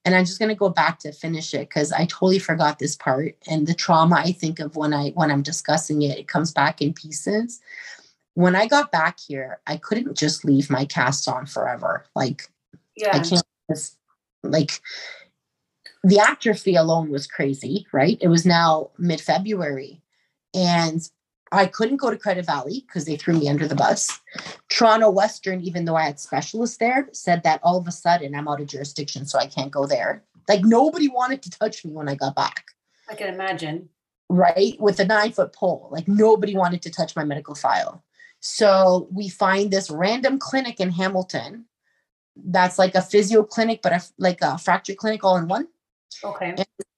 and 0.04 0.14
i'm 0.14 0.24
just 0.24 0.38
going 0.38 0.48
to 0.48 0.54
go 0.54 0.68
back 0.68 0.98
to 0.98 1.12
finish 1.12 1.54
it 1.54 1.68
because 1.68 1.92
i 1.92 2.04
totally 2.04 2.38
forgot 2.38 2.78
this 2.78 2.94
part 2.94 3.36
and 3.48 3.66
the 3.66 3.74
trauma 3.74 4.16
i 4.16 4.32
think 4.32 4.60
of 4.60 4.76
when 4.76 4.92
i 4.92 5.10
when 5.10 5.30
i'm 5.30 5.42
discussing 5.42 6.02
it 6.02 6.18
it 6.18 6.28
comes 6.28 6.52
back 6.52 6.80
in 6.82 6.92
pieces. 6.92 7.60
When 8.34 8.54
i 8.54 8.66
got 8.66 8.92
back 8.92 9.18
here 9.18 9.60
i 9.66 9.76
couldn't 9.76 10.16
just 10.16 10.44
leave 10.44 10.70
my 10.70 10.84
cast 10.84 11.28
on 11.28 11.46
forever. 11.46 12.04
Like 12.14 12.48
yeah. 12.96 13.16
I 13.16 13.20
can't 13.20 13.42
like 14.42 14.80
the 16.02 16.18
atrophy 16.18 16.74
alone 16.76 17.10
was 17.10 17.26
crazy, 17.26 17.86
right? 17.92 18.18
It 18.20 18.28
was 18.28 18.46
now 18.46 18.90
mid 18.98 19.20
February. 19.20 20.02
And 20.54 21.00
I 21.52 21.66
couldn't 21.66 21.96
go 21.98 22.10
to 22.10 22.16
Credit 22.16 22.46
Valley 22.46 22.84
because 22.86 23.04
they 23.04 23.16
threw 23.16 23.38
me 23.38 23.48
under 23.48 23.66
the 23.66 23.74
bus. 23.74 24.20
Toronto 24.68 25.10
Western, 25.10 25.60
even 25.60 25.84
though 25.84 25.96
I 25.96 26.04
had 26.04 26.20
specialists 26.20 26.78
there, 26.78 27.08
said 27.12 27.42
that 27.42 27.60
all 27.62 27.76
of 27.76 27.88
a 27.88 27.92
sudden 27.92 28.34
I'm 28.34 28.48
out 28.48 28.60
of 28.60 28.68
jurisdiction, 28.68 29.26
so 29.26 29.38
I 29.38 29.46
can't 29.46 29.70
go 29.70 29.86
there. 29.86 30.22
Like 30.48 30.64
nobody 30.64 31.08
wanted 31.08 31.42
to 31.42 31.50
touch 31.50 31.84
me 31.84 31.92
when 31.92 32.08
I 32.08 32.14
got 32.14 32.34
back, 32.34 32.64
I 33.08 33.14
can 33.14 33.32
imagine. 33.32 33.88
right? 34.28 34.74
With 34.80 35.00
a 35.00 35.04
nine 35.04 35.32
foot 35.32 35.52
pole. 35.52 35.88
Like 35.90 36.08
nobody 36.08 36.56
wanted 36.56 36.82
to 36.82 36.90
touch 36.90 37.14
my 37.16 37.24
medical 37.24 37.54
file. 37.54 38.04
So 38.40 39.08
we 39.12 39.28
find 39.28 39.70
this 39.70 39.90
random 39.90 40.38
clinic 40.38 40.80
in 40.80 40.90
Hamilton 40.90 41.66
that's 42.36 42.78
like 42.78 42.94
a 42.94 43.02
physio 43.02 43.42
clinic, 43.42 43.80
but 43.82 43.92
a, 43.92 44.02
like 44.18 44.38
a 44.42 44.58
fracture 44.58 44.94
clinic 44.94 45.24
all 45.24 45.36
in 45.36 45.48
one. 45.48 45.68
Okay. 46.24 46.54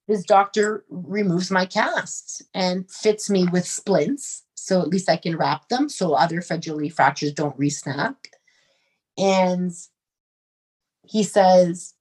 this 0.07 0.23
doctor 0.23 0.83
removes 0.89 1.49
my 1.51 1.65
casts 1.65 2.41
and 2.53 2.89
fits 2.89 3.29
me 3.29 3.47
with 3.51 3.65
splints 3.65 4.43
so 4.55 4.81
at 4.81 4.87
least 4.89 5.09
i 5.09 5.15
can 5.15 5.37
wrap 5.37 5.67
them 5.69 5.87
so 5.87 6.13
other 6.13 6.41
fragility 6.41 6.89
fractures 6.89 7.31
don't 7.31 7.57
resnap 7.59 8.15
and 9.17 9.71
he 11.03 11.23
says 11.23 11.93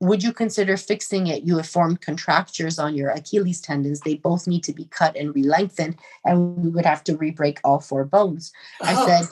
would 0.00 0.22
you 0.22 0.32
consider 0.32 0.76
fixing 0.76 1.26
it 1.26 1.42
you 1.44 1.56
have 1.56 1.68
formed 1.68 2.00
contractures 2.00 2.78
on 2.78 2.94
your 2.96 3.10
achilles 3.10 3.60
tendons 3.60 4.00
they 4.00 4.14
both 4.14 4.46
need 4.46 4.64
to 4.64 4.72
be 4.72 4.86
cut 4.86 5.14
and 5.16 5.34
re-lengthened 5.34 5.96
and 6.24 6.56
we 6.56 6.70
would 6.70 6.86
have 6.86 7.04
to 7.04 7.16
re-break 7.16 7.60
all 7.64 7.80
four 7.80 8.04
bones 8.04 8.52
i 8.82 8.94
Oh. 8.96 9.06
said 9.06 9.28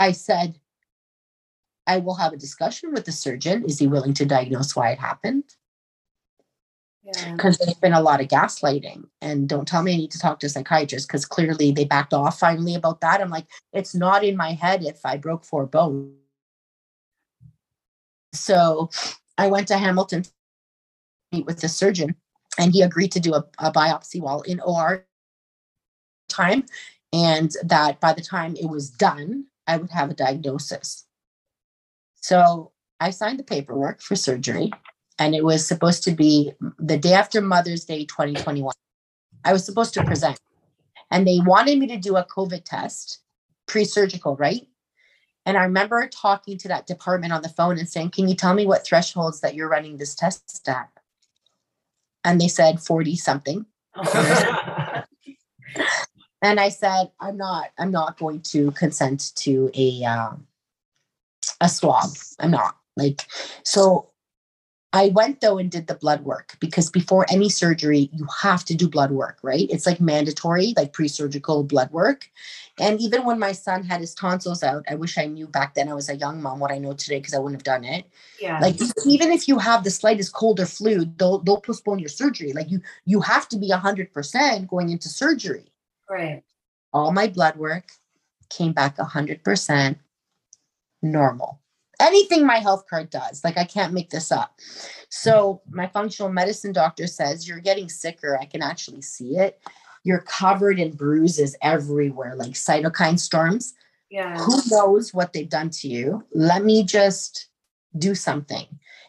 i 0.00 0.12
said 0.12 0.58
i 1.86 1.98
will 1.98 2.14
have 2.14 2.32
a 2.32 2.36
discussion 2.36 2.92
with 2.92 3.04
the 3.04 3.12
surgeon. 3.12 3.64
Is 3.64 3.78
he 3.78 3.86
willing 3.86 4.14
to 4.14 4.24
diagnose 4.24 4.74
why 4.74 4.90
it 4.90 4.98
happened? 4.98 5.44
Yeah. 7.04 7.34
because 7.34 7.58
there's 7.58 7.76
been 7.76 7.92
a 7.92 8.00
lot 8.00 8.22
of 8.22 8.28
gaslighting. 8.28 9.04
And 9.20 9.46
don't 9.46 9.68
tell 9.68 9.82
me 9.82 9.92
i 9.92 9.96
need 9.96 10.10
to 10.12 10.18
talk 10.18 10.40
to 10.40 10.46
a 10.46 10.48
psychiatrist 10.48 11.06
because 11.06 11.26
clearly 11.26 11.70
they 11.70 11.84
backed 11.84 12.14
off 12.14 12.38
finally 12.38 12.74
about 12.74 13.02
that. 13.02 13.20
I'm 13.20 13.28
like 13.28 13.46
it's 13.72 13.94
not 13.94 14.24
in 14.24 14.36
my 14.36 14.52
head 14.52 14.82
if 14.82 15.04
i 15.04 15.16
broke 15.18 15.44
four 15.44 15.66
bones. 15.66 16.14
So 18.32 18.90
i 19.36 19.48
went 19.48 19.68
to 19.68 19.76
hamilton 19.76 20.22
to 20.22 20.30
meet 21.32 21.46
with 21.46 21.60
the 21.60 21.68
surgeon 21.68 22.16
and 22.58 22.72
he 22.72 22.82
agreed 22.82 23.12
to 23.12 23.20
do 23.20 23.34
a, 23.34 23.44
a 23.58 23.70
biopsy 23.70 24.20
while 24.20 24.40
in 24.42 24.60
or 24.60 25.06
time. 26.28 26.64
And 27.12 27.52
that 27.64 28.00
by 28.00 28.12
the 28.12 28.22
time 28.22 28.56
it 28.56 28.66
was 28.70 28.90
done 28.90 29.46
i 29.66 29.76
would 29.76 29.90
have 29.90 30.10
a 30.10 30.14
diagnosis 30.14 31.04
so 32.28 32.70
i 33.00 33.10
signed 33.10 33.38
the 33.38 33.44
paperwork 33.54 34.00
for 34.00 34.16
surgery 34.16 34.70
and 35.18 35.34
it 35.34 35.44
was 35.44 35.66
supposed 35.66 36.02
to 36.04 36.10
be 36.10 36.52
the 36.78 36.98
day 36.98 37.12
after 37.12 37.40
Mother's 37.40 37.84
Day 37.84 38.04
2021. 38.04 38.74
I 39.44 39.52
was 39.52 39.64
supposed 39.64 39.94
to 39.94 40.04
present, 40.04 40.38
and 41.10 41.26
they 41.26 41.38
wanted 41.40 41.78
me 41.78 41.86
to 41.88 41.96
do 41.96 42.16
a 42.16 42.24
COVID 42.24 42.64
test, 42.64 43.20
pre 43.66 43.84
surgical, 43.84 44.36
right? 44.36 44.66
And 45.46 45.56
I 45.56 45.64
remember 45.64 46.08
talking 46.08 46.56
to 46.58 46.68
that 46.68 46.86
department 46.86 47.32
on 47.32 47.42
the 47.42 47.48
phone 47.50 47.78
and 47.78 47.88
saying, 47.88 48.10
Can 48.10 48.28
you 48.28 48.34
tell 48.34 48.54
me 48.54 48.66
what 48.66 48.84
thresholds 48.84 49.40
that 49.40 49.54
you're 49.54 49.68
running 49.68 49.98
this 49.98 50.14
test 50.14 50.68
at? 50.68 50.88
And 52.24 52.40
they 52.40 52.48
said 52.48 52.80
40 52.80 53.16
something. 53.16 53.66
And 56.42 56.60
I 56.60 56.68
said, 56.68 57.10
I'm 57.20 57.38
not, 57.38 57.70
I'm 57.78 57.90
not 57.90 58.18
going 58.18 58.42
to 58.52 58.70
consent 58.72 59.32
to 59.36 59.70
a 59.72 60.04
um, 60.04 60.46
a 61.64 61.68
swab. 61.68 62.10
I'm 62.38 62.50
not. 62.50 62.76
Like, 62.96 63.22
so 63.64 64.10
I 64.92 65.08
went 65.08 65.40
though 65.40 65.58
and 65.58 65.68
did 65.68 65.88
the 65.88 65.96
blood 65.96 66.24
work 66.24 66.56
because 66.60 66.88
before 66.88 67.26
any 67.28 67.48
surgery, 67.48 68.10
you 68.12 68.28
have 68.42 68.64
to 68.66 68.76
do 68.76 68.88
blood 68.88 69.10
work, 69.10 69.38
right? 69.42 69.66
It's 69.68 69.86
like 69.86 70.00
mandatory, 70.00 70.72
like 70.76 70.92
pre 70.92 71.08
surgical 71.08 71.64
blood 71.64 71.90
work. 71.90 72.30
And 72.78 73.00
even 73.00 73.24
when 73.24 73.40
my 73.40 73.50
son 73.50 73.82
had 73.82 74.00
his 74.00 74.14
tonsils 74.14 74.62
out, 74.62 74.84
I 74.88 74.94
wish 74.94 75.18
I 75.18 75.26
knew 75.26 75.48
back 75.48 75.74
then 75.74 75.88
I 75.88 75.94
was 75.94 76.08
a 76.08 76.16
young 76.16 76.40
mom 76.40 76.60
what 76.60 76.70
I 76.70 76.78
know 76.78 76.92
today 76.92 77.18
because 77.18 77.34
I 77.34 77.38
wouldn't 77.38 77.60
have 77.60 77.64
done 77.64 77.84
it. 77.84 78.04
yeah. 78.40 78.60
Like 78.60 78.76
even 79.04 79.32
if 79.32 79.48
you 79.48 79.58
have 79.58 79.82
the 79.82 79.90
slightest 79.90 80.32
cold 80.32 80.60
or 80.60 80.66
flu, 80.66 81.04
they'll 81.16 81.38
they'll 81.40 81.60
postpone 81.60 81.98
your 81.98 82.08
surgery. 82.08 82.52
Like 82.52 82.70
you 82.70 82.80
you 83.04 83.20
have 83.20 83.48
to 83.48 83.58
be 83.58 83.70
hundred 83.70 84.12
percent 84.12 84.68
going 84.68 84.90
into 84.90 85.08
surgery. 85.08 85.72
right. 86.08 86.44
All 86.92 87.10
my 87.10 87.26
blood 87.26 87.56
work 87.56 87.90
came 88.48 88.72
back 88.72 88.96
hundred 88.98 89.42
percent 89.42 89.98
normal. 91.04 91.60
Anything 92.00 92.44
my 92.44 92.58
health 92.58 92.86
card 92.90 93.10
does, 93.10 93.44
like 93.44 93.56
I 93.56 93.64
can't 93.64 93.92
make 93.92 94.10
this 94.10 94.32
up. 94.32 94.58
So 95.10 95.62
my 95.70 95.86
functional 95.86 96.32
medicine 96.32 96.72
doctor 96.72 97.06
says 97.06 97.46
you're 97.46 97.60
getting 97.60 97.88
sicker. 97.88 98.36
I 98.40 98.46
can 98.46 98.62
actually 98.62 99.02
see 99.02 99.36
it. 99.36 99.60
You're 100.02 100.22
covered 100.22 100.80
in 100.80 100.96
bruises 100.96 101.56
everywhere, 101.62 102.34
like 102.34 102.52
cytokine 102.52 103.18
storms. 103.18 103.74
Yeah. 104.10 104.36
Who 104.38 104.60
knows 104.70 105.14
what 105.14 105.32
they've 105.32 105.48
done 105.48 105.70
to 105.70 105.88
you? 105.88 106.24
Let 106.34 106.64
me 106.64 106.82
just 106.84 107.48
do 107.96 108.14
something. 108.14 108.66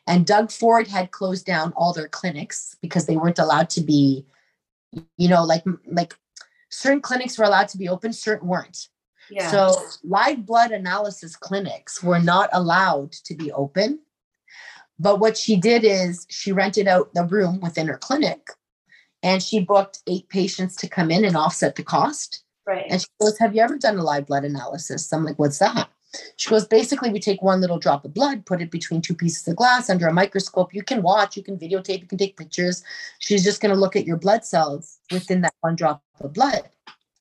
And 0.08 0.26
Doug 0.26 0.52
Ford 0.52 0.88
had 0.88 1.12
closed 1.12 1.46
down 1.46 1.74
all 1.76 1.92
their 1.92 2.08
clinics 2.08 2.76
because 2.82 3.08
they 3.08 3.18
weren't 3.18 3.40
allowed 3.40 3.70
to 3.72 3.82
be, 3.82 4.26
you 5.18 5.28
know, 5.28 5.44
like 5.44 5.64
like 5.88 6.14
certain 6.70 7.02
clinics 7.02 7.38
were 7.38 7.46
allowed 7.46 7.68
to 7.70 7.78
be 7.78 7.90
open, 7.90 8.14
certain 8.14 8.48
weren't. 8.48 8.90
Yeah. 9.30 9.52
So 9.52 9.80
live 10.04 10.46
blood 10.46 10.72
analysis 10.72 11.36
clinics 11.36 12.04
were 12.04 12.20
not 12.20 12.50
allowed 12.54 13.12
to 13.12 13.36
be 13.36 13.52
open. 13.52 14.00
But 14.98 15.20
what 15.20 15.38
she 15.38 15.58
did 15.58 15.84
is 15.84 16.26
she 16.30 16.52
rented 16.52 16.88
out 16.88 17.14
the 17.14 17.26
room 17.26 17.60
within 17.60 17.88
her 17.88 17.98
clinic 17.98 18.48
and 19.24 19.42
she 19.42 19.60
booked 19.60 20.00
eight 20.08 20.30
patients 20.30 20.76
to 20.78 20.88
come 20.88 21.12
in 21.12 21.26
and 21.26 21.36
offset 21.36 21.76
the 21.76 21.84
cost. 21.84 22.44
right. 22.66 22.86
And 22.90 23.02
she 23.02 23.08
goes, 23.20 23.38
Have 23.40 23.56
you 23.56 23.62
ever 23.62 23.78
done 23.78 23.98
a 23.98 24.04
live 24.04 24.28
blood 24.28 24.46
analysis? 24.46 25.12
I'm 25.12 25.26
like, 25.26 25.40
What's 25.40 25.60
that? 25.60 25.90
She 26.38 26.50
goes, 26.50 26.68
Basically, 26.68 27.10
we 27.10 27.20
take 27.20 27.42
one 27.42 27.60
little 27.60 27.80
drop 27.80 28.06
of 28.06 28.14
blood, 28.14 28.46
put 28.46 28.62
it 28.62 28.72
between 28.72 29.02
two 29.02 29.16
pieces 29.16 29.48
of 29.48 29.58
glass 29.58 29.90
under 29.90 30.08
a 30.08 30.14
microscope. 30.14 30.74
You 30.74 30.84
can 30.84 31.02
watch, 31.02 31.36
you 31.36 31.44
can 31.44 31.58
videotape, 31.58 32.02
you 32.02 32.08
can 32.08 32.18
take 32.18 32.38
pictures. 32.38 32.84
She's 33.20 33.44
just 33.44 33.62
going 33.62 33.74
to 33.74 33.80
look 33.80 33.96
at 33.96 34.06
your 34.06 34.18
blood 34.18 34.46
cells 34.46 35.00
within 35.12 35.42
that 35.42 35.56
one 35.62 35.76
drop 35.76 36.04
of 36.22 36.32
blood. 36.34 36.70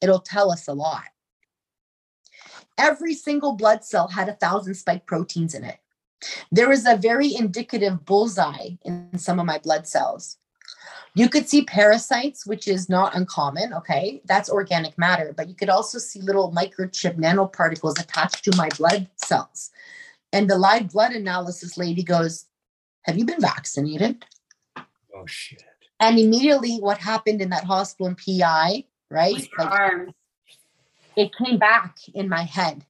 It'll 0.01 0.21
tell 0.21 0.53
us 0.53 0.69
a 0.69 0.75
lot. 0.75 1.05
Every 2.79 3.15
single 3.15 3.53
blood 3.53 3.85
cell 3.85 4.09
had 4.09 4.29
a 4.29 4.35
thousand 4.35 4.75
spike 4.75 5.07
proteins 5.07 5.55
in 5.55 5.65
it. 5.65 5.79
There 6.51 6.69
was 6.69 6.87
a 6.87 6.97
very 6.97 7.35
indicative 7.35 8.05
bullseye 8.05 8.77
in 8.85 9.19
some 9.19 9.39
of 9.39 9.47
my 9.47 9.59
blood 9.59 9.87
cells. 9.87 10.39
You 11.15 11.29
could 11.29 11.49
see 11.49 11.65
parasites, 11.65 12.45
which 12.45 12.67
is 12.67 12.89
not 12.89 13.15
uncommon. 13.15 13.73
Okay. 13.73 14.21
That's 14.25 14.51
organic 14.51 14.99
matter, 14.99 15.33
but 15.37 15.49
you 15.49 15.55
could 15.55 15.69
also 15.69 15.99
see 15.99 16.21
little 16.21 16.53
microchip 16.53 17.17
nanoparticles 17.17 18.01
attached 18.01 18.45
to 18.45 18.57
my 18.57 18.69
blood 18.77 19.09
cells. 19.17 19.71
And 20.33 20.51
the 20.51 20.59
live 20.59 20.91
blood 20.91 21.13
analysis 21.13 21.79
lady 21.79 22.03
goes, 22.03 22.47
Have 23.03 23.17
you 23.17 23.25
been 23.25 23.41
vaccinated? 23.41 24.25
Oh 24.77 25.27
shit. 25.27 25.63
And 26.01 26.19
immediately, 26.19 26.79
what 26.79 26.99
happened 26.99 27.41
in 27.41 27.51
that 27.51 27.65
hospital 27.65 28.09
in 28.09 28.17
PEI, 28.17 28.87
right? 29.11 29.35
With 29.35 29.49
your 29.57 29.67
Like, 29.67 29.81
arm. 29.81 30.15
It 31.17 31.35
came 31.37 31.59
back 31.59 31.99
in 32.15 32.29
my 32.29 32.43
head. 32.43 32.85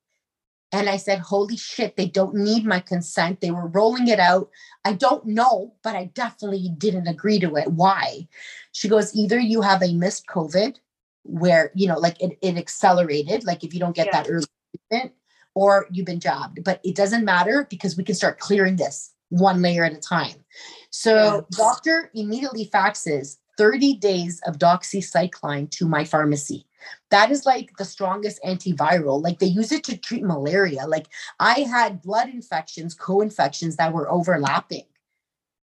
And 0.73 0.89
I 0.89 0.97
said, 0.97 1.21
Holy 1.21 1.57
shit, 1.57 1.97
they 1.97 2.07
don't 2.07 2.35
need 2.35 2.65
my 2.65 2.81
consent. 2.81 3.41
They 3.41 3.53
were 3.53 3.69
rolling 3.69 4.09
it 4.09 4.19
out. 4.19 4.51
I 4.85 4.95
don't 4.95 5.25
know, 5.25 5.75
but 5.85 5.95
I 5.95 6.07
definitely 6.07 6.69
didn't 6.77 7.07
agree 7.07 7.39
to 7.39 7.55
it. 7.57 7.69
Why? 7.69 8.27
She 8.73 8.89
goes, 8.89 9.15
Either 9.15 9.39
you 9.39 9.63
have 9.63 9.83
a 9.83 9.95
missed 9.95 10.27
COVID 10.27 10.77
where, 11.23 11.71
you 11.75 11.87
know, 11.87 11.99
like 11.99 12.21
it, 12.21 12.37
it 12.43 12.57
accelerated, 12.57 13.45
like 13.45 13.63
if 13.63 13.73
you 13.73 13.81
don't 13.81 13.95
get 13.95 14.07
Yeah. 14.07 14.23
that 14.23 14.31
early 14.31 14.47
treatment, 14.91 15.13
or 15.55 15.87
you've 15.93 16.07
been 16.07 16.21
jabbed. 16.21 16.65
But 16.65 16.81
it 16.83 16.97
doesn't 16.97 17.25
matter 17.25 17.67
because 17.71 17.97
we 17.97 18.03
can 18.03 18.17
start 18.17 18.41
clearing 18.41 18.75
this 18.75 19.13
one 19.29 19.63
layer 19.63 19.85
at 19.85 19.93
a 19.93 20.01
time. 20.01 20.45
So, 20.91 21.47
doctor 21.51 22.11
immediately 22.15 22.69
faxes 22.73 23.37
30 23.59 23.95
days 23.99 24.41
of 24.47 24.59
doxycycline 24.59 25.71
to 25.71 25.87
my 25.87 26.05
pharmacy 26.05 26.67
that 27.11 27.31
is 27.31 27.47
like 27.47 27.71
the 27.79 27.85
strongest 27.85 28.43
antiviral 28.45 29.23
like 29.23 29.39
they 29.39 29.47
use 29.47 29.73
it 29.73 29.85
to 29.85 29.97
treat 29.97 30.23
malaria 30.23 30.87
like 30.87 31.07
i 31.41 31.61
had 31.61 32.03
blood 32.03 32.29
infections 32.29 32.95
co-infections 32.95 33.77
that 33.77 33.93
were 33.93 34.11
overlapping. 34.11 34.85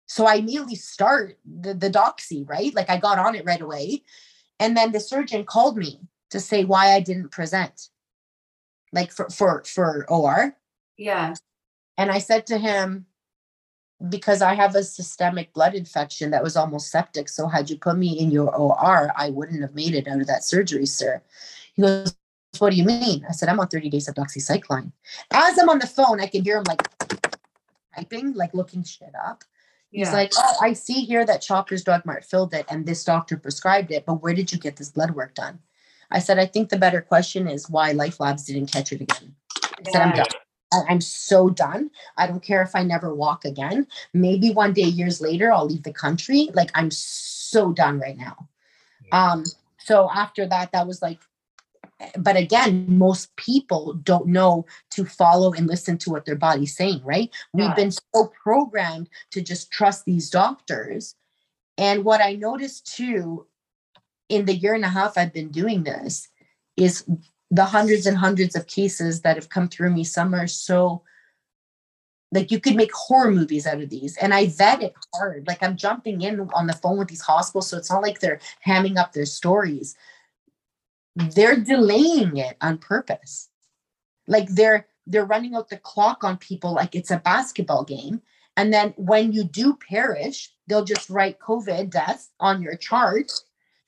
So 0.06 0.26
i 0.26 0.36
immediately 0.36 0.76
start 0.76 1.38
the, 1.46 1.74
the 1.74 1.90
doxy 1.90 2.48
right? 2.48 2.74
Like 2.74 2.90
i 2.90 2.98
got 2.98 3.20
on 3.20 3.36
it 3.36 3.46
right 3.46 3.62
away. 3.62 4.04
And 4.60 4.78
then 4.78 4.92
the 4.92 5.00
surgeon 5.00 5.46
called 5.46 5.78
me 5.78 6.00
to 6.30 6.40
say 6.40 6.64
why 6.66 6.94
i 6.94 7.00
didn't 7.00 7.30
present. 7.32 7.90
Like 8.92 9.12
for 9.12 9.30
for 9.30 9.64
for 9.66 10.06
or 10.10 10.56
Yeah. 10.98 11.34
and 11.98 12.12
i 12.12 12.20
said 12.20 12.46
to 12.48 12.58
him 12.58 13.08
because 14.10 14.42
I 14.42 14.54
have 14.54 14.76
a 14.76 14.84
systemic 14.84 15.54
blood 15.54 15.76
infection 15.76 16.32
that 16.32 16.44
was 16.44 16.58
almost 16.58 16.92
septic. 16.92 17.30
So 17.30 17.48
had 17.48 17.70
you 17.70 17.78
put 17.78 17.98
me 17.98 18.20
in 18.20 18.32
your 18.32 18.54
OR, 18.56 19.12
I 19.16 19.30
wouldn't 19.30 19.62
have 19.62 19.76
made 19.76 19.96
it 19.96 20.08
out 20.08 20.22
of 20.22 20.28
that 20.28 20.44
surgery, 20.44 20.86
sir. 20.86 21.22
He 21.74 21.82
goes, 21.82 22.16
What 22.60 22.72
do 22.72 22.76
you 22.76 22.84
mean? 22.84 23.26
I 23.28 23.32
said, 23.32 23.50
I'm 23.50 23.60
on 23.60 23.68
30 23.68 23.90
days 23.90 24.08
of 24.08 24.16
doxycycline. 24.16 24.92
As 25.32 25.58
I'm 25.58 25.70
on 25.70 25.80
the 25.80 25.88
phone, 25.88 26.20
I 26.20 26.28
can 26.28 26.44
hear 26.44 26.58
him 26.58 26.66
like 26.66 26.82
typing, 27.96 28.34
like 28.34 28.54
looking 28.54 28.84
shit 28.84 29.14
up. 29.26 29.44
He's 29.92 30.08
Yeah. 30.08 30.14
like, 30.14 30.34
Oh, 30.38 30.58
I 30.62 30.74
see 30.74 31.02
here 31.06 31.26
that 31.26 31.44
Shoppers 31.44 31.84
Drug 31.84 32.06
Mart 32.06 32.26
filled 32.26 32.54
it 32.54 32.66
and 32.70 32.86
this 32.86 33.04
doctor 33.04 33.38
prescribed 33.38 33.92
it, 33.92 34.06
but 34.06 34.22
where 34.22 34.34
did 34.34 34.52
you 34.52 34.58
get 34.58 34.76
this 34.76 34.90
blood 34.90 35.12
work 35.12 35.36
done? 35.36 35.60
I 36.12 36.20
said, 36.20 36.38
I 36.38 36.46
think 36.46 36.70
the 36.70 36.78
better 36.78 37.02
question 37.02 37.48
is 37.48 37.70
why 37.70 37.92
Life 37.92 38.20
Labs 38.20 38.46
didn't 38.46 38.72
catch 38.72 38.92
it 38.92 39.02
again. 39.02 39.36
I 39.56 39.90
said, 39.90 40.02
I'm 40.02 40.12
done. 40.12 40.26
I'm 40.90 41.02
so 41.02 41.50
done. 41.50 41.90
I 42.18 42.28
don't 42.28 42.44
care 42.44 42.62
if 42.62 42.76
I 42.76 42.84
never 42.84 43.14
walk 43.14 43.46
again. 43.46 43.88
Maybe 44.14 44.52
one 44.52 44.74
day, 44.74 44.84
years 44.84 45.22
later, 45.22 45.52
I'll 45.52 45.68
leave 45.68 45.84
the 45.84 45.94
country. 45.94 46.50
Like 46.54 46.72
I'm 46.76 46.92
so 46.92 47.72
done 47.72 48.00
right 48.00 48.18
now. 48.18 48.48
Um, 49.12 49.44
so 49.78 50.10
after 50.14 50.46
that, 50.48 50.72
that 50.72 50.88
was 50.88 51.02
like, 51.02 51.20
but 52.18 52.36
again, 52.36 52.86
most 52.88 53.36
people 53.36 53.94
don't 53.94 54.28
know 54.28 54.66
to 54.92 55.06
follow 55.06 55.54
and 55.54 55.68
listen 55.68 55.98
to 56.00 56.10
what 56.10 56.26
their 56.26 56.36
body's 56.36 56.76
saying, 56.76 57.02
right? 57.04 57.30
We've 57.54 57.76
been 57.76 57.92
so 57.92 58.32
programmed 58.44 59.10
to 59.32 59.42
just 59.42 59.72
trust 59.72 60.06
these 60.06 60.30
doctors. 60.30 61.16
And 61.78 62.04
what 62.04 62.22
I 62.22 62.34
noticed 62.34 62.96
too, 62.96 63.48
in 64.30 64.46
the 64.46 64.56
year 64.56 64.74
and 64.74 64.86
a 64.86 64.90
half 64.90 65.18
I've 65.18 65.34
been 65.34 65.50
doing 65.50 65.84
this, 65.84 66.28
is 66.76 67.06
the 67.54 67.66
hundreds 67.66 68.08
and 68.08 68.18
hundreds 68.18 68.56
of 68.56 68.66
cases 68.66 69.22
that 69.22 69.36
have 69.36 69.50
come 69.50 69.70
through 69.70 69.92
me. 69.92 70.04
Some 70.04 70.34
are 70.34 70.48
so 70.48 71.04
like 72.32 72.50
you 72.50 72.60
could 72.60 72.76
make 72.76 72.92
horror 72.92 73.30
movies 73.30 73.68
out 73.68 73.80
of 73.80 73.92
these. 73.92 74.18
And 74.18 74.34
I 74.34 74.48
vet 74.48 74.82
it 74.82 74.96
hard. 75.14 75.46
Like 75.46 75.62
I'm 75.62 75.78
jumping 75.78 76.22
in 76.22 76.50
on 76.56 76.66
the 76.66 76.74
phone 76.74 76.98
with 76.98 77.10
these 77.10 77.22
hospitals. 77.22 77.68
So 77.68 77.78
it's 77.78 77.92
not 77.92 78.02
like 78.02 78.20
they're 78.20 78.40
hamming 78.66 78.98
up 78.98 79.14
their 79.14 79.28
stories. 79.28 79.96
They're 81.16 81.58
delaying 81.58 82.38
it 82.38 82.58
on 82.60 82.80
purpose. 82.80 83.50
Like 84.28 84.50
they're 84.50 84.88
they're 85.06 85.26
running 85.26 85.54
out 85.54 85.70
the 85.70 85.78
clock 85.78 86.24
on 86.24 86.38
people 86.38 86.74
like 86.74 86.96
it's 86.96 87.12
a 87.12 87.20
basketball 87.20 87.84
game. 87.84 88.20
And 88.58 88.74
then 88.74 88.96
when 88.98 89.32
you 89.32 89.44
do 89.44 89.76
perish, 89.76 90.52
they'll 90.66 90.86
just 90.86 91.12
write 91.12 91.40
COVID 91.40 91.92
death 91.92 92.30
on 92.40 92.64
your 92.64 92.78
chart 92.78 93.32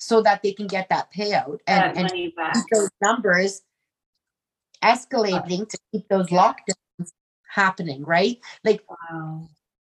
so 0.06 0.22
that 0.22 0.44
they 0.44 0.52
can 0.52 0.68
get 0.68 0.88
that 0.90 1.12
payout 1.12 1.60
That 1.66 1.88
and, 1.88 1.98
and 1.98 2.04
money 2.04 2.34
back. 2.38 2.54
keep 2.54 2.66
those 2.72 2.90
numbers 3.02 3.62
escalating 4.84 5.68
to 5.68 5.78
keep 5.92 6.08
those 6.10 6.28
lockdowns 6.28 7.12
happening, 7.48 8.04
right? 8.04 8.40
Like, 8.64 8.84
Wow. 8.88 9.50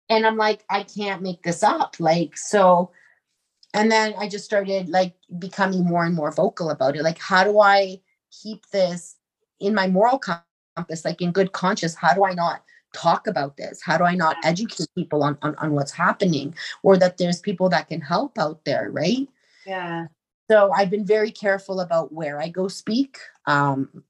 and 0.08 0.26
I'm 0.26 0.36
like, 0.36 0.64
I 0.68 0.82
can't 0.82 1.22
make 1.22 1.42
this 1.42 1.62
up. 1.62 1.94
Like, 2.00 2.36
so, 2.36 2.90
and 3.72 3.90
then 3.90 4.14
I 4.18 4.28
just 4.28 4.44
started 4.44 4.88
like 4.88 5.14
becoming 5.38 5.84
more 5.84 6.04
and 6.04 6.14
more 6.14 6.32
vocal 6.32 6.70
about 6.70 6.96
it. 6.96 7.02
Like, 7.04 7.18
how 7.18 7.44
do 7.44 7.60
I 7.60 8.00
keep 8.32 8.66
this 8.70 9.16
in 9.60 9.74
my 9.74 9.86
moral 9.86 10.18
compass, 10.18 11.04
like 11.04 11.22
in 11.22 11.30
good 11.30 11.52
conscience? 11.52 11.94
How 11.94 12.14
do 12.14 12.24
I 12.24 12.34
not 12.34 12.64
talk 12.92 13.28
about 13.28 13.56
this? 13.56 13.80
How 13.80 13.96
do 13.96 14.02
I 14.02 14.16
not 14.16 14.36
educate 14.42 14.88
people 14.96 15.22
on, 15.22 15.38
on, 15.42 15.54
on 15.56 15.70
what's 15.72 15.92
happening 15.92 16.56
or 16.82 16.96
that 16.96 17.18
there's 17.18 17.38
people 17.38 17.68
that 17.68 17.86
can 17.86 18.00
help 18.00 18.40
out 18.40 18.64
there, 18.64 18.90
right? 18.90 19.28
Yeah. 19.70 20.06
So 20.50 20.72
I've 20.72 20.90
been 20.90 21.06
very 21.06 21.30
careful 21.30 21.80
about 21.80 22.12
where 22.12 22.40
I 22.40 22.48
go 22.48 22.66
speak. 22.66 23.18
Um, 23.46 24.02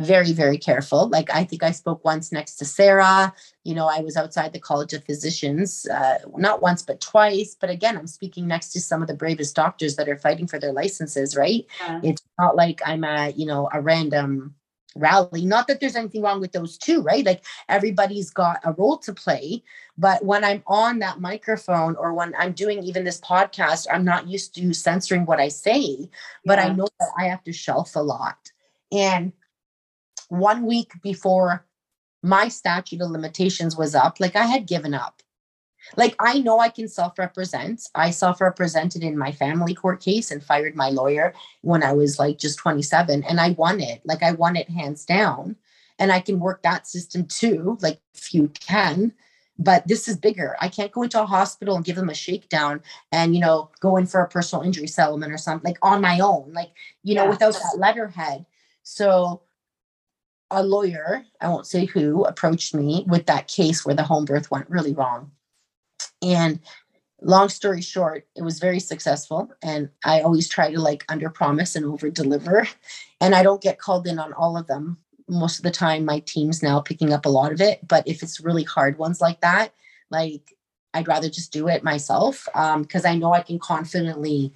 very, 0.00 0.32
very 0.32 0.58
careful. 0.58 1.08
Like 1.08 1.32
I 1.32 1.44
think 1.44 1.62
I 1.62 1.70
spoke 1.70 2.04
once 2.04 2.32
next 2.32 2.56
to 2.56 2.64
Sarah. 2.64 3.32
You 3.62 3.76
know, 3.76 3.86
I 3.86 4.00
was 4.00 4.16
outside 4.16 4.52
the 4.52 4.58
College 4.58 4.92
of 4.92 5.04
Physicians, 5.04 5.86
uh, 5.86 6.18
not 6.36 6.60
once 6.60 6.82
but 6.82 7.00
twice. 7.00 7.56
But 7.58 7.70
again, 7.70 7.96
I'm 7.96 8.08
speaking 8.08 8.48
next 8.48 8.72
to 8.72 8.80
some 8.80 9.02
of 9.02 9.08
the 9.08 9.14
bravest 9.14 9.54
doctors 9.54 9.94
that 9.96 10.08
are 10.08 10.18
fighting 10.18 10.48
for 10.48 10.58
their 10.58 10.72
licenses. 10.72 11.36
Right? 11.36 11.64
Yeah. 11.80 12.00
It's 12.02 12.22
not 12.36 12.56
like 12.56 12.82
I'm 12.84 13.04
a, 13.04 13.30
you 13.36 13.46
know 13.46 13.70
a 13.72 13.80
random 13.80 14.56
rally. 14.98 15.44
Not 15.44 15.66
that 15.68 15.80
there's 15.80 15.96
anything 15.96 16.22
wrong 16.22 16.40
with 16.40 16.52
those 16.52 16.76
two, 16.78 17.02
right? 17.02 17.24
Like 17.24 17.44
everybody's 17.68 18.30
got 18.30 18.60
a 18.64 18.72
role 18.72 18.98
to 18.98 19.12
play. 19.12 19.62
But 19.98 20.24
when 20.24 20.44
I'm 20.44 20.62
on 20.66 20.98
that 21.00 21.20
microphone 21.20 21.96
or 21.96 22.12
when 22.12 22.34
I'm 22.38 22.52
doing 22.52 22.82
even 22.82 23.04
this 23.04 23.20
podcast, 23.20 23.86
I'm 23.92 24.04
not 24.04 24.28
used 24.28 24.54
to 24.56 24.72
censoring 24.72 25.26
what 25.26 25.40
I 25.40 25.48
say, 25.48 26.10
but 26.44 26.58
I 26.58 26.68
know 26.68 26.88
that 27.00 27.10
I 27.18 27.24
have 27.24 27.42
to 27.44 27.52
shelf 27.52 27.96
a 27.96 28.00
lot. 28.00 28.50
And 28.92 29.32
one 30.28 30.66
week 30.66 30.92
before 31.02 31.66
my 32.22 32.48
statute 32.48 33.00
of 33.00 33.10
limitations 33.10 33.76
was 33.76 33.94
up, 33.94 34.20
like 34.20 34.36
I 34.36 34.46
had 34.46 34.66
given 34.66 34.94
up. 34.94 35.22
Like 35.96 36.16
I 36.18 36.38
know 36.40 36.58
I 36.60 36.68
can 36.68 36.88
self-represent. 36.88 37.88
I 37.94 38.10
self-represented 38.10 39.02
in 39.02 39.16
my 39.16 39.32
family 39.32 39.74
court 39.74 40.00
case 40.00 40.30
and 40.30 40.42
fired 40.42 40.74
my 40.74 40.90
lawyer 40.90 41.34
when 41.62 41.82
I 41.82 41.92
was 41.92 42.18
like 42.18 42.38
just 42.38 42.58
27 42.58 43.22
and 43.24 43.40
I 43.40 43.50
won 43.50 43.80
it. 43.80 44.02
Like 44.04 44.22
I 44.22 44.32
won 44.32 44.56
it 44.56 44.68
hands 44.70 45.04
down. 45.04 45.56
And 45.98 46.12
I 46.12 46.20
can 46.20 46.40
work 46.40 46.62
that 46.62 46.86
system 46.86 47.24
too, 47.26 47.78
like 47.80 48.00
if 48.14 48.34
you 48.34 48.48
can. 48.48 49.12
But 49.58 49.88
this 49.88 50.06
is 50.08 50.18
bigger. 50.18 50.54
I 50.60 50.68
can't 50.68 50.92
go 50.92 51.02
into 51.02 51.22
a 51.22 51.24
hospital 51.24 51.76
and 51.76 51.84
give 51.84 51.96
them 51.96 52.10
a 52.10 52.14
shakedown 52.14 52.82
and 53.10 53.34
you 53.34 53.40
know 53.40 53.70
go 53.80 53.96
in 53.96 54.06
for 54.06 54.20
a 54.20 54.28
personal 54.28 54.62
injury 54.62 54.86
settlement 54.86 55.32
or 55.32 55.38
something 55.38 55.66
like 55.70 55.78
on 55.80 56.02
my 56.02 56.20
own, 56.20 56.52
like 56.52 56.72
you 57.02 57.14
know, 57.14 57.24
Yeah. 57.24 57.30
without 57.30 57.54
that 57.54 57.78
letterhead. 57.78 58.44
So 58.82 59.42
a 60.50 60.62
lawyer, 60.62 61.24
I 61.40 61.48
won't 61.48 61.66
say 61.66 61.86
who, 61.86 62.24
approached 62.24 62.74
me 62.74 63.04
with 63.08 63.26
that 63.26 63.48
case 63.48 63.84
where 63.84 63.94
the 63.94 64.04
home 64.04 64.26
birth 64.26 64.50
went 64.50 64.70
really 64.70 64.92
wrong. 64.92 65.32
And 66.22 66.60
long 67.22 67.48
story 67.48 67.80
short, 67.82 68.26
it 68.36 68.42
was 68.42 68.58
very 68.58 68.80
successful. 68.80 69.50
And 69.62 69.90
I 70.04 70.20
always 70.20 70.48
try 70.48 70.72
to 70.72 70.80
like 70.80 71.04
under 71.08 71.30
promise 71.30 71.76
and 71.76 71.84
over 71.86 72.10
deliver. 72.10 72.68
And 73.20 73.34
I 73.34 73.42
don't 73.42 73.62
get 73.62 73.78
called 73.78 74.06
in 74.06 74.18
on 74.18 74.32
all 74.32 74.56
of 74.56 74.66
them. 74.66 74.98
Most 75.28 75.58
of 75.58 75.62
the 75.62 75.70
time, 75.70 76.04
my 76.04 76.20
team's 76.20 76.62
now 76.62 76.80
picking 76.80 77.12
up 77.12 77.26
a 77.26 77.30
lot 77.30 77.52
of 77.52 77.60
it. 77.60 77.86
But 77.86 78.06
if 78.06 78.22
it's 78.22 78.40
really 78.40 78.62
hard 78.64 78.98
ones 78.98 79.20
like 79.20 79.40
that, 79.40 79.72
like 80.10 80.56
I'd 80.94 81.08
rather 81.08 81.28
just 81.28 81.52
do 81.52 81.68
it 81.68 81.82
myself 81.82 82.46
um, 82.54 82.82
because 82.82 83.04
I 83.04 83.16
know 83.16 83.32
I 83.32 83.42
can 83.42 83.58
confidently 83.58 84.52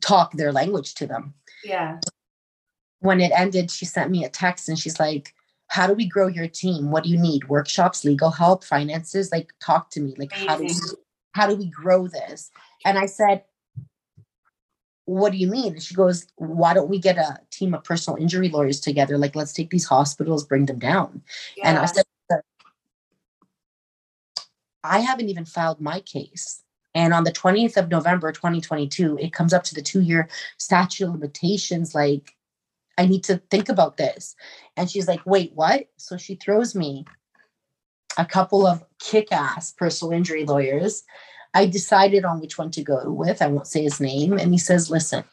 talk 0.00 0.32
their 0.32 0.52
language 0.52 0.94
to 0.94 1.06
them 1.06 1.34
Yeah. 1.64 1.98
when 3.00 3.20
it 3.20 3.32
ended, 3.34 3.70
she 3.70 3.84
sent 3.84 4.10
me 4.10 4.24
a 4.24 4.28
text 4.28 4.68
and 4.68 4.78
she's 4.78 5.00
like, 5.00 5.34
How 5.72 5.86
do 5.86 5.94
we 5.94 6.04
grow 6.06 6.26
your 6.26 6.48
team? 6.48 6.90
What 6.90 7.02
do 7.02 7.08
you 7.08 7.18
need? 7.18 7.48
Workshops, 7.48 8.04
legal 8.04 8.30
help, 8.30 8.62
finances? 8.62 9.32
Like, 9.32 9.54
talk 9.58 9.88
to 9.92 10.00
me. 10.00 10.14
Like, 10.18 10.30
how 10.30 10.58
do 10.58 10.64
we 10.64 10.74
how 11.32 11.46
do 11.46 11.56
we 11.56 11.64
grow 11.64 12.08
this? 12.08 12.50
And 12.84 12.98
I 12.98 13.06
said, 13.06 13.44
What 15.06 15.32
do 15.32 15.38
you 15.38 15.46
mean? 15.46 15.72
And 15.72 15.82
she 15.82 15.94
goes, 15.94 16.26
Why 16.36 16.74
don't 16.74 16.90
we 16.90 16.98
get 16.98 17.16
a 17.16 17.40
team 17.50 17.72
of 17.72 17.84
personal 17.84 18.20
injury 18.20 18.50
lawyers 18.50 18.80
together? 18.80 19.16
Like, 19.16 19.34
let's 19.34 19.54
take 19.54 19.70
these 19.70 19.86
hospitals, 19.86 20.44
bring 20.44 20.66
them 20.66 20.78
down. 20.78 21.22
And 21.64 21.78
I 21.78 21.86
said, 21.86 22.04
I 24.84 24.98
haven't 24.98 25.30
even 25.30 25.46
filed 25.46 25.80
my 25.80 26.00
case. 26.00 26.62
And 26.94 27.14
on 27.14 27.24
the 27.24 27.32
20th 27.32 27.78
of 27.78 27.88
November, 27.88 28.30
2022, 28.30 29.16
it 29.18 29.32
comes 29.32 29.54
up 29.54 29.64
to 29.64 29.74
the 29.74 29.80
two 29.80 30.02
year 30.02 30.28
statute 30.58 31.06
of 31.06 31.12
limitations. 31.12 31.94
Like, 31.94 32.36
I 32.98 33.06
need 33.06 33.24
to 33.24 33.38
think 33.50 33.68
about 33.68 33.96
this. 33.96 34.36
And 34.76 34.90
she's 34.90 35.08
like, 35.08 35.20
wait, 35.24 35.52
what? 35.54 35.88
So 35.96 36.16
she 36.16 36.34
throws 36.34 36.74
me 36.74 37.04
a 38.18 38.26
couple 38.26 38.66
of 38.66 38.84
kick 38.98 39.32
ass 39.32 39.72
personal 39.72 40.12
injury 40.12 40.44
lawyers. 40.44 41.02
I 41.54 41.66
decided 41.66 42.24
on 42.24 42.40
which 42.40 42.58
one 42.58 42.70
to 42.72 42.82
go 42.82 43.10
with. 43.10 43.42
I 43.42 43.46
won't 43.46 43.66
say 43.66 43.82
his 43.82 44.00
name. 44.00 44.38
And 44.38 44.52
he 44.52 44.58
says, 44.58 44.90
listen, 44.90 45.24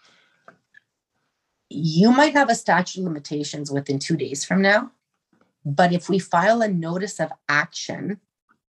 you 1.69 2.11
might 2.11 2.33
have 2.33 2.49
a 2.49 2.55
statute 2.55 3.01
of 3.01 3.05
limitations 3.05 3.71
within 3.71 3.99
two 3.99 4.17
days 4.17 4.43
from 4.43 4.61
now. 4.61 4.91
But 5.65 5.93
if 5.93 6.09
we 6.09 6.19
file 6.19 6.61
a 6.61 6.67
notice 6.67 7.19
of 7.19 7.31
action, 7.47 8.19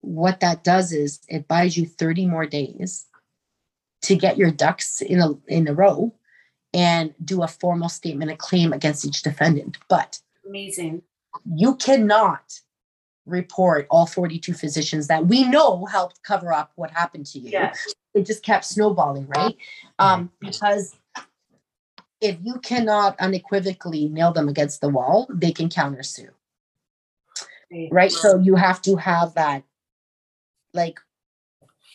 what 0.01 0.41
that 0.41 0.65
does 0.65 0.93
is 0.93 1.21
it 1.29 1.49
buys 1.49 1.77
you 1.77 1.87
30 1.87 2.27
more 2.27 2.47
days 2.47 3.07
to 4.03 4.15
get 4.15 4.37
your 4.37 4.51
ducks 4.51 5.01
in 5.01 5.21
a 5.21 5.31
in 5.49 5.67
a 5.67 5.75
row 5.75 6.15
and 6.75 7.15
do 7.25 7.43
a 7.43 7.49
formal 7.49 7.89
statement 7.89 8.31
of 8.31 8.39
claim 8.39 8.73
against 8.73 9.07
each 9.07 9.23
defendant. 9.23 9.79
But 9.89 10.19
Amazing. 10.47 11.03
you 11.55 11.77
cannot 11.77 12.61
report 13.27 13.87
all 13.91 14.07
42 14.07 14.53
physicians 14.53 15.07
that 15.07 15.27
we 15.27 15.45
know 15.45 15.87
helped 15.87 16.23
cover 16.25 16.53
up 16.53 16.73
what 16.75 16.91
happened 16.91 17.27
to 17.27 17.39
you. 17.39 17.51
Yeah. 17.51 17.73
It 18.13 18.27
just 18.27 18.43
kept 18.43 18.65
snowballing, 18.65 19.27
right? 19.29 19.57
Um, 19.99 20.31
because 20.41 20.95
if 22.21 22.37
you 22.43 22.59
cannot 22.61 23.19
unequivocally 23.21 24.09
nail 24.09 24.33
them 24.33 24.49
against 24.49 24.81
the 24.81 24.89
wall, 24.89 25.27
they 25.33 25.53
can 25.53 25.69
countersue 25.69 26.29
Great. 27.71 27.93
right? 27.93 28.13
So 28.13 28.39
you 28.39 28.57
have 28.57 28.83
to 28.83 28.97
have 28.97 29.35
that 29.35 29.63
like 30.73 31.01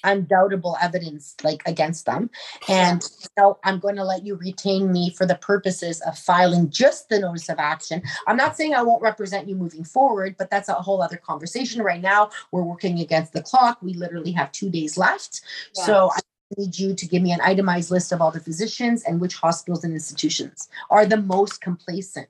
undoubtable 0.04 0.78
evidence 0.82 1.36
like 1.44 1.62
against 1.66 2.06
them. 2.06 2.30
And 2.68 3.04
so 3.38 3.60
I'm 3.64 3.80
going 3.80 3.96
to 3.96 4.04
let 4.04 4.26
you 4.26 4.36
retain 4.36 4.92
me 4.92 5.12
for 5.12 5.26
the 5.26 5.36
purposes 5.36 6.02
of 6.02 6.18
filing 6.18 6.70
just 6.70 7.10
the 7.10 7.20
notice 7.20 7.50
of 7.50 7.60
action. 7.60 8.02
I'm 8.28 8.38
not 8.38 8.56
saying 8.56 8.74
I 8.74 8.82
won't 8.82 9.02
represent 9.02 9.48
you 9.48 9.56
moving 9.56 9.84
forward, 9.84 10.36
but 10.38 10.50
that's 10.50 10.70
a 10.70 10.74
whole 10.74 11.02
other 11.02 11.18
conversation 11.18 11.82
right 11.82 12.02
now. 12.02 12.30
We're 12.52 12.64
working 12.64 13.00
against 13.00 13.34
the 13.34 13.42
clock. 13.42 13.82
We 13.82 13.94
literally 13.94 14.32
have 14.32 14.52
two 14.52 14.70
days 14.70 14.98
left. 14.98 15.42
So 15.74 16.12
I 16.16 16.20
need 16.58 16.78
you 16.78 16.96
to 16.96 17.08
give 17.08 17.22
me 17.22 17.32
an 17.32 17.42
itemized 17.42 17.92
list 17.92 18.12
of 18.12 18.22
all 18.22 18.32
the 18.32 18.40
physicians 18.40 19.04
and 19.04 19.22
which 19.22 19.36
hospitals 19.36 19.84
and 19.84 19.94
institutions 19.94 20.70
are 20.90 21.06
the 21.06 21.18
most 21.18 21.62
complacent. 21.62 22.30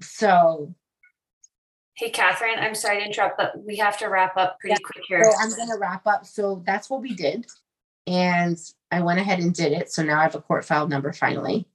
So 0.00 0.74
Hey, 1.96 2.10
Catherine, 2.10 2.58
I'm 2.58 2.74
sorry 2.74 2.98
to 2.98 3.06
interrupt, 3.06 3.38
but 3.38 3.64
we 3.64 3.76
have 3.76 3.96
to 3.98 4.08
wrap 4.08 4.36
up 4.36 4.60
pretty 4.60 4.82
quick 4.82 5.04
here. 5.08 5.24
So 5.24 5.38
I'm 5.40 5.50
gonna 5.56 5.78
wrap 5.78 6.06
up. 6.06 6.26
So 6.26 6.62
that's 6.66 6.90
what 6.90 7.00
we 7.00 7.14
did. 7.14 7.46
and 8.06 8.58
I 8.92 9.00
went 9.00 9.18
ahead 9.18 9.40
and 9.40 9.52
did 9.52 9.72
it. 9.72 9.90
So 9.90 10.02
now 10.02 10.18
I 10.20 10.22
have 10.22 10.34
a 10.34 10.40
court 10.40 10.64
file 10.64 10.86
number 10.88 11.12
finally. 11.12 11.66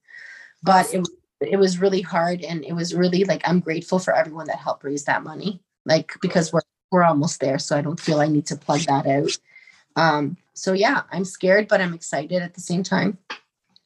But 0.62 0.92
it 0.94 1.00
was 1.00 1.10
it 1.40 1.56
was 1.58 1.78
really 1.80 2.02
hard 2.02 2.42
and 2.42 2.64
it 2.64 2.72
was 2.72 2.94
really 2.94 3.24
like 3.24 3.42
I'm 3.44 3.60
grateful 3.60 3.98
for 3.98 4.14
everyone 4.14 4.46
that 4.46 4.58
helped 4.58 4.84
raise 4.84 5.04
that 5.04 5.24
money. 5.24 5.60
Like 5.84 6.12
because 6.22 6.52
we're 6.52 6.60
we're 6.90 7.02
almost 7.02 7.40
there. 7.40 7.58
So 7.58 7.76
I 7.76 7.82
don't 7.82 7.98
feel 7.98 8.20
I 8.20 8.28
need 8.28 8.46
to 8.46 8.56
plug 8.56 8.80
that 8.82 9.06
out. 9.06 9.38
Um, 9.96 10.36
so 10.54 10.72
yeah, 10.72 11.02
I'm 11.10 11.24
scared, 11.24 11.68
but 11.68 11.80
I'm 11.80 11.94
excited 11.94 12.42
at 12.42 12.54
the 12.54 12.60
same 12.60 12.82
time. 12.82 13.18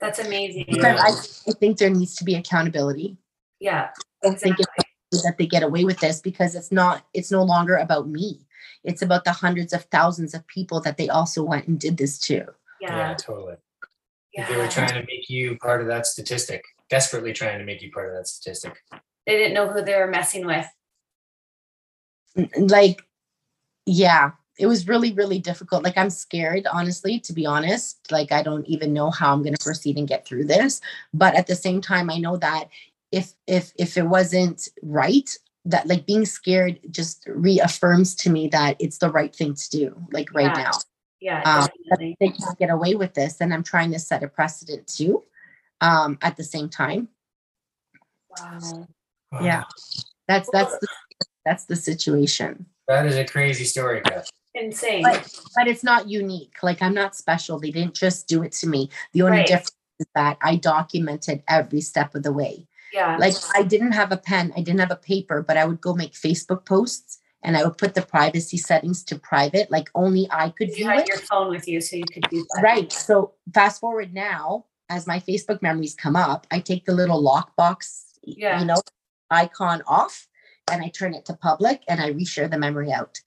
That's 0.01 0.19
amazing. 0.19 0.67
Because 0.69 1.01
I, 1.47 1.51
I 1.51 1.55
think 1.55 1.79
there 1.79 1.91
needs 1.91 2.15
to 2.17 2.25
be 2.25 2.35
accountability. 2.35 3.17
Yeah. 3.59 3.89
I 4.23 4.29
don't 4.29 4.39
think 4.39 4.61
Exactly. 4.61 4.86
That 5.22 5.38
they 5.38 5.47
get 5.47 5.62
away 5.62 5.84
with 5.84 5.98
this 6.01 6.20
because 6.20 6.55
it's 6.55 6.72
not 6.72 7.05
it's 7.14 7.30
no 7.30 7.43
longer 7.43 7.76
about 7.76 8.09
me. 8.09 8.47
It's 8.84 9.02
about 9.02 9.24
the 9.24 9.32
hundreds 9.32 9.72
of 9.72 9.84
thousands 9.84 10.34
of 10.34 10.47
people 10.47 10.80
that 10.82 10.97
they 10.97 11.09
also 11.09 11.43
went 11.43 11.66
and 11.66 11.78
did 11.78 11.97
this 11.97 12.18
to. 12.20 12.47
Yeah, 12.80 12.97
Yeah. 12.97 13.14
totally. 13.14 13.56
Yeah. 14.32 14.48
They 14.48 14.56
were 14.56 14.68
trying 14.68 14.94
to 14.94 15.05
make 15.06 15.28
you 15.30 15.56
part 15.59 15.80
of 15.80 15.86
that 15.86 16.06
statistic, 16.06 16.62
desperately 16.90 17.32
trying 17.32 17.59
to 17.59 17.64
make 17.64 17.82
you 17.82 17.90
part 17.90 18.09
of 18.10 18.14
that 18.16 18.28
statistic. 18.28 18.76
They 19.26 19.36
didn't 19.36 19.55
know 19.55 19.66
who 19.68 19.82
they 19.82 19.97
were 19.97 20.06
messing 20.06 20.47
with. 20.47 20.66
Like, 22.59 23.02
yeah, 23.86 24.32
it 24.59 24.66
was 24.66 24.86
really, 24.88 25.12
really 25.12 25.38
difficult. 25.38 25.84
Like, 25.84 25.97
I'm 25.97 26.10
scared, 26.10 26.66
honestly, 26.70 27.18
to 27.20 27.32
be 27.32 27.47
honest. 27.47 28.10
Like, 28.12 28.30
I 28.30 28.43
don't 28.43 28.66
even 28.66 28.93
know 28.93 29.10
how 29.10 29.32
I'm 29.32 29.43
going 29.43 29.55
to 29.55 29.64
proceed 29.64 29.97
and 29.97 30.06
get 30.06 30.26
through 30.26 30.44
this. 30.44 30.80
But 31.14 31.34
at 31.34 31.47
the 31.47 31.56
same 31.56 31.80
time, 31.80 32.10
I 32.10 32.18
know 32.18 32.36
that 32.36 32.68
if 33.16 33.26
if 33.47 33.72
if 33.84 33.97
it 33.97 34.06
wasn't 34.16 34.68
right, 34.82 35.28
that 35.64 35.86
like 35.86 36.06
being 36.06 36.26
scared 36.26 36.78
just 36.90 37.24
reaffirms 37.26 38.14
to 38.22 38.30
me 38.30 38.48
that 38.48 38.76
it's 38.78 38.98
the 38.98 39.10
right 39.10 39.34
thing 39.34 39.55
to 39.55 39.70
do. 39.70 39.86
Like 40.12 40.28
right 40.34 40.55
Yeah. 40.56 40.62
now. 40.64 40.72
Yeah, 41.20 41.43
um, 41.51 41.68
they 41.98 42.14
can't 42.20 42.59
get 42.59 42.70
away 42.70 42.94
with 42.94 43.14
this 43.14 43.40
and 43.40 43.52
i'm 43.55 43.62
trying 43.62 43.90
to 43.90 43.98
set 43.98 44.22
a 44.22 44.28
precedent 44.28 44.86
too 44.86 45.24
um 45.80 46.18
at 46.20 46.36
the 46.36 46.44
same 46.44 46.68
time 46.68 47.09
Wow. 48.30 48.86
Yeah. 49.43 49.64
that's 50.28 50.48
that's 50.51 50.78
the 50.78 50.88
that's 51.47 51.64
the 51.64 51.76
situation 51.76 52.66
That 52.88 53.06
is 53.06 53.16
a 53.16 53.24
crazy 53.24 53.64
story, 53.64 54.02
Kath. 54.02 54.28
Insane. 54.55 55.02
but 55.02 55.16
but 55.56 55.66
it's 55.68 55.82
not 55.82 56.09
unique 56.09 56.55
like 56.62 56.80
i'm 56.82 56.94
not 56.94 57.16
special 57.16 57.59
they 57.59 57.70
didn't 57.70 57.94
just 57.94 58.28
do 58.28 58.43
it 58.43 58.52
to 58.60 58.66
me 58.68 58.90
the 59.12 59.22
only 59.22 59.38
Right. 59.38 59.47
difference 59.47 59.74
is 59.98 60.06
that 60.14 60.36
i 60.43 60.56
documented 60.56 61.43
every 61.48 61.80
step 61.80 62.14
of 62.14 62.22
the 62.22 62.32
way 62.32 62.66
yeah. 62.93 63.17
like 63.19 63.35
i 63.55 63.63
didn't 63.63 63.93
have 63.93 64.13
a 64.13 64.17
pen 64.17 64.53
i 64.57 64.61
didn't 64.61 64.81
have 64.81 64.91
a 64.91 64.97
paper 64.97 65.43
but 65.43 65.57
i 65.57 65.65
would 65.65 65.81
go 65.81 65.95
make 65.95 66.13
facebook 66.13 66.65
posts 66.65 67.19
and 67.43 67.57
i 67.57 67.65
would 67.65 67.77
put 67.79 67.95
the 67.95 68.03
privacy 68.03 68.57
settings 68.57 69.03
to 69.05 69.19
private 69.19 69.71
like 69.71 69.89
only 69.95 70.29
i 70.31 70.51
could 70.51 70.69
you 70.69 70.77
view 70.77 70.89
had 70.89 71.01
it 71.01 71.09
your 71.09 71.19
phone 71.19 71.51
with 71.51 71.67
you, 71.69 71.81
so 71.81 71.97
you 71.97 72.05
could 72.13 72.27
do 72.31 72.45
that. 72.55 72.63
Right. 72.63 72.93
So 72.93 73.33
fast 73.55 73.81
forward 73.81 74.13
now, 74.15 74.67
as 74.89 75.07
my 75.07 75.19
Facebook 75.21 75.63
memories 75.63 75.95
come 75.95 76.17
up, 76.17 76.47
I 76.51 76.61
take 76.61 76.85
the 76.85 76.95
little 76.95 77.23
lockbox, 77.23 78.05
Yeah. 78.23 78.61
you 78.61 78.67
know, 78.67 78.81
icon 79.31 79.83
off 79.87 80.29
and 80.71 80.83
I 80.83 80.89
turn 80.89 81.15
it 81.15 81.25
to 81.27 81.35
public 81.35 81.83
and 81.89 82.01
I 82.01 82.13
reshare 82.13 82.51
the 82.51 82.59
memory 82.59 82.93
out. 82.93 83.21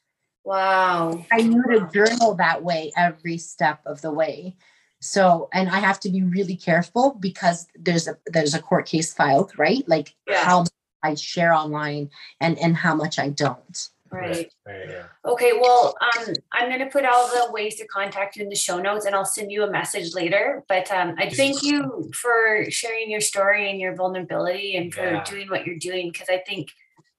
Wow. 0.44 1.26
I 1.32 1.42
knew 1.42 1.64
to 1.64 1.90
journal 1.94 2.36
that 2.36 2.64
way 2.64 2.92
every 2.96 3.38
step 3.38 3.82
of 3.86 4.02
the 4.02 4.12
way. 4.12 4.56
So, 5.02 5.50
and 5.54 5.70
I 5.70 5.80
have 5.80 6.00
to 6.02 6.10
be 6.10 6.24
really 6.24 6.56
careful 6.56 7.16
because 7.20 7.68
there's 7.78 8.08
a 8.08 8.18
there's 8.28 8.54
a 8.54 8.62
court 8.62 8.86
case 8.86 9.14
filed, 9.14 9.58
right? 9.58 9.88
Like 9.88 10.14
Yeah. 10.28 10.44
how 10.44 10.66
I 11.04 11.16
share 11.16 11.54
online 11.54 12.10
and 12.42 12.58
and 12.60 12.76
how 12.76 12.96
much 12.96 13.18
I 13.20 13.30
don't. 13.30 13.90
Right. 14.12 14.52
Right. 14.66 14.96
Okay, 15.26 15.52
well, 15.54 15.96
um, 16.02 16.34
I'm 16.52 16.70
gonna 16.70 16.90
put 16.90 17.06
all 17.06 17.28
the 17.28 17.52
ways 17.52 17.76
to 17.76 17.88
contact 17.88 18.36
you 18.36 18.44
in 18.44 18.50
the 18.50 18.56
show 18.56 18.80
notes 18.80 19.06
and 19.06 19.14
I'll 19.16 19.26
send 19.26 19.52
you 19.52 19.64
a 19.64 19.72
message 19.72 20.14
later. 20.14 20.64
But 20.68 20.92
um, 20.92 21.16
I 21.18 21.30
thank 21.30 21.62
you 21.64 22.10
for 22.14 22.66
sharing 22.70 23.10
your 23.12 23.22
story 23.22 23.70
and 23.70 23.80
your 23.80 23.96
vulnerability 23.96 24.76
and 24.76 24.94
for 24.94 25.14
Yeah. 25.14 25.24
doing 25.24 25.50
what 25.50 25.66
you're 25.66 25.78
doing 25.78 26.12
because 26.12 26.30
I 26.30 26.38
think, 26.40 26.70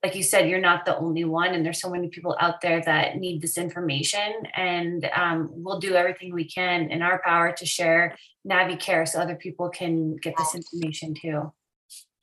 like 0.03 0.15
you 0.15 0.23
said, 0.23 0.49
you're 0.49 0.61
not 0.61 0.87
the 0.87 0.97
only 0.97 1.25
one, 1.25 1.55
and 1.55 1.65
there's 1.65 1.81
so 1.81 1.91
many 1.91 2.09
people 2.09 2.35
out 2.41 2.61
there 2.63 2.81
that 2.87 3.17
need 3.17 3.43
this 3.43 3.59
information. 3.59 4.33
And 4.57 5.09
um, 5.15 5.51
we'll 5.53 5.79
do 5.79 5.95
everything 5.95 6.33
we 6.33 6.45
can 6.45 6.91
in 6.91 7.03
our 7.03 7.21
power 7.23 7.53
to 7.53 7.67
share 7.67 8.17
Navikare 8.49 9.07
so 9.07 9.21
other 9.21 9.35
people 9.37 9.69
can 9.69 10.17
get 10.17 10.35
this 10.39 10.55
information 10.55 11.15
too. 11.15 11.53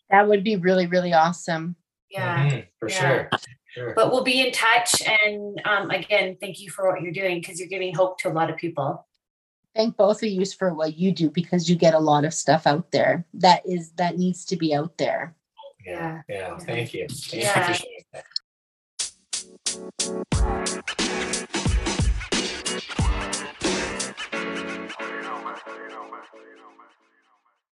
That 0.09 0.27
would 0.27 0.43
be 0.43 0.55
really, 0.55 0.87
really 0.87 1.13
awesome. 1.13 1.75
Yeah. 2.09 2.45
Mhm, 2.49 2.67
For 2.79 2.89
Yeah. 2.89 2.99
sure. 2.99 3.29
Sure. 3.73 3.93
But 3.93 4.11
we'll 4.11 4.23
be 4.23 4.43
in 4.47 4.51
touch. 4.53 5.03
And 5.23 5.61
um, 5.65 5.91
again, 5.91 6.37
thank 6.41 6.59
you 6.59 6.71
for 6.71 6.89
what 6.91 7.01
you're 7.01 7.11
doing 7.11 7.41
because 7.41 7.59
you're 7.59 7.69
giving 7.69 7.93
hope 7.93 8.17
to 8.19 8.29
a 8.29 8.33
lot 8.33 8.49
of 8.49 8.57
people. 8.57 9.05
thank 9.75 9.95
both 9.95 10.23
of 10.23 10.29
you 10.29 10.43
for 10.45 10.73
what 10.73 10.97
you 10.97 11.11
do 11.11 11.29
because 11.29 11.69
you 11.69 11.75
get 11.75 11.93
a 11.93 11.99
lot 11.99 12.25
of 12.25 12.33
stuff 12.33 12.65
out 12.65 12.89
there 12.91 13.23
that 13.35 13.61
is 13.63 13.91
that 13.91 14.17
needs 14.17 14.43
to 14.45 14.55
be 14.55 14.73
out 14.73 14.97
there 14.97 15.35
yeah, 15.87 16.21
yeah. 16.27 16.57
Thank 16.59 16.93
you. 16.93 17.07
Thank 17.07 17.43
Yeah. 17.43 17.67
you 17.69 17.73
for 17.73 17.79
sharing 17.79 18.03
that. 18.13 18.23